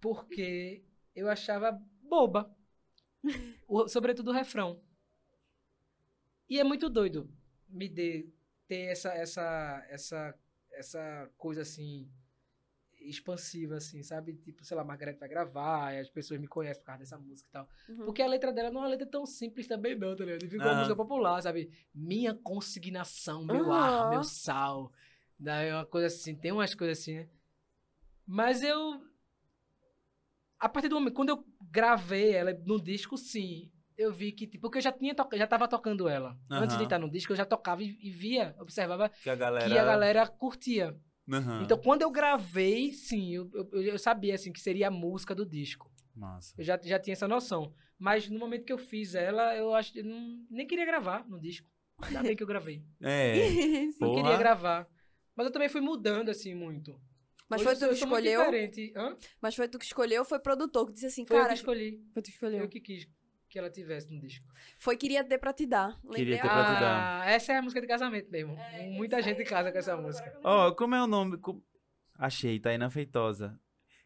Porque 0.03 0.83
eu 1.15 1.29
achava 1.29 1.71
boba. 2.01 2.53
O- 3.67 3.87
sobretudo 3.87 4.31
o 4.31 4.33
refrão. 4.33 4.81
E 6.49 6.59
é 6.59 6.63
muito 6.63 6.89
doido 6.89 7.29
me 7.69 7.89
dê, 7.89 8.27
ter 8.67 8.91
essa, 8.91 9.13
essa, 9.13 9.85
essa, 9.89 10.35
essa 10.71 11.31
coisa 11.37 11.61
assim 11.61 12.07
expansiva, 12.99 13.75
assim, 13.77 14.01
sabe? 14.03 14.33
Tipo, 14.35 14.63
sei 14.63 14.77
lá, 14.77 14.83
Margareth 14.83 15.17
vai 15.17 15.27
gravar, 15.27 15.93
e 15.93 15.99
as 15.99 16.09
pessoas 16.09 16.39
me 16.39 16.47
conhecem 16.47 16.81
por 16.81 16.85
causa 16.87 16.99
dessa 16.99 17.17
música 17.17 17.49
e 17.49 17.51
tal. 17.51 17.69
Uhum. 17.89 18.05
Porque 18.05 18.21
a 18.21 18.27
letra 18.27 18.53
dela 18.53 18.71
não 18.71 18.81
é 18.81 18.83
uma 18.83 18.89
letra 18.89 19.07
tão 19.07 19.25
simples 19.25 19.67
também, 19.67 19.97
não, 19.97 20.15
tá 20.15 20.23
ligado? 20.23 20.49
Ficou 20.49 20.67
uma 20.67 20.71
Aham. 20.71 20.77
música 20.79 20.95
popular, 20.95 21.41
sabe? 21.41 21.69
Minha 21.93 22.33
consignação, 22.33 23.43
meu 23.45 23.71
Aham. 23.71 24.01
ar, 24.03 24.09
meu 24.09 24.23
sal. 24.23 24.91
Daí 25.39 25.69
é 25.69 25.75
uma 25.75 25.85
coisa 25.85 26.07
assim, 26.07 26.35
tem 26.35 26.51
umas 26.51 26.75
coisas 26.75 26.99
assim, 26.99 27.15
né? 27.15 27.29
Mas 28.25 28.63
eu. 28.63 29.01
A 30.63 30.69
partir 30.69 30.87
do 30.87 30.95
momento. 30.95 31.13
Quando 31.13 31.29
eu 31.29 31.45
gravei 31.69 32.31
ela 32.33 32.53
no 32.65 32.81
disco, 32.81 33.17
sim. 33.17 33.69
Eu 33.97 34.13
vi 34.13 34.31
que, 34.31 34.47
tipo, 34.47 34.61
porque 34.61 34.77
eu 34.77 34.81
já 34.81 34.93
tinha 34.93 35.13
to... 35.13 35.27
já 35.33 35.45
tava 35.45 35.67
tocando 35.67 36.07
ela. 36.07 36.39
Antes 36.49 36.77
de 36.77 36.83
estar 36.83 36.97
no 36.97 37.11
disco, 37.11 37.33
eu 37.33 37.35
já 37.35 37.45
tocava 37.45 37.83
e, 37.83 37.97
e 38.01 38.09
via, 38.09 38.55
observava 38.57 39.09
Que 39.09 39.29
a 39.29 39.35
galera. 39.35 39.69
que 39.69 39.77
a 39.77 39.83
galera 39.83 40.27
curtia. 40.27 40.97
Aham. 41.29 41.63
Então, 41.63 41.77
quando 41.77 42.01
eu 42.01 42.09
gravei, 42.09 42.93
sim, 42.93 43.35
eu, 43.35 43.49
eu, 43.53 43.83
eu 43.83 43.99
sabia, 43.99 44.35
assim, 44.35 44.53
que 44.53 44.59
seria 44.61 44.87
a 44.87 44.91
música 44.91 45.35
do 45.35 45.45
disco. 45.45 45.91
Massa. 46.15 46.55
Eu 46.57 46.63
já, 46.63 46.79
já 46.81 46.97
tinha 46.97 47.13
essa 47.13 47.27
noção. 47.27 47.73
Mas 47.99 48.29
no 48.29 48.39
momento 48.39 48.65
que 48.65 48.73
eu 48.73 48.77
fiz 48.77 49.15
ela, 49.15 49.55
eu 49.55 49.75
acho 49.75 49.91
que 49.91 49.99
eu 49.99 50.05
não, 50.05 50.45
nem 50.49 50.65
queria 50.65 50.85
gravar 50.85 51.27
no 51.27 51.39
disco. 51.39 51.67
Ainda 52.01 52.23
bem 52.23 52.35
que 52.35 52.43
eu 52.43 52.47
gravei. 52.47 52.83
É. 53.01 53.35
Não 53.99 54.15
queria 54.15 54.37
gravar. 54.37 54.87
Mas 55.35 55.45
eu 55.45 55.51
também 55.51 55.69
fui 55.69 55.81
mudando, 55.81 56.29
assim, 56.29 56.55
muito. 56.55 56.99
Mas 57.53 57.61
Hoje 57.61 57.63
foi 57.63 57.73
eu 57.73 57.75
tu 57.77 57.79
que 57.79 58.03
eu 58.03 58.07
escolheu? 58.07 59.17
Mas 59.41 59.55
foi 59.55 59.67
tu 59.67 59.79
que 59.79 59.85
escolheu 59.85 60.21
ou 60.21 60.25
foi 60.25 60.39
produtor 60.39 60.87
que 60.87 60.93
disse 60.93 61.05
assim, 61.05 61.25
Foi 61.25 61.37
eu 61.37 61.41
cara, 61.41 61.53
que 61.53 61.59
escolhi. 61.59 62.01
foi 62.13 62.21
tu 62.21 62.25
que 62.25 62.31
escolheu. 62.31 62.59
Eu 62.59 62.69
que 62.69 62.79
quis 62.81 63.07
que 63.49 63.59
ela 63.59 63.69
tivesse 63.69 64.11
no 64.11 64.19
disco. 64.19 64.47
Foi 64.79 64.97
queria 64.97 65.23
ter 65.23 65.37
pra 65.37 65.53
te 65.53 65.67
dar. 65.67 65.99
Queria 66.11 66.37
ter 66.41 66.49
pra 66.49 66.63
te 66.65 66.79
dar. 66.81 67.21
Ah, 67.21 67.29
essa 67.31 67.53
é 67.53 67.57
a 67.57 67.61
música 67.61 67.79
de 67.79 67.85
casamento 67.87 68.31
mesmo. 68.31 68.55
Muita 68.95 69.21
gente 69.21 69.43
casa 69.43 69.71
com 69.71 69.77
essa 69.77 69.95
música. 69.95 70.35
Ó, 70.43 70.71
como 70.71 70.95
é 70.95 71.03
o 71.03 71.07
nome? 71.07 71.37
co- 71.37 71.61
Achei, 72.17 72.59
Taina 72.59 72.89
Feitosa. 72.89 73.59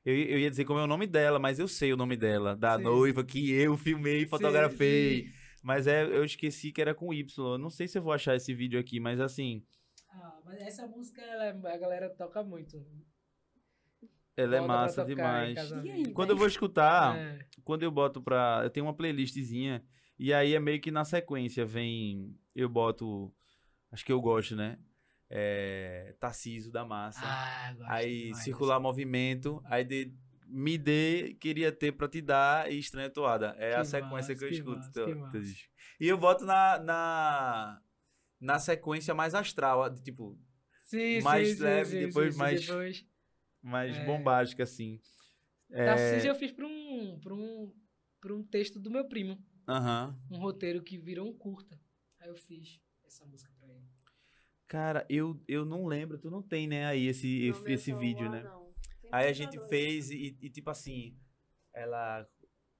Eu, 0.03 0.13
eu 0.15 0.39
ia 0.39 0.49
dizer 0.49 0.65
como 0.65 0.79
é 0.79 0.83
o 0.83 0.87
nome 0.87 1.07
dela, 1.07 1.39
mas 1.39 1.59
eu 1.59 1.67
sei 1.67 1.93
o 1.93 1.97
nome 1.97 2.17
dela. 2.17 2.55
Da 2.57 2.75
Sim. 2.77 2.83
noiva 2.83 3.23
que 3.23 3.51
eu 3.51 3.77
filmei 3.77 4.17
e 4.17 4.21
Sim, 4.23 4.27
fotografei. 4.27 5.23
sim. 5.27 5.31
Mas 5.63 5.87
é, 5.87 6.03
eu 6.03 6.23
esqueci 6.25 6.71
que 6.73 6.81
era 6.81 6.93
com 6.93 7.13
Y. 7.13 7.53
Eu 7.53 7.57
não 7.57 7.69
sei 7.69 7.87
se 7.87 7.97
eu 7.97 8.01
vou 8.01 8.11
achar 8.13 8.35
esse 8.35 8.53
vídeo 8.53 8.77
aqui, 8.79 8.99
mas 8.99 9.19
assim, 9.19 9.63
Ah, 10.09 10.39
mas 10.45 10.61
essa 10.61 10.85
música, 10.87 11.21
ela- 11.21 11.45
é, 11.45 11.73
a 11.73 11.77
galera 11.77 12.09
toca 12.09 12.43
muito. 12.43 12.85
Ela 14.37 14.55
é 14.55 14.61
massa 14.61 15.03
demais. 15.03 15.57
E 15.83 15.91
aí, 15.91 16.13
Quando 16.13 16.29
eu 16.29 16.37
vou 16.37 16.47
escutar, 16.47 17.17
É. 17.17 17.39
quando 17.63 17.83
eu 17.83 17.91
boto 17.91 18.21
pra. 18.21 18.61
Eu 18.63 18.69
tenho 18.69 18.85
uma 18.85 18.93
playlistzinha. 18.95 19.83
E 20.19 20.33
aí 20.33 20.53
é 20.55 20.59
meio 20.59 20.79
que 20.79 20.89
na 20.91 21.03
sequência 21.03 21.65
vem. 21.65 22.33
Eu 22.55 22.69
boto. 22.69 23.33
Acho 23.91 24.05
que 24.05 24.11
eu 24.11 24.21
gosto, 24.21 24.55
né? 24.55 24.77
É. 25.29 26.15
Tarciso 26.19 26.71
da 26.71 26.85
Massa. 26.85 27.19
Ah, 27.23 27.71
eu 27.71 27.77
gosto 27.77 27.91
aí 27.91 28.23
demais 28.25 28.43
circular 28.43 28.79
movimento. 28.79 29.61
Aí 29.65 29.83
de, 29.83 30.13
me 30.47 30.77
dê, 30.77 31.35
queria 31.39 31.71
ter 31.71 31.91
pra 31.91 32.07
te 32.07 32.21
dar 32.21 32.71
e 32.71 32.79
estranha 32.79 33.09
toada. 33.09 33.55
É 33.57 33.75
a 33.75 33.79
Que 33.81 33.85
sequência 33.87 34.11
massa, 34.11 34.35
que 34.35 34.43
eu 34.45 34.49
que 34.49 34.55
escuto. 34.55 34.77
massa, 34.77 34.91
teu- 34.93 35.05
que 35.25 35.31
teu. 35.31 35.41
E 35.99 36.07
eu 36.07 36.17
boto 36.17 36.45
na, 36.45 36.79
na. 36.79 37.81
Na 38.39 38.59
sequência 38.59 39.15
mais 39.15 39.33
astral, 39.33 39.91
tipo, 39.95 40.37
Sim, 40.83 41.21
mais 41.21 41.47
sim, 41.49 41.55
sim, 41.55 41.63
leve, 41.63 41.89
sim, 41.89 42.05
depois 42.07 42.33
sim, 42.33 42.39
mais- 42.39 42.61
Depois. 42.67 43.05
Mais 43.61 43.97
É. 43.97 44.03
bombástica, 44.03 44.63
assim. 44.63 44.99
É, 45.69 45.85
Tarcísio 45.85 46.29
eu 46.29 46.35
fiz 46.35 46.51
pra 46.51 46.65
um, 46.65 47.19
pra, 47.19 47.33
um, 47.33 47.73
pra 48.21 48.33
um 48.33 48.43
texto 48.43 48.79
do 48.79 48.89
meu 48.89 49.05
primo. 49.07 49.37
Aham. 49.67 50.17
Um 50.31 50.37
roteiro 50.37 50.81
que 50.81 50.97
virou 50.97 51.27
um 51.27 51.33
curta. 51.33 51.79
Aí 52.19 52.29
eu 52.29 52.35
fiz 52.35 52.79
essa 53.05 53.25
música 53.25 53.51
pra 53.59 53.67
ele. 53.67 53.85
Cara, 54.67 55.05
eu, 55.09 55.41
eu 55.47 55.65
não 55.65 55.85
lembro, 55.85 56.17
tu 56.17 56.29
não 56.29 56.41
tem, 56.41 56.67
né, 56.67 56.85
aí 56.85 57.07
esse, 57.07 57.51
meu 57.51 57.67
esse 57.73 57.93
vídeo, 57.93 58.29
celular, 58.29 58.43
né? 58.43 58.49
não. 58.49 58.67
Aí 59.11 59.29
a 59.29 59.33
gente 59.33 59.57
fez 59.69 60.09
e, 60.09 60.37
e, 60.41 60.49
tipo 60.49 60.69
assim, 60.69 61.17
ela. 61.73 62.27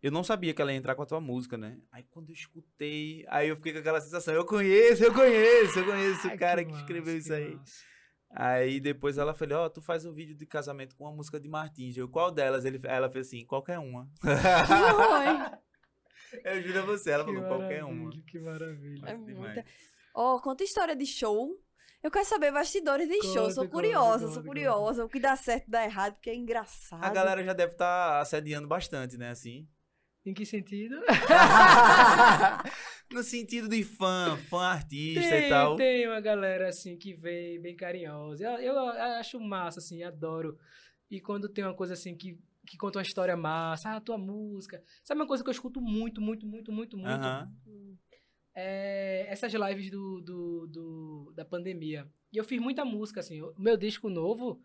Eu 0.02 0.12
não 0.12 0.24
sabia 0.24 0.54
que 0.54 0.62
ela 0.62 0.72
ia 0.72 0.78
entrar 0.78 0.96
com 0.96 1.02
a 1.02 1.06
tua 1.06 1.20
música, 1.22 1.58
né? 1.58 1.82
Aí 1.92 2.04
quando 2.04 2.30
eu 2.30 2.34
escutei, 2.34 3.26
aí 3.30 3.48
eu 3.48 3.56
fiquei 3.56 3.74
com 3.74 3.80
aquela 3.80 4.00
sensação, 4.02 4.34
eu 4.34 4.46
conheço, 4.46 5.04
eu 5.04 5.14
conheço, 5.14 5.80
eu 5.80 5.86
conheço 5.86 6.28
Ai, 6.28 6.36
o 6.36 6.40
cara 6.40 6.64
que, 6.64 6.72
massa, 6.72 6.84
escreveu 6.84 7.18
isso 7.18 7.28
que 7.30 7.34
aí. 7.34 7.56
massa. 7.56 7.86
Aí 8.30 8.80
depois 8.80 9.18
ela 9.18 9.34
falou, 9.34 9.60
ó, 9.60 9.70
tu 9.70 9.82
faz 9.82 10.06
um 10.06 10.14
vídeo 10.14 10.36
de 10.36 10.46
casamento 10.46 10.96
com 10.96 11.06
uma 11.06 11.14
música 11.14 11.40
de 11.40 11.48
Martins. 11.48 11.98
Eu, 11.98 12.10
qual 12.10 12.32
delas? 12.32 12.66
Ele, 12.66 12.80
ela 12.84 13.10
fez 13.10 13.28
assim, 13.28 13.46
qualquer 13.46 13.80
uma. 13.80 14.10
Foi. 14.20 14.34
eu 16.44 16.62
juro 16.62 16.80
a 16.80 16.82
você, 16.84 17.12
ela 17.12 17.26
Que 17.26 17.34
falou 17.34 17.48
qualquer 17.48 17.84
uma. 17.84 18.12
Que 18.28 18.40
maravilha. 18.40 19.10
É 19.10 19.16
muita. 19.16 19.66
Ó, 20.14 20.40
conta 20.40 20.64
história 20.64 20.96
de 20.96 21.06
show. 21.06 21.52
Eu 22.04 22.12
quero 22.12 22.26
saber 22.26 22.52
bastidores 22.52 23.08
de 23.08 23.22
show. 23.22 23.50
Sou 23.50 23.68
curiosa, 23.68 24.26
conta, 24.26 24.34
sou 24.34 24.44
curiosa. 24.44 25.06
O 25.06 25.10
que 25.10 25.20
dá 25.20 25.36
certo 25.36 25.70
dá 25.70 25.84
errado, 25.84 26.14
porque 26.14 26.30
é 26.30 26.36
engraçado. 26.36 27.04
A 27.04 27.10
galera 27.10 27.44
já 27.44 27.54
deve 27.54 27.74
estar 27.74 28.22
assediando 28.22 28.68
bastante, 28.68 29.18
né, 29.18 29.30
assim. 29.30 29.68
Em 30.26 30.34
que 30.34 30.46
sentido? 30.46 31.02
no 33.12 33.24
sentido 33.24 33.68
de 33.68 33.84
fã, 33.84 34.38
fã 34.50 34.64
artista 34.66 35.36
e 35.38 35.42
Tem, 35.42 35.50
tal. 35.50 35.76
tem 35.76 36.08
uma 36.08 36.20
galera 36.22 36.68
assim 36.70 36.98
que 36.98 37.14
vem 37.14 37.60
bem 37.62 37.76
carinhosa. 37.76 38.44
Eu, 38.44 38.74
eu 38.74 38.80
acho 39.20 39.40
massa, 39.40 39.80
assim, 39.80 40.04
adoro. 40.04 40.58
E 41.10 41.20
quando 41.22 41.48
tem 41.50 41.64
uma 41.64 41.74
coisa 41.74 41.94
assim 41.94 42.16
que, 42.16 42.38
que 42.66 42.78
conta 42.78 43.00
uma 43.00 43.04
história 43.04 43.36
massa, 43.38 43.96
ah, 43.96 44.02
tua 44.02 44.18
música. 44.18 44.84
Sabe 45.04 45.22
uma 45.22 45.28
coisa 45.28 45.44
que 45.44 45.50
eu 45.50 45.54
escuto 45.54 45.80
muito, 45.82 46.20
muito, 46.22 46.46
muito, 46.46 46.72
muito, 46.72 46.98
muito? 46.98 47.10
Aham. 47.10 47.52
É 48.56 49.26
essas 49.30 49.54
lives 49.54 49.92
do, 49.92 50.20
do, 50.22 50.68
do- 50.68 51.34
da 51.36 51.46
pandemia. 51.46 52.10
E 52.34 52.38
eu 52.38 52.44
fiz 52.44 52.60
muita 52.60 52.84
música, 52.84 53.20
assim. 53.20 53.42
O 53.42 53.54
meu 53.58 53.78
disco 53.78 54.10
novo, 54.10 54.60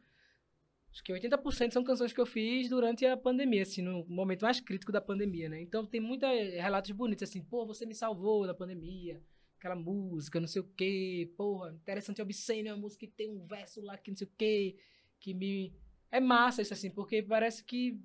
acho 0.92 1.02
que 1.02 1.12
80% 1.12 1.72
são 1.72 1.82
canções 1.82 2.12
que 2.12 2.20
eu 2.20 2.26
fiz 2.26 2.68
durante 2.68 3.06
a 3.06 3.16
pandemia, 3.16 3.62
assim, 3.62 3.80
no 3.80 4.04
momento 4.06 4.42
mais 4.42 4.60
crítico 4.60 4.92
da 4.92 5.00
pandemia, 5.00 5.48
né? 5.48 5.60
Então 5.60 5.86
tem 5.86 6.00
muitos 6.00 6.28
relatos 6.28 6.90
bonitos, 6.90 7.22
assim, 7.22 7.42
pô, 7.42 7.66
você 7.66 7.86
me 7.86 7.94
salvou 7.94 8.46
na 8.46 8.52
pandemia, 8.52 9.22
aquela 9.56 9.74
música, 9.74 10.38
não 10.38 10.46
sei 10.46 10.60
o 10.60 10.68
quê, 10.76 11.32
porra, 11.36 11.72
interessante 11.72 12.20
obsceno, 12.20 12.68
é 12.68 12.74
uma 12.74 12.80
música 12.80 13.06
que 13.06 13.12
tem 13.12 13.30
um 13.30 13.46
verso 13.46 13.80
lá 13.80 13.96
que 13.96 14.10
não 14.10 14.16
sei 14.16 14.26
o 14.26 14.30
quê, 14.36 14.76
que 15.18 15.32
me... 15.32 15.74
É 16.10 16.20
massa 16.20 16.60
isso, 16.60 16.74
assim, 16.74 16.90
porque 16.90 17.22
parece 17.22 17.64
que 17.64 17.98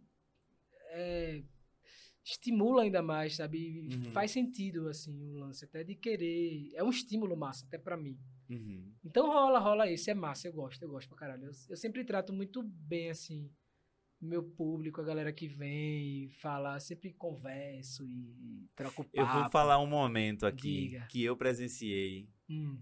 é, 0.91 1.43
estimula 2.23 2.83
ainda 2.83 3.01
mais, 3.01 3.35
sabe? 3.35 3.89
Uhum. 3.91 4.11
Faz 4.11 4.31
sentido, 4.31 4.87
assim, 4.87 5.13
o 5.33 5.33
lance 5.33 5.65
até 5.65 5.83
de 5.83 5.93
querer... 5.93 6.71
É 6.73 6.81
um 6.81 6.89
estímulo 6.89 7.35
massa, 7.35 7.65
até 7.65 7.77
pra 7.77 7.97
mim. 7.97 8.17
Uhum. 8.49 8.93
Então 9.03 9.27
rola, 9.27 9.59
rola 9.59 9.89
isso, 9.91 10.09
é 10.09 10.13
massa, 10.13 10.47
eu 10.47 10.53
gosto, 10.53 10.81
eu 10.81 10.89
gosto 10.89 11.07
pra 11.09 11.17
caralho. 11.17 11.45
Eu, 11.45 11.51
eu 11.69 11.77
sempre 11.77 12.03
trato 12.05 12.31
muito 12.33 12.63
bem, 12.63 13.09
assim, 13.09 13.51
meu 14.21 14.41
público, 14.43 15.01
a 15.01 15.03
galera 15.03 15.31
que 15.33 15.47
vem 15.47 16.23
e 16.25 16.29
fala, 16.29 16.79
sempre 16.79 17.13
converso 17.13 18.05
e 18.05 18.67
troco 18.75 19.03
papo. 19.03 19.09
Eu 19.13 19.25
vou 19.27 19.49
falar 19.51 19.79
um 19.79 19.87
momento 19.87 20.45
aqui 20.45 20.89
Diga. 20.89 21.05
que 21.09 21.23
eu 21.23 21.35
presenciei. 21.37 22.29
Hum, 22.49 22.81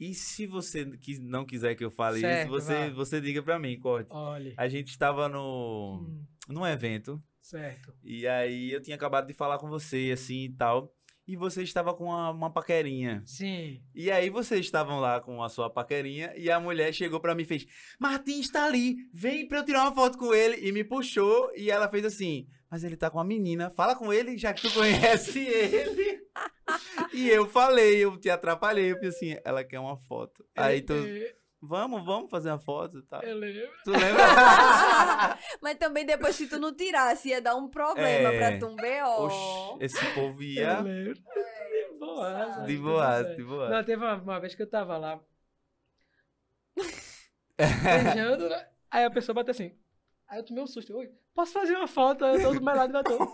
E 0.00 0.14
se 0.14 0.46
você 0.46 0.84
não 1.20 1.44
quiser 1.46 1.74
que 1.76 1.84
eu 1.84 1.90
fale 1.90 2.20
Certo, 2.20 2.40
isso, 2.40 2.48
você, 2.50 2.74
vai. 2.74 2.90
você 2.92 3.20
diga 3.20 3.42
pra 3.42 3.58
mim, 3.58 3.78
corte. 3.78 4.10
olha. 4.12 4.54
A 4.56 4.68
gente 4.68 4.88
estava 4.88 5.28
no 5.28 6.00
Hum, 6.08 6.26
num 6.48 6.66
evento 6.66 7.22
certo. 7.40 7.94
e 8.02 8.26
aí 8.26 8.72
eu 8.72 8.80
tinha 8.82 8.96
acabado 8.96 9.26
de 9.28 9.32
falar 9.34 9.58
com 9.58 9.68
você 9.68 10.10
assim 10.12 10.44
e 10.44 10.52
tal. 10.54 10.92
E 11.26 11.36
você 11.36 11.62
estava 11.62 11.94
com 11.94 12.04
uma, 12.06 12.30
uma 12.30 12.52
paquerinha. 12.52 13.22
Sim. 13.24 13.80
E 13.94 14.10
aí 14.10 14.28
vocês 14.28 14.60
estavam 14.64 14.98
lá 14.98 15.20
com 15.20 15.42
a 15.42 15.48
sua 15.48 15.70
paquerinha 15.70 16.32
e 16.36 16.50
a 16.50 16.58
mulher 16.58 16.92
chegou 16.92 17.20
pra 17.20 17.34
mim 17.34 17.42
e 17.42 17.46
fez: 17.46 17.64
Martins 17.98 18.50
tá 18.50 18.64
ali, 18.64 18.96
vem 19.12 19.46
pra 19.46 19.58
eu 19.58 19.64
tirar 19.64 19.82
uma 19.82 19.94
foto 19.94 20.18
com 20.18 20.34
ele. 20.34 20.66
E 20.66 20.72
me 20.72 20.82
puxou 20.82 21.50
e 21.54 21.70
ela 21.70 21.88
fez 21.88 22.04
assim: 22.04 22.48
Mas 22.70 22.82
ele 22.82 22.96
tá 22.96 23.08
com 23.08 23.20
a 23.20 23.24
menina, 23.24 23.70
fala 23.70 23.94
com 23.94 24.12
ele, 24.12 24.36
já 24.36 24.52
que 24.52 24.62
tu 24.62 24.74
conhece 24.74 25.38
ele. 25.46 26.20
e 27.12 27.28
eu 27.28 27.46
falei, 27.46 27.98
eu 27.98 28.16
te 28.18 28.28
atrapalhei, 28.28 28.90
eu 28.92 28.98
fiz 28.98 29.14
assim: 29.14 29.36
Ela 29.44 29.62
quer 29.62 29.78
uma 29.78 29.96
foto. 29.96 30.44
Aí 30.56 30.80
tu, 30.82 30.94
É, 30.94 31.34
vamos, 31.62 32.04
vamos 32.04 32.30
fazer 32.30 32.50
uma 32.50 32.58
foto 32.58 32.98
e 32.98 33.02
tal. 33.02 33.22
eu 33.22 33.36
lembro. 33.38 33.70
Tu 33.84 33.90
lembra? 33.90 34.22
Mas 35.62 35.78
também 35.78 36.04
depois, 36.04 36.34
se 36.36 36.48
tu 36.48 36.58
não 36.58 36.74
tirasse, 36.74 37.28
ia 37.28 37.40
dar 37.40 37.54
um 37.54 37.68
problema 37.68 38.28
É. 38.32 38.38
pra 38.38 38.58
tu, 38.58 38.66
um 38.66 38.76
B.O. 38.76 39.24
Oxe, 39.26 39.84
esse 39.84 40.04
povo 40.14 40.42
Eu 40.42 40.48
ia 40.48 40.80
lembro. 40.80 41.14
De 41.14 41.98
boas. 41.98 42.66
de 42.66 42.76
boas, 42.76 43.36
de 43.36 43.44
boas. 43.44 43.70
Não, 43.70 43.84
teve 43.84 44.04
uma, 44.04 44.14
uma 44.16 44.40
vez 44.40 44.54
que 44.54 44.62
eu 44.62 44.68
tava 44.68 44.98
lá. 44.98 45.20
beijando, 47.56 48.48
né? 48.48 48.68
Aí 48.90 49.04
a 49.04 49.10
pessoa 49.10 49.34
bateu 49.34 49.52
assim. 49.52 49.76
Aí 50.28 50.38
eu 50.38 50.44
tomei 50.44 50.62
um 50.62 50.66
susto. 50.66 50.96
Oi, 50.96 51.10
posso 51.34 51.52
fazer 51.52 51.76
uma 51.76 51.86
foto? 51.86 52.24
Aí 52.24 52.36
eu 52.36 52.42
tô 52.42 52.54
do 52.58 52.64
meu 52.64 52.74
lado 52.74 52.90
e 52.90 52.92
bateu. 52.92 53.18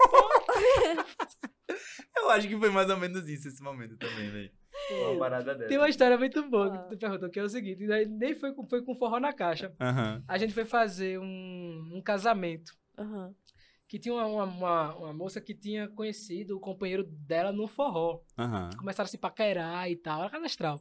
Eu 2.16 2.30
acho 2.30 2.48
que 2.48 2.58
foi 2.58 2.70
mais 2.70 2.88
ou 2.90 2.96
menos 2.96 3.28
isso 3.28 3.46
esse 3.48 3.62
momento 3.62 3.96
também, 3.96 4.30
velho. 4.30 4.50
Uma 4.90 5.18
parada 5.18 5.54
dessa. 5.54 5.68
Tem 5.68 5.78
uma 5.78 5.88
história 5.88 6.16
muito 6.18 6.42
boa 6.48 6.74
Ah. 6.74 6.78
que 6.78 6.90
tu 6.90 6.98
perguntou, 6.98 7.28
que 7.30 7.38
é 7.38 7.42
o 7.42 7.48
seguinte, 7.48 7.86
nem 8.08 8.34
foi 8.34 8.52
com, 8.54 8.66
foi 8.66 8.82
com 8.82 8.94
forró 8.94 9.18
na 9.20 9.32
caixa. 9.32 9.74
Aham. 9.80 10.22
A 10.26 10.38
gente 10.38 10.54
foi 10.54 10.64
fazer 10.64 11.18
um, 11.18 11.90
um 11.94 12.02
casamento. 12.02 12.72
Aham. 12.96 13.34
Que 13.86 13.98
tinha 13.98 14.12
uma, 14.14 14.26
uma, 14.26 14.44
uma, 14.44 14.94
uma 14.96 15.12
moça 15.14 15.40
que 15.40 15.54
tinha 15.54 15.88
conhecido 15.88 16.56
o 16.56 16.60
companheiro 16.60 17.04
dela 17.04 17.52
no 17.52 17.66
forró. 17.66 18.20
Aham. 18.38 18.70
Começaram 18.78 19.06
a 19.06 19.10
se 19.10 19.16
paquerar 19.18 19.90
e 19.90 19.96
tal, 19.96 20.20
era 20.20 20.30
cadastral. 20.30 20.80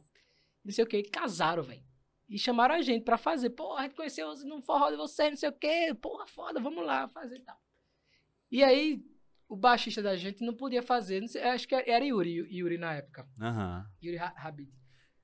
Não 0.64 0.72
sei 0.72 0.84
o 0.84 0.86
que, 0.86 1.02
casaram, 1.04 1.62
velho. 1.62 1.82
E 2.28 2.38
chamaram 2.38 2.74
a 2.74 2.82
gente 2.82 3.04
pra 3.04 3.16
fazer. 3.16 3.50
Porra, 3.50 3.80
a 3.80 3.82
gente 3.84 3.94
conheceu 3.96 4.34
no 4.44 4.60
forró 4.60 4.90
de 4.90 4.96
você, 4.96 5.30
não 5.30 5.36
sei 5.36 5.48
o 5.48 5.52
quê. 5.52 5.96
Porra, 5.98 6.26
foda, 6.26 6.60
vamos 6.60 6.84
lá 6.84 7.08
fazer 7.08 7.36
e 7.36 7.40
tal. 7.42 7.56
E 8.50 8.62
aí, 8.62 9.02
o 9.48 9.56
baixista 9.56 10.02
da 10.02 10.14
gente 10.16 10.44
não 10.44 10.54
podia 10.54 10.82
fazer. 10.82 11.20
Não 11.20 11.28
sei, 11.28 11.42
acho 11.42 11.66
que 11.66 11.74
era 11.74 12.04
Yuri, 12.04 12.46
Yuri 12.54 12.76
na 12.78 12.94
época. 12.94 13.26
Aham. 13.40 13.86
Yuri 14.02 14.18
Habib. 14.18 14.68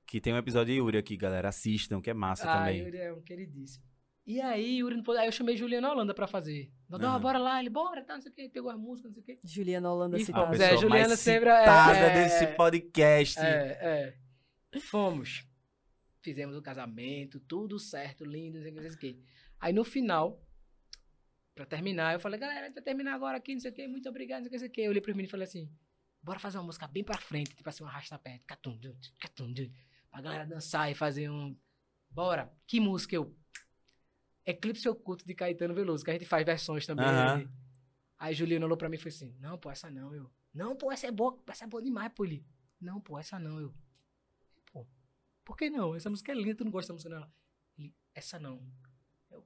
Que 0.07 0.19
tem 0.21 0.33
um 0.33 0.37
episódio 0.37 0.73
de 0.73 0.79
Yuri 0.79 0.97
aqui, 0.97 1.15
galera. 1.17 1.49
Assistam, 1.49 2.01
que 2.01 2.09
é 2.09 2.13
massa 2.13 2.49
Ah, 2.49 2.57
também. 2.59 2.81
Yuri 2.83 2.97
é 2.97 3.13
um 3.13 3.21
queridíssimo. 3.21 3.83
E 4.27 4.41
aí, 4.41 4.77
Yuri 4.79 4.95
não 4.97 5.03
pôde- 5.03 5.19
Aí 5.19 5.27
eu 5.27 5.31
chamei 5.31 5.55
Juliana 5.55 5.91
Holanda 5.91 6.13
pra 6.13 6.25
fazer. 6.25 6.71
Dodô, 6.89 7.05
Aham. 7.05 7.19
bora 7.19 7.37
lá. 7.37 7.59
Ele, 7.59 7.69
bora, 7.69 8.03
tá, 8.03 8.15
não 8.15 8.21
sei 8.21 8.31
o 8.31 8.35
quê. 8.35 8.49
Pegou 8.51 8.71
a 8.71 8.77
música, 8.77 9.07
não 9.07 9.13
sei 9.13 9.21
o 9.21 9.25
quê. 9.25 9.35
Juliana 9.43 9.91
Holanda 9.91 10.17
E- 10.17 10.21
A 10.21 10.25
citada. 10.25 10.47
Pois 10.47 10.57
pessoa 10.59 10.77
é, 10.77 10.81
Juliana 10.81 11.07
mais 11.09 11.19
sempre 11.19 11.49
é- 11.49 11.59
citada 11.59 11.97
é- 11.97 12.13
desse 12.23 12.47
podcast. 12.55 13.39
É, 13.39 14.15
é. 14.73 14.79
Fomos. 14.79 15.47
Fizemos 16.21 16.55
o 16.55 16.61
casamento, 16.61 17.39
tudo 17.39 17.77
certo, 17.77 18.25
lindo, 18.25 18.55
não 18.57 18.63
sei 18.63 18.71
o 18.71 18.73
que, 18.75 18.81
não 18.81 18.89
sei 18.89 18.95
o 18.97 18.99
que. 18.99 19.23
Aí 19.59 19.71
no 19.73 19.83
final, 19.83 20.43
pra 21.55 21.65
terminar, 21.65 22.13
eu 22.13 22.19
falei, 22.19 22.39
galera, 22.39 22.61
a 22.61 22.65
gente 22.65 22.75
vai 22.75 22.83
terminar 22.83 23.15
agora 23.15 23.37
aqui, 23.37 23.53
não 23.53 23.61
sei 23.61 23.71
o 23.71 23.73
que, 23.73 23.87
muito 23.87 24.07
obrigado, 24.09 24.43
não 24.43 24.49
sei 24.49 24.49
o 24.49 24.51
que, 24.51 24.55
não 24.55 24.59
sei 24.59 24.67
o 24.67 24.71
que. 24.71 24.81
Eu 24.81 24.89
olhei 24.91 25.01
pros 25.01 25.15
meninos 25.15 25.29
e 25.29 25.31
falei 25.31 25.47
assim, 25.47 25.71
bora 26.21 26.37
fazer 26.37 26.57
uma 26.57 26.65
música 26.65 26.85
bem 26.87 27.03
pra 27.03 27.17
frente, 27.17 27.55
tipo 27.55 27.67
assim, 27.67 27.83
um 27.83 27.87
arrasta-pé, 27.87 28.41
catum, 28.45 28.77
catum, 29.19 29.53
pra 30.11 30.21
galera 30.21 30.45
dançar 30.45 30.91
e 30.91 30.93
fazer 30.93 31.29
um... 31.29 31.57
Bora. 32.09 32.53
Que 32.67 32.79
música 32.79 33.15
eu... 33.15 33.35
Eclipse 34.45 34.87
Oculto 34.87 35.25
de 35.25 35.33
Caetano 35.33 35.73
Veloso, 35.73 36.03
que 36.03 36.11
a 36.11 36.13
gente 36.13 36.25
faz 36.25 36.45
versões 36.45 36.85
também. 36.85 37.05
Aham. 37.05 37.49
Aí 38.17 38.33
Juliano 38.33 38.65
olhou 38.65 38.77
pra 38.77 38.87
mim 38.87 38.95
e 38.95 38.99
falou 38.99 39.15
assim, 39.15 39.35
não, 39.39 39.57
pô, 39.57 39.71
essa 39.71 39.89
não, 39.89 40.13
eu. 40.13 40.31
Não, 40.53 40.75
pô, 40.75 40.91
essa 40.91 41.07
é 41.07 41.11
boa, 41.11 41.41
essa 41.47 41.65
é 41.65 41.67
boa 41.67 41.81
demais, 41.81 42.11
pô, 42.13 42.23
ele. 42.23 42.45
Não, 42.79 43.01
pô, 43.01 43.17
essa 43.19 43.39
não, 43.39 43.59
eu. 43.59 43.73
Pô, 44.71 44.87
por 45.43 45.57
que 45.57 45.69
não? 45.69 45.95
Essa 45.95 46.09
música 46.09 46.31
é 46.31 46.35
linda, 46.35 46.55
tu 46.55 46.63
não 46.63 46.71
gosta 46.71 46.89
da 46.89 46.93
música 46.93 47.09
dela? 47.09 47.33
Ele, 47.77 47.93
essa 48.13 48.39
não. 48.39 48.61
Eu, 49.29 49.43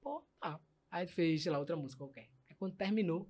pô, 0.00 0.22
tá. 0.38 0.60
Aí 0.94 1.08
fez, 1.08 1.42
sei 1.42 1.50
lá, 1.50 1.58
outra 1.58 1.74
música 1.74 2.04
qualquer. 2.04 2.30
Aí 2.48 2.54
quando 2.54 2.76
terminou, 2.76 3.28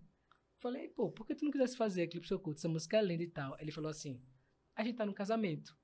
falei, 0.58 0.86
pô, 0.90 1.10
por 1.10 1.26
que 1.26 1.34
tu 1.34 1.46
não 1.46 1.50
quisesse 1.50 1.78
fazer 1.78 2.02
Eclipse 2.02 2.34
Oculto? 2.34 2.58
Essa 2.58 2.68
música 2.68 2.98
é 2.98 3.02
linda 3.02 3.22
e 3.22 3.26
tal. 3.26 3.56
Ele 3.58 3.72
falou 3.72 3.90
assim, 3.90 4.20
a 4.76 4.84
gente 4.84 4.96
tá 4.96 5.06
no 5.06 5.14
casamento. 5.14 5.74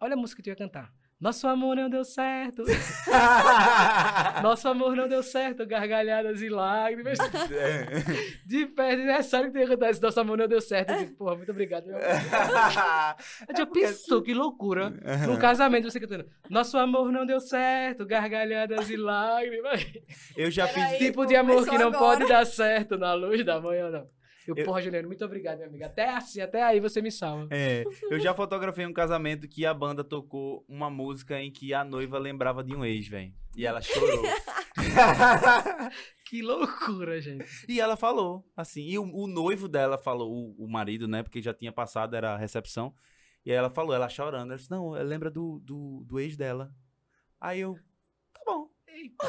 Olha 0.00 0.14
a 0.14 0.16
música 0.16 0.38
que 0.38 0.42
tu 0.42 0.48
ia 0.48 0.56
cantar. 0.56 0.92
Nosso 1.22 1.46
amor 1.46 1.76
não 1.76 1.88
deu 1.88 2.02
certo. 2.02 2.64
Nosso 4.42 4.66
amor 4.66 4.96
não 4.96 5.06
deu 5.06 5.22
certo. 5.22 5.64
Gargalhadas 5.64 6.42
e 6.42 6.48
lágrimas. 6.48 7.16
De 8.44 8.66
perto, 8.66 9.02
é 9.02 9.22
sério 9.22 9.52
que 9.52 9.58
esse 9.58 10.02
Nosso 10.02 10.18
amor 10.18 10.36
não 10.36 10.48
deu 10.48 10.60
certo. 10.60 10.90
Eu 10.90 10.98
disse, 10.98 11.12
porra, 11.12 11.36
muito 11.36 11.52
obrigado. 11.52 11.86
Meu 11.86 11.94
amor. 11.94 12.06
Eu 13.48 13.56
já 13.56 13.66
pensou, 13.66 14.20
que 14.20 14.34
loucura. 14.34 14.90
Num 15.24 15.36
casamento 15.36 15.88
você 15.88 16.00
cantando. 16.00 16.26
Nosso 16.50 16.76
amor 16.76 17.12
não 17.12 17.24
deu 17.24 17.38
certo. 17.38 18.04
Gargalhadas 18.04 18.90
e 18.90 18.96
lágrimas. 18.96 19.86
Eu 20.36 20.50
já 20.50 20.66
Peraí. 20.66 20.98
fiz. 20.98 21.06
tipo 21.06 21.24
de 21.24 21.36
amor 21.36 21.64
que 21.68 21.78
não 21.78 21.86
agora. 21.86 21.98
pode 22.18 22.26
dar 22.26 22.44
certo 22.44 22.98
na 22.98 23.14
luz 23.14 23.44
da 23.44 23.60
manhã, 23.60 23.90
não. 23.90 24.08
Eu, 24.46 24.54
Eu- 24.56 24.64
porra, 24.64 24.82
Juliano, 24.82 25.06
muito 25.08 25.24
obrigado, 25.24 25.56
minha 25.56 25.68
amiga. 25.68 25.86
Até 25.86 26.08
assim, 26.08 26.40
até 26.40 26.62
aí 26.62 26.80
você 26.80 27.00
me 27.00 27.10
salva. 27.10 27.46
É, 27.50 27.84
eu 28.10 28.18
já 28.18 28.34
fotografei 28.34 28.84
um 28.86 28.92
casamento 28.92 29.48
que 29.48 29.64
a 29.64 29.72
banda 29.72 30.02
tocou 30.02 30.64
uma 30.68 30.90
música 30.90 31.40
em 31.40 31.50
que 31.50 31.72
a 31.72 31.84
noiva 31.84 32.18
lembrava 32.18 32.62
de 32.64 32.74
um 32.74 32.84
ex, 32.84 33.06
velho. 33.08 33.32
E 33.56 33.66
ela 33.66 33.80
chorou. 33.80 34.22
Que 36.24 36.40
loucura, 36.40 37.20
gente. 37.20 37.44
e 37.68 37.78
ela 37.78 37.94
falou, 37.94 38.42
assim. 38.56 38.80
E 38.88 38.98
o, 38.98 39.02
o 39.02 39.26
noivo 39.26 39.68
dela 39.68 39.98
falou, 39.98 40.32
o, 40.32 40.64
o 40.64 40.66
marido, 40.66 41.06
né? 41.06 41.22
Porque 41.22 41.42
já 41.42 41.52
tinha 41.52 41.70
passado, 41.70 42.16
era 42.16 42.32
a 42.32 42.38
recepção. 42.38 42.94
E 43.44 43.50
aí 43.50 43.56
ela 43.58 43.68
falou, 43.68 43.94
ela 43.94 44.08
chorando. 44.08 44.48
Ela 44.50 44.56
disse, 44.56 44.70
não, 44.70 44.96
ela 44.96 45.04
lembra 45.04 45.30
do, 45.30 45.60
do, 45.62 46.02
do 46.06 46.18
ex 46.18 46.34
dela. 46.34 46.72
Aí 47.38 47.60
eu, 47.60 47.76
tá 48.32 48.40
bom. 48.46 48.66
Eita. 48.88 49.26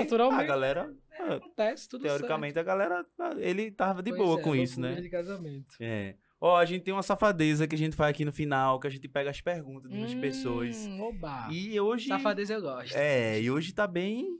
naturalmente. 0.00 0.42
A 0.42 0.46
galera, 0.46 0.94
Acontece, 1.18 1.88
tudo 1.88 2.02
teoricamente, 2.02 2.58
a 2.58 2.62
galera, 2.62 3.06
ah, 3.18 3.34
ele 3.38 3.70
tava 3.70 4.02
de 4.02 4.10
certo. 4.10 4.22
boa 4.22 4.36
Pois 4.36 4.44
com 4.44 4.54
é, 4.54 4.58
isso, 4.58 4.80
né? 4.80 5.00
de 5.00 5.08
casamento. 5.08 5.72
É. 5.80 6.16
Ó, 6.40 6.56
a 6.56 6.64
gente 6.64 6.84
tem 6.84 6.94
uma 6.94 7.02
safadeza 7.02 7.66
que 7.66 7.74
a 7.74 7.78
gente 7.78 7.96
faz 7.96 8.10
aqui 8.10 8.24
no 8.24 8.32
final, 8.32 8.78
que 8.78 8.86
a 8.86 8.90
gente 8.90 9.08
pega 9.08 9.30
as 9.30 9.40
perguntas 9.40 9.90
das 9.90 10.14
pessoas. 10.14 10.86
Hum, 10.86 11.00
Oba. 11.00 11.48
E 11.50 11.78
hoje. 11.80 12.06
Safadeza 12.06 12.54
eu 12.54 12.62
gosto. 12.62 12.94
É, 12.94 13.40
e 13.40 13.50
hoje 13.50 13.72
tá 13.72 13.86
bem. 13.86 14.38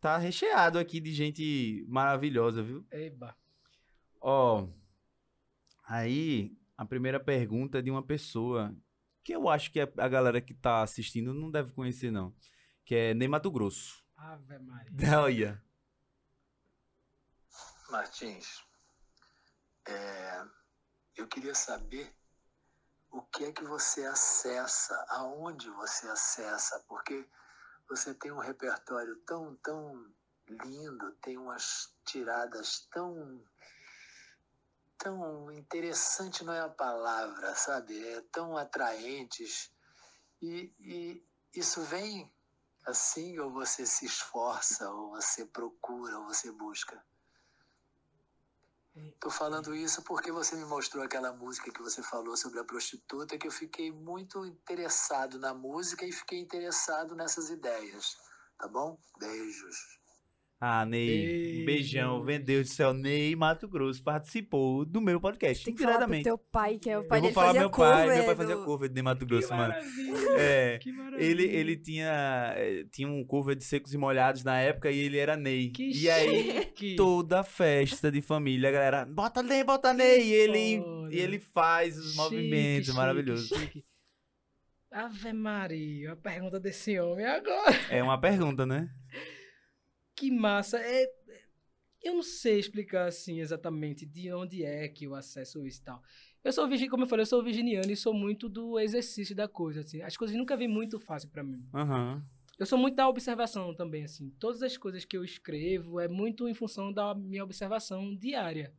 Tá 0.00 0.18
recheado 0.18 0.78
aqui 0.78 1.00
de 1.00 1.12
gente 1.12 1.84
maravilhosa, 1.88 2.62
viu? 2.62 2.84
Eba. 2.90 3.36
Ó. 4.20 4.68
Aí, 5.86 6.56
a 6.76 6.84
primeira 6.84 7.18
pergunta 7.18 7.78
é 7.78 7.82
de 7.82 7.90
uma 7.90 8.02
pessoa 8.02 8.74
que 9.24 9.34
eu 9.34 9.48
acho 9.48 9.70
que 9.72 9.80
a 9.80 9.88
a 9.96 10.08
galera 10.08 10.40
que 10.40 10.54
tá 10.54 10.82
assistindo 10.82 11.34
não 11.34 11.50
deve 11.50 11.72
conhecer, 11.72 12.10
não. 12.10 12.32
Que 12.84 12.94
é 12.94 13.14
Ney 13.14 13.28
Mato 13.28 13.50
Grosso. 13.50 14.02
Ave 14.16 14.58
Maria. 14.58 14.92
Olha. 15.20 15.62
Martins, 17.92 18.64
é, 19.86 20.46
eu 21.14 21.28
queria 21.28 21.54
saber 21.54 22.10
o 23.10 23.20
que 23.20 23.44
é 23.44 23.52
que 23.52 23.64
você 23.64 24.06
acessa, 24.06 24.94
aonde 25.10 25.68
você 25.68 26.08
acessa, 26.08 26.82
porque 26.88 27.28
você 27.86 28.14
tem 28.14 28.32
um 28.32 28.38
repertório 28.38 29.14
tão, 29.26 29.54
tão 29.56 30.10
lindo, 30.48 31.12
tem 31.16 31.36
umas 31.36 31.94
tiradas 32.06 32.88
tão, 32.90 33.44
tão 34.96 35.52
interessante 35.52 36.44
não 36.44 36.54
é 36.54 36.60
a 36.60 36.70
palavra, 36.70 37.54
sabe? 37.54 38.08
É 38.08 38.22
tão 38.32 38.56
atraentes 38.56 39.70
e, 40.40 40.74
e 40.80 41.28
isso 41.54 41.82
vem 41.82 42.34
assim 42.86 43.38
ou 43.38 43.52
você 43.52 43.84
se 43.84 44.06
esforça 44.06 44.90
ou 44.90 45.10
você 45.10 45.44
procura 45.44 46.18
ou 46.20 46.24
você 46.24 46.50
busca? 46.50 47.04
Tô 49.18 49.30
falando 49.30 49.74
isso 49.74 50.02
porque 50.02 50.30
você 50.30 50.54
me 50.54 50.64
mostrou 50.64 51.02
aquela 51.02 51.32
música 51.32 51.72
que 51.72 51.80
você 51.80 52.02
falou 52.02 52.36
sobre 52.36 52.60
a 52.60 52.64
prostituta, 52.64 53.38
que 53.38 53.46
eu 53.46 53.52
fiquei 53.52 53.90
muito 53.90 54.44
interessado 54.44 55.38
na 55.38 55.54
música 55.54 56.04
e 56.04 56.12
fiquei 56.12 56.40
interessado 56.40 57.14
nessas 57.14 57.48
ideias. 57.48 58.16
Tá 58.58 58.68
bom? 58.68 58.98
Beijos. 59.18 60.01
Ah, 60.64 60.86
Ney. 60.86 61.60
Um 61.62 61.64
beijão. 61.64 62.22
Meu 62.22 62.38
Deus 62.38 62.68
do 62.68 62.72
céu. 62.72 62.94
Ney 62.94 63.34
Mato 63.34 63.66
Grosso 63.66 64.00
participou 64.00 64.84
do 64.84 65.00
meu 65.00 65.20
podcast. 65.20 65.64
Tem 65.64 65.74
que 65.74 65.82
falar 65.82 65.94
pro 65.94 66.06
diretamente. 66.06 66.22
teu 66.24 66.38
pai, 66.38 66.78
que 66.78 66.88
é 66.88 66.96
o 66.96 67.02
pai 67.08 67.18
eu 67.18 67.22
vou 67.22 67.30
dele 67.30 67.34
falar 67.34 67.52
meu 67.52 67.68
pai. 67.70 68.02
cover 68.02 68.16
Meu 68.16 68.24
pai 68.26 68.34
fazia 68.36 68.54
do- 68.56 68.64
cover 68.64 68.88
de 68.88 68.94
Ney 68.94 69.02
Mato 69.02 69.26
Grosso, 69.26 69.48
que 69.48 69.54
mano. 69.54 69.74
É. 70.38 70.78
Que 70.78 70.92
maravilha. 70.92 71.24
Ele, 71.28 71.42
ele 71.46 71.76
tinha, 71.76 72.54
eh, 72.56 72.84
tinha 72.92 73.08
um 73.08 73.24
cover 73.24 73.56
de 73.56 73.64
Secos 73.64 73.92
e 73.92 73.98
Molhados 73.98 74.44
na 74.44 74.60
época 74.60 74.88
e 74.88 75.00
ele 75.00 75.18
era 75.18 75.36
Ney. 75.36 75.70
Que 75.70 75.90
e 75.90 76.08
aí, 76.08 76.52
chique. 76.52 76.94
toda 76.94 77.42
festa 77.42 78.12
de 78.12 78.22
família, 78.22 78.68
a 78.68 78.72
galera, 78.72 79.04
bota 79.04 79.42
Ney, 79.42 79.64
bota 79.64 79.92
Ney. 79.92 80.22
E 80.28 80.32
ele, 80.32 80.80
foda. 80.80 81.12
e 81.14 81.18
ele 81.18 81.40
faz 81.40 81.98
os 81.98 82.04
Chique, 82.12 82.16
movimentos, 82.18 82.84
chique, 82.86 82.96
maravilhoso. 82.96 83.48
chique. 83.58 83.82
Ave 84.92 85.32
Maria, 85.32 86.12
a 86.12 86.16
pergunta 86.16 86.60
desse 86.60 87.00
homem 87.00 87.24
agora. 87.26 87.74
É 87.90 88.00
uma 88.02 88.20
pergunta, 88.20 88.64
né? 88.64 88.88
Que 90.14 90.30
massa. 90.30 90.78
É, 90.78 91.06
eu 92.02 92.14
não 92.14 92.22
sei 92.22 92.58
explicar 92.58 93.06
assim 93.06 93.40
exatamente 93.40 94.04
de 94.04 94.32
onde 94.32 94.64
é 94.64 94.88
que 94.88 95.04
eu 95.04 95.14
acesso 95.14 95.64
isso 95.66 95.80
e 95.80 95.84
tal. 95.84 96.02
Eu 96.44 96.52
sou 96.52 96.66
virginiano, 96.66 96.90
como 96.90 97.04
eu 97.04 97.08
falei, 97.08 97.22
eu 97.22 97.26
sou 97.26 97.42
virginiano 97.42 97.90
e 97.90 97.96
sou 97.96 98.12
muito 98.12 98.48
do 98.48 98.78
exercício 98.78 99.34
da 99.34 99.46
coisa, 99.48 99.80
assim. 99.80 100.02
As 100.02 100.16
coisas 100.16 100.36
nunca 100.36 100.56
vêm 100.56 100.68
muito 100.68 100.98
fácil 100.98 101.28
pra 101.30 101.42
mim. 101.44 101.64
Aham. 101.72 102.24
Eu 102.58 102.66
sou 102.66 102.78
muito 102.78 102.94
da 102.96 103.08
observação 103.08 103.74
também, 103.74 104.04
assim. 104.04 104.30
Todas 104.38 104.62
as 104.62 104.76
coisas 104.76 105.04
que 105.04 105.16
eu 105.16 105.24
escrevo 105.24 105.98
é 106.00 106.08
muito 106.08 106.48
em 106.48 106.54
função 106.54 106.92
da 106.92 107.14
minha 107.14 107.42
observação 107.42 108.14
diária. 108.16 108.72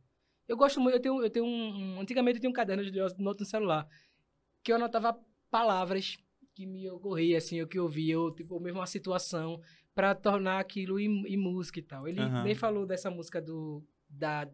Eu 0.46 0.56
gosto 0.56 0.78
muito, 0.80 0.94
eu 0.96 1.00
tenho, 1.00 1.22
eu 1.22 1.30
tenho 1.30 1.44
um, 1.46 1.96
um- 1.96 2.00
Antigamente 2.00 2.36
eu 2.36 2.40
tinha 2.40 2.50
um 2.50 2.54
caderno 2.54 2.84
de 2.84 2.98
notas 3.18 3.40
no 3.40 3.50
celular 3.50 3.88
que 4.62 4.72
eu 4.72 4.76
anotava 4.76 5.18
palavras 5.50 6.16
que 6.54 6.66
me 6.66 6.88
ocorriam, 6.88 7.36
assim, 7.36 7.60
o 7.60 7.66
que 7.66 7.78
eu 7.78 7.88
via, 7.88 8.18
ou, 8.18 8.32
tipo, 8.34 8.54
ou 8.54 8.60
mesmo 8.60 8.78
uma 8.78 8.86
situação, 8.86 9.60
para 9.94 10.14
tornar 10.14 10.58
aquilo 10.60 10.98
em, 10.98 11.26
em 11.26 11.36
música 11.36 11.78
e 11.78 11.82
tal. 11.82 12.08
Ele 12.08 12.20
Aham. 12.20 12.42
nem 12.44 12.54
falou 12.54 12.84
dessa 12.86 13.10
música 13.10 13.40
do, 13.40 13.86
da, 14.08 14.48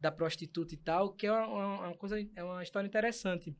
da 0.00 0.12
prostituta 0.12 0.74
e 0.74 0.76
tal, 0.76 1.12
que 1.12 1.26
é 1.26 1.32
uma, 1.32 1.86
uma- 1.88 1.94
coisa, 1.96 2.16
é 2.34 2.44
uma 2.44 2.62
história 2.62 2.86
interessante. 2.86 3.56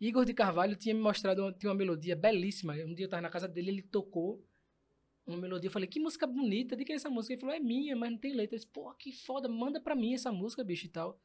Igor 0.00 0.24
de 0.24 0.34
Carvalho 0.34 0.76
tinha 0.76 0.94
me 0.94 1.00
mostrado 1.00 1.42
uma, 1.42 1.52
tinha 1.52 1.70
uma 1.70 1.76
melodia 1.76 2.14
belíssima. 2.14 2.74
Um 2.74 2.94
dia 2.94 3.04
eu 3.04 3.06
estava 3.06 3.22
na 3.22 3.30
casa 3.30 3.48
dele, 3.48 3.70
ele 3.70 3.82
tocou 3.82 4.44
uma 5.26 5.38
melodia. 5.38 5.68
Eu 5.68 5.72
falei, 5.72 5.88
que 5.88 5.98
música 5.98 6.26
bonita, 6.26 6.76
de 6.76 6.84
quem 6.84 6.94
é 6.94 6.96
essa 6.96 7.10
música? 7.10 7.32
Ele 7.34 7.40
falou, 7.40 7.54
é 7.56 7.60
minha, 7.60 7.96
mas 7.96 8.10
não 8.10 8.18
tem 8.18 8.34
letra. 8.34 8.56
Eu 8.56 8.58
disse, 8.58 8.70
pô, 8.70 8.92
que 8.94 9.12
foda, 9.12 9.48
manda 9.48 9.80
pra 9.80 9.94
mim 9.94 10.14
essa 10.14 10.30
música, 10.30 10.62
bicho 10.62 10.86
e 10.86 10.90
tal. 10.90 11.18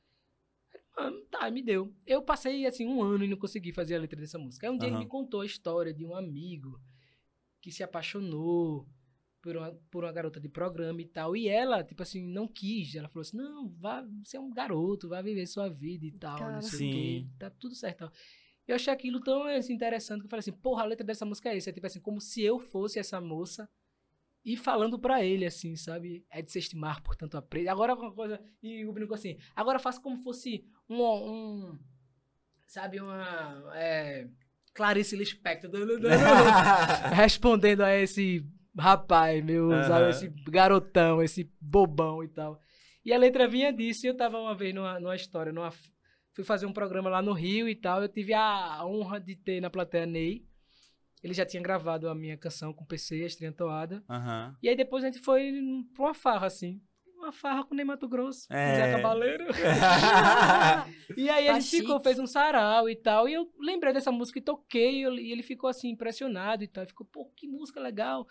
Ah, 0.97 1.11
tá, 1.29 1.51
me 1.51 1.61
deu. 1.61 1.93
Eu 2.05 2.21
passei, 2.21 2.65
assim, 2.65 2.85
um 2.85 3.01
ano 3.01 3.23
e 3.23 3.27
não 3.27 3.37
consegui 3.37 3.73
fazer 3.73 3.95
a 3.95 3.99
letra 3.99 4.19
dessa 4.19 4.37
música. 4.37 4.67
Aí 4.67 4.73
um 4.73 4.77
dia 4.77 4.87
ele 4.87 4.95
Aham. 4.95 5.03
me 5.03 5.09
contou 5.09 5.41
a 5.41 5.45
história 5.45 5.93
de 5.93 6.05
um 6.05 6.15
amigo 6.15 6.79
que 7.62 7.72
se 7.72 7.84
apaixonou 7.84 8.88
por 9.41 9.57
uma, 9.57 9.72
por 9.89 10.03
uma 10.03 10.12
garota 10.12 10.39
de 10.39 10.49
programa 10.49 11.01
e 11.01 11.05
tal. 11.05 11.36
E 11.36 11.47
ela, 11.47 11.84
tipo 11.84 12.03
assim, 12.03 12.28
não 12.28 12.47
quis. 12.47 12.95
Ela 12.95 13.07
falou 13.07 13.22
assim, 13.22 13.38
não, 13.38 13.70
vá, 13.70 14.05
você 14.24 14.38
é 14.38 14.39
um 14.39 14.51
garoto, 14.51 15.09
vai 15.09 15.24
viver 15.24 15.45
sua 15.47 15.70
vida 15.70 16.05
e 16.05 16.12
tal, 16.12 16.39
não 16.51 16.62
sei 16.62 16.89
o 16.89 16.93
quê. 16.93 17.20
Sim. 17.20 17.30
Tá 17.39 17.49
tudo 17.49 17.76
certo. 17.76 17.99
tal. 17.99 18.12
Eu 18.68 18.76
achei 18.76 18.93
aquilo 18.93 19.20
tão 19.20 19.43
assim, 19.43 19.74
interessante 19.74 20.20
que 20.20 20.26
eu 20.26 20.30
falei 20.30 20.41
assim, 20.41 20.51
porra, 20.51 20.84
a 20.84 20.86
letra 20.86 21.05
dessa 21.05 21.26
música 21.26 21.49
é 21.49 21.57
essa. 21.57 21.70
É 21.70 21.74
tipo 21.74 21.88
assim, 21.88 21.99
como 21.99 22.22
se 22.22 22.41
eu 22.41 22.59
fosse 22.59 22.99
essa 22.99 23.20
moça 23.20 23.70
e 24.45 24.55
falando 24.55 24.97
pra 24.97 25.24
ele, 25.24 25.45
assim, 25.45 25.76
sabe? 25.76 26.26
É 26.30 26.41
de 26.41 26.51
se 26.51 26.59
estimar, 26.59 27.01
portanto, 27.03 27.36
aprende. 27.36 27.68
Agora 27.68 27.95
uma 27.95 28.14
coisa. 28.14 28.39
E 28.62 28.86
o 28.86 28.93
brincou 28.93 29.16
assim, 29.16 29.38
agora 29.55 29.80
faça 29.80 29.99
como 29.99 30.18
fosse 30.18 30.66
um. 30.89 31.01
um 31.03 31.80
sabe, 32.68 32.99
uma. 32.99 33.72
É, 33.76 34.28
Clarice 34.74 35.15
Lispector 35.15 35.72
respondendo 37.13 37.82
a 37.82 37.93
esse 37.95 38.45
rapaz, 38.78 39.43
meu, 39.43 39.69
sabe, 39.84 40.01
Aham. 40.01 40.09
esse 40.09 40.28
garotão, 40.49 41.22
esse 41.22 41.51
bobão 41.59 42.24
e 42.24 42.28
tal. 42.28 42.59
E 43.03 43.11
a 43.13 43.17
letra 43.17 43.47
vinha 43.47 43.74
disso, 43.74 44.05
e 44.05 44.09
eu 44.09 44.15
tava 44.15 44.39
uma 44.39 44.55
vez 44.55 44.74
numa, 44.74 44.99
numa 44.99 45.15
história, 45.15 45.51
numa, 45.51 45.72
fui 46.34 46.43
fazer 46.43 46.65
um 46.65 46.74
programa 46.74 47.09
lá 47.09 47.22
no 47.22 47.34
Rio 47.34 47.67
e 47.67 47.76
tal, 47.76 48.01
eu 48.01 48.07
tive 48.07 48.34
a 48.34 48.86
honra 48.86 49.19
de 49.19 49.36
ter 49.36 49.59
na 49.59 49.69
plateia 49.69 50.05
Ney, 50.05 50.45
ele 51.24 51.34
já 51.34 51.45
tinha 51.45 51.61
gravado 51.61 52.07
a 52.07 52.15
minha 52.15 52.38
canção 52.38 52.74
com 52.74 52.86
PC, 52.86 53.24
a 53.24 53.26
Estrinha 53.26 53.51
Toada, 53.51 54.03
Aham. 54.09 54.55
e 54.61 54.69
aí 54.69 54.76
depois 54.76 55.03
a 55.03 55.07
gente 55.07 55.19
foi 55.19 55.51
pra 55.93 56.05
uma 56.05 56.13
farra, 56.13 56.47
assim, 56.47 56.82
uma 57.22 57.32
farra 57.32 57.63
com 57.63 57.74
o 57.74 57.78
Ney 57.78 57.86
Mato 57.86 58.07
Grosso, 58.07 58.47
o 58.49 58.53
Zé 58.53 58.89
É. 58.89 58.95
Cabaleiro. 58.95 59.45
E 61.17 61.30
aí 61.30 61.45
Tá 61.45 61.53
ele 61.53 61.61
ficou, 61.61 61.95
chique. 61.95 62.03
fez 62.03 62.19
um 62.19 62.28
sarau 62.28 62.89
e 62.89 62.95
tal. 62.95 63.28
E 63.28 63.34
eu 63.34 63.49
lembrei 63.59 63.93
dessa 63.93 64.11
música 64.11 64.39
e 64.39 64.41
toquei. 64.41 65.05
E 65.05 65.22
e 65.22 65.32
ele 65.32 65.43
ficou 65.43 65.69
assim, 65.69 65.89
impressionado 65.89 66.63
e 66.63 66.67
tal. 66.67 66.86
Ficou, 66.86 67.05
pô, 67.05 67.26
que 67.36 67.47
música 67.47 67.80
legal. 67.80 68.28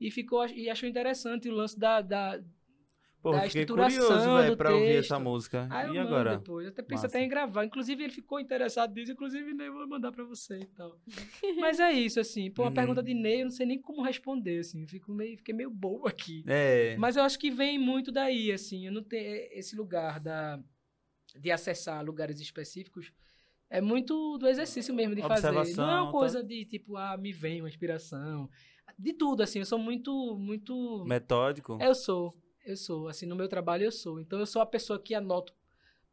E 0.00 0.10
ficou 0.10 0.44
e 0.46 0.68
achou 0.68 0.88
interessante 0.88 1.48
o 1.48 1.54
lance 1.54 1.78
da. 1.78 2.00
da... 2.00 2.40
Pô, 3.24 3.30
Da 3.32 3.40
fiquei 3.44 3.64
curioso, 3.64 4.34
velho, 4.36 4.54
pra 4.54 4.74
ouvir 4.74 4.86
texto. 4.86 5.12
essa 5.14 5.18
música. 5.18 5.66
Ah, 5.70 5.86
e 5.90 5.96
agora? 5.98 6.36
depois. 6.36 6.66
Eu 6.66 6.72
até 6.72 6.82
pensei 6.82 6.96
Massa. 6.96 7.06
até 7.06 7.24
em 7.24 7.28
gravar. 7.30 7.64
Inclusive, 7.64 8.04
ele 8.04 8.12
ficou 8.12 8.38
interessado 8.38 8.94
nisso. 8.94 9.12
Inclusive, 9.12 9.54
Ney, 9.54 9.68
eu 9.68 9.72
vou 9.72 9.88
mandar 9.88 10.12
pra 10.12 10.24
você 10.24 10.58
e 10.58 10.66
tal. 10.66 11.00
Mas 11.58 11.80
é 11.80 11.90
isso, 11.90 12.20
assim. 12.20 12.50
Pô, 12.50 12.64
uma 12.64 12.68
Uhum. 12.68 12.74
pergunta 12.74 13.02
de 13.02 13.14
Ney, 13.14 13.40
eu 13.40 13.44
não 13.44 13.50
sei 13.50 13.64
nem 13.64 13.80
como 13.80 14.02
responder, 14.02 14.58
assim. 14.58 14.86
Fico 14.86 15.10
meio, 15.10 15.38
fiquei 15.38 15.54
meio 15.54 15.70
bobo 15.70 16.06
aqui. 16.06 16.44
É. 16.46 16.96
Mas 16.98 17.16
eu 17.16 17.22
acho 17.22 17.38
que 17.38 17.50
vem 17.50 17.78
muito 17.78 18.12
daí, 18.12 18.52
assim, 18.52 18.84
eu 18.86 18.92
não 18.92 19.02
tenho 19.02 19.48
esse 19.52 19.74
lugar 19.74 20.20
da 20.20 20.60
de 21.34 21.50
acessar 21.50 22.04
lugares 22.04 22.38
específicos. 22.40 23.10
É 23.70 23.80
muito 23.80 24.36
do 24.36 24.46
exercício 24.46 24.94
mesmo 24.94 25.14
de 25.14 25.22
fazer. 25.22 25.50
Não 25.50 25.58
é 25.58 25.60
Observação, 25.62 25.84
uma 26.02 26.06
tá? 26.06 26.12
coisa 26.12 26.44
de 26.44 26.66
tipo, 26.66 26.94
ah, 26.98 27.16
me 27.16 27.32
vem 27.32 27.62
uma 27.62 27.68
inspiração. 27.70 28.50
De 28.98 29.14
tudo, 29.14 29.42
assim, 29.42 29.60
eu 29.60 29.64
sou 29.64 29.78
muito, 29.78 30.36
muito. 30.38 31.04
Metódico. 31.06 31.78
Eu 31.80 31.94
sou, 31.94 32.34
eu 32.64 32.76
sou. 32.76 33.08
Assim, 33.08 33.26
no 33.26 33.36
meu 33.36 33.48
trabalho 33.48 33.84
eu 33.84 33.92
sou. 33.92 34.20
Então 34.20 34.38
eu 34.38 34.46
sou 34.46 34.62
a 34.62 34.66
pessoa 34.66 34.98
que 34.98 35.14
anoto 35.14 35.52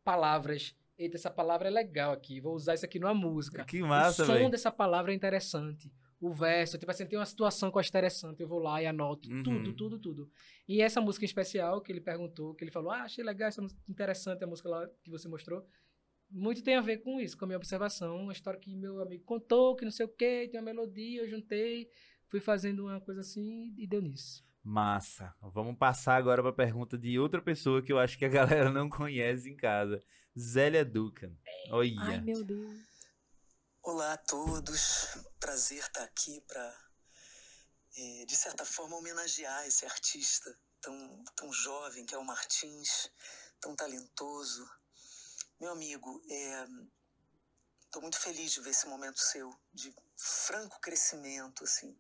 palavras. 0.04 0.76
Eita, 0.98 1.18
essa 1.18 1.32
palavra 1.32 1.68
é 1.68 1.72
legal 1.72 2.12
aqui. 2.12 2.40
Vou 2.40 2.54
usar 2.54 2.76
isso 2.76 2.86
aqui 2.86 3.00
numa 3.00 3.14
música. 3.14 3.64
Que 3.66 3.82
massa, 3.82 4.24
o 4.24 4.26
som 4.26 4.34
velho. 4.34 4.50
dessa 4.50 4.72
palavra 4.72 5.12
é 5.12 5.16
interessante. 5.16 5.92
O 6.20 6.32
verso, 6.32 6.78
tipo 6.78 6.92
assim, 6.92 7.08
tem 7.08 7.18
uma 7.18 7.26
situação 7.26 7.72
que 7.72 7.78
eu 7.78 7.80
acho 7.80 7.90
interessante, 7.90 8.42
eu 8.42 8.48
vou 8.48 8.60
lá 8.60 8.80
e 8.80 8.86
anoto. 8.86 9.28
Uhum. 9.28 9.42
Tudo, 9.42 9.74
tudo, 9.74 10.00
tudo. 10.00 10.32
E 10.68 10.80
essa 10.80 11.02
música 11.02 11.26
em 11.26 11.28
especial, 11.28 11.82
que 11.82 11.92
ele 11.92 12.00
perguntou, 12.00 12.54
que 12.54 12.64
ele 12.64 12.70
falou, 12.70 12.92
ah, 12.92 13.02
achei 13.02 13.24
legal 13.24 13.48
essa 13.48 13.66
interessante 13.90 14.44
a 14.44 14.48
música 14.48 14.70
lá 14.70 14.88
que 15.04 15.10
você 15.10 15.28
mostrou. 15.28 15.66
Muito 16.30 16.64
tem 16.64 16.76
a 16.76 16.82
ver 16.82 16.98
com 16.98 17.20
isso, 17.20 17.36
com 17.36 17.46
a 17.46 17.48
minha 17.48 17.58
observação. 17.58 18.18
Uma 18.18 18.34
história 18.34 18.60
que 18.60 18.76
meu 18.76 19.02
amigo 19.02 19.24
contou, 19.24 19.76
que 19.76 19.84
não 19.84 19.92
sei 19.92 20.06
o 20.06 20.10
quê, 20.10 20.48
tem 20.52 20.60
uma 20.60 20.66
melodia, 20.66 21.24
eu 21.24 21.28
juntei, 21.28 21.90
fui 22.28 22.40
fazendo 22.40 22.86
uma 22.86 23.02
coisa 23.02 23.22
assim 23.22 23.74
e 23.76 23.88
deu 23.88 24.02
nisso. 24.02 24.46
Massa. 24.64 25.36
Vamos 25.42 25.78
passar 25.78 26.16
agora 26.16 26.42
pra 26.42 26.54
pergunta 26.54 26.98
de 26.98 27.18
outra 27.18 27.42
pessoa 27.42 27.82
que 27.82 27.92
eu 27.92 28.00
acho 28.00 28.18
que 28.18 28.26
a 28.26 28.30
galera 28.30 28.72
não 28.72 28.90
conhece 28.90 29.50
em 29.50 29.56
casa. 29.56 30.00
Zélia 30.38 30.86
Duca. 30.86 31.32
Olha. 31.70 31.96
Ai, 32.02 32.22
meu 32.22 32.44
Deus. 32.44 32.92
Olá 33.84 34.14
a 34.14 34.18
todos, 34.18 35.18
prazer 35.40 35.80
estar 35.80 36.04
aqui 36.04 36.40
para, 36.42 36.78
de 38.28 38.36
certa 38.36 38.64
forma, 38.64 38.96
homenagear 38.96 39.66
esse 39.66 39.84
artista 39.86 40.56
tão, 40.80 41.24
tão 41.36 41.52
jovem 41.52 42.06
que 42.06 42.14
é 42.14 42.18
o 42.18 42.24
Martins, 42.24 43.12
tão 43.60 43.76
talentoso. 43.76 44.70
Meu 45.60 45.72
amigo, 45.72 46.22
estou 47.86 48.04
muito 48.04 48.20
feliz 48.20 48.52
de 48.52 48.62
ver 48.62 48.70
esse 48.70 48.88
momento 48.88 49.20
seu, 49.20 49.52
de 49.74 49.92
franco 50.16 50.80
crescimento, 50.80 51.64
assim. 51.64 51.98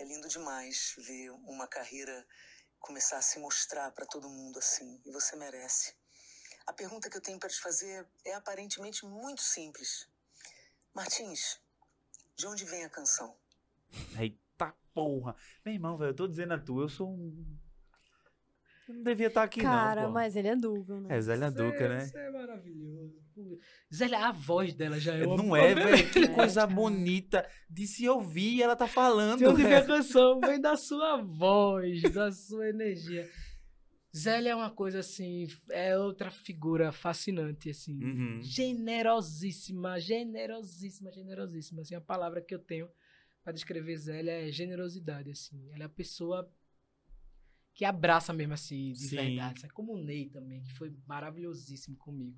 É 0.00 0.04
lindo 0.04 0.26
demais 0.28 0.94
ver 0.96 1.30
uma 1.30 1.68
carreira 1.68 2.26
começar 2.78 3.18
a 3.18 3.22
se 3.22 3.38
mostrar 3.38 3.90
para 3.90 4.06
todo 4.06 4.30
mundo 4.30 4.58
assim, 4.58 4.98
e 5.04 5.12
você 5.12 5.36
merece. 5.36 5.94
A 6.66 6.72
pergunta 6.72 7.10
que 7.10 7.18
eu 7.18 7.20
tenho 7.20 7.38
para 7.38 7.50
te 7.50 7.60
fazer 7.60 8.08
é 8.24 8.32
aparentemente 8.32 9.04
muito 9.04 9.42
simples. 9.42 10.08
Martins, 10.94 11.60
de 12.34 12.46
onde 12.46 12.64
vem 12.64 12.82
a 12.82 12.88
canção? 12.88 13.36
Eita 14.18 14.74
porra. 14.94 15.36
Meu 15.62 15.74
irmão, 15.74 15.98
velho, 15.98 16.12
eu 16.12 16.16
tô 16.16 16.26
dizendo 16.26 16.54
a 16.54 16.58
tu, 16.58 16.80
eu 16.80 16.88
sou 16.88 17.06
um. 17.06 17.60
Eu 18.90 18.96
não 18.96 19.02
devia 19.02 19.26
estar 19.28 19.42
aqui, 19.42 19.60
Cara, 19.60 20.02
não. 20.02 20.08
pô. 20.08 20.14
mas 20.14 20.36
ele 20.36 20.48
é 20.48 20.56
Duga, 20.56 21.00
né? 21.00 21.16
É, 21.16 21.20
Zélia 21.20 21.50
Duca, 21.50 21.88
né? 21.88 22.04
Isso 22.04 22.18
é 22.18 22.30
maravilhoso. 22.30 23.20
Zélia, 23.92 24.18
a 24.26 24.32
voz 24.32 24.74
dela 24.74 24.98
já 25.00 25.14
é 25.14 25.26
uma... 25.26 25.36
Não 25.36 25.56
é, 25.56 25.74
velho? 25.74 26.10
Que 26.12 26.18
É. 26.20 26.28
coisa 26.28 26.66
bonita 26.66 27.46
de 27.68 27.86
se 27.86 28.08
ouvir 28.08 28.56
e 28.56 28.62
ela 28.62 28.76
tá 28.76 28.86
falando. 28.86 29.38
De 29.38 29.46
onde 29.46 29.62
vem 29.62 29.74
a 29.74 29.84
canção? 29.84 30.38
Vem 30.40 30.60
da 30.60 30.76
sua 30.76 31.16
voz, 31.22 32.02
da 32.12 32.30
sua 32.30 32.68
energia. 32.68 33.28
Zélia 34.14 34.50
é 34.50 34.54
uma 34.54 34.70
coisa 34.70 34.98
assim, 35.00 35.46
é 35.70 35.96
outra 35.96 36.30
figura 36.30 36.90
fascinante, 36.92 37.70
assim. 37.70 38.02
Uhum. 38.02 38.40
Generosíssima, 38.42 39.98
generosíssima, 40.00 41.10
generosíssima. 41.12 41.82
Assim, 41.82 41.94
a 41.94 42.00
palavra 42.00 42.40
que 42.42 42.54
eu 42.54 42.58
tenho 42.58 42.88
para 43.42 43.52
descrever 43.52 43.96
Zélia 43.96 44.32
é 44.48 44.50
generosidade, 44.52 45.30
assim. 45.30 45.70
Ela 45.72 45.84
é 45.84 45.86
a 45.86 45.88
pessoa 45.88 46.50
que 47.74 47.84
abraça 47.84 48.32
mesmo, 48.32 48.52
assim, 48.54 48.92
de 48.92 49.08
Sim. 49.08 49.16
verdade. 49.16 49.60
sabe? 49.60 49.72
Como 49.72 49.94
o 49.94 49.98
Ney 50.02 50.28
também, 50.28 50.62
que 50.62 50.72
foi 50.74 50.94
maravilhosíssimo 51.06 51.96
comigo. 51.96 52.36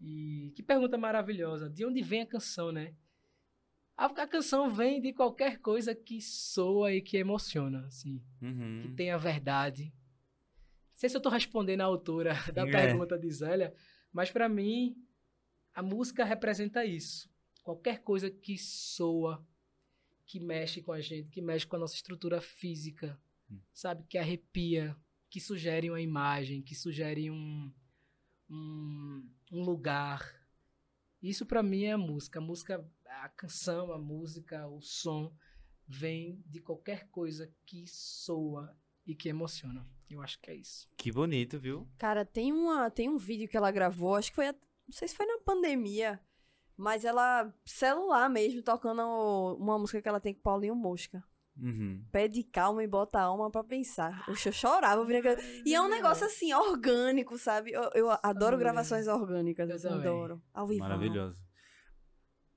E 0.00 0.52
que 0.56 0.62
pergunta 0.62 0.98
maravilhosa. 0.98 1.70
De 1.70 1.84
onde 1.86 2.02
vem 2.02 2.22
a 2.22 2.26
canção, 2.26 2.72
né? 2.72 2.94
A, 3.96 4.06
a 4.06 4.26
canção 4.26 4.68
vem 4.68 5.00
de 5.00 5.12
qualquer 5.12 5.58
coisa 5.58 5.94
que 5.94 6.20
soa 6.20 6.92
e 6.92 7.00
que 7.00 7.16
emociona, 7.16 7.86
assim 7.86 8.20
que 8.40 8.44
Uhum. 8.46 8.94
tem 8.96 9.10
a 9.12 9.16
verdade. 9.18 9.84
Não 10.90 10.96
sei 10.96 11.08
se 11.08 11.16
eu 11.16 11.20
tô 11.20 11.28
respondendo 11.28 11.82
a 11.82 11.84
autora 11.84 12.32
da 12.54 12.66
É. 12.66 12.70
pergunta 12.70 13.16
de 13.18 13.30
Zélia, 13.30 13.72
mas 14.12 14.30
para 14.30 14.48
mim 14.48 14.96
a 15.74 15.82
música 15.82 16.24
representa 16.24 16.84
isso. 16.84 17.30
Qualquer 17.62 18.00
coisa 18.02 18.28
que 18.30 18.58
soa, 18.58 19.46
que 20.26 20.40
mexe 20.40 20.82
com 20.82 20.92
a 20.92 21.00
gente, 21.00 21.28
que 21.30 21.40
mexe 21.40 21.66
com 21.66 21.76
a 21.76 21.78
nossa 21.78 21.94
estrutura 21.94 22.40
física. 22.40 23.16
Sabe? 23.72 24.04
Que 24.08 24.18
arrepia, 24.18 24.96
que 25.30 25.40
sugere 25.40 25.88
uma 25.90 26.00
imagem, 26.00 26.62
que 26.62 26.74
sugere 26.74 27.30
um, 27.30 27.72
um, 28.50 29.28
um 29.50 29.62
lugar. 29.62 30.34
Isso 31.22 31.46
para 31.46 31.62
mim 31.62 31.84
é 31.84 31.92
a 31.92 31.98
música. 31.98 32.38
A 32.38 32.42
música, 32.42 32.84
a 33.06 33.28
canção, 33.30 33.92
a 33.92 33.98
música, 33.98 34.66
o 34.68 34.80
som 34.80 35.32
vem 35.86 36.42
de 36.46 36.60
qualquer 36.60 37.08
coisa 37.10 37.52
que 37.66 37.86
soa 37.86 38.76
e 39.06 39.14
que 39.14 39.28
emociona. 39.28 39.86
Eu 40.08 40.20
acho 40.20 40.38
que 40.40 40.50
é 40.50 40.54
isso. 40.54 40.88
Que 40.96 41.10
bonito, 41.10 41.58
viu? 41.58 41.88
Cara, 41.98 42.24
tem, 42.24 42.52
uma, 42.52 42.90
tem 42.90 43.08
um 43.08 43.16
vídeo 43.18 43.48
que 43.48 43.56
ela 43.56 43.70
gravou, 43.70 44.14
acho 44.14 44.30
que 44.30 44.36
foi. 44.36 44.48
a- 44.48 44.52
Não 44.86 44.92
sei 44.92 45.08
se 45.08 45.16
foi 45.16 45.24
na 45.26 45.38
pandemia, 45.38 46.20
mas 46.76 47.04
ela, 47.04 47.52
celular 47.64 48.28
mesmo, 48.28 48.62
tocando 48.62 49.00
uma 49.58 49.78
música 49.78 50.02
que 50.02 50.08
ela 50.08 50.20
tem 50.20 50.34
com 50.34 50.40
Paulinho 50.40 50.74
Mosca. 50.76 51.24
Uhum. 51.62 52.04
Pede 52.10 52.42
calma 52.42 52.82
e 52.82 52.88
bota 52.88 53.20
a 53.20 53.22
alma 53.22 53.48
pra 53.48 53.62
pensar. 53.62 54.24
Oxe, 54.28 54.48
eu 54.48 54.52
chorava 54.52 55.00
ouvindo 55.00 55.18
aquilo. 55.28 55.62
E 55.64 55.72
é 55.72 55.80
um 55.80 55.88
negócio 55.88 56.26
assim, 56.26 56.52
orgânico, 56.52 57.38
sabe? 57.38 57.70
Eu, 57.70 57.88
eu 57.94 58.10
adoro 58.22 58.58
gravações 58.58 59.06
orgânicas, 59.06 59.68
Eu 59.70 59.76
eu 59.76 59.82
também. 59.82 60.08
adoro. 60.08 60.42
Ao 60.52 60.66
vivo. 60.66 60.80
Maravilhoso. 60.80 61.40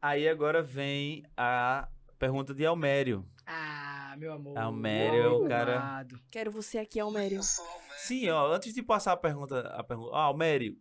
Aí 0.01 0.27
agora 0.27 0.63
vem 0.63 1.23
a 1.37 1.87
pergunta 2.17 2.53
de 2.53 2.65
Almério. 2.65 3.27
Ah, 3.45 4.15
meu 4.17 4.33
amor. 4.33 4.57
Almério 4.57 5.21
é 5.21 5.27
o 5.27 5.47
cara-. 5.47 6.05
Quero 6.31 6.49
você 6.51 6.79
aqui. 6.79 6.97
Eu 6.97 7.05
Almério. 7.05 7.41
Sim, 7.97 8.29
ó, 8.29 8.51
antes 8.51 8.73
de 8.73 8.81
passar 8.81 9.13
a 9.13 9.17
pergunta, 9.17 9.61
a 9.69 9.83
pergunta, 9.83 10.15
ah, 10.15 10.23
Almério, 10.23 10.75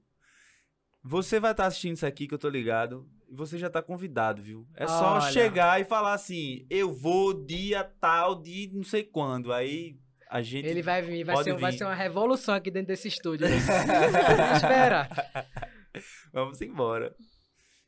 você 1.04 1.38
vai 1.38 1.50
estar 1.52 1.66
assistindo 1.66 1.94
isso 1.96 2.06
aqui 2.06 2.26
que 2.26 2.34
eu 2.34 2.38
tô 2.38 2.48
ligado, 2.48 3.06
e 3.28 3.34
você 3.34 3.58
já 3.58 3.68
tá 3.68 3.82
convidado, 3.82 4.42
viu? 4.42 4.66
É 4.74 4.86
só 4.86 5.14
Olha. 5.14 5.30
chegar 5.32 5.80
e 5.80 5.84
falar 5.84 6.14
assim, 6.14 6.66
eu 6.70 6.92
vou 6.92 7.44
dia 7.44 7.84
tal, 8.00 8.40
de 8.40 8.70
não 8.72 8.84
sei 8.84 9.04
quando, 9.04 9.52
aí 9.52 9.98
a 10.30 10.42
gente... 10.42 10.66
Ele 10.66 10.82
vai 10.82 11.02
vir, 11.02 11.24
vai 11.24 11.34
Pode 11.36 11.50
ser, 11.50 11.58
vai 11.58 11.70
vir. 11.72 11.78
ser 11.78 11.84
uma 11.84 11.94
revolução 11.94 12.54
aqui 12.54 12.70
dentro 12.70 12.88
desse 12.88 13.08
estúdio. 13.08 13.46
Espera. 14.56 15.08
Vamos 16.32 16.60
embora. 16.60 17.14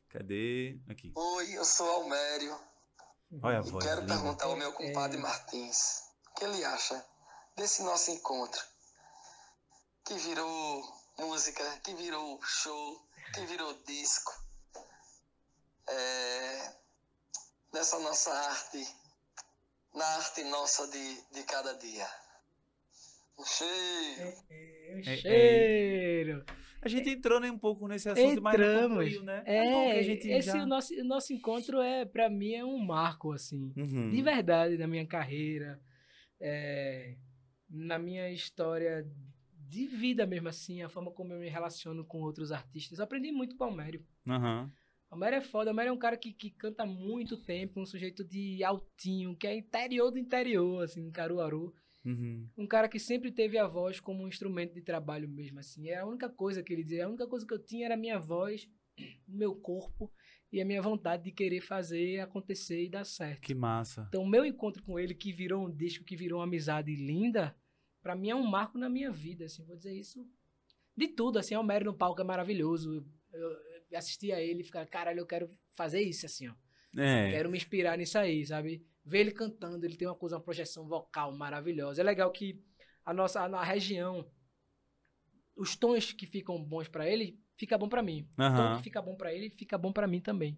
Cadê? 0.09 0.79
Aqui. 0.89 1.11
Oi, 1.15 1.57
eu 1.57 1.65
sou 1.65 1.87
Almério. 1.89 2.55
Olha 3.43 3.59
a 3.59 3.61
E 3.65 3.69
voz 3.69 3.83
quero 3.85 4.01
linda. 4.01 4.13
perguntar 4.13 4.45
ao 4.45 4.55
meu 4.55 4.69
É. 4.69 4.71
compadre 4.71 5.17
Martins 5.17 5.77
o 6.31 6.39
que 6.39 6.45
ele 6.45 6.63
acha 6.63 7.03
desse 7.57 7.83
nosso 7.83 8.09
encontro. 8.11 8.61
Que 10.05 10.13
virou 10.13 10.81
música, 11.19 11.61
que 11.83 11.93
virou 11.95 12.39
show, 12.41 12.95
que 13.39 13.45
virou 13.45 13.73
disco. 13.85 14.31
é, 15.89 16.73
nessa 17.73 17.99
nossa 17.99 18.31
arte, 18.31 18.83
na 19.93 20.05
arte 20.05 20.43
nossa 20.45 20.87
de, 20.89 21.21
de 21.33 21.43
cada 21.43 21.73
dia. 21.77 22.07
Um 23.39 23.45
cheiro. 23.45 24.33
É, 24.49 25.01
É, 25.05 25.13
é. 25.13 25.17
cheiro. 25.17 26.45
A 26.81 26.89
gente 26.89 27.09
entrou 27.09 27.39
nem 27.39 27.51
um 27.51 27.57
pouco 27.57 27.87
nesse 27.87 28.09
assunto, 28.09 28.41
mas 28.41 28.57
não 28.57 28.65
Entramos. 28.65 28.89
concluiu, 28.97 29.23
né? 29.23 29.37
bom 29.39 29.43
que 29.43 29.51
É, 29.51 29.99
a 29.99 30.03
gente 30.03 30.29
esse 30.29 30.47
já- 30.47 30.63
o 30.63 30.65
nosso, 30.67 30.93
o 30.93 31.03
nosso 31.03 31.33
encontro 31.33 31.81
é, 31.81 32.05
para 32.05 32.29
mim, 32.29 32.53
é 32.53 32.63
um 32.65 32.77
marco, 32.77 33.31
assim. 33.33 33.73
Uhum. 33.75 34.09
De 34.09 34.21
verdade, 34.21 34.77
na 34.77 34.87
minha 34.87 35.05
carreira, 35.05 35.81
é, 36.39 37.15
na 37.69 37.97
minha 37.99 38.29
história 38.31 39.05
de 39.67 39.87
vida 39.87 40.25
mesmo, 40.25 40.47
assim, 40.47 40.81
a 40.81 40.89
forma 40.89 41.11
como 41.11 41.33
eu 41.33 41.39
me 41.39 41.49
relaciono 41.49 42.05
com 42.05 42.21
outros 42.21 42.51
artistas. 42.51 42.99
Eu 42.99 43.05
aprendi 43.05 43.31
muito 43.31 43.55
com 43.55 43.63
o 43.63 43.67
Almério. 43.67 44.05
Aham. 44.27 44.71
O 45.09 45.15
Almério 45.15 45.37
é 45.37 45.41
foda, 45.41 45.69
o 45.69 45.71
Almério 45.71 45.89
é 45.89 45.93
um 45.93 45.97
cara 45.97 46.17
que, 46.17 46.33
que 46.33 46.49
canta 46.51 46.85
muito 46.85 47.37
tempo, 47.37 47.79
um 47.79 47.85
sujeito 47.85 48.23
de 48.23 48.63
altinho, 48.63 49.35
que 49.35 49.47
é 49.47 49.55
interior 49.55 50.11
do 50.11 50.19
interior, 50.19 50.83
assim, 50.83 51.01
em 51.01 51.11
Caruaru. 51.11 51.73
Uhum. 52.03 52.47
Um 52.57 52.67
cara 52.67 52.87
que 52.87 52.99
sempre 52.99 53.31
teve 53.31 53.57
a 53.57 53.67
voz 53.67 53.99
como 53.99 54.23
um 54.23 54.27
instrumento 54.27 54.73
de 54.73 54.81
trabalho 54.81 55.27
mesmo, 55.27 55.59
assim. 55.59 55.89
Era 55.89 56.03
a 56.03 56.07
única 56.07 56.29
coisa 56.29 56.63
que 56.63 56.73
ele 56.73 56.83
dizia, 56.83 57.05
a 57.05 57.09
única 57.09 57.27
coisa 57.27 57.45
que 57.45 57.53
eu 57.53 57.59
tinha 57.59 57.85
era 57.85 57.95
a 57.95 57.97
minha 57.97 58.19
voz, 58.19 58.69
o 59.27 59.31
meu 59.37 59.55
corpo 59.55 60.11
e 60.51 60.61
a 60.61 60.65
minha 60.65 60.81
vontade 60.81 61.23
de 61.23 61.31
querer 61.31 61.61
fazer 61.61 62.19
acontecer 62.19 62.85
e 62.85 62.89
dar 62.89 63.05
certo. 63.05 63.41
Que 63.41 63.53
massa. 63.53 64.05
Então, 64.07 64.23
o 64.23 64.27
meu 64.27 64.45
encontro 64.45 64.81
com 64.83 64.97
ele, 64.97 65.13
que 65.13 65.33
virou 65.33 65.65
um 65.65 65.71
disco, 65.71 66.05
que 66.05 66.15
virou 66.15 66.39
uma 66.39 66.45
amizade 66.45 66.95
linda, 66.95 67.55
pra 68.07 68.15
mim 68.15 68.29
é 68.29 68.35
um 68.35 68.47
marco 68.47 68.77
na 68.77 68.87
minha 68.87 69.11
vida, 69.11 69.43
assim, 69.43 69.65
vou 69.65 69.75
dizer 69.75 69.93
isso. 69.93 70.25
De 70.95 71.09
tudo, 71.09 71.37
assim, 71.37 71.57
o 71.57 71.61
Mério 71.63 71.87
no 71.87 71.93
palco 71.93 72.21
é 72.21 72.23
maravilhoso. 72.23 73.05
Eu, 73.33 73.51
eu 73.91 73.97
assisti 73.97 74.31
a 74.31 74.41
ele 74.41 74.61
e 74.61 74.63
ficar, 74.63 74.85
caralho, 74.87 75.19
eu 75.19 75.25
quero 75.25 75.49
fazer 75.73 75.99
isso, 75.99 76.25
assim, 76.25 76.47
ó. 76.47 76.53
É. 76.97 77.31
Quero 77.31 77.51
me 77.51 77.57
inspirar 77.57 77.97
nisso 77.97 78.17
aí, 78.17 78.45
sabe? 78.45 78.81
Ver 79.03 79.19
ele 79.19 79.31
cantando, 79.31 79.85
ele 79.85 79.97
tem 79.97 80.07
uma 80.07 80.15
coisa, 80.15 80.37
uma 80.37 80.41
projeção 80.41 80.87
vocal 80.87 81.35
maravilhosa. 81.35 82.01
É 82.01 82.03
legal 82.05 82.31
que 82.31 82.63
a 83.03 83.13
nossa 83.13 83.45
na 83.49 83.61
região 83.61 84.25
os 85.53 85.75
tons 85.75 86.13
que 86.13 86.25
ficam 86.25 86.63
bons 86.63 86.87
pra 86.87 87.05
ele, 87.09 87.37
fica 87.57 87.77
bom 87.77 87.89
pra 87.89 88.01
mim. 88.01 88.25
O 88.53 88.55
tom 88.55 88.77
que 88.77 88.83
fica 88.83 89.01
bom 89.01 89.17
pra 89.17 89.33
ele, 89.33 89.49
fica 89.49 89.77
bom 89.77 89.91
pra 89.91 90.07
mim 90.07 90.21
também. 90.21 90.57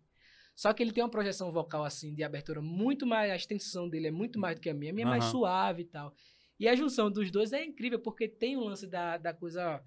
Só 0.56 0.72
que 0.72 0.84
ele 0.84 0.92
tem 0.92 1.04
uma 1.04 1.10
projeção 1.10 1.52
vocal 1.52 1.84
assim 1.84 2.14
de 2.14 2.24
abertura 2.24 2.62
muito 2.62 3.08
mais, 3.08 3.32
a 3.32 3.36
extensão 3.36 3.90
dele 3.90 4.08
é 4.08 4.12
muito 4.12 4.40
mais 4.40 4.56
do 4.56 4.62
que 4.62 4.70
a 4.70 4.74
minha, 4.74 4.92
a 4.92 4.94
minha 4.94 5.08
é 5.08 5.10
mais 5.10 5.26
suave 5.26 5.82
e 5.82 5.86
tal. 5.86 6.14
E 6.60 6.68
a 6.68 6.76
junção 6.76 7.10
dos 7.10 7.32
dois 7.32 7.54
é 7.54 7.64
incrível 7.64 8.00
porque 8.00 8.28
tem 8.28 8.58
um 8.58 8.66
lance 8.66 8.86
da, 8.86 9.18
da 9.18 9.34
coisa 9.34 9.82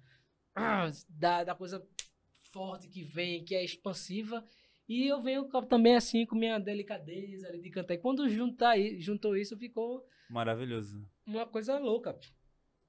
ah, 0.55 0.89
da, 1.09 1.43
da 1.43 1.55
coisa 1.55 1.85
forte 2.51 2.87
que 2.87 3.03
vem, 3.03 3.43
que 3.43 3.55
é 3.55 3.63
expansiva. 3.63 4.43
E 4.87 5.07
eu 5.07 5.21
venho 5.21 5.47
também 5.69 5.95
assim 5.95 6.25
com 6.25 6.35
minha 6.35 6.59
delicadeza 6.59 7.47
ali 7.47 7.61
de 7.61 7.69
cantar. 7.69 7.93
E 7.93 7.97
quando 7.99 8.27
juntar, 8.27 8.75
juntou 8.99 9.35
isso, 9.37 9.57
ficou 9.57 10.05
Maravilhoso. 10.29 11.07
uma 11.25 11.45
coisa 11.45 11.77
louca. 11.77 12.17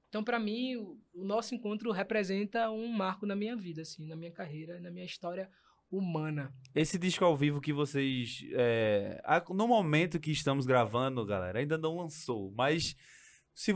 Então, 0.09 0.23
pra 0.23 0.39
mim, 0.39 0.75
o, 0.77 0.99
o 1.13 1.23
nosso 1.25 1.53
encontro 1.53 1.91
representa 1.91 2.69
um 2.69 2.87
marco 2.87 3.25
na 3.25 3.35
minha 3.35 3.55
vida, 3.55 3.81
assim, 3.81 4.05
na 4.07 4.15
minha 4.15 4.31
carreira, 4.31 4.79
na 4.79 4.89
minha 4.89 5.05
história 5.05 5.49
humana. 5.91 6.53
Esse 6.73 6.97
disco 6.97 7.25
ao 7.25 7.35
vivo 7.35 7.61
que 7.61 7.73
vocês. 7.73 8.45
é, 8.53 9.21
no 9.49 9.67
momento 9.67 10.19
que 10.19 10.31
estamos 10.31 10.65
gravando, 10.65 11.25
galera, 11.25 11.59
ainda 11.59 11.77
não 11.77 11.97
lançou. 11.97 12.51
Mas 12.51 12.95
se, 13.55 13.73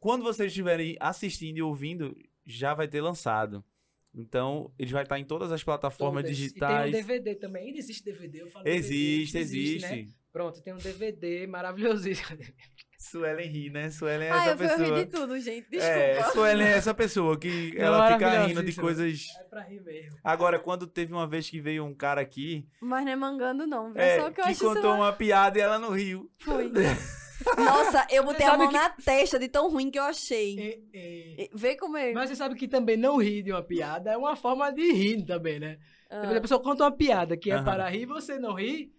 quando 0.00 0.22
vocês 0.24 0.48
estiverem 0.50 0.96
assistindo 1.00 1.56
e 1.56 1.62
ouvindo, 1.62 2.14
já 2.44 2.74
vai 2.74 2.86
ter 2.88 3.00
lançado. 3.00 3.64
Então, 4.12 4.72
ele 4.76 4.90
vai 4.92 5.04
estar 5.04 5.18
em 5.20 5.24
todas 5.24 5.52
as 5.52 5.62
plataformas 5.62 6.24
Todas. 6.24 6.36
digitais. 6.36 6.88
E 6.88 6.92
tem 6.92 7.00
um 7.00 7.06
DVD 7.06 7.34
também. 7.36 7.66
Ainda 7.68 7.78
existe 7.78 8.04
DVD, 8.04 8.42
eu 8.42 8.48
falo 8.48 8.66
Existe, 8.68 9.38
DVD, 9.38 9.60
existe. 9.60 9.88
né? 9.88 10.08
Pronto, 10.32 10.60
tem 10.62 10.74
um 10.74 10.78
DVD 10.78 11.46
maravilhosíssimo. 11.46 12.38
Suelen 12.98 13.48
ri, 13.48 13.70
né? 13.70 13.88
Suelen 13.90 14.28
é 14.28 14.30
Ah, 14.32 14.36
essa 14.36 14.50
eu, 14.50 14.56
fui- 14.58 14.66
eu 14.66 14.70
ri 14.70 14.78
pessoa. 14.78 15.04
de 15.04 15.10
tudo, 15.10 15.40
gente. 15.40 15.76
É, 15.76 16.14
Desculpa. 16.14 16.32
Suelen 16.32 16.66
é 16.66 16.72
essa 16.72 16.92
pessoa 16.92 17.38
que 17.38 17.72
Não, 17.74 17.84
ela 17.84 18.12
fica 18.12 18.46
rindo 18.46 18.62
de 18.62 18.72
coisas. 18.74 19.26
É 19.38 19.44
pra 19.44 19.62
rir 19.62 19.80
mesmo. 19.80 20.18
Agora, 20.24 20.58
quando 20.58 20.86
teve 20.86 21.12
uma 21.14 21.26
vez 21.26 21.48
que 21.48 21.60
veio 21.60 21.84
um 21.84 21.94
cara 21.94 22.20
aqui, 22.20 22.68
Mas 22.80 23.04
não 23.04 23.12
é 23.12 23.16
mangando, 23.16 23.66
não. 23.66 23.92
viu? 23.92 24.02
é, 24.02 24.18
Só 24.18 24.30
que 24.30 24.40
eu 24.40 24.44
que 24.44 24.50
acho 24.50 24.60
contou 24.64 24.90
isso 24.92 25.00
uma 25.00 25.12
piada 25.12 25.56
e 25.58 25.60
ela 25.62 25.78
não 25.78 25.90
riu. 25.90 26.30
Fui. 26.38 26.70
Nossa, 27.56 28.06
eu 28.10 28.24
botei 28.24 28.46
a 28.46 28.56
mão 28.56 28.68
que- 28.68 28.74
na 28.74 28.90
testa 28.90 29.38
de 29.38 29.48
tão 29.48 29.70
ruim 29.70 29.90
que 29.90 29.98
eu 29.98 30.04
achei. 30.04 30.58
E- 30.58 30.90
E- 30.94 31.50
Vê 31.54 31.76
como 31.76 31.96
é. 31.96 32.12
Mas 32.12 32.30
você 32.30 32.36
sabe 32.36 32.54
que 32.54 32.68
também 32.68 32.96
não 32.96 33.16
rir 33.16 33.42
de 33.42 33.52
uma 33.52 33.62
piada 33.62 34.10
é 34.12 34.16
uma 34.16 34.36
forma 34.36 34.70
de 34.70 34.92
rir 34.92 35.24
também, 35.24 35.58
né? 35.58 35.78
Ah, 36.10 36.20
Depois 36.20 36.36
a 36.36 36.40
pessoa 36.40 36.62
conta 36.62 36.84
uma 36.84 36.92
piada 36.92 37.36
que 37.36 37.50
é 37.50 37.62
para 37.62 37.88
rir 37.88 38.02
e 38.02 38.06
você 38.06 38.38
não 38.38 38.54
ri, 38.54 38.92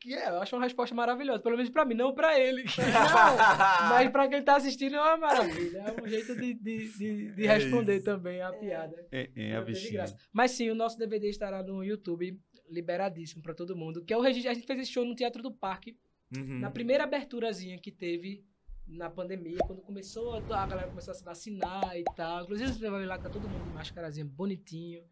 que 0.00 0.14
é, 0.14 0.28
eu 0.28 0.40
acho 0.40 0.54
uma 0.56 0.64
resposta 0.64 0.94
maravilhosa. 0.94 1.40
Pelo 1.42 1.56
menos 1.56 1.70
pra 1.70 1.84
mim, 1.84 1.94
não 1.94 2.14
pra 2.14 2.38
ele. 2.38 2.64
Mas 3.90 4.10
pra 4.10 4.28
quem 4.28 4.42
tá 4.42 4.56
assistindo 4.56 4.96
é 4.96 5.00
uma 5.00 5.16
maravilha. 5.16 5.78
É 5.96 6.02
um 6.02 6.06
jeito 6.08 6.34
de, 6.36 6.54
de, 6.54 6.88
de, 6.98 7.30
de 7.32 7.46
É 7.46 7.54
responder 7.54 7.96
isso. 7.96 8.04
também 8.04 8.40
a 8.42 8.52
piada. 8.52 9.06
É, 9.12 9.30
é 9.36 9.52
a 9.54 9.58
Não 9.60 9.64
bichinha. 9.66 9.92
graça. 9.92 10.16
Mas 10.32 10.50
sim, 10.52 10.70
o 10.70 10.74
nosso 10.74 10.98
DVD 10.98 11.28
estará 11.28 11.62
no 11.62 11.82
YouTube, 11.84 12.38
liberadíssimo 12.68 13.42
pra 13.42 13.54
todo 13.54 13.76
mundo. 13.76 14.04
Que 14.04 14.12
é 14.12 14.16
o 14.16 14.20
registro. 14.20 14.50
A 14.50 14.54
gente 14.54 14.66
fez 14.66 14.80
esse 14.80 14.92
show 14.92 15.04
no 15.04 15.14
Teatro 15.14 15.42
do 15.42 15.52
Parque, 15.52 15.96
Uhum. 16.36 16.58
na 16.58 16.70
primeira 16.70 17.04
aberturazinha 17.04 17.78
que 17.78 17.92
teve 17.92 18.44
na 18.86 19.08
pandemia, 19.08 19.58
quando 19.66 19.80
começou, 19.82 20.34
a 20.34 20.38
a 20.38 20.66
galera 20.66 20.88
começou 20.88 21.12
a 21.12 21.14
se 21.14 21.24
vacinar 21.24 21.96
e 21.96 22.04
tal. 22.16 22.44
Inclusive, 22.44 22.72
você 22.72 22.90
vai 22.90 23.06
lá 23.06 23.16
que 23.16 23.24
tá 23.24 23.30
todo 23.30 23.48
mundo 23.48 23.64
de 23.64 23.74
máscarazinha 23.74 24.26
bonitinho 24.26 25.02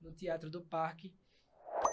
no 0.00 0.10
Teatro 0.12 0.50
do 0.50 0.60
Parque. 0.60 1.14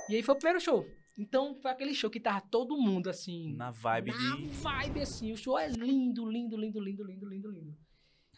E 0.10 0.16
aí 0.16 0.24
foi 0.24 0.34
o 0.34 0.38
primeiro 0.38 0.60
show. 0.60 0.86
Então 1.18 1.54
foi 1.56 1.70
aquele 1.70 1.94
show 1.94 2.10
que 2.10 2.20
tava 2.20 2.42
todo 2.42 2.78
mundo 2.78 3.10
assim. 3.10 3.54
Na 3.54 3.72
vibe 3.72 4.12
na 4.12 4.36
de. 4.38 4.48
vibe 4.48 5.02
assim. 5.02 5.32
O 5.32 5.38
show 5.38 5.58
é 5.60 5.68
lindo, 5.68 6.26
lindo, 6.26 6.58
lindo, 6.58 6.80
lindo, 6.80 7.04
lindo, 7.04 7.26
lindo, 7.28 7.52
lindo. 7.52 7.78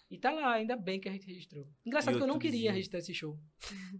E 0.09 0.17
tá 0.17 0.31
lá, 0.31 0.53
ainda 0.53 0.75
bem 0.75 0.99
que 0.99 1.07
a 1.07 1.11
gente 1.11 1.25
registrou. 1.25 1.65
Engraçado 1.85 2.17
que 2.17 2.23
eu 2.23 2.27
não 2.27 2.39
queria 2.39 2.73
registrar 2.73 2.99
esse 2.99 3.13
show. 3.13 3.39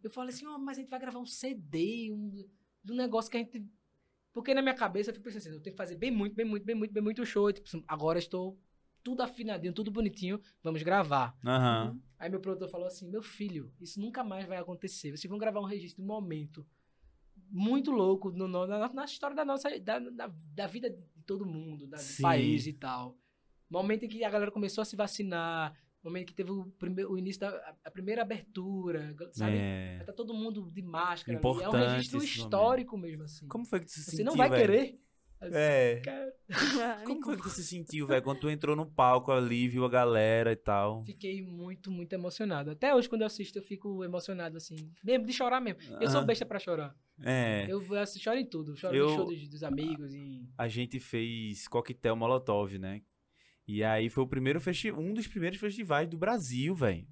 Eu 0.03 0.11
falei 0.11 0.33
assim, 0.33 0.45
ó, 0.45 0.57
mas 0.57 0.77
a 0.77 0.81
gente 0.81 0.89
vai 0.89 0.99
gravar 0.99 1.19
um 1.19 1.25
CD, 1.25 2.11
um, 2.11 2.45
um 2.89 2.95
negócio 2.95 3.31
que 3.31 3.37
a 3.37 3.39
gente. 3.39 3.65
Porque 4.33 4.53
na 4.53 4.61
minha 4.61 4.73
cabeça 4.75 5.09
eu 5.09 5.13
fico 5.13 5.25
pensando 5.25 5.39
assim, 5.39 5.49
eu 5.49 5.61
tenho 5.61 5.73
que 5.73 5.77
fazer 5.77 5.95
bem 5.95 6.09
muito, 6.11 6.35
bem 6.35 6.45
muito, 6.45 6.65
bem 6.65 6.75
muito, 6.75 6.93
bem 6.93 7.03
muito 7.03 7.25
show. 7.25 7.49
E, 7.49 7.53
tipo, 7.53 7.83
agora 7.87 8.17
estou 8.17 8.57
tudo 9.03 9.21
afinadinho, 9.21 9.73
tudo 9.73 9.91
bonitinho, 9.91 10.39
vamos 10.63 10.81
gravar. 10.83 11.35
Aham. 11.45 11.99
Aí 12.19 12.29
meu 12.29 12.39
produtor 12.39 12.69
falou 12.69 12.87
assim, 12.87 13.09
meu 13.09 13.21
filho, 13.23 13.73
isso 13.81 13.99
nunca 13.99 14.23
mais 14.23 14.45
vai 14.45 14.57
acontecer. 14.57 15.09
Vocês 15.11 15.27
vão 15.29 15.39
gravar 15.39 15.59
um 15.59 15.65
registro 15.65 15.97
de 16.01 16.03
um 16.03 16.07
momento 16.13 16.65
muito 17.49 17.91
louco 17.91 18.31
no, 18.31 18.47
no- 18.47 18.67
na, 18.67 18.87
na 18.93 19.05
história 19.05 19.35
da 19.35 19.43
nossa 19.43 19.77
da, 19.79 19.99
da, 19.99 20.27
da 20.53 20.67
vida 20.67 20.89
de 20.89 21.23
todo 21.25 21.45
mundo, 21.45 21.87
da, 21.87 21.97
do 21.97 22.03
país 22.21 22.67
e 22.67 22.73
tal. 22.73 23.17
Momento 23.69 24.03
em 24.05 24.07
que 24.07 24.23
a 24.23 24.29
galera 24.29 24.51
começou 24.51 24.81
a 24.81 24.85
se 24.85 24.95
vacinar, 24.95 25.73
momento 26.03 26.27
que 26.27 26.33
teve 26.33 26.51
o, 26.51 26.65
primeiro, 26.79 27.11
o 27.11 27.17
início 27.17 27.41
da 27.41 27.75
a 27.83 27.91
primeira 27.91 28.21
abertura, 28.21 29.15
sabe? 29.31 29.55
É. 29.57 30.03
Tá 30.05 30.13
todo 30.13 30.33
mundo 30.33 30.69
de 30.71 30.81
máscara. 30.81 31.37
ali. 31.37 31.45
É 31.45 31.49
um 31.49 31.51
Importante 31.57 31.91
registro 31.95 32.23
histórico 32.23 32.97
mesmo, 32.97 33.23
assim. 33.23 33.47
Como 33.47 33.65
foi 33.65 33.79
que 33.79 33.85
tu 33.85 33.91
se 33.91 34.03
Você 34.03 34.11
sentiu? 34.11 34.25
não 34.25 34.35
vai 34.35 34.49
velho? 34.49 34.61
querer? 34.61 34.99
Assim, 35.39 35.55
É. 35.55 36.01
cara, 36.05 36.33
Como 37.05 37.23
foi 37.23 37.35
que 37.35 37.41
tu 37.41 37.49
se 37.49 37.63
sentiu, 37.63 38.05
velho? 38.05 38.21
Quando 38.21 38.39
tu 38.41 38.49
entrou 38.49 38.75
no 38.75 38.85
palco 38.85 39.31
ali, 39.31 39.67
viu 39.67 39.83
a 39.85 39.89
galera 39.89 40.51
e 40.51 40.55
tal. 40.55 41.03
Fiquei 41.03 41.41
muito, 41.41 41.89
muito 41.89 42.13
emocionado. 42.13 42.69
Até 42.69 42.93
hoje, 42.93 43.09
quando 43.09 43.21
eu 43.21 43.27
assisto, 43.27 43.57
eu 43.57 43.63
fico 43.63 44.03
emocionado, 44.03 44.57
assim. 44.57 44.75
Mesmo 45.03 45.25
de 45.25 45.33
chorar 45.33 45.59
mesmo. 45.59 45.81
Eu 45.99 46.07
sou 46.09 46.19
Aham. 46.19 46.27
besta 46.27 46.45
pra 46.45 46.59
chorar. 46.59 46.95
É. 47.23 47.65
Eu 47.67 47.81
choro 48.19 48.37
em 48.37 48.45
tudo. 48.45 48.75
Choro 48.75 48.95
Eu- 48.95 49.09
no 49.09 49.15
show 49.15 49.25
dos, 49.25 49.49
dos 49.49 49.63
amigos 49.63 50.13
e... 50.13 50.47
A 50.57 50.67
gente 50.67 50.99
fez 50.99 51.67
coquetel 51.67 52.15
Molotov, 52.15 52.77
né? 52.77 53.01
E 53.67 53.83
aí 53.83 54.09
foi 54.09 54.23
o 54.23 54.27
primeiro 54.27 54.59
festi 54.59 54.91
um 54.91 55.13
dos 55.13 55.27
primeiros 55.27 55.59
festivais 55.59 56.07
do 56.07 56.17
Brasil, 56.17 56.75
velho. 56.75 57.07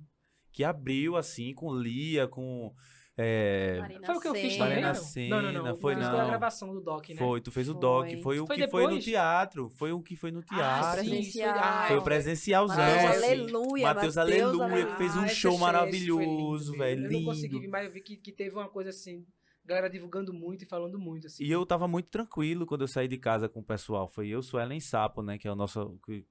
Que 0.51 0.63
abriu 0.63 1.15
assim 1.15 1.53
com 1.53 1.73
Lia, 1.73 2.27
com. 2.27 2.73
É... 3.21 3.79
Foi 4.05 4.15
o 4.15 4.19
que 4.21 4.27
eu 4.29 4.33
fiz 4.33 4.55
também, 4.57 4.81
não? 4.81 4.93
Não, 4.93 5.51
não, 5.51 5.63
não. 5.65 5.75
foi 5.75 5.93
não. 5.93 6.19
a 6.19 6.25
gravação 6.25 6.73
do 6.73 6.79
Doc, 6.79 7.09
né? 7.09 7.17
Foi, 7.17 7.41
tu 7.41 7.51
fez 7.51 7.67
o 7.67 7.73
Foi. 7.73 7.81
doc, 7.81 8.07
foi 8.23 8.39
o 8.39 8.47
Foi 8.47 8.55
que 8.55 8.67
foi 8.69 8.83
no 8.83 8.87
depois? 8.89 9.03
teatro, 9.03 9.69
foi 9.71 9.91
o 9.91 10.01
que 10.01 10.15
foi 10.15 10.31
no 10.31 10.39
Ah, 10.39 10.55
teatro. 10.55 11.03
sim, 11.03 11.09
Presencial. 11.09 11.53
foi- 11.53 11.61
ah, 11.61 11.85
Foi 11.87 11.97
o 11.97 11.99
é. 11.99 12.03
presencialzão, 12.03 12.77
Mateus 12.77 13.03
assim. 13.09 13.25
Aleluia. 13.25 13.83
Mateus 13.87 14.15
Mateus 14.15 14.17
Aleluia, 14.17 14.85
que 14.85 14.95
fez 14.95 15.17
um 15.17 15.19
Ah, 15.19 15.25
esse 15.25 15.35
show 15.35 15.51
foi 15.51 15.61
maravilhoso, 15.61 16.71
lindo 16.71 16.77
velho, 16.83 17.01
mesmo. 17.01 17.15
Eu 17.15 17.19
não 17.19 17.25
consegui 17.25 17.47
lindo. 17.55 17.61
vir, 17.61 17.67
mas 17.67 17.85
eu 17.85 17.91
vi 17.91 18.01
que, 18.01 18.15
que 18.15 18.31
teve 18.31 18.55
uma 18.55 18.69
coisa 18.69 18.89
assim, 18.89 19.25
galera 19.65 19.89
divulgando 19.89 20.33
muito 20.33 20.63
e 20.63 20.65
falando 20.67 20.97
muito, 20.97 21.27
assim. 21.27 21.43
E 21.43 21.51
eu 21.51 21.65
tava 21.65 21.89
muito 21.89 22.07
tranquilo 22.07 22.65
quando 22.65 22.81
eu 22.81 22.87
saí 22.87 23.09
de 23.09 23.17
casa 23.17 23.49
com 23.49 23.59
o 23.59 23.63
pessoal. 23.63 24.07
Foi 24.07 24.29
eu, 24.29 24.41
Suelen 24.41 24.79
Sapo, 24.79 25.21
né? 25.21 25.37
Que 25.37 25.47
é 25.47 25.51
o 25.51 25.55
nosso. 25.55 25.99
que 26.05 26.25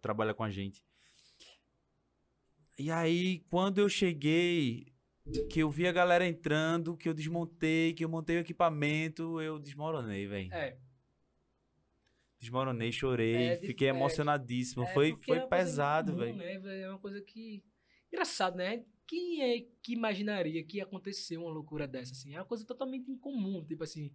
trabalha 0.00 0.34
com 0.34 0.44
a 0.44 0.50
gente. 0.50 0.82
E 2.78 2.90
aí, 2.90 3.40
quando 3.50 3.78
eu 3.78 3.88
cheguei, 3.88 4.92
que 5.50 5.60
eu 5.60 5.70
vi 5.70 5.86
a 5.86 5.92
galera 5.92 6.26
entrando, 6.26 6.96
que 6.96 7.08
eu 7.08 7.14
desmontei, 7.14 7.92
que 7.94 8.04
eu 8.04 8.08
montei 8.08 8.36
o 8.36 8.40
equipamento, 8.40 9.40
eu 9.40 9.58
desmoronei, 9.58 10.26
velho. 10.26 10.52
É, 10.52 10.76
Desmoronei, 12.44 12.92
chorei, 12.92 13.34
É, 13.36 13.56
fiquei 13.56 13.88
é, 13.88 13.90
emocionadíssimo. 13.90 14.84
é, 14.84 14.92
foi 14.92 15.16
foi 15.16 15.38
é 15.38 15.46
pesado, 15.46 16.14
velho. 16.14 16.36
né? 16.36 16.82
É 16.82 16.88
uma 16.90 16.98
coisa 16.98 17.20
que... 17.22 17.64
Engraçado, 18.12 18.56
né? 18.56 18.84
Quem 19.06 19.42
é 19.42 19.66
que 19.82 19.94
imaginaria 19.94 20.62
que 20.62 20.76
ia 20.76 20.84
acontecer 20.84 21.38
uma 21.38 21.50
loucura 21.50 21.88
dessa, 21.88 22.12
assim? 22.12 22.34
É 22.34 22.38
uma 22.38 22.44
coisa 22.44 22.64
totalmente 22.66 23.10
incomum, 23.10 23.64
tipo 23.64 23.82
assim... 23.82 24.12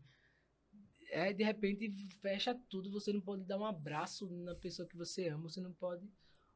é, 1.10 1.34
de 1.34 1.44
repente 1.44 1.91
fecha 2.22 2.56
tudo, 2.69 2.91
você 2.91 3.11
não 3.14 3.22
pode 3.22 3.44
dar 3.44 3.57
um 3.57 3.65
abraço 3.65 4.30
na 4.44 4.56
pessoa 4.56 4.88
que 4.88 4.95
você 4.98 5.27
ama, 5.30 5.49
você 5.49 5.60
não 5.61 5.73
pode. 5.73 6.07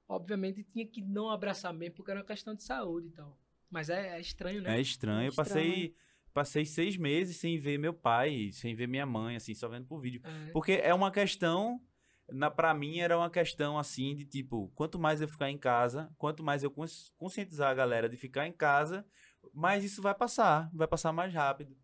Obviamente 0.07 0.63
tinha 0.63 0.85
que 0.85 1.01
não 1.01 1.30
abraçar 1.30 1.73
mesmo, 1.73 1.95
porque 1.95 2.11
era 2.11 2.19
uma 2.19 2.25
questão 2.25 2.53
de 2.53 2.63
saúde 2.63 3.07
e 3.07 3.11
tal. 3.11 3.39
Mas 3.69 3.89
é, 3.89 4.17
é 4.17 4.21
estranho, 4.21 4.61
né? 4.61 4.77
É 4.77 4.81
estranho. 4.81 5.25
É 5.25 5.27
Eu 5.30 5.34
passei, 5.34 5.95
passei 6.34 6.65
seis 6.65 6.97
meses 6.97 7.38
sem 7.38 7.57
ver 7.57 7.77
meu 7.80 7.93
pai, 7.93 8.51
sem 8.51 8.75
ver 8.75 8.88
minha 8.88 9.05
mãe, 9.05 9.35
assim, 9.35 9.55
só 9.55 9.67
vendo 9.67 9.88
por 9.88 9.99
vídeo. 9.99 10.21
É. 10.23 10.51
Porque 10.51 10.73
é 10.73 10.93
uma 10.93 11.09
questão, 11.09 11.81
na, 12.30 12.51
pra 12.51 12.73
mim 12.73 12.99
era 12.99 13.17
uma 13.17 13.30
questão 13.30 13.77
assim 13.80 14.15
de 14.15 14.25
tipo, 14.25 14.71
quanto 14.75 14.99
mais 14.99 15.21
eu 15.21 15.27
ficar 15.27 15.49
em 15.49 15.57
casa, 15.57 16.13
quanto 16.17 16.43
mais 16.43 16.61
eu 16.63 16.69
cons- 16.69 17.11
conscientizar 17.17 17.71
a 17.71 17.73
galera 17.73 18.07
de 18.07 18.17
ficar 18.17 18.45
em 18.45 18.53
casa, 18.53 19.05
mais 19.53 19.84
isso 19.84 20.01
vai 20.01 20.13
passar, 20.13 20.69
vai 20.73 20.88
passar 20.88 21.11
mais 21.11 21.34
rápido. 21.34 21.75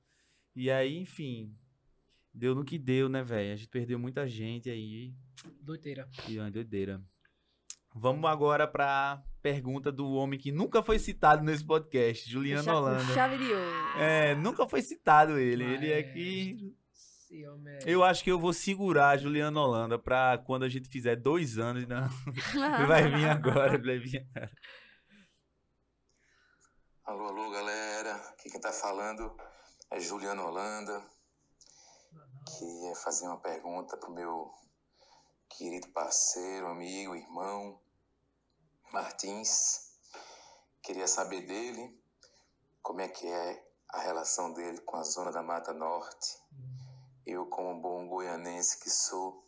E 0.55 0.69
aí, 0.69 0.97
enfim, 0.97 1.55
deu 2.34 2.53
no 2.56 2.64
que 2.64 2.77
deu, 2.77 3.10
né, 3.10 3.23
velho? 3.23 3.53
A 3.53 3.56
gente 3.56 3.69
perdeu 3.69 3.97
muita 3.99 4.27
gente 4.27 4.69
aí, 4.69 5.14
Doideira. 5.61 6.07
e 6.27 6.38
é 6.38 6.41
uma 6.41 6.51
doideira. 6.51 7.01
Vamos 7.95 8.30
agora 8.30 8.68
pra 8.68 9.22
pergunta 9.41 9.91
do 9.91 10.07
homem 10.11 10.39
que 10.39 10.51
nunca 10.51 10.84
foi 10.84 10.99
citado 10.99 11.43
nesse 11.43 11.65
podcast, 11.65 12.30
Juliano 12.30 12.64
Chave- 12.64 12.77
Holanda. 12.77 13.14
Chave 13.14 13.38
de 13.38 13.51
ouro. 13.51 13.99
É, 13.99 14.35
nunca 14.35 14.68
foi 14.68 14.81
citado 14.81 15.38
ele. 15.39 15.64
Mas- 15.64 15.73
Ele 15.73 15.91
é 15.91 16.03
que 16.03 16.76
eu 17.85 18.03
acho 18.03 18.23
que 18.23 18.31
eu 18.31 18.39
vou 18.39 18.53
segurar 18.53 19.10
a 19.10 19.18
Juliana 19.18 19.60
Holanda 19.60 19.97
pra 19.99 20.38
quando 20.38 20.64
a 20.64 20.69
gente 20.69 20.88
fizer 20.88 21.15
dois 21.15 21.57
anos. 21.57 21.85
Não, 21.88 22.03
ele 22.06 22.85
vai 22.88 23.10
vir 23.11 23.26
agora, 23.30 23.73
ele 23.76 23.85
vai 23.85 23.97
vir. 23.97 24.27
Alô, 27.06 27.26
alô, 27.27 27.49
galera. 27.51 28.15
Aqui 28.30 28.49
quem 28.51 28.61
tá 28.61 28.72
falando 28.72 29.35
é 29.91 29.99
Juliano 29.99 30.43
Holanda. 30.43 31.03
Que 32.57 32.88
é 32.88 32.95
fazer 32.95 33.27
uma 33.27 33.39
pergunta 33.39 33.95
pro 33.95 34.11
meu 34.11 34.51
querido 35.49 35.88
parceiro, 35.89 36.67
amigo, 36.67 37.15
irmão 37.15 37.80
Martins. 38.91 39.91
Queria 40.81 41.07
saber 41.07 41.45
dele 41.45 42.01
como 42.81 43.01
é 43.01 43.07
que 43.07 43.27
é 43.27 43.65
a 43.89 43.99
relação 43.99 44.51
dele 44.53 44.81
com 44.81 44.97
a 44.97 45.03
zona 45.03 45.31
da 45.31 45.43
Mata 45.43 45.73
Norte. 45.73 46.41
Eu, 47.26 47.45
como 47.45 47.81
bom 47.81 48.07
goianense 48.07 48.80
que 48.80 48.89
sou, 48.89 49.45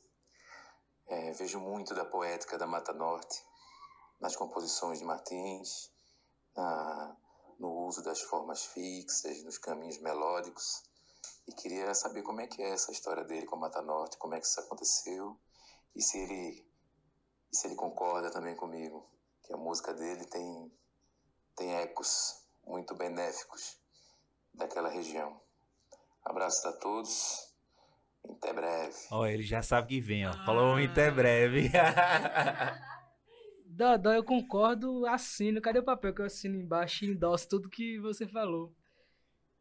eh, 1.07 1.31
vejo 1.31 1.59
muito 1.59 1.95
da 1.95 2.05
poética 2.05 2.57
da 2.57 2.67
Mata 2.67 2.93
Norte 2.93 3.43
nas 4.19 4.35
composições 4.35 4.99
de 4.99 5.05
Martins, 5.05 5.91
na, 6.55 7.17
no 7.57 7.87
uso 7.87 8.03
das 8.03 8.21
formas 8.21 8.65
fixas, 8.65 9.43
nos 9.43 9.57
caminhos 9.57 9.97
melódicos. 9.97 10.90
E 11.47 11.53
queria 11.53 11.93
saber 11.93 12.21
como 12.23 12.41
é 12.41 12.47
que 12.47 12.61
é 12.61 12.69
essa 12.69 12.91
história 12.91 13.23
dele 13.23 13.45
com 13.45 13.55
a 13.55 13.59
Mata 13.59 13.81
Norte, 13.81 14.17
como 14.17 14.35
é 14.35 14.39
que 14.39 14.45
isso 14.45 14.59
aconteceu 14.59 15.39
e 15.95 16.01
se 16.01 16.17
ele, 16.17 16.65
e 17.51 17.55
se 17.57 17.67
ele 17.67 17.75
concorda 17.75 18.31
também 18.31 18.55
comigo, 18.55 19.05
que 19.43 19.53
a 19.53 19.57
música 19.57 19.93
dele 19.93 20.25
tem, 20.25 20.71
tem 21.55 21.75
ecos 21.75 22.41
muito 22.65 22.95
benéficos 22.95 23.77
daquela 24.53 24.89
região. 24.89 25.41
Abraços 26.23 26.63
a 26.65 26.73
todos, 26.73 27.53
até 28.29 28.53
breve. 28.53 28.95
Ó, 29.09 29.25
ele 29.25 29.43
já 29.43 29.61
sabe 29.63 29.87
que 29.87 29.99
vem, 30.01 30.27
ó. 30.27 30.33
Falou 30.45 30.75
Ah. 30.75 30.83
até 30.83 31.09
breve. 31.09 31.69
Dodó, 33.65 34.11
eu 34.13 34.23
concordo, 34.23 35.05
assino. 35.07 35.61
Cadê 35.61 35.79
o 35.79 35.83
papel 35.83 36.13
que 36.13 36.21
eu 36.21 36.25
assino 36.25 36.55
embaixo 36.55 37.03
e 37.05 37.09
endosso 37.11 37.47
tudo 37.47 37.69
que 37.69 37.99
você 37.99 38.27
falou? 38.27 38.75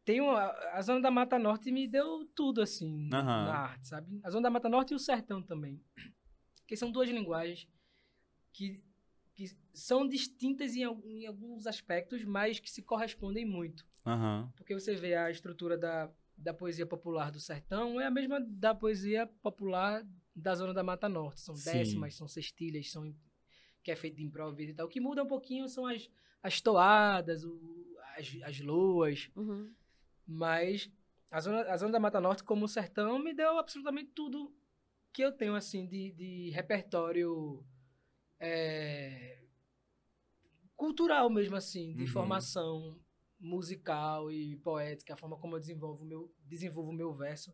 Tem 0.03 0.19
uma, 0.19 0.51
a 0.73 0.81
Zona 0.81 1.01
da 1.01 1.11
Mata 1.11 1.37
Norte 1.37 1.71
me 1.71 1.87
deu 1.87 2.25
tudo, 2.35 2.61
assim, 2.61 3.09
Aham. 3.13 3.45
na 3.45 3.53
arte, 3.55 3.87
sabe? 3.87 4.19
A 4.23 4.29
Zona 4.29 4.43
da 4.43 4.49
Mata 4.49 4.67
Norte 4.69 4.91
e 4.91 4.95
o 4.95 4.99
Sertão 4.99 5.41
também. 5.41 5.81
Que 6.67 6.77
são 6.77 6.89
duas 6.89 7.09
linguagens 7.09 7.67
que, 8.53 8.81
que 9.33 9.45
são 9.73 10.07
distintas 10.07 10.73
em, 10.73 10.83
em 10.83 11.27
alguns 11.27 11.67
aspectos, 11.67 12.23
mas 12.23 12.59
que 12.61 12.69
se 12.71 12.81
correspondem 12.81 13.45
muito. 13.45 13.85
Aham. 14.05 14.51
Porque 14.55 14.73
você 14.73 14.95
vê 14.95 15.15
a 15.15 15.29
estrutura 15.29 15.77
da, 15.77 16.09
da 16.37 16.53
poesia 16.53 16.85
popular 16.85 17.29
do 17.29 17.41
sertão 17.41 17.99
é 17.99 18.05
a 18.05 18.11
mesma 18.11 18.39
da 18.39 18.73
poesia 18.73 19.27
popular 19.41 20.01
da 20.35 20.55
zona 20.55 20.73
da 20.73 20.81
Mata 20.81 21.09
Norte. 21.09 21.41
São 21.41 21.55
Sim. 21.55 21.71
décimas, 21.73 22.15
são 22.15 22.27
sextilhas, 22.27 22.89
são 22.89 23.13
que 23.83 23.91
é 23.91 23.95
feito 23.95 24.15
de 24.17 24.23
improviso 24.23 24.71
e 24.71 24.75
tal. 24.75 24.85
O 24.85 24.89
que 24.89 25.01
muda 25.01 25.23
um 25.23 25.27
pouquinho 25.27 25.67
são 25.67 25.85
as, 25.85 26.09
as 26.41 26.61
toadas, 26.61 27.43
o, 27.43 27.97
as, 28.15 28.37
as 28.43 28.59
luas, 28.61 29.29
Uhum. 29.35 29.73
Mas 30.31 30.89
a 31.29 31.39
zona, 31.39 31.61
a 31.63 31.77
zona 31.77 31.91
da 31.93 31.99
Mata 31.99 32.19
Norte, 32.21 32.43
como 32.43 32.65
o 32.65 32.67
sertão, 32.67 33.19
me 33.19 33.33
deu 33.33 33.57
absolutamente 33.57 34.11
tudo 34.11 34.53
que 35.13 35.21
eu 35.21 35.31
tenho, 35.31 35.55
assim, 35.55 35.85
de, 35.87 36.11
de 36.13 36.49
repertório 36.51 37.65
é, 38.39 39.43
cultural 40.75 41.29
mesmo, 41.29 41.55
assim, 41.55 41.93
de 41.93 42.01
Uhum. 42.01 42.07
formação 42.07 42.99
musical 43.39 44.31
e 44.31 44.55
poética, 44.57 45.13
a 45.13 45.17
forma 45.17 45.37
como 45.37 45.55
eu 45.55 45.59
desenvolvo 45.59 46.05
meu, 46.05 46.33
desenvolvo 46.45 46.91
meu 46.93 47.13
verso, 47.13 47.53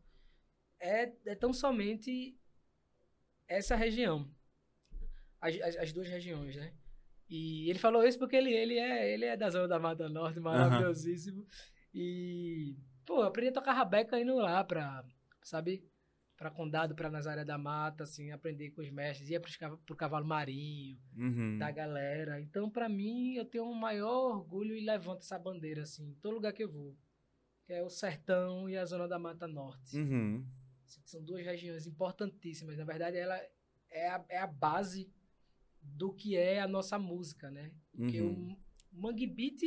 é, 0.79 1.13
é 1.25 1.35
tão 1.35 1.53
somente 1.53 2.37
essa 3.47 3.75
região. 3.75 4.29
As, 5.39 5.55
as, 5.61 5.75
as 5.77 5.93
duas 5.93 6.07
regiões, 6.07 6.55
né? 6.55 6.73
E 7.29 7.69
ele 7.69 7.79
falou 7.79 8.03
isso 8.03 8.17
porque 8.17 8.35
ele, 8.35 8.53
ele, 8.53 8.77
é, 8.77 9.13
ele 9.13 9.25
é 9.25 9.35
da 9.37 9.49
zona 9.49 9.67
da 9.67 9.79
Mata 9.79 10.07
Norte, 10.09 10.39
maravilhosíssimo. 10.39 11.45
E, 11.99 12.75
pô, 13.05 13.21
eu 13.21 13.23
aprendi 13.27 13.49
a 13.49 13.53
tocar 13.53 13.73
rabeca 13.73 14.19
indo 14.19 14.35
lá 14.35 14.63
pra, 14.63 15.03
sabe? 15.43 15.83
Pra 16.35 16.51
Condado, 16.51 16.93
pra 16.93 17.09
Nazaré 17.09 17.43
da 17.43 17.57
Mata, 17.57 18.03
assim, 18.03 18.29
aprender 18.31 18.69
com 18.69 18.81
os 18.81 18.89
mestres. 18.91 19.29
Ia 19.31 19.41
pro 19.41 19.95
Cavalo 19.95 20.23
Marinho, 20.25 20.99
Uhum. 21.15 21.57
da 21.57 21.71
galera. 21.71 22.39
Então, 22.39 22.69
pra 22.69 22.87
mim, 22.87 23.33
eu 23.33 23.43
tenho 23.45 23.63
um 23.65 23.73
maior 23.73 24.35
orgulho 24.35 24.75
e 24.75 24.85
levanto 24.85 25.21
essa 25.23 25.39
bandeira, 25.39 25.81
assim, 25.81 26.09
em 26.09 26.13
todo 26.15 26.35
lugar 26.35 26.53
que 26.53 26.63
eu 26.63 26.71
vou. 26.71 26.95
Que 27.65 27.73
é 27.73 27.81
o 27.83 27.89
Sertão 27.89 28.69
e 28.69 28.77
a 28.77 28.85
Zona 28.85 29.07
da 29.07 29.17
Mata 29.17 29.47
Norte. 29.47 29.97
Uhum. 29.97 30.45
Assim, 30.85 31.01
São 31.05 31.23
duas 31.23 31.43
regiões 31.43 31.87
importantíssimas. 31.87 32.77
Na 32.77 32.85
verdade, 32.85 33.17
ela 33.17 33.35
é 33.89 34.07
a, 34.09 34.23
é 34.29 34.37
a 34.37 34.47
base 34.47 35.11
do 35.81 36.13
que 36.13 36.37
é 36.37 36.61
a 36.61 36.67
nossa 36.67 36.99
música, 36.99 37.49
né? 37.49 37.71
Porque 37.91 38.21
Uhum. 38.21 38.51
o 38.53 38.57
Mangue 39.01 39.25
Beat, 39.25 39.61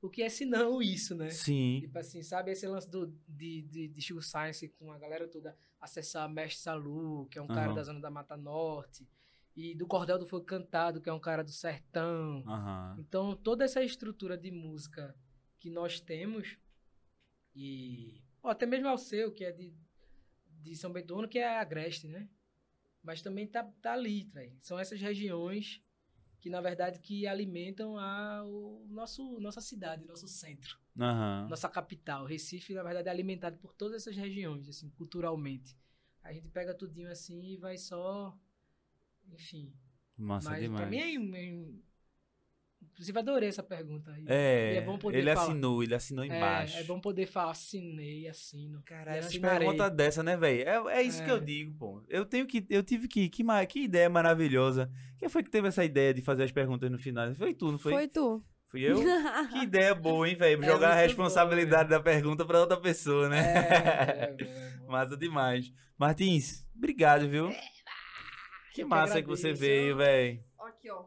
o 0.00 0.08
que 0.08 0.22
é 0.22 0.28
senão 0.28 0.80
isso, 0.80 1.14
né? 1.14 1.30
Sim. 1.30 1.80
Tipo 1.80 1.98
assim, 1.98 2.22
sabe 2.22 2.52
esse 2.52 2.66
lance 2.66 2.88
do, 2.88 3.06
de, 3.28 3.62
de, 3.62 3.88
de 3.88 4.00
Chico 4.00 4.22
Science 4.22 4.68
com 4.68 4.92
a 4.92 4.98
galera 4.98 5.26
toda 5.26 5.56
acessar 5.80 6.28
Mestre 6.28 6.62
Salu, 6.62 7.26
que 7.26 7.38
é 7.38 7.42
um 7.42 7.48
cara 7.48 7.66
Aham. 7.66 7.74
da 7.74 7.82
zona 7.82 8.00
da 8.00 8.10
Mata 8.10 8.36
Norte, 8.36 9.08
e 9.56 9.74
do 9.74 9.86
Cordel 9.86 10.18
do 10.18 10.26
Fogo 10.26 10.44
Cantado, 10.44 11.00
que 11.00 11.08
é 11.08 11.12
um 11.12 11.20
cara 11.20 11.42
do 11.42 11.50
Sertão. 11.50 12.44
Aham. 12.46 12.96
Então, 13.00 13.34
toda 13.34 13.64
essa 13.64 13.82
estrutura 13.82 14.38
de 14.38 14.50
música 14.50 15.16
que 15.58 15.68
nós 15.68 16.00
temos, 16.00 16.56
e 17.54 18.22
ó, 18.40 18.50
até 18.50 18.66
mesmo 18.66 18.86
ao 18.86 18.98
seu, 18.98 19.32
que 19.32 19.44
é 19.44 19.50
de, 19.50 19.74
de 20.62 20.76
São 20.76 20.92
Bento 20.92 21.26
que 21.28 21.40
é 21.40 21.58
Agreste, 21.58 22.06
né? 22.06 22.28
Mas 23.02 23.20
também 23.20 23.46
tá, 23.46 23.64
tá 23.82 23.94
ali, 23.94 24.24
trai. 24.26 24.52
São 24.60 24.78
essas 24.78 25.00
regiões 25.00 25.82
que, 26.40 26.48
na 26.48 26.60
verdade, 26.60 27.00
que 27.00 27.26
alimentam 27.26 27.98
a 27.98 28.44
o 28.44 28.86
nosso, 28.88 29.40
nossa 29.40 29.60
cidade, 29.60 30.04
nosso 30.06 30.28
centro, 30.28 30.78
Aham. 30.98 31.48
nossa 31.48 31.68
capital. 31.68 32.24
Recife, 32.24 32.74
na 32.74 32.82
verdade, 32.82 33.08
é 33.08 33.10
alimentado 33.10 33.58
por 33.58 33.72
todas 33.72 34.02
essas 34.02 34.16
regiões, 34.16 34.68
assim, 34.68 34.88
culturalmente. 34.90 35.76
A 36.22 36.32
gente 36.32 36.48
pega 36.48 36.74
tudinho 36.74 37.10
assim 37.10 37.40
e 37.42 37.56
vai 37.56 37.76
só... 37.78 38.36
Enfim, 39.30 39.72
Massa 40.16 40.50
mas 40.50 40.62
demais. 40.62 40.80
pra 40.80 40.90
mim 40.90 40.96
é, 40.98 41.14
é- 41.14 41.87
Inclusive, 42.82 43.18
adorei 43.18 43.48
essa 43.48 43.62
pergunta 43.62 44.10
aí. 44.12 44.24
É, 44.26 44.74
E 44.74 44.76
é 44.76 44.80
bom 44.80 44.98
poder 44.98 45.18
ele 45.18 45.32
falar. 45.34 45.46
assinou, 45.46 45.82
ele 45.84 45.94
assinou 45.94 46.24
embaixo. 46.24 46.76
É, 46.76 46.80
é 46.80 46.84
bom 46.84 47.00
poder 47.00 47.26
falar, 47.26 47.52
assinei, 47.52 48.26
assino. 48.28 48.82
Caralho, 48.84 49.16
e 49.16 49.20
umas 49.20 49.26
assinarei. 49.26 49.58
perguntas 49.66 49.90
dessa, 49.96 50.22
né, 50.22 50.36
velho? 50.36 50.68
É, 50.90 50.98
é 50.98 51.02
isso 51.02 51.22
que 51.24 51.30
eu 51.30 51.36
É. 51.36 51.40
digo, 51.40 51.74
pô. 51.78 52.02
Eu 52.08 52.24
tenho 52.26 52.46
que. 52.46 52.66
Eu 52.68 52.82
tive 52.82 53.06
que. 53.06 53.28
Que, 53.28 53.44
que 53.68 53.80
ideia 53.84 54.10
maravilhosa. 54.10 54.90
Quem 55.16 55.28
foi 55.28 55.42
que 55.44 55.50
teve 55.50 55.68
essa 55.68 55.84
ideia 55.84 56.12
de 56.12 56.22
fazer 56.22 56.42
as 56.44 56.50
perguntas 56.52 56.90
no 56.90 56.98
final? 56.98 57.32
Foi 57.34 57.54
tu, 57.54 57.70
não 57.70 57.78
foi? 57.78 57.92
Foi 57.92 58.08
tu. 58.08 58.44
Fui 58.66 58.82
eu? 58.82 58.96
que 59.50 59.58
ideia 59.62 59.94
boa, 59.94 60.28
hein, 60.28 60.34
velho? 60.36 60.62
É 60.62 60.66
Jogar 60.66 60.90
a 60.90 60.94
muito 60.96 61.06
responsabilidade 61.06 61.88
da 61.88 62.00
pergunta 62.00 62.44
pra 62.44 62.60
outra 62.60 62.76
pessoa, 62.76 63.28
né? 63.28 63.38
É, 63.38 63.58
é, 63.58 64.36
é, 64.44 64.44
é. 64.44 64.86
Massa 64.88 65.16
demais. 65.16 65.72
Martins, 65.96 66.66
obrigado, 66.76 67.28
viu? 67.28 67.48
Que 68.72 68.82
que 68.82 68.84
massa 68.84 69.22
que 69.22 69.28
você 69.28 69.52
veio, 69.52 69.96
velho. 69.96 70.40
Aqui, 70.60 70.90
ó. 70.90 71.02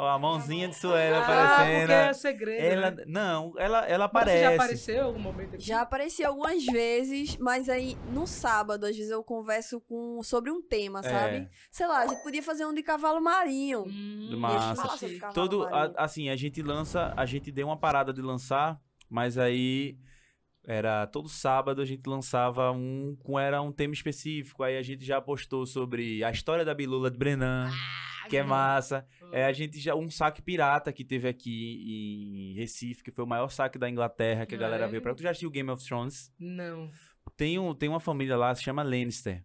Ó, 0.00 0.06
a 0.08 0.16
mãozinha 0.18 0.68
de 0.68 0.76
Suela 0.76 1.18
Ah, 1.18 1.22
aparecendo. 1.22 1.78
porque 1.80 1.92
é 1.92 2.12
segredo, 2.12 2.62
Ela, 2.64 2.90
né? 2.92 3.04
não, 3.06 3.52
ela, 3.58 3.84
ela 3.86 4.04
aparece. 4.04 4.36
Você 4.38 4.42
já 4.44 4.54
apareceu 4.54 4.94
em 4.94 5.00
algum 5.00 5.18
momento 5.18 5.54
aqui? 5.56 5.64
Já 5.64 5.80
apareci 5.80 6.24
algumas 6.24 6.64
vezes, 6.66 7.36
mas 7.36 7.68
aí 7.68 7.96
no 8.12 8.24
sábado, 8.26 8.84
às 8.86 8.96
vezes 8.96 9.10
eu 9.10 9.24
converso 9.24 9.80
com, 9.80 10.22
sobre 10.22 10.52
um 10.52 10.62
tema, 10.62 11.02
sabe? 11.02 11.36
É. 11.36 11.48
Sei 11.70 11.84
lá, 11.86 11.98
a 12.02 12.06
gente 12.06 12.22
podia 12.22 12.42
fazer 12.42 12.64
um 12.64 12.72
de 12.72 12.82
cavalo 12.82 13.20
marinho. 13.20 13.84
Hum, 13.88 14.36
Massa. 14.38 14.82
Falar 14.82 14.96
sobre 14.98 15.16
cavalo 15.18 15.34
Todo, 15.34 15.66
a- 15.66 15.70
marinho. 15.70 15.94
assim, 15.98 16.28
a 16.28 16.36
gente 16.36 16.62
lança, 16.62 17.12
a 17.16 17.26
gente 17.26 17.50
deu 17.50 17.66
uma 17.66 17.76
parada 17.76 18.12
de 18.12 18.22
lançar, 18.22 18.80
mas 19.10 19.36
aí 19.36 19.98
Era 20.64 21.06
todo 21.06 21.28
sábado 21.30 21.80
a 21.80 21.86
gente 21.86 22.06
lançava 22.06 22.70
um 22.72 23.16
com 23.24 23.38
era 23.38 23.62
um 23.62 23.72
tema 23.72 23.94
específico. 23.94 24.62
Aí 24.62 24.76
a 24.76 24.82
gente 24.82 25.02
já 25.02 25.18
postou 25.18 25.64
sobre 25.66 26.22
a 26.22 26.30
história 26.30 26.62
da 26.62 26.74
bilula 26.74 27.10
de 27.10 27.16
Brenan, 27.16 27.70
que 28.28 28.36
é 28.36 28.42
massa. 28.42 29.06
É, 29.32 29.44
a 29.44 29.52
gente 29.52 29.78
já 29.78 29.94
um 29.94 30.10
saque 30.10 30.40
pirata 30.42 30.92
que 30.92 31.04
teve 31.04 31.28
aqui 31.28 32.52
em 32.52 32.54
Recife, 32.54 33.02
que 33.02 33.10
foi 33.10 33.24
o 33.24 33.28
maior 33.28 33.48
saque 33.50 33.78
da 33.78 33.88
Inglaterra 33.88 34.46
que 34.46 34.54
a 34.54 34.58
galera 34.58 34.84
é? 34.84 34.88
veio 34.88 35.02
pra. 35.02 35.14
Tu 35.14 35.22
já 35.22 35.30
assistiu 35.30 35.50
Game 35.50 35.70
of 35.70 35.84
Thrones? 35.84 36.32
Não. 36.38 36.90
Tem, 37.36 37.58
um, 37.58 37.74
tem 37.74 37.88
uma 37.88 38.00
família 38.00 38.36
lá, 38.36 38.54
se 38.54 38.62
chama 38.62 38.82
Lannister, 38.82 39.44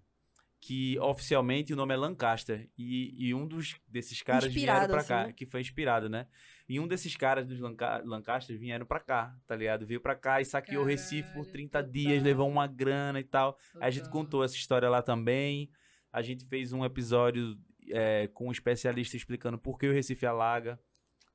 que 0.62 0.98
oficialmente 1.00 1.74
o 1.74 1.76
nome 1.76 1.94
é 1.94 1.98
Lancaster. 1.98 2.70
E, 2.78 3.28
e 3.28 3.34
um 3.34 3.46
dos 3.48 3.76
desses 3.88 4.22
caras 4.22 4.46
vieram 4.46 4.74
Inspirado, 4.76 4.94
pra 4.94 5.04
cá, 5.04 5.22
assim. 5.24 5.34
que 5.34 5.46
foi 5.46 5.62
inspirado, 5.62 6.10
né? 6.10 6.28
E 6.68 6.80
um 6.80 6.88
desses 6.88 7.16
caras 7.18 7.46
dos 7.46 7.60
Lanca 7.60 8.02
Lancaster 8.06 8.58
vieram 8.58 8.86
pra 8.86 9.00
cá, 9.02 9.36
tá 9.46 9.56
ligado? 9.56 9.86
Veio 9.86 10.00
pra 10.00 10.16
cá 10.16 10.40
e 10.40 10.46
saqueou 10.46 10.84
o 10.84 10.88
Recife 10.88 11.28
por 11.34 11.46
Caralho, 11.46 11.52
30 11.52 11.78
total. 11.80 11.92
dias, 11.92 12.24
levou 12.24 12.50
uma 12.50 12.66
grana 12.66 13.20
e 13.20 13.24
tal. 13.24 13.58
Aí 13.76 13.88
a 13.88 13.92
gente 13.92 14.04
Total. 14.06 14.14
contou 14.22 14.44
essa 14.46 14.56
história 14.56 14.90
lá 14.90 15.02
também. 15.02 15.70
A 16.12 16.22
gente 16.22 16.46
fez 16.46 16.72
um 16.72 16.86
episódio 16.86 17.58
é, 17.92 18.28
com 18.34 18.48
um 18.48 18.52
especialista 18.52 19.16
explicando 19.18 19.58
por 19.58 19.78
que 19.78 19.88
o 19.88 19.94
Recife 19.94 20.26
alaga. 20.26 20.80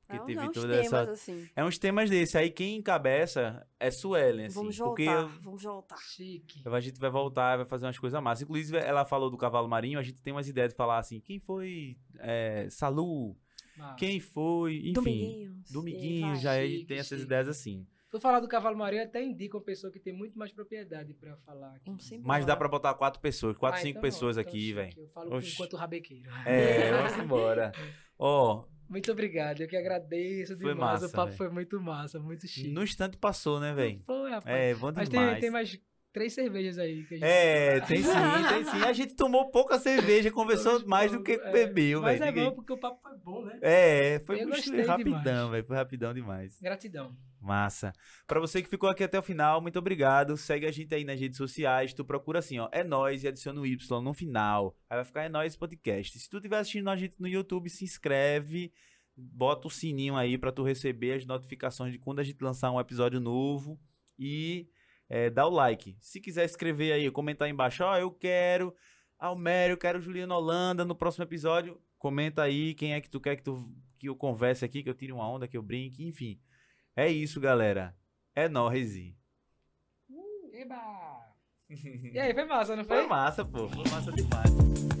Porque 0.01 0.17
É, 0.17 0.21
um- 0.23 0.25
teve 0.25 0.39
é 0.39 0.43
uns 0.49 0.53
toda 0.53 0.67
temas, 0.73 0.85
essa. 0.93 1.11
assim. 1.11 1.49
É 1.55 1.63
uns 1.63 1.77
temas 1.77 2.09
desse. 2.09 2.35
Aí 2.35 2.49
quem 2.49 2.77
encabeça 2.77 3.63
é 3.79 3.91
Suelen, 3.91 4.47
assim. 4.47 4.55
Vamos 4.55 4.77
porque 4.77 5.05
voltar, 5.05 5.21
eu- 5.21 5.41
vamos 5.41 5.61
voltar. 5.63 5.97
Chique. 5.97 6.63
a 6.67 6.79
gente 6.81 6.99
vai 6.99 7.11
voltar, 7.11 7.57
vai 7.57 7.65
fazer 7.67 7.85
umas 7.85 7.99
coisas 7.99 8.19
massas. 8.21 8.41
Inclusive, 8.41 8.77
ela 8.77 9.05
falou 9.05 9.29
do 9.29 9.37
cavalo 9.37 9.67
marinho, 9.69 9.99
a 9.99 10.03
gente 10.03 10.19
tem 10.23 10.33
umas 10.33 10.47
ideias 10.47 10.71
de 10.71 10.75
falar 10.77 10.97
assim, 10.97 11.19
quem 11.19 11.39
foi 11.39 11.95
é, 12.17 12.67
Salu? 12.71 13.37
Massa. 13.77 13.95
Quem 13.95 14.19
foi? 14.19 14.77
Enfim, 14.79 14.93
Dominguinhos. 14.93 15.71
Dominguinhos, 15.71 16.41
já 16.41 16.59
Chique, 16.59 16.85
tem 16.85 16.97
essas 16.97 17.07
chique. 17.19 17.23
ideias 17.23 17.47
assim. 17.47 17.87
Tu 18.11 18.19
falar 18.19 18.39
do 18.39 18.47
cavalo 18.47 18.75
marinho, 18.75 19.03
eu 19.03 19.05
até 19.07 19.23
indico 19.23 19.57
uma 19.57 19.63
pessoa 19.63 19.93
que 19.93 19.99
tem 19.99 20.11
muito 20.11 20.37
mais 20.37 20.51
propriedade 20.51 21.13
pra 21.13 21.37
falar 21.45 21.75
aqui. 21.75 21.91
Mas 22.23 22.43
dá 22.43 22.55
pra 22.55 22.67
botar 22.67 22.93
quatro 22.95 23.21
pessoas, 23.21 23.55
quatro, 23.57 23.79
Ah, 23.79 23.81
cinco 23.81 23.99
então 23.99 24.01
pessoas 24.01 24.37
aqui, 24.37 24.71
então 24.71 24.75
velho. 24.81 24.89
chique. 24.91 25.01
Eu 25.01 25.09
falo 25.09 25.35
Oxi. 25.35 25.53
enquanto 25.53 25.77
rabequeiro. 25.77 26.29
É, 26.45 26.91
vamos 26.91 27.17
embora. 27.23 27.71
Ó, 28.17 28.65
Muito 28.89 29.11
obrigado, 29.11 29.61
eu 29.61 29.67
que 29.67 29.77
agradeço 29.77 30.57
Foi 30.57 30.73
demais. 30.73 30.93
massa, 31.01 31.05
o 31.05 31.11
papo 31.11 31.25
velho. 31.27 31.37
foi 31.37 31.49
muito 31.49 31.79
massa, 31.79 32.19
muito 32.19 32.47
chique. 32.47 32.69
no 32.69 32.81
instante 32.83 33.15
passou, 33.15 33.59
né, 33.59 33.71
velho? 33.75 34.01
Foi, 34.07 34.31
rapaz. 34.31 34.57
É, 34.57 34.73
bom 34.73 34.91
Mas 34.95 35.07
demais. 35.07 35.31
tem, 35.33 35.41
tem 35.41 35.51
mais 35.51 35.79
três 36.11 36.33
cervejas 36.33 36.79
aí. 36.79 37.03
Que 37.05 37.13
a 37.13 37.17
gente... 37.17 37.23
É, 37.27 37.79
tem 37.81 38.01
sim, 38.01 38.09
tem 38.49 38.63
sim. 38.65 38.81
A 38.87 38.91
gente 38.93 39.15
tomou 39.15 39.51
pouca 39.51 39.77
cerveja, 39.77 40.31
conversou 40.31 40.83
mais 40.87 41.11
do 41.11 41.21
que 41.21 41.33
é. 41.33 41.51
bebeu, 41.51 42.01
Mas 42.01 42.17
velho. 42.17 42.23
é 42.29 42.31
Ninguém- 42.31 42.49
bom 42.49 42.55
porque 42.55 42.73
o 42.73 42.77
papo 42.79 42.99
foi 43.03 43.15
bom, 43.19 43.45
né? 43.45 43.59
É, 43.61 44.19
foi 44.25 44.41
Eu 44.41 44.47
muito 44.47 44.81
rapidão, 44.87 45.51
velho. 45.51 45.63
Foi 45.63 45.75
rapidão 45.75 46.11
demais. 46.11 46.59
Gratidão. 46.59 47.15
Massa. 47.41 47.93
Pra 48.27 48.39
você 48.39 48.61
que 48.61 48.69
ficou 48.69 48.89
aqui 48.89 49.03
até 49.03 49.17
o 49.17 49.23
final, 49.23 49.61
muito 49.61 49.79
obrigado. 49.79 50.35
Segue 50.35 50.65
a 50.65 50.71
gente 50.71 50.93
aí 50.93 51.03
nas 51.03 51.19
redes 51.19 51.37
sociais. 51.37 51.93
Tu 51.93 52.03
procura 52.03 52.39
assim, 52.39 52.59
ó, 52.59 52.69
é 52.71 52.83
nós 52.83 53.23
e 53.23 53.27
adiciona 53.27 53.59
o 53.59 53.65
Y 53.65 54.01
no 54.01 54.13
final. 54.13 54.75
Aí 54.89 54.97
vai 54.97 55.05
ficar 55.05 55.23
é 55.23 55.29
nós 55.29 55.55
podcast. 55.55 56.19
Se 56.19 56.29
tu 56.29 56.37
estiver 56.37 56.57
assistindo 56.57 56.89
a 56.89 56.95
gente 56.95 57.19
no 57.19 57.27
YouTube, 57.27 57.69
se 57.69 57.83
inscreve, 57.83 58.73
bota 59.15 59.67
o 59.67 59.71
sininho 59.71 60.15
aí 60.15 60.37
pra 60.37 60.51
tu 60.51 60.63
receber 60.63 61.13
as 61.13 61.25
notificações 61.25 61.91
de 61.91 61.99
quando 61.99 62.19
a 62.19 62.23
gente 62.23 62.43
lançar 62.43 62.71
um 62.71 62.79
episódio 62.79 63.19
novo 63.19 63.79
e 64.17 64.67
é, 65.09 65.29
dá 65.29 65.45
o 65.45 65.49
like. 65.49 65.97
Se 65.99 66.19
quiser 66.19 66.45
escrever 66.45 66.91
aí, 66.91 67.09
comentar 67.11 67.45
aí 67.45 67.51
embaixo, 67.51 67.83
ó, 67.83 67.97
eu 67.97 68.11
quero 68.11 68.73
Almério, 69.19 69.73
eu 69.73 69.77
quero 69.77 69.99
Juliano 69.99 70.33
Holanda 70.33 70.85
no 70.85 70.95
próximo 70.95 71.25
episódio. 71.25 71.79
Comenta 71.97 72.41
aí 72.41 72.73
quem 72.73 72.93
é 72.93 73.01
que 73.01 73.09
tu 73.09 73.19
quer 73.19 73.35
que, 73.35 73.43
tu, 73.43 73.69
que 73.99 74.07
eu 74.07 74.15
converse 74.15 74.63
aqui, 74.63 74.81
que 74.81 74.89
eu 74.89 74.93
tire 74.93 75.11
uma 75.11 75.29
onda, 75.29 75.47
que 75.47 75.57
eu 75.57 75.61
brinque, 75.61 76.05
enfim. 76.05 76.39
É 76.99 77.07
isso, 77.09 77.39
galera. 77.39 77.95
É 78.35 78.49
nóis. 78.49 78.93
e- 78.97 79.15
Eba! 80.51 81.33
E 82.13 82.19
aí, 82.19 82.33
foi 82.33 82.43
massa, 82.43 82.75
não 82.75 82.83
foi? 82.83 82.97
Foi 82.97 83.07
massa, 83.07 83.45
pô. 83.45 83.69
Foi 83.69 83.89
massa 83.89 84.11
demais. 84.11 84.98